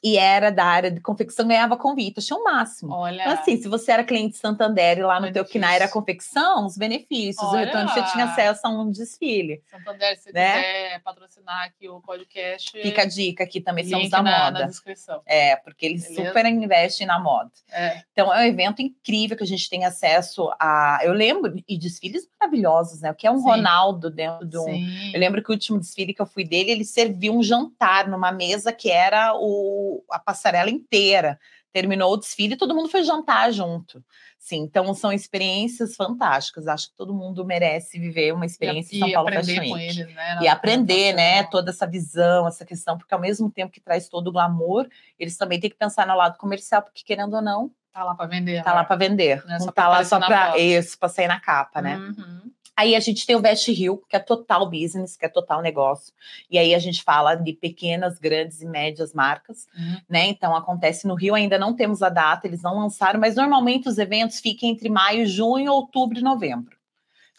e 0.03 0.17
era 0.17 0.49
da 0.49 0.63
área 0.63 0.89
de 0.89 1.01
confecção, 1.01 1.47
ganhava 1.47 1.75
convite, 1.75 2.19
achei 2.19 2.35
o 2.35 2.43
máximo. 2.43 2.93
Olha. 2.93 3.21
Então, 3.21 3.33
assim, 3.33 3.57
se 3.57 3.67
você 3.67 3.91
era 3.91 4.03
cliente 4.03 4.33
de 4.33 4.37
Santander 4.37 4.97
e 4.97 5.03
lá 5.03 5.19
no 5.19 5.31
teu 5.31 5.43
KNAI 5.43 5.75
era 5.75 5.87
confecção, 5.89 6.65
os 6.65 6.77
benefícios, 6.77 7.45
Olha. 7.49 7.63
o 7.63 7.65
retorno 7.65 7.89
você 7.89 8.03
tinha 8.11 8.25
acesso 8.25 8.65
a 8.65 8.69
um 8.69 8.89
desfile. 8.89 9.61
Santander, 9.69 10.17
se 10.17 10.31
né? 10.31 10.55
quiser 10.55 11.01
patrocinar 11.03 11.65
aqui 11.65 11.89
o 11.89 11.99
podcast. 11.99 12.71
Fica 12.81 13.01
a 13.01 13.05
dica 13.05 13.43
aqui 13.43 13.59
também, 13.59 13.85
somos 13.85 14.09
da 14.09 14.23
na, 14.23 14.45
moda. 14.45 14.59
Na 14.59 14.65
descrição. 14.67 15.21
É, 15.25 15.57
porque 15.57 15.85
eles 15.85 16.07
Beleza? 16.07 16.27
super 16.27 16.45
investem 16.45 17.05
na 17.05 17.19
moda. 17.19 17.51
É. 17.69 18.01
Então, 18.13 18.33
é 18.33 18.39
um 18.39 18.47
evento 18.47 18.81
incrível 18.81 19.35
que 19.35 19.43
a 19.43 19.47
gente 19.47 19.69
tem 19.69 19.83
acesso 19.83 20.49
a. 20.59 20.99
Eu 21.03 21.11
lembro, 21.11 21.53
e 21.67 21.77
desfiles 21.77 22.27
maravilhosos, 22.39 23.01
né? 23.01 23.11
O 23.11 23.15
que 23.15 23.27
é 23.27 23.31
um 23.31 23.39
Sim. 23.39 23.49
Ronaldo 23.49 24.09
dentro 24.09 24.47
de 24.47 24.57
um. 24.57 24.63
Sim. 24.63 25.11
Eu 25.13 25.19
lembro 25.19 25.43
que 25.43 25.49
o 25.49 25.53
último 25.53 25.77
desfile 25.77 26.13
que 26.13 26.21
eu 26.21 26.25
fui 26.25 26.45
dele, 26.45 26.71
ele 26.71 26.85
serviu 26.85 27.35
um 27.35 27.43
jantar 27.43 28.07
numa 28.07 28.31
mesa 28.31 28.71
que 28.71 28.89
era 28.89 29.33
o 29.35 29.88
a 30.09 30.19
passarela 30.19 30.69
inteira. 30.69 31.39
Terminou 31.71 32.13
o 32.13 32.17
desfile 32.17 32.55
e 32.55 32.57
todo 32.57 32.73
mundo 32.73 32.89
foi 32.89 33.03
jantar 33.03 33.51
junto. 33.51 34.03
Sim, 34.39 34.61
então 34.61 34.91
são 34.93 35.11
experiências 35.11 35.95
fantásticas. 35.95 36.67
Acho 36.67 36.89
que 36.89 36.95
todo 36.95 37.13
mundo 37.13 37.45
merece 37.45 37.99
viver 37.99 38.33
uma 38.33 38.45
experiência 38.45 38.95
e, 38.95 38.97
em 38.97 39.01
São 39.01 39.11
Paulo 39.11 39.31
Fashion 39.31 39.73
Week. 39.73 39.99
Eles, 39.99 40.15
né, 40.15 40.39
e 40.41 40.47
aprender, 40.47 41.13
né, 41.13 41.43
toda 41.43 41.69
essa 41.69 41.85
visão, 41.85 42.47
essa 42.47 42.65
questão, 42.65 42.97
porque 42.97 43.13
ao 43.13 43.19
mesmo 43.19 43.51
tempo 43.51 43.71
que 43.71 43.81
traz 43.81 44.07
todo 44.07 44.29
o 44.29 44.31
glamour, 44.31 44.87
eles 45.19 45.37
também 45.37 45.59
têm 45.59 45.69
que 45.69 45.75
pensar 45.75 46.07
no 46.07 46.15
lado 46.15 46.37
comercial, 46.37 46.81
porque 46.81 47.03
querendo 47.03 47.35
ou 47.35 47.41
não, 47.41 47.69
tá 47.91 48.03
lá 48.03 48.15
para 48.15 48.27
vender. 48.27 48.63
Tá 48.63 48.71
né? 48.71 48.75
lá 48.77 48.83
para 48.85 48.95
vender. 48.95 49.45
Não, 49.45 49.55
é 49.55 49.59
não 49.59 49.67
tá 49.67 49.87
lá 49.87 50.03
só 50.05 50.19
para 50.19 50.57
isso, 50.57 50.97
para 50.97 51.09
sair 51.09 51.27
na 51.27 51.39
capa, 51.39 51.81
né? 51.81 51.97
Uhum. 51.97 52.51
Aí 52.79 52.95
a 52.95 52.99
gente 53.01 53.27
tem 53.27 53.35
o 53.35 53.41
Vest 53.41 53.67
Rio, 53.67 54.01
que 54.07 54.15
é 54.15 54.19
total 54.19 54.65
business, 54.69 55.17
que 55.17 55.25
é 55.25 55.29
total 55.29 55.61
negócio. 55.61 56.13
E 56.49 56.57
aí 56.57 56.73
a 56.73 56.79
gente 56.79 57.03
fala 57.03 57.35
de 57.35 57.51
pequenas, 57.51 58.17
grandes 58.17 58.61
e 58.61 58.65
médias 58.65 59.13
marcas, 59.13 59.67
uhum. 59.77 59.97
né? 60.07 60.27
Então 60.27 60.55
acontece 60.55 61.05
no 61.05 61.13
Rio, 61.13 61.35
ainda 61.35 61.59
não 61.59 61.75
temos 61.75 62.01
a 62.01 62.07
data, 62.07 62.47
eles 62.47 62.61
não 62.61 62.79
lançaram, 62.79 63.19
mas 63.19 63.35
normalmente 63.35 63.89
os 63.89 63.97
eventos 63.97 64.39
ficam 64.39 64.69
entre 64.69 64.87
maio, 64.87 65.27
junho, 65.27 65.73
outubro 65.73 66.19
e 66.19 66.21
novembro. 66.21 66.77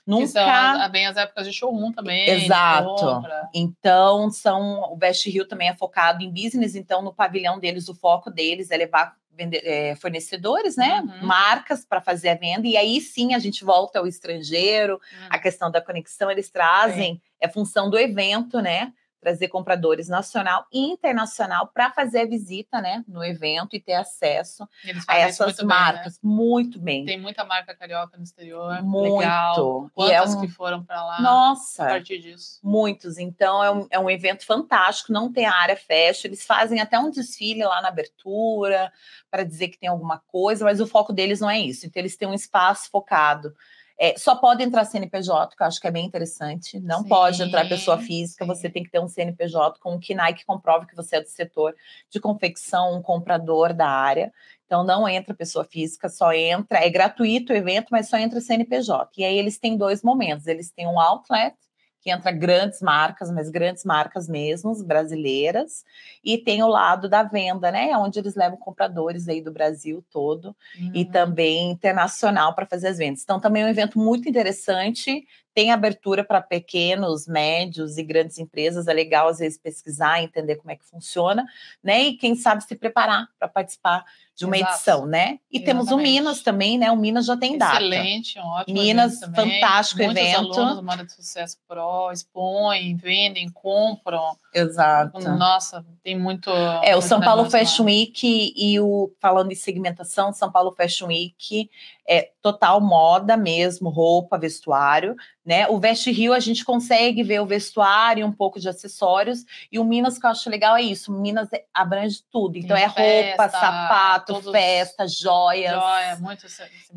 Nunca. 0.06 0.26
Que 0.26 0.32
são 0.32 0.90
bem 0.90 1.06
as 1.06 1.16
épocas 1.16 1.46
de 1.46 1.54
showroom 1.54 1.90
também. 1.90 2.28
Exato. 2.28 3.22
Então, 3.54 4.30
são 4.30 4.92
o 4.92 4.96
Vest 4.98 5.24
Rio 5.26 5.48
também 5.48 5.70
é 5.70 5.74
focado 5.74 6.22
em 6.22 6.30
business, 6.30 6.74
então 6.74 7.00
no 7.00 7.14
pavilhão 7.14 7.58
deles, 7.58 7.88
o 7.88 7.94
foco 7.94 8.30
deles 8.30 8.70
é 8.70 8.76
levar 8.76 9.16
vender, 9.32 9.62
é, 9.64 9.94
fornecedores, 9.96 10.76
né? 10.76 11.00
Uhum. 11.00 11.26
Marcas 11.26 11.84
para 11.84 12.00
fazer 12.00 12.30
a 12.30 12.34
venda, 12.34 12.66
e 12.66 12.76
aí 12.76 13.00
sim 13.00 13.34
a 13.34 13.38
gente 13.38 13.64
volta 13.64 13.98
ao 13.98 14.06
estrangeiro, 14.06 14.94
uhum. 14.94 15.28
a 15.30 15.38
questão 15.38 15.70
da 15.70 15.80
conexão, 15.80 16.30
eles 16.30 16.50
trazem, 16.50 17.20
é 17.40 17.48
função 17.48 17.88
do 17.88 17.98
evento, 17.98 18.60
né? 18.60 18.92
Trazer 19.20 19.48
compradores 19.48 20.08
nacional 20.08 20.66
e 20.72 20.78
internacional 20.78 21.68
para 21.68 21.90
fazer 21.90 22.20
a 22.20 22.26
visita, 22.26 22.80
né, 22.80 23.04
no 23.06 23.22
evento 23.22 23.76
e 23.76 23.80
ter 23.80 23.94
acesso 23.94 24.66
a 25.06 25.18
essas 25.18 25.46
muito 25.46 25.66
marcas 25.66 26.18
bem, 26.18 26.30
né? 26.30 26.36
muito 26.36 26.80
bem. 26.80 27.04
Tem 27.04 27.20
muita 27.20 27.44
marca 27.44 27.74
carioca 27.74 28.16
no 28.16 28.24
exterior, 28.24 28.82
muito. 28.82 29.18
Legal. 29.18 29.90
Quantas 29.94 30.34
é 30.34 30.36
um... 30.36 30.40
que 30.40 30.48
foram 30.48 30.82
para 30.82 31.04
lá? 31.04 31.20
Nossa, 31.20 31.84
a 31.84 31.88
partir 31.88 32.18
disso. 32.18 32.58
Muitos. 32.62 33.18
Então 33.18 33.62
é 33.62 33.70
um, 33.70 33.86
é 33.90 33.98
um 33.98 34.10
evento 34.10 34.44
fantástico. 34.46 35.12
Não 35.12 35.32
tem 35.32 35.46
a 35.46 35.54
área 35.54 35.76
fecha. 35.76 36.26
Eles 36.26 36.44
fazem 36.44 36.80
até 36.80 36.98
um 36.98 37.10
desfile 37.10 37.64
lá 37.64 37.82
na 37.82 37.88
abertura 37.88 38.92
para 39.30 39.44
dizer 39.44 39.68
que 39.68 39.78
tem 39.78 39.88
alguma 39.88 40.18
coisa, 40.18 40.64
mas 40.64 40.80
o 40.80 40.86
foco 40.86 41.12
deles 41.12 41.40
não 41.40 41.50
é 41.50 41.58
isso. 41.58 41.86
Então 41.86 42.00
eles 42.00 42.16
têm 42.16 42.28
um 42.28 42.34
espaço 42.34 42.90
focado 42.90 43.54
é, 44.02 44.16
só 44.16 44.34
pode 44.34 44.62
entrar 44.62 44.86
CNPJ, 44.86 45.54
que 45.54 45.62
eu 45.62 45.66
acho 45.66 45.78
que 45.78 45.86
é 45.86 45.90
bem 45.90 46.06
interessante. 46.06 46.80
Não 46.80 47.02
sim, 47.02 47.08
pode 47.08 47.42
entrar 47.42 47.68
pessoa 47.68 47.98
física, 47.98 48.46
sim. 48.46 48.48
você 48.48 48.70
tem 48.70 48.82
que 48.82 48.90
ter 48.90 48.98
um 48.98 49.06
CNPJ 49.06 49.78
com 49.78 49.92
um 49.92 50.00
KNAI 50.00 50.32
que 50.32 50.46
comprove 50.46 50.86
que 50.86 50.96
você 50.96 51.16
é 51.16 51.20
do 51.20 51.28
setor 51.28 51.76
de 52.08 52.18
confecção, 52.18 52.96
um 52.96 53.02
comprador 53.02 53.74
da 53.74 53.86
área. 53.86 54.32
Então 54.64 54.82
não 54.82 55.06
entra 55.06 55.34
pessoa 55.34 55.66
física, 55.66 56.08
só 56.08 56.32
entra, 56.32 56.78
é 56.78 56.88
gratuito 56.88 57.52
o 57.52 57.56
evento, 57.56 57.88
mas 57.90 58.08
só 58.08 58.16
entra 58.16 58.40
CNPJ. 58.40 59.10
E 59.18 59.24
aí 59.24 59.36
eles 59.36 59.58
têm 59.58 59.76
dois 59.76 60.02
momentos, 60.02 60.46
eles 60.46 60.70
têm 60.70 60.86
um 60.86 60.98
outlet 60.98 61.54
que 62.00 62.10
entra 62.10 62.32
grandes 62.32 62.80
marcas, 62.80 63.30
mas 63.30 63.50
grandes 63.50 63.84
marcas 63.84 64.28
mesmo, 64.28 64.74
brasileiras, 64.84 65.84
e 66.24 66.38
tem 66.38 66.62
o 66.62 66.68
lado 66.68 67.08
da 67.08 67.22
venda, 67.22 67.70
né, 67.70 67.96
onde 67.96 68.18
eles 68.18 68.34
levam 68.34 68.56
compradores 68.56 69.28
aí 69.28 69.42
do 69.42 69.52
Brasil 69.52 70.04
todo 70.10 70.56
uhum. 70.78 70.92
e 70.94 71.04
também 71.04 71.70
internacional 71.70 72.54
para 72.54 72.66
fazer 72.66 72.88
as 72.88 72.98
vendas. 72.98 73.22
Então 73.22 73.38
também 73.38 73.62
é 73.62 73.66
um 73.66 73.70
evento 73.70 73.98
muito 73.98 74.28
interessante, 74.28 75.26
tem 75.52 75.72
abertura 75.72 76.24
para 76.24 76.40
pequenos, 76.40 77.26
médios 77.26 77.98
e 77.98 78.02
grandes 78.02 78.38
empresas, 78.38 78.86
é 78.86 78.92
legal 78.92 79.28
às 79.28 79.38
vezes 79.38 79.58
pesquisar, 79.58 80.22
entender 80.22 80.56
como 80.56 80.70
é 80.70 80.76
que 80.76 80.84
funciona, 80.84 81.44
né, 81.82 82.02
e 82.02 82.16
quem 82.16 82.34
sabe 82.34 82.64
se 82.64 82.76
preparar 82.76 83.28
para 83.38 83.48
participar 83.48 84.04
de 84.36 84.46
uma 84.46 84.56
Exato. 84.56 84.72
edição, 84.72 85.06
né? 85.06 85.38
E 85.50 85.58
Exatamente. 85.58 85.64
temos 85.64 85.88
o 85.90 85.96
Minas 85.98 86.42
também, 86.42 86.78
né? 86.78 86.90
O 86.90 86.96
Minas 86.96 87.26
já 87.26 87.36
tem 87.36 87.58
data. 87.58 87.76
Excelente, 87.76 88.38
um 88.38 88.46
ótimo 88.46 88.80
Minas, 88.80 89.20
fantástico 89.20 90.02
Muitos 90.02 90.22
evento. 90.22 90.40
Muitos 90.40 90.58
alunos 90.58 90.76
do 90.76 90.82
Moda 90.82 91.04
de 91.04 91.12
Sucesso 91.12 91.58
Pro 91.68 92.10
expõem, 92.10 92.96
vendem, 92.96 93.50
compram. 93.50 94.36
Exato. 94.54 95.20
Nossa, 95.20 95.84
tem 96.02 96.18
muito. 96.18 96.50
É, 96.82 96.96
o 96.96 97.02
São 97.02 97.20
Paulo 97.20 97.50
Fashion 97.50 97.84
Week 97.84 98.54
e 98.56 98.80
o, 98.80 99.12
falando 99.20 99.50
de 99.50 99.56
segmentação, 99.56 100.32
São 100.32 100.50
Paulo 100.50 100.72
Fashion 100.72 101.08
Week 101.08 101.68
é 102.10 102.30
total 102.42 102.80
moda 102.80 103.36
mesmo, 103.36 103.88
roupa, 103.88 104.36
vestuário, 104.36 105.14
né? 105.46 105.68
O 105.68 105.78
Veste 105.78 106.10
Rio 106.10 106.32
a 106.32 106.40
gente 106.40 106.64
consegue 106.64 107.22
ver 107.22 107.40
o 107.40 107.46
vestuário, 107.46 108.26
um 108.26 108.32
pouco 108.32 108.58
de 108.58 108.68
acessórios, 108.68 109.44
e 109.70 109.78
o 109.78 109.84
Minas 109.84 110.18
que 110.18 110.26
eu 110.26 110.30
acho 110.30 110.50
legal 110.50 110.76
é 110.76 110.82
isso, 110.82 111.12
Minas 111.12 111.48
abrange 111.72 112.20
tudo, 112.28 112.58
então 112.58 112.76
Tem 112.76 112.84
é 112.84 112.90
festa, 112.90 113.42
roupa, 113.42 113.48
sapato, 113.48 114.29
todos... 114.34 114.52
festa, 114.52 115.06
joias. 115.06 115.72
Joia, 115.72 116.16
muito 116.16 116.46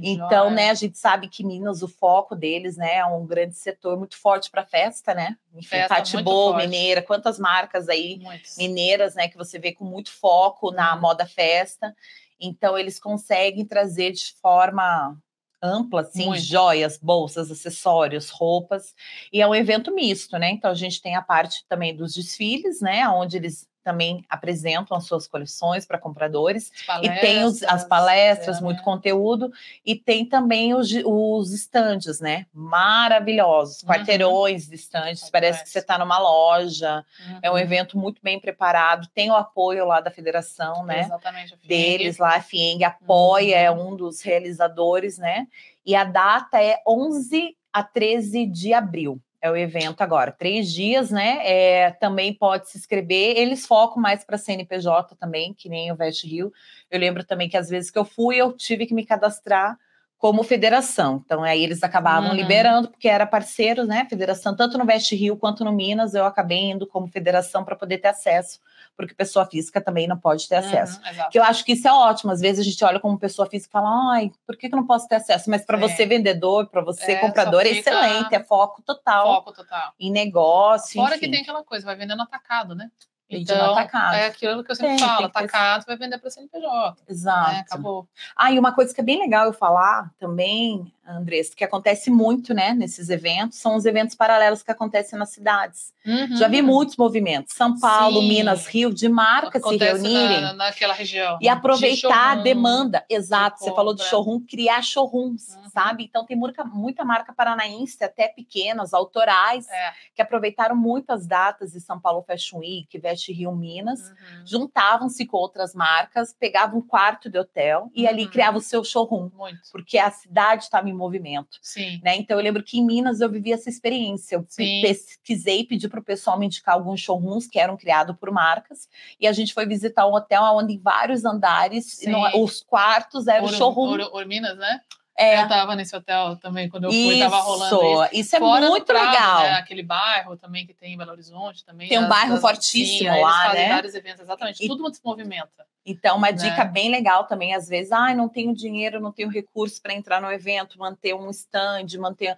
Então, 0.02 0.46
joia. 0.46 0.50
né, 0.52 0.70
a 0.70 0.74
gente 0.74 0.98
sabe 0.98 1.28
que 1.28 1.44
Minas, 1.44 1.82
o 1.82 1.88
foco 1.88 2.36
deles, 2.36 2.78
né, 2.78 2.96
é 2.96 3.06
um 3.06 3.26
grande 3.26 3.56
setor 3.56 3.98
muito 3.98 4.18
forte 4.18 4.50
para 4.50 4.66
festa, 4.66 5.14
né? 5.14 5.38
Enfim, 5.54 5.78
Tatibo, 5.88 6.56
Mineira, 6.56 7.02
quantas 7.02 7.38
marcas 7.38 7.90
aí 7.90 8.20
Muitos. 8.20 8.58
mineiras, 8.58 9.16
né, 9.16 9.28
que 9.28 9.38
você 9.38 9.60
vê 9.60 9.74
com 9.74 9.86
muito 9.86 10.12
foco 10.12 10.72
na 10.72 10.96
hum. 10.96 11.02
moda 11.02 11.26
festa. 11.26 11.96
Então, 12.40 12.78
eles 12.78 13.00
conseguem 13.00 13.66
trazer 13.66 14.12
de 14.12 14.34
forma 14.42 15.18
ampla, 15.64 16.02
assim, 16.02 16.26
Muito. 16.26 16.44
joias, 16.44 17.00
bolsas, 17.02 17.50
acessórios, 17.50 18.30
roupas, 18.30 18.94
e 19.32 19.42
é 19.42 19.48
um 19.48 19.56
evento 19.56 19.94
misto, 19.96 20.38
né? 20.38 20.52
Então 20.52 20.70
a 20.70 20.76
gente 20.76 21.02
tem 21.02 21.16
a 21.16 21.22
parte 21.22 21.66
também 21.70 21.96
dos 21.96 22.14
desfiles, 22.14 22.82
né? 22.82 23.08
Onde 23.08 23.38
eles 23.38 23.66
também 23.84 24.26
apresentam 24.30 24.96
as 24.96 25.06
suas 25.06 25.28
coleções 25.28 25.86
para 25.86 25.98
compradores. 25.98 26.72
e 27.02 27.10
tem 27.20 27.44
os, 27.44 27.62
as 27.64 27.84
palestras, 27.84 28.58
é, 28.58 28.62
muito 28.62 28.78
né? 28.78 28.84
conteúdo, 28.84 29.52
e 29.86 29.96
tem 29.96 30.26
também 30.26 30.74
os, 30.74 30.90
os 31.06 31.54
estandes, 31.54 32.20
né? 32.20 32.46
Maravilhosos, 32.54 33.82
uhum. 33.82 33.90
quarteirões 33.90 34.68
de 34.68 34.76
estandes, 34.76 35.30
parece 35.30 35.64
que 35.64 35.70
você 35.70 35.80
está 35.80 35.98
numa 35.98 36.18
loja. 36.18 37.06
Uhum. 37.28 37.40
É 37.42 37.50
um 37.50 37.54
uhum. 37.54 37.60
evento 37.60 37.98
muito 37.98 38.22
bem 38.24 38.40
preparado, 38.40 39.08
tem 39.14 39.30
o 39.30 39.36
apoio 39.36 39.86
lá 39.86 40.00
da 40.00 40.10
federação, 40.12 40.86
né? 40.86 41.02
Exatamente. 41.02 41.58
Deles 41.66 42.18
lá, 42.18 42.36
a 42.36 42.42
FIENG 42.42 42.84
apoia, 42.84 43.56
é 43.56 43.70
uhum. 43.70 43.78
é 43.78 43.82
um 43.84 43.96
dos 43.96 44.22
realizadores, 44.22 45.18
né? 45.18 45.48
E 45.86 45.96
a 45.96 46.04
data 46.04 46.62
é 46.62 46.82
11 46.88 47.56
a 47.74 47.84
13 47.84 48.46
de 48.46 48.74
abril 48.74 49.20
é 49.44 49.52
o 49.52 49.58
evento 49.58 50.02
agora. 50.02 50.32
Três 50.32 50.72
dias, 50.72 51.12
né? 51.12 51.40
É, 51.44 51.92
também 51.92 52.34
pode 52.34 52.70
se 52.70 52.78
inscrever. 52.78 53.38
Eles 53.38 53.68
focam 53.68 54.02
mais 54.02 54.24
para 54.24 54.38
CNPJ 54.38 55.18
também, 55.18 55.54
que 55.54 55.68
nem 55.68 55.92
o 55.92 55.96
Vest 55.98 56.26
Rio. 56.26 56.50
Eu 56.90 56.98
lembro 56.98 57.26
também 57.26 57.50
que 57.50 57.58
às 57.58 57.68
vezes 57.68 57.92
que 57.92 58.00
eu 58.00 58.06
fui, 58.06 58.38
eu 58.38 58.54
tive 58.54 58.86
que 58.86 58.94
me 58.94 59.06
cadastrar 59.06 59.78
como 60.18 60.44
federação. 60.44 61.22
Então, 61.26 61.44
aí 61.44 61.62
eles 61.62 61.84
acabavam 61.84 62.30
uhum. 62.30 62.36
liberando, 62.38 62.88
porque 62.88 63.10
era 63.10 63.26
parceiro, 63.26 63.84
né? 63.86 64.08
Federação, 64.10 64.56
tanto 64.56 64.78
no 64.78 64.86
Veste 64.86 65.14
Rio 65.14 65.36
quanto 65.36 65.66
no 65.66 65.74
Minas, 65.74 66.14
eu 66.14 66.24
acabei 66.24 66.72
indo 66.72 66.88
como 66.88 67.06
federação 67.08 67.66
para 67.66 67.76
poder 67.76 67.98
ter 67.98 68.08
acesso 68.08 68.62
porque 68.96 69.14
pessoa 69.14 69.46
física 69.46 69.82
também 69.82 70.08
não 70.08 70.18
pode 70.18 70.48
ter 70.48 70.56
acesso. 70.56 71.00
Uhum, 71.00 71.30
que 71.32 71.40
eu 71.40 71.44
acho 71.44 71.66
que 71.66 71.74
isso 71.74 71.88
é 71.88 71.92
ótimo. 71.92 72.32
Às 72.32 72.40
vezes 72.40 72.60
a 72.60 72.70
gente 72.70 72.84
olha 72.84 73.00
como 73.00 73.18
pessoa 73.18 73.50
física 73.50 73.70
e 73.70 73.72
fala, 73.72 74.14
ai, 74.14 74.32
por 74.46 74.56
que, 74.56 74.70
que 74.70 74.76
eu 74.76 74.80
não 74.80 74.88
posso 74.88 75.08
ter 75.08 75.16
acesso? 75.16 75.50
Mas 75.50 75.66
para 75.66 75.78
você 75.78 76.06
vendedor, 76.06 76.68
para 76.68 76.82
você 76.82 77.14
é, 77.14 77.16
comprador, 77.16 77.62
é 77.62 77.70
excelente, 77.70 78.34
é 78.34 78.44
foco 78.44 78.82
total. 78.82 79.36
Foco 79.36 79.54
total. 79.54 79.94
Em 80.00 80.12
negócio. 80.12 81.02
Fora 81.02 81.16
enfim. 81.16 81.26
que 81.26 81.32
tem 81.32 81.42
aquela 81.42 81.64
coisa, 81.64 81.86
vai 81.86 81.96
vendendo 81.96 82.22
atacado, 82.22 82.76
né? 82.76 82.90
Então, 83.30 83.72
atacado. 83.72 84.16
é 84.16 84.28
aquilo 84.28 84.64
que 84.64 84.72
eu 84.72 84.76
sempre 84.76 84.98
tem, 84.98 85.06
falo, 85.06 85.18
tem 85.18 85.26
atacado 85.26 85.86
vai 85.86 85.98
vender 85.98 86.18
para 86.20 86.30
CNPJ. 86.30 87.02
Né? 87.02 87.06
Exato. 87.08 87.52
Né? 87.52 87.60
Acabou. 87.60 88.08
Ah, 88.36 88.52
e 88.52 88.60
uma 88.60 88.74
coisa 88.74 88.94
que 88.94 89.02
é 89.02 89.04
bem 89.04 89.20
legal 89.20 89.46
eu 89.46 89.54
falar 89.54 90.12
também, 90.20 90.94
Andressa, 91.06 91.54
que 91.56 91.64
acontece 91.64 92.10
muito, 92.10 92.54
né, 92.54 92.74
nesses 92.74 93.10
eventos, 93.10 93.60
são 93.60 93.76
os 93.76 93.86
eventos 93.86 94.16
paralelos 94.16 94.64
que 94.64 94.72
acontecem 94.72 95.20
nas 95.20 95.30
cidades. 95.30 95.94
Uhum. 96.06 96.38
Já 96.38 96.48
vi 96.48 96.62
muitos 96.62 96.96
movimentos, 96.96 97.54
São 97.56 97.78
Paulo, 97.78 98.22
Sim. 98.22 98.28
Minas, 98.28 98.68
Rio, 98.68 98.94
de 98.94 99.10
marcas 99.10 99.62
acontece 99.62 100.02
se 100.02 100.08
reunirem. 100.08 100.42
Na, 100.42 100.54
naquela 100.54 100.94
região. 100.94 101.38
E 101.42 101.50
aproveitar 101.50 102.32
a 102.32 102.36
demanda. 102.36 103.06
Exato, 103.10 103.60
você 103.60 103.74
falou 103.74 103.94
de 103.94 104.04
showroom, 104.04 104.40
criar 104.42 104.82
showrooms, 104.82 105.56
uhum. 105.56 105.70
sabe? 105.70 106.06
Então 106.06 106.26
tem 106.26 106.38
muita, 106.38 106.64
muita 106.64 107.04
marca 107.04 107.34
paranaense, 107.34 108.02
até 108.04 108.30
pequenas, 108.30 108.94
autorais, 108.94 109.68
é. 109.70 109.94
que 110.16 110.22
aproveitaram 110.22 110.76
muitas 110.76 111.28
datas 111.28 111.72
de 111.72 111.82
São 111.82 112.00
Paulo 112.00 112.24
Fashion 112.24 112.60
Week, 112.60 112.98
Veste 112.98 113.34
Rio 113.34 113.54
Minas, 113.54 114.00
uhum. 114.00 114.46
juntavam-se 114.46 115.26
com 115.26 115.38
outras 115.38 115.74
marcas, 115.74 116.34
pegavam 116.34 116.80
um 116.80 116.82
quarto 116.82 117.30
de 117.30 117.38
hotel 117.38 117.90
e 117.94 118.08
ali 118.08 118.24
uhum. 118.24 118.32
criavam 118.32 118.60
o 118.60 118.64
seu 118.64 118.84
showroom. 118.84 119.30
Muito. 119.34 119.60
Porque 119.72 119.98
a 119.98 120.10
cidade 120.10 120.64
estava 120.64 120.93
em 120.94 120.98
movimento. 120.98 121.58
Sim. 121.62 122.00
Né? 122.04 122.16
Então 122.16 122.38
eu 122.38 122.44
lembro 122.44 122.64
que 122.64 122.80
em 122.80 122.86
Minas 122.86 123.22
eu 123.22 123.30
vivi 123.30 123.52
essa 123.52 123.70
experiência. 123.70 124.36
Eu 124.36 124.46
Sim. 124.48 124.82
pesquisei, 124.82 125.66
pedi 125.66 125.88
para 125.88 126.00
o 126.00 126.04
pessoal 126.04 126.40
me 126.40 126.46
indicar 126.46 126.76
alguns 126.76 127.02
showrooms 127.02 127.48
que 127.48 127.60
eram 127.60 127.76
criados 127.76 128.16
por 128.18 128.32
marcas. 128.32 128.88
E 129.20 129.28
a 129.28 129.32
gente 129.32 129.54
foi 129.54 129.66
visitar 129.66 130.08
um 130.08 130.14
hotel 130.14 130.44
onde 130.56 130.74
em 130.74 130.80
vários 130.80 131.26
andares, 131.26 132.00
no, 132.06 132.44
os 132.44 132.62
quartos 132.62 133.28
eram 133.28 133.46
Ouro, 133.46 133.58
showroom. 133.58 133.90
Ouro, 133.90 134.10
Ouro 134.14 134.28
Minas, 134.28 134.58
né? 134.58 134.82
É. 135.18 135.44
Eu 135.44 135.48
tava 135.48 135.76
nesse 135.76 135.96
hotel 135.96 136.36
também, 136.38 136.68
quando 136.68 136.86
eu 136.86 136.92
fui, 136.92 137.16
isso, 137.16 137.20
tava 137.20 137.40
rolando 137.40 138.04
isso. 138.06 138.10
Isso 138.14 138.36
é 138.36 138.40
Fora 138.40 138.68
muito 138.68 138.86
Prado, 138.86 139.12
legal. 139.12 139.42
Né? 139.42 139.52
Aquele 139.52 139.84
bairro 139.84 140.36
também 140.36 140.66
que 140.66 140.74
tem 140.74 140.94
em 140.94 140.98
Belo 140.98 141.12
Horizonte 141.12 141.64
também. 141.64 141.88
Tem 141.88 142.00
um 142.00 142.10
bairro 142.10 142.38
fortíssimo 142.38 143.14
sim, 143.14 143.22
lá, 143.22 143.50
eles 143.50 143.62
né? 143.62 143.70
vários 143.70 143.94
eventos, 143.94 144.22
exatamente. 144.22 144.64
E, 144.64 144.68
tudo 144.68 144.92
se 144.94 145.02
movimenta. 145.04 145.68
Então, 145.86 146.18
uma 146.18 146.32
né? 146.32 146.34
dica 146.34 146.66
bem 146.66 146.90
legal 146.90 147.26
também, 147.26 147.54
às 147.54 147.68
vezes, 147.68 147.92
ah, 147.92 148.14
não 148.16 148.28
tenho 148.28 148.56
dinheiro, 148.56 149.00
não 149.00 149.12
tenho 149.12 149.30
recurso 149.30 149.82
para 149.82 149.94
entrar 149.94 150.22
no 150.22 150.32
evento, 150.32 150.80
manter 150.80 151.14
um 151.14 151.30
stand, 151.30 151.98
manter 152.00 152.36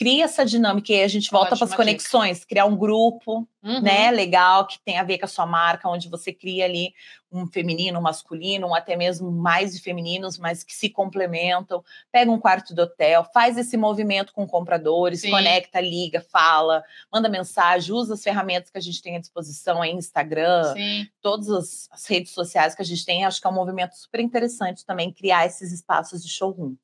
cria 0.00 0.24
essa 0.24 0.46
dinâmica 0.46 0.90
e 0.90 0.94
aí 0.94 1.02
a 1.02 1.08
gente 1.08 1.30
volta 1.30 1.54
para 1.54 1.66
as 1.66 1.74
conexões, 1.74 2.38
dica. 2.38 2.48
criar 2.48 2.64
um 2.64 2.74
grupo, 2.74 3.46
uhum. 3.62 3.82
né, 3.82 4.10
legal, 4.10 4.66
que 4.66 4.80
tem 4.80 4.98
a 4.98 5.02
ver 5.02 5.18
com 5.18 5.26
a 5.26 5.28
sua 5.28 5.44
marca, 5.44 5.90
onde 5.90 6.08
você 6.08 6.32
cria 6.32 6.64
ali 6.64 6.94
um 7.30 7.46
feminino, 7.46 7.98
um 7.98 8.02
masculino, 8.02 8.68
ou 8.68 8.74
até 8.74 8.96
mesmo 8.96 9.30
mais 9.30 9.74
de 9.74 9.82
femininos, 9.82 10.38
mas 10.38 10.64
que 10.64 10.72
se 10.72 10.88
complementam. 10.88 11.84
Pega 12.10 12.30
um 12.30 12.40
quarto 12.40 12.74
do 12.74 12.80
hotel, 12.80 13.26
faz 13.34 13.58
esse 13.58 13.76
movimento 13.76 14.32
com 14.32 14.46
compradores, 14.46 15.20
Sim. 15.20 15.32
conecta, 15.32 15.82
liga, 15.82 16.24
fala, 16.32 16.82
manda 17.12 17.28
mensagem, 17.28 17.94
usa 17.94 18.14
as 18.14 18.22
ferramentas 18.22 18.70
que 18.70 18.78
a 18.78 18.82
gente 18.82 19.02
tem 19.02 19.16
à 19.16 19.20
disposição 19.20 19.82
aí, 19.82 19.92
Instagram, 19.92 20.72
Sim. 20.72 21.06
todas 21.20 21.50
as, 21.50 21.90
as 21.92 22.06
redes 22.06 22.32
sociais 22.32 22.74
que 22.74 22.80
a 22.80 22.86
gente 22.86 23.04
tem. 23.04 23.26
Acho 23.26 23.38
que 23.38 23.46
é 23.46 23.50
um 23.50 23.52
movimento 23.52 23.92
super 23.96 24.20
interessante 24.20 24.86
também 24.86 25.12
criar 25.12 25.44
esses 25.44 25.70
espaços 25.72 26.22
de 26.22 26.30
showroom. 26.30 26.74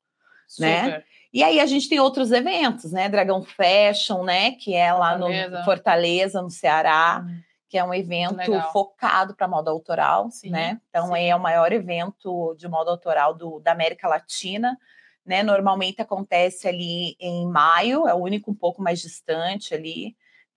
Né? 0.59 0.83
Super. 0.83 0.91
Né? 0.99 1.03
E 1.33 1.43
aí 1.43 1.59
a 1.59 1.65
gente 1.65 1.89
tem 1.89 1.99
outros 1.99 2.31
eventos, 2.31 2.91
né? 2.91 3.09
Dragão 3.09 3.43
Fashion, 3.43 4.23
né? 4.23 4.51
Que 4.51 4.73
é 4.73 4.91
lá 4.93 5.17
Fortaleza. 5.17 5.57
no 5.57 5.65
Fortaleza, 5.65 6.41
no 6.41 6.49
Ceará, 6.49 7.25
que 7.69 7.77
é 7.77 7.83
um 7.83 7.93
evento 7.93 8.37
Legal. 8.37 8.71
focado 8.71 9.35
para 9.35 9.47
moda 9.47 9.69
autoral, 9.69 10.31
sim, 10.31 10.49
né? 10.49 10.79
Então 10.89 11.07
sim. 11.07 11.27
é 11.27 11.35
o 11.35 11.39
maior 11.39 11.71
evento 11.73 12.55
de 12.57 12.67
moda 12.67 12.91
autoral 12.91 13.33
do, 13.33 13.59
da 13.59 13.71
América 13.71 14.07
Latina. 14.07 14.77
Né, 15.25 15.43
normalmente 15.43 16.01
acontece 16.01 16.69
ali 16.69 17.17
em 17.19 17.45
maio, 17.47 18.07
é 18.07 18.13
o 18.13 18.17
único 18.17 18.49
um 18.49 18.55
pouco 18.55 18.81
mais 18.81 19.01
distante 19.01 19.73
ali, 19.73 20.15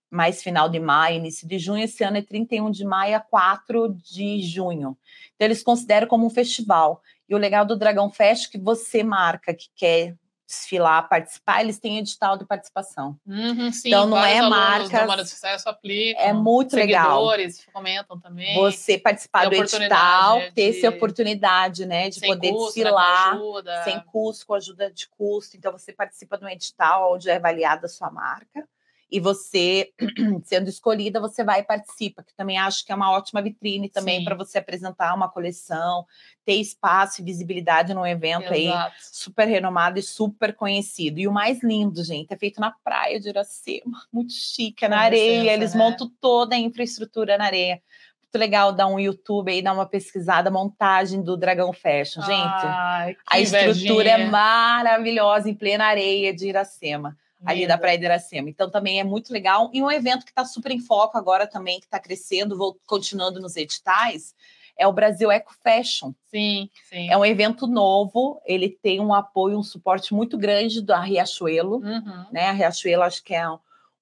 mais 0.09 0.43
final 0.43 0.69
de 0.69 0.79
maio, 0.79 1.17
início 1.17 1.45
de 1.45 1.59
junho. 1.59 1.83
Esse 1.83 2.05
ano 2.05 2.15
é 2.15 2.21
31 2.21 2.71
de 2.71 2.85
maio 2.85 3.17
a 3.17 3.19
4 3.19 3.89
de 3.89 4.41
junho. 4.41 4.97
Então, 5.35 5.45
eles 5.45 5.61
consideram 5.61 6.07
como 6.07 6.25
um 6.25 6.29
festival. 6.29 7.01
E 7.27 7.35
o 7.35 7.37
legal 7.37 7.65
do 7.65 7.77
Dragão 7.77 8.09
Fest 8.09 8.47
é 8.47 8.51
que 8.51 8.57
você 8.57 9.03
marca 9.03 9.53
que 9.53 9.67
quer 9.75 10.15
desfilar, 10.51 11.07
participar, 11.07 11.61
eles 11.61 11.79
têm 11.79 11.97
edital 11.97 12.37
de 12.37 12.45
participação. 12.45 13.17
Uhum, 13.25 13.71
sim, 13.71 13.87
então 13.87 14.05
não 14.05 14.17
é 14.17 14.41
marca. 14.41 15.15
de 15.17 15.29
sucesso 15.29 15.69
aplicam, 15.69 16.21
é 16.21 16.33
muito 16.33 16.75
legal. 16.75 17.25
Comentam 17.71 18.19
também. 18.19 18.53
Você 18.55 18.97
participar 18.97 19.49
do 19.49 19.55
edital, 19.55 20.39
de... 20.39 20.51
ter 20.51 20.77
essa 20.77 20.89
oportunidade, 20.89 21.85
né, 21.85 22.09
de 22.09 22.19
sem 22.19 22.29
poder 22.29 22.51
custo, 22.51 22.65
desfilar, 22.73 23.39
né, 23.63 23.83
sem 23.83 23.99
custo, 24.01 24.45
com 24.45 24.53
ajuda 24.53 24.91
de 24.91 25.07
custo. 25.07 25.55
Então 25.55 25.71
você 25.71 25.93
participa 25.93 26.37
de 26.37 26.43
um 26.43 26.49
edital 26.49 27.13
onde 27.13 27.29
é 27.29 27.37
avaliada 27.37 27.85
a 27.85 27.89
sua 27.89 28.11
marca 28.11 28.67
e 29.11 29.19
você, 29.19 29.91
sendo 30.45 30.69
escolhida, 30.69 31.19
você 31.19 31.43
vai 31.43 31.59
e 31.59 31.63
participa, 31.63 32.23
que 32.23 32.33
também 32.33 32.57
acho 32.57 32.85
que 32.85 32.93
é 32.93 32.95
uma 32.95 33.11
ótima 33.11 33.41
vitrine 33.41 33.89
também 33.89 34.23
para 34.23 34.35
você 34.35 34.59
apresentar 34.59 35.13
uma 35.13 35.27
coleção, 35.27 36.05
ter 36.45 36.53
espaço 36.53 37.21
e 37.21 37.25
visibilidade 37.25 37.93
num 37.93 38.07
evento 38.07 38.53
Exato. 38.53 38.53
aí 38.53 38.91
super 39.01 39.47
renomado 39.47 39.99
e 39.99 40.01
super 40.01 40.55
conhecido. 40.55 41.19
E 41.19 41.27
o 41.27 41.31
mais 41.31 41.61
lindo, 41.61 42.01
gente, 42.03 42.33
é 42.33 42.37
feito 42.37 42.61
na 42.61 42.71
praia 42.71 43.19
de 43.19 43.27
Iracema, 43.27 44.01
muito 44.13 44.31
chique, 44.31 44.85
é 44.85 44.87
na 44.87 44.99
areia, 44.99 45.39
licença, 45.41 45.53
eles 45.53 45.73
né? 45.73 45.83
montam 45.83 46.09
toda 46.21 46.55
a 46.55 46.59
infraestrutura 46.59 47.37
na 47.37 47.45
areia 47.45 47.81
muito 48.21 48.39
legal 48.39 48.71
dar 48.71 48.87
um 48.87 48.97
YouTube 48.97 49.51
aí, 49.51 49.61
dar 49.61 49.73
uma 49.73 49.85
pesquisada, 49.85 50.49
montagem 50.49 51.21
do 51.21 51.35
Dragão 51.35 51.73
Fashion. 51.73 52.21
Gente, 52.21 52.65
Ai, 52.65 53.17
a 53.27 53.41
estrutura 53.41 54.11
é 54.11 54.25
maravilhosa 54.25 55.49
em 55.49 55.53
plena 55.53 55.83
areia 55.83 56.33
de 56.33 56.47
Iracema 56.47 57.17
ali 57.45 57.67
da 57.67 57.77
Praia 57.77 57.97
de 57.97 58.05
Iracema. 58.05 58.49
Então 58.49 58.69
também 58.69 58.99
é 58.99 59.03
muito 59.03 59.31
legal. 59.33 59.69
E 59.73 59.81
um 59.81 59.91
evento 59.91 60.25
que 60.25 60.31
está 60.31 60.45
super 60.45 60.71
em 60.71 60.79
foco 60.79 61.17
agora 61.17 61.47
também, 61.47 61.79
que 61.79 61.85
está 61.85 61.99
crescendo, 61.99 62.57
vou, 62.57 62.77
continuando 62.85 63.39
nos 63.39 63.55
editais, 63.55 64.35
é 64.77 64.87
o 64.87 64.93
Brasil 64.93 65.31
Eco 65.31 65.53
Fashion. 65.63 66.13
Sim, 66.25 66.69
sim. 66.89 67.09
É 67.09 67.17
um 67.17 67.25
evento 67.25 67.67
novo, 67.67 68.41
ele 68.45 68.69
tem 68.69 68.99
um 68.99 69.13
apoio, 69.13 69.57
um 69.57 69.63
suporte 69.63 70.13
muito 70.13 70.37
grande 70.37 70.81
da 70.81 70.99
Riachuelo. 70.99 71.77
Uhum. 71.77 72.25
Né? 72.31 72.49
A 72.49 72.51
Riachuelo 72.51 73.03
acho 73.03 73.23
que 73.23 73.33
é 73.33 73.47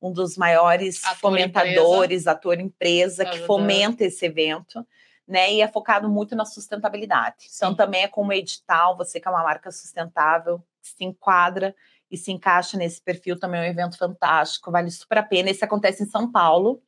um 0.02 0.11
dos 0.11 0.38
maiores 0.38 1.03
ator 1.03 1.18
fomentadores, 1.18 2.22
empresa. 2.22 2.32
ator 2.32 2.60
empresa, 2.60 3.26
que 3.26 3.40
fomenta 3.40 4.06
esse 4.06 4.26
evento. 4.26 4.86
Né, 5.28 5.53
e 5.53 5.61
é 5.61 5.68
focado 5.68 6.10
muito 6.10 6.36
na 6.36 6.44
sustentabilidade. 6.44 7.36
Então, 7.41 7.49
sim. 7.49 7.57
Então, 7.57 7.76
também 7.76 8.02
é 8.02 8.07
como 8.07 8.34
edital, 8.34 8.98
você 8.98 9.20
que 9.20 9.28
é 9.28 9.32
uma 9.32 9.44
marca 9.44 9.72
sustentável, 9.72 10.60
se 10.82 11.03
enquadra 11.06 11.76
e 12.10 12.18
se 12.18 12.31
encaixa 12.31 12.77
nesse 12.77 13.02
perfil 13.02 13.40
também 13.40 13.61
é 13.61 13.64
um 13.64 13.72
evento 13.72 13.98
fantástico, 13.98 14.72
vale 14.72 14.90
super 14.91 15.19
a 15.19 15.23
pena. 15.23 15.49
Esse 15.49 15.64
acontece 15.64 16.03
em 16.03 16.07
São 16.07 16.31
Paulo, 16.31 16.81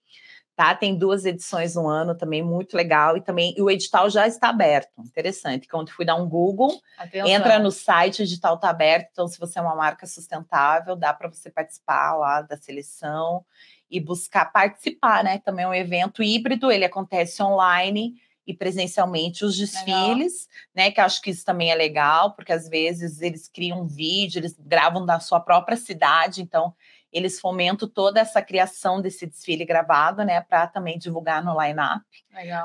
tá? 0.55 0.73
Tem 0.75 0.97
duas 0.97 1.25
edições 1.25 1.75
no 1.75 1.87
ano 1.87 2.15
também, 2.15 2.41
muito 2.41 2.75
legal. 2.75 3.15
E 3.17 3.21
também 3.21 3.53
e 3.57 3.61
o 3.61 3.69
edital 3.69 4.09
já 4.09 4.27
está 4.27 4.49
aberto. 4.49 4.89
Interessante. 4.99 5.67
Quando 5.67 5.91
fui 5.91 6.05
dar 6.05 6.15
um 6.15 6.27
Google, 6.27 6.81
Atenção. 6.97 7.27
entra 7.27 7.59
no 7.59 7.71
site, 7.71 8.21
o 8.21 8.23
edital 8.23 8.55
está 8.55 8.69
aberto. 8.69 9.09
Então, 9.11 9.27
se 9.27 9.39
você 9.39 9.59
é 9.59 9.61
uma 9.61 9.75
marca 9.75 10.05
sustentável, 10.05 10.95
dá 10.95 11.13
para 11.13 11.29
você 11.29 11.49
participar 11.49 12.15
lá 12.15 12.41
da 12.41 12.57
seleção 12.57 13.45
e 13.89 13.99
buscar 13.99 14.45
participar, 14.45 15.23
né? 15.23 15.39
Também 15.39 15.65
é 15.65 15.67
um 15.67 15.73
evento 15.73 16.23
híbrido, 16.23 16.71
ele 16.71 16.85
acontece 16.85 17.43
online 17.43 18.15
e 18.51 18.57
presencialmente 18.57 19.45
os 19.45 19.57
desfiles, 19.57 20.47
legal. 20.47 20.75
né? 20.75 20.91
Que 20.91 21.01
acho 21.01 21.21
que 21.21 21.31
isso 21.31 21.45
também 21.45 21.71
é 21.71 21.75
legal, 21.75 22.33
porque 22.35 22.51
às 22.51 22.67
vezes 22.67 23.21
eles 23.21 23.47
criam 23.47 23.81
um 23.81 23.87
vídeo, 23.87 24.39
eles 24.39 24.55
gravam 24.59 25.05
da 25.05 25.19
sua 25.19 25.39
própria 25.39 25.77
cidade, 25.77 26.41
então 26.41 26.73
eles 27.11 27.39
fomentam 27.39 27.87
toda 27.87 28.19
essa 28.19 28.41
criação 28.41 29.01
desse 29.01 29.25
desfile 29.25 29.65
gravado, 29.65 30.23
né, 30.23 30.41
para 30.41 30.67
também 30.67 30.97
divulgar 30.97 31.43
no 31.43 31.59
line-up 31.61 32.05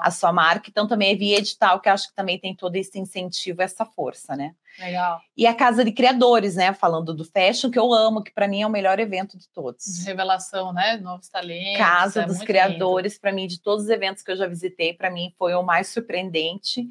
a 0.01 0.11
sua 0.11 0.33
marca. 0.33 0.71
Então, 0.71 0.87
também 0.87 1.13
é 1.13 1.17
via 1.17 1.39
edital, 1.39 1.81
que 1.81 1.89
acho 1.89 2.09
que 2.09 2.15
também 2.15 2.39
tem 2.39 2.55
todo 2.55 2.77
esse 2.77 2.99
incentivo, 2.99 3.63
essa 3.63 3.85
força, 3.85 4.37
né? 4.37 4.55
Legal. 4.79 5.21
E 5.37 5.47
a 5.47 5.55
Casa 5.55 5.85
de 5.85 5.91
Criadores, 5.91 6.55
né? 6.55 6.73
Falando 6.73 7.15
do 7.15 7.25
fashion, 7.25 7.71
que 7.71 7.79
eu 7.79 7.93
amo, 7.93 8.23
que 8.23 8.33
para 8.33 8.47
mim 8.47 8.63
é 8.63 8.67
o 8.67 8.71
melhor 8.71 9.01
evento 9.01 9.37
de 9.37 9.49
todos. 9.49 10.05
Revelação, 10.05 10.73
né? 10.73 10.99
Novos 10.99 11.29
talentos. 11.29 11.79
Casa 11.79 12.23
é 12.23 12.27
dos 12.27 12.39
Criadores, 12.39 13.19
para 13.19 13.33
mim, 13.33 13.47
de 13.47 13.61
todos 13.61 13.85
os 13.85 13.91
eventos 13.91 14.23
que 14.23 14.31
eu 14.31 14.37
já 14.37 14.47
visitei, 14.47 14.93
para 14.93 15.11
mim 15.11 15.35
foi 15.39 15.55
o 15.55 15.63
mais 15.63 15.89
surpreendente. 15.89 16.87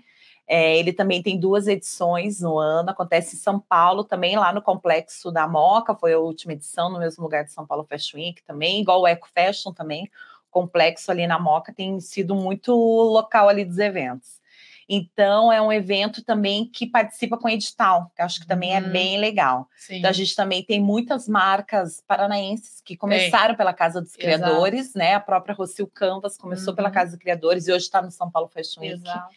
É, 0.47 0.77
ele 0.77 0.93
também 0.93 1.23
tem 1.23 1.39
duas 1.39 1.67
edições 1.67 2.39
no 2.39 2.59
ano, 2.59 2.91
acontece 2.91 3.35
em 3.35 3.39
São 3.39 3.59
Paulo, 3.59 4.03
também 4.03 4.35
lá 4.38 4.53
no 4.53 4.61
Complexo 4.61 5.31
da 5.31 5.47
Moca, 5.47 5.95
foi 5.95 6.13
a 6.13 6.19
última 6.19 6.53
edição, 6.53 6.89
no 6.89 6.99
mesmo 6.99 7.23
lugar 7.23 7.43
de 7.43 7.51
São 7.51 7.65
Paulo 7.65 7.84
Fashion 7.84 8.17
Week 8.19 8.43
também, 8.43 8.81
igual 8.81 9.01
o 9.01 9.07
Eco 9.07 9.27
Fashion 9.34 9.73
também, 9.73 10.09
complexo 10.51 11.11
ali 11.11 11.27
na 11.27 11.38
Moca 11.38 11.73
tem 11.73 11.99
sido 11.99 12.34
muito 12.34 12.73
local 12.73 13.49
ali 13.49 13.65
dos 13.65 13.77
eventos. 13.77 14.39
Então, 14.87 15.51
é 15.51 15.59
um 15.59 15.71
evento 15.71 16.23
também 16.23 16.69
que 16.69 16.85
participa 16.85 17.37
com 17.37 17.49
edital, 17.49 18.11
que 18.15 18.21
acho 18.21 18.39
que 18.39 18.47
também 18.47 18.75
é 18.75 18.79
uhum. 18.79 18.85
é 18.85 18.89
bem 18.89 19.17
legal. 19.17 19.67
Sim. 19.75 19.97
Então, 19.97 20.09
a 20.09 20.13
gente 20.13 20.35
também 20.35 20.63
tem 20.63 20.79
muitas 20.79 21.27
marcas 21.27 22.03
paranaenses 22.07 22.81
que 22.81 22.95
começaram 22.95 23.55
pela 23.55 23.73
Casa 23.73 23.99
dos 23.99 24.15
Criadores, 24.15 24.81
Exato. 24.81 24.97
né? 24.99 25.15
A 25.15 25.19
própria 25.19 25.55
Rocio 25.55 25.87
Canvas 25.87 26.37
começou 26.37 26.69
uhum. 26.69 26.75
pela 26.75 26.91
Casa 26.91 27.11
dos 27.11 27.19
Criadores 27.19 27.67
e 27.67 27.71
hoje 27.71 27.85
está 27.85 28.01
no 28.01 28.11
São 28.11 28.29
Paulo 28.29 28.47
Fashion 28.47 28.81
Week. 28.81 28.93
Exato, 28.93 29.33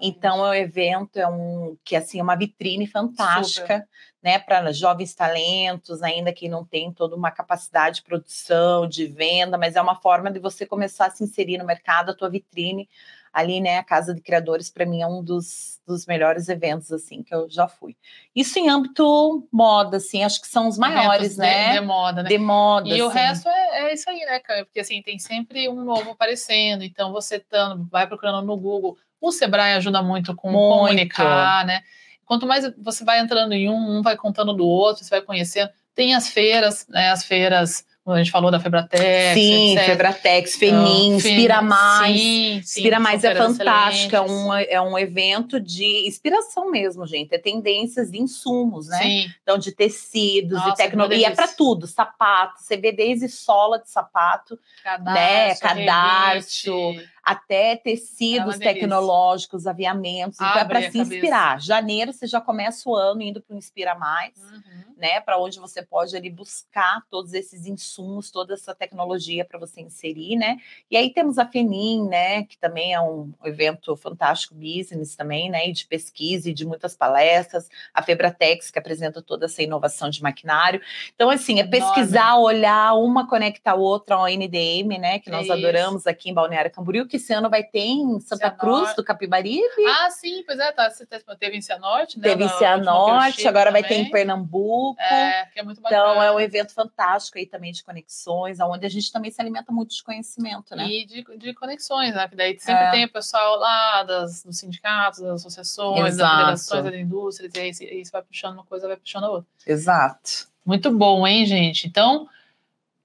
então, 0.00 0.46
é 0.46 0.50
um 0.50 0.54
evento, 0.54 1.18
é 1.18 1.26
um 1.26 1.76
que 1.82 1.96
assim, 1.96 2.20
é 2.20 2.22
uma 2.22 2.36
vitrine 2.36 2.86
fantástica. 2.86 3.80
Super 3.80 3.88
né, 4.22 4.38
para 4.38 4.70
jovens 4.70 5.14
talentos, 5.14 6.02
ainda 6.02 6.30
que 6.30 6.48
não 6.48 6.62
tem 6.62 6.92
toda 6.92 7.16
uma 7.16 7.30
capacidade 7.30 7.96
de 7.96 8.02
produção, 8.02 8.86
de 8.86 9.06
venda, 9.06 9.56
mas 9.56 9.76
é 9.76 9.80
uma 9.80 9.98
forma 9.98 10.30
de 10.30 10.38
você 10.38 10.66
começar 10.66 11.06
a 11.06 11.10
se 11.10 11.24
inserir 11.24 11.56
no 11.56 11.64
mercado, 11.64 12.10
a 12.10 12.14
tua 12.14 12.28
vitrine 12.28 12.86
ali, 13.32 13.60
né, 13.60 13.78
a 13.78 13.84
Casa 13.84 14.14
de 14.14 14.20
Criadores, 14.20 14.70
para 14.70 14.84
mim, 14.84 15.02
é 15.02 15.06
um 15.06 15.22
dos, 15.22 15.80
dos 15.86 16.06
melhores 16.06 16.48
eventos, 16.48 16.90
assim, 16.90 17.22
que 17.22 17.34
eu 17.34 17.48
já 17.48 17.68
fui. 17.68 17.96
Isso 18.34 18.58
em 18.58 18.68
âmbito 18.68 19.46
moda, 19.52 19.98
assim, 19.98 20.24
acho 20.24 20.40
que 20.40 20.48
são 20.48 20.66
os 20.66 20.76
maiores, 20.76 21.36
né? 21.36 21.74
De, 21.74 21.80
de, 21.80 21.86
moda, 21.86 22.22
né? 22.22 22.28
De 22.28 22.38
moda, 22.38 22.88
E 22.88 22.92
assim. 22.92 23.02
o 23.02 23.08
resto 23.08 23.48
é, 23.48 23.82
é, 23.82 23.94
isso 23.94 24.10
aí, 24.10 24.20
né, 24.20 24.40
Caio? 24.40 24.66
Porque, 24.66 24.80
assim, 24.80 25.00
tem 25.02 25.18
sempre 25.18 25.68
um 25.68 25.84
novo 25.84 26.10
aparecendo, 26.10 26.82
então 26.82 27.12
você 27.12 27.38
tá, 27.38 27.76
vai 27.90 28.06
procurando 28.06 28.44
no 28.44 28.56
Google, 28.56 28.96
o 29.20 29.30
Sebrae 29.30 29.74
ajuda 29.74 30.02
muito 30.02 30.34
com 30.34 30.50
muito. 30.50 30.78
comunicar, 30.78 31.64
né? 31.64 31.82
Quanto 32.24 32.46
mais 32.46 32.72
você 32.78 33.04
vai 33.04 33.20
entrando 33.20 33.52
em 33.52 33.68
um, 33.68 33.98
um 33.98 34.02
vai 34.02 34.16
contando 34.16 34.54
do 34.54 34.66
outro, 34.66 35.04
você 35.04 35.10
vai 35.10 35.20
conhecendo. 35.20 35.70
Tem 35.94 36.14
as 36.14 36.28
feiras, 36.28 36.86
né? 36.88 37.10
As 37.10 37.24
feiras 37.24 37.84
a 38.12 38.18
gente 38.18 38.30
falou 38.30 38.50
da 38.50 38.60
Febratex. 38.60 39.34
Sim, 39.34 39.72
etc. 39.76 39.86
Febratex, 39.86 40.56
Fenin, 40.56 41.06
então, 41.06 41.16
Inspira 41.16 41.62
Mais. 41.62 42.20
Sim, 42.20 42.56
Inspira 42.56 43.00
Mais 43.00 43.24
é 43.24 43.34
fantástico, 43.34 44.16
é 44.16 44.20
um, 44.20 44.54
é 44.54 44.80
um 44.80 44.98
evento 44.98 45.60
de 45.60 46.06
inspiração 46.06 46.70
mesmo, 46.70 47.06
gente. 47.06 47.34
É 47.34 47.38
tendências 47.38 48.10
de 48.10 48.20
insumos, 48.20 48.88
né? 48.88 48.98
Sim. 49.02 49.26
Então, 49.42 49.58
de 49.58 49.72
tecidos, 49.72 50.58
Nossa, 50.58 50.70
de 50.70 50.76
tecnologia, 50.76 51.28
é 51.28 51.30
para 51.30 51.48
tudo, 51.48 51.86
sapato, 51.86 52.60
você 52.60 52.76
vê 52.76 52.92
desde 52.92 53.28
sola 53.28 53.78
de 53.78 53.90
sapato, 53.90 54.58
cadarço, 54.82 55.14
né? 55.14 55.54
Cadarço, 55.54 56.94
até 57.30 57.76
tecidos 57.76 58.56
é 58.60 58.74
tecnológicos, 58.74 59.64
aviamentos, 59.64 60.34
então 60.34 60.58
é 60.58 60.64
para 60.64 60.90
se 60.90 60.98
inspirar. 60.98 61.50
Cabeça. 61.50 61.66
Janeiro 61.66 62.12
você 62.12 62.26
já 62.26 62.40
começa 62.40 62.90
o 62.90 62.96
ano 62.96 63.22
indo 63.22 63.40
para 63.40 63.54
o 63.54 63.56
Inspira 63.56 63.94
Mais, 63.94 64.36
uhum. 64.36 64.94
né? 64.96 65.20
Para 65.20 65.38
onde 65.38 65.60
você 65.60 65.80
pode 65.80 66.16
ali 66.16 66.28
buscar 66.28 67.04
todos 67.08 67.32
esses 67.32 67.66
insumos, 67.66 68.32
toda 68.32 68.54
essa 68.54 68.74
tecnologia 68.74 69.44
para 69.44 69.60
você 69.60 69.80
inserir, 69.80 70.34
né? 70.34 70.56
E 70.90 70.96
aí 70.96 71.12
temos 71.12 71.38
a 71.38 71.46
Fenin, 71.46 72.08
né? 72.08 72.42
Que 72.42 72.58
também 72.58 72.94
é 72.94 73.00
um 73.00 73.32
evento 73.44 73.94
fantástico 73.94 74.56
business 74.56 75.14
também, 75.14 75.48
né? 75.48 75.68
E 75.68 75.72
de 75.72 75.86
pesquisa 75.86 76.50
e 76.50 76.52
de 76.52 76.66
muitas 76.66 76.96
palestras. 76.96 77.68
A 77.94 78.02
Febratex, 78.02 78.72
que 78.72 78.78
apresenta 78.78 79.22
toda 79.22 79.46
essa 79.46 79.62
inovação 79.62 80.10
de 80.10 80.20
maquinário. 80.20 80.80
Então, 81.14 81.30
assim, 81.30 81.60
é 81.60 81.64
pesquisar, 81.64 82.38
olhar, 82.38 82.94
uma 82.94 83.28
conecta 83.28 83.70
a 83.70 83.74
outra 83.76 84.16
ao 84.16 84.26
NDM, 84.26 84.98
né? 84.98 85.20
Que 85.20 85.30
nós 85.30 85.48
é 85.48 85.52
adoramos 85.52 86.08
aqui 86.08 86.28
em 86.28 86.34
Balneário 86.34 86.72
Camboriú, 86.72 87.06
que 87.06 87.19
esse 87.20 87.32
ano 87.32 87.48
vai 87.48 87.62
ter 87.62 87.80
em 87.80 88.18
Santa 88.20 88.48
Cianorte. 88.48 88.58
Cruz 88.58 88.96
do 88.96 89.04
Capibaribe. 89.04 89.86
Ah, 89.86 90.10
sim, 90.10 90.42
pois 90.44 90.58
é, 90.58 90.72
tá, 90.72 90.90
você 90.90 91.06
teve 91.38 91.56
em 91.56 91.62
Cianorte, 91.62 92.18
né? 92.18 92.28
Teve 92.28 92.44
em 92.44 92.48
Cianorte, 92.48 93.46
agora 93.46 93.70
também. 93.70 93.82
vai 93.82 93.88
ter 93.88 93.96
em 93.96 94.10
Pernambuco. 94.10 95.00
É, 95.00 95.46
que 95.46 95.60
é 95.60 95.62
muito 95.62 95.80
bacana. 95.80 96.02
Então 96.02 96.22
é 96.22 96.32
um 96.32 96.40
evento 96.40 96.72
fantástico 96.74 97.38
aí 97.38 97.46
também 97.46 97.72
de 97.72 97.84
conexões, 97.84 98.58
onde 98.60 98.86
a 98.86 98.88
gente 98.88 99.12
também 99.12 99.30
se 99.30 99.40
alimenta 99.40 99.72
muito 99.72 99.94
de 99.94 100.02
conhecimento, 100.02 100.74
né? 100.74 100.86
E 100.86 101.06
de, 101.06 101.24
de 101.38 101.54
conexões, 101.54 102.14
né? 102.14 102.26
Que 102.28 102.36
daí 102.36 102.58
sempre 102.58 102.84
é. 102.84 102.90
tem 102.90 103.04
o 103.04 103.12
pessoal 103.12 103.56
lá 103.56 104.02
das, 104.02 104.42
dos 104.42 104.58
sindicatos, 104.58 105.20
das 105.20 105.40
associações, 105.40 106.14
Exato. 106.14 106.46
das 106.46 106.68
federações, 106.68 106.84
das 106.84 106.94
indústrias, 106.94 107.54
e 107.54 107.60
aí, 107.60 108.00
isso 108.00 108.12
vai 108.12 108.22
puxando 108.22 108.54
uma 108.54 108.64
coisa, 108.64 108.86
vai 108.86 108.96
puxando 108.96 109.24
a 109.24 109.30
outra. 109.30 109.48
Exato. 109.66 110.48
Muito 110.64 110.90
bom, 110.90 111.26
hein, 111.26 111.46
gente? 111.46 111.86
Então, 111.86 112.28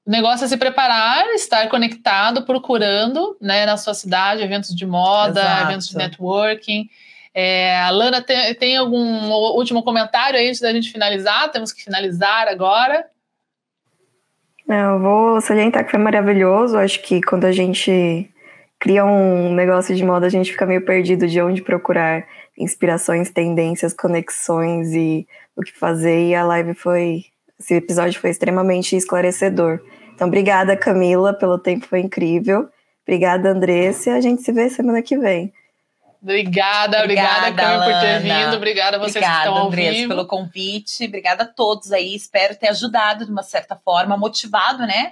o 0.06 0.12
negócio 0.12 0.46
é 0.46 0.48
se 0.48 0.56
preparar, 0.56 1.26
estar 1.34 1.68
conectado, 1.68 2.44
procurando 2.44 3.36
né, 3.42 3.66
na 3.66 3.76
sua 3.76 3.96
cidade 3.96 4.44
eventos 4.44 4.76
de 4.76 4.86
moda, 4.86 5.42
Exato. 5.42 5.64
eventos 5.64 5.88
de 5.88 5.98
networking. 5.98 6.88
É, 7.34 7.78
a 7.82 7.90
Lana 7.90 8.22
tem, 8.22 8.54
tem, 8.54 8.78
algum 8.78 9.30
último 9.58 9.84
comentário 9.84 10.38
aí 10.38 10.48
antes 10.48 10.62
da 10.62 10.72
gente 10.72 10.92
finalizar? 10.92 11.52
Temos 11.52 11.74
que 11.74 11.84
finalizar 11.84 12.48
agora. 12.48 13.06
Eu 14.68 15.00
vou 15.00 15.42
salientar 15.42 15.84
que 15.84 15.92
foi 15.92 16.00
maravilhoso. 16.00 16.78
Acho 16.78 17.02
que 17.02 17.20
quando 17.22 17.46
a 17.46 17.52
gente 17.52 18.32
cria 18.80 19.04
um 19.04 19.54
negócio 19.54 19.96
de 19.96 20.04
moda, 20.04 20.28
a 20.28 20.30
gente 20.30 20.52
fica 20.52 20.68
meio 20.68 20.86
perdido 20.86 21.28
de 21.28 21.42
onde 21.42 21.64
procurar 21.64 22.26
inspirações, 22.58 23.32
tendências, 23.32 23.92
conexões 23.92 24.94
e 24.94 25.28
o 25.56 25.62
que 25.64 25.78
fazer. 25.78 26.30
E 26.30 26.36
a 26.36 26.44
live 26.46 26.76
foi. 26.76 27.26
Esse 27.60 27.74
episódio 27.74 28.20
foi 28.20 28.30
extremamente 28.30 28.96
esclarecedor. 28.96 29.82
Então, 30.16 30.28
obrigada, 30.28 30.78
Camila, 30.78 31.34
pelo 31.34 31.60
tempo, 31.60 31.86
foi 31.86 32.00
incrível. 32.00 32.70
Obrigada, 33.06 33.50
Andressa. 33.50 34.14
A 34.14 34.22
gente 34.22 34.42
se 34.42 34.52
vê 34.52 34.70
semana 34.70 35.02
que 35.02 35.18
vem. 35.18 35.54
Obrigada, 36.22 37.04
obrigada, 37.04 37.50
obrigada 37.50 37.56
Camila, 37.56 37.86
por 37.86 38.00
ter 38.00 38.20
vindo. 38.22 38.56
Obrigada 38.56 38.98
a 38.98 39.00
vocês 39.00 39.18
obrigada, 39.18 39.34
que 39.36 39.48
estão 39.48 39.58
ao 39.58 39.68
Andressa, 39.68 39.92
vivo. 39.92 40.10
pelo 40.10 40.26
convite. 40.26 41.06
Obrigada 41.06 41.44
a 41.44 41.48
todos 41.48 41.92
aí. 41.92 42.16
Espero 42.16 42.56
ter 42.56 42.70
ajudado 42.70 43.26
de 43.26 43.32
uma 43.32 43.44
certa 43.44 43.76
forma, 43.76 44.18
motivado, 44.18 44.88
né? 44.88 45.10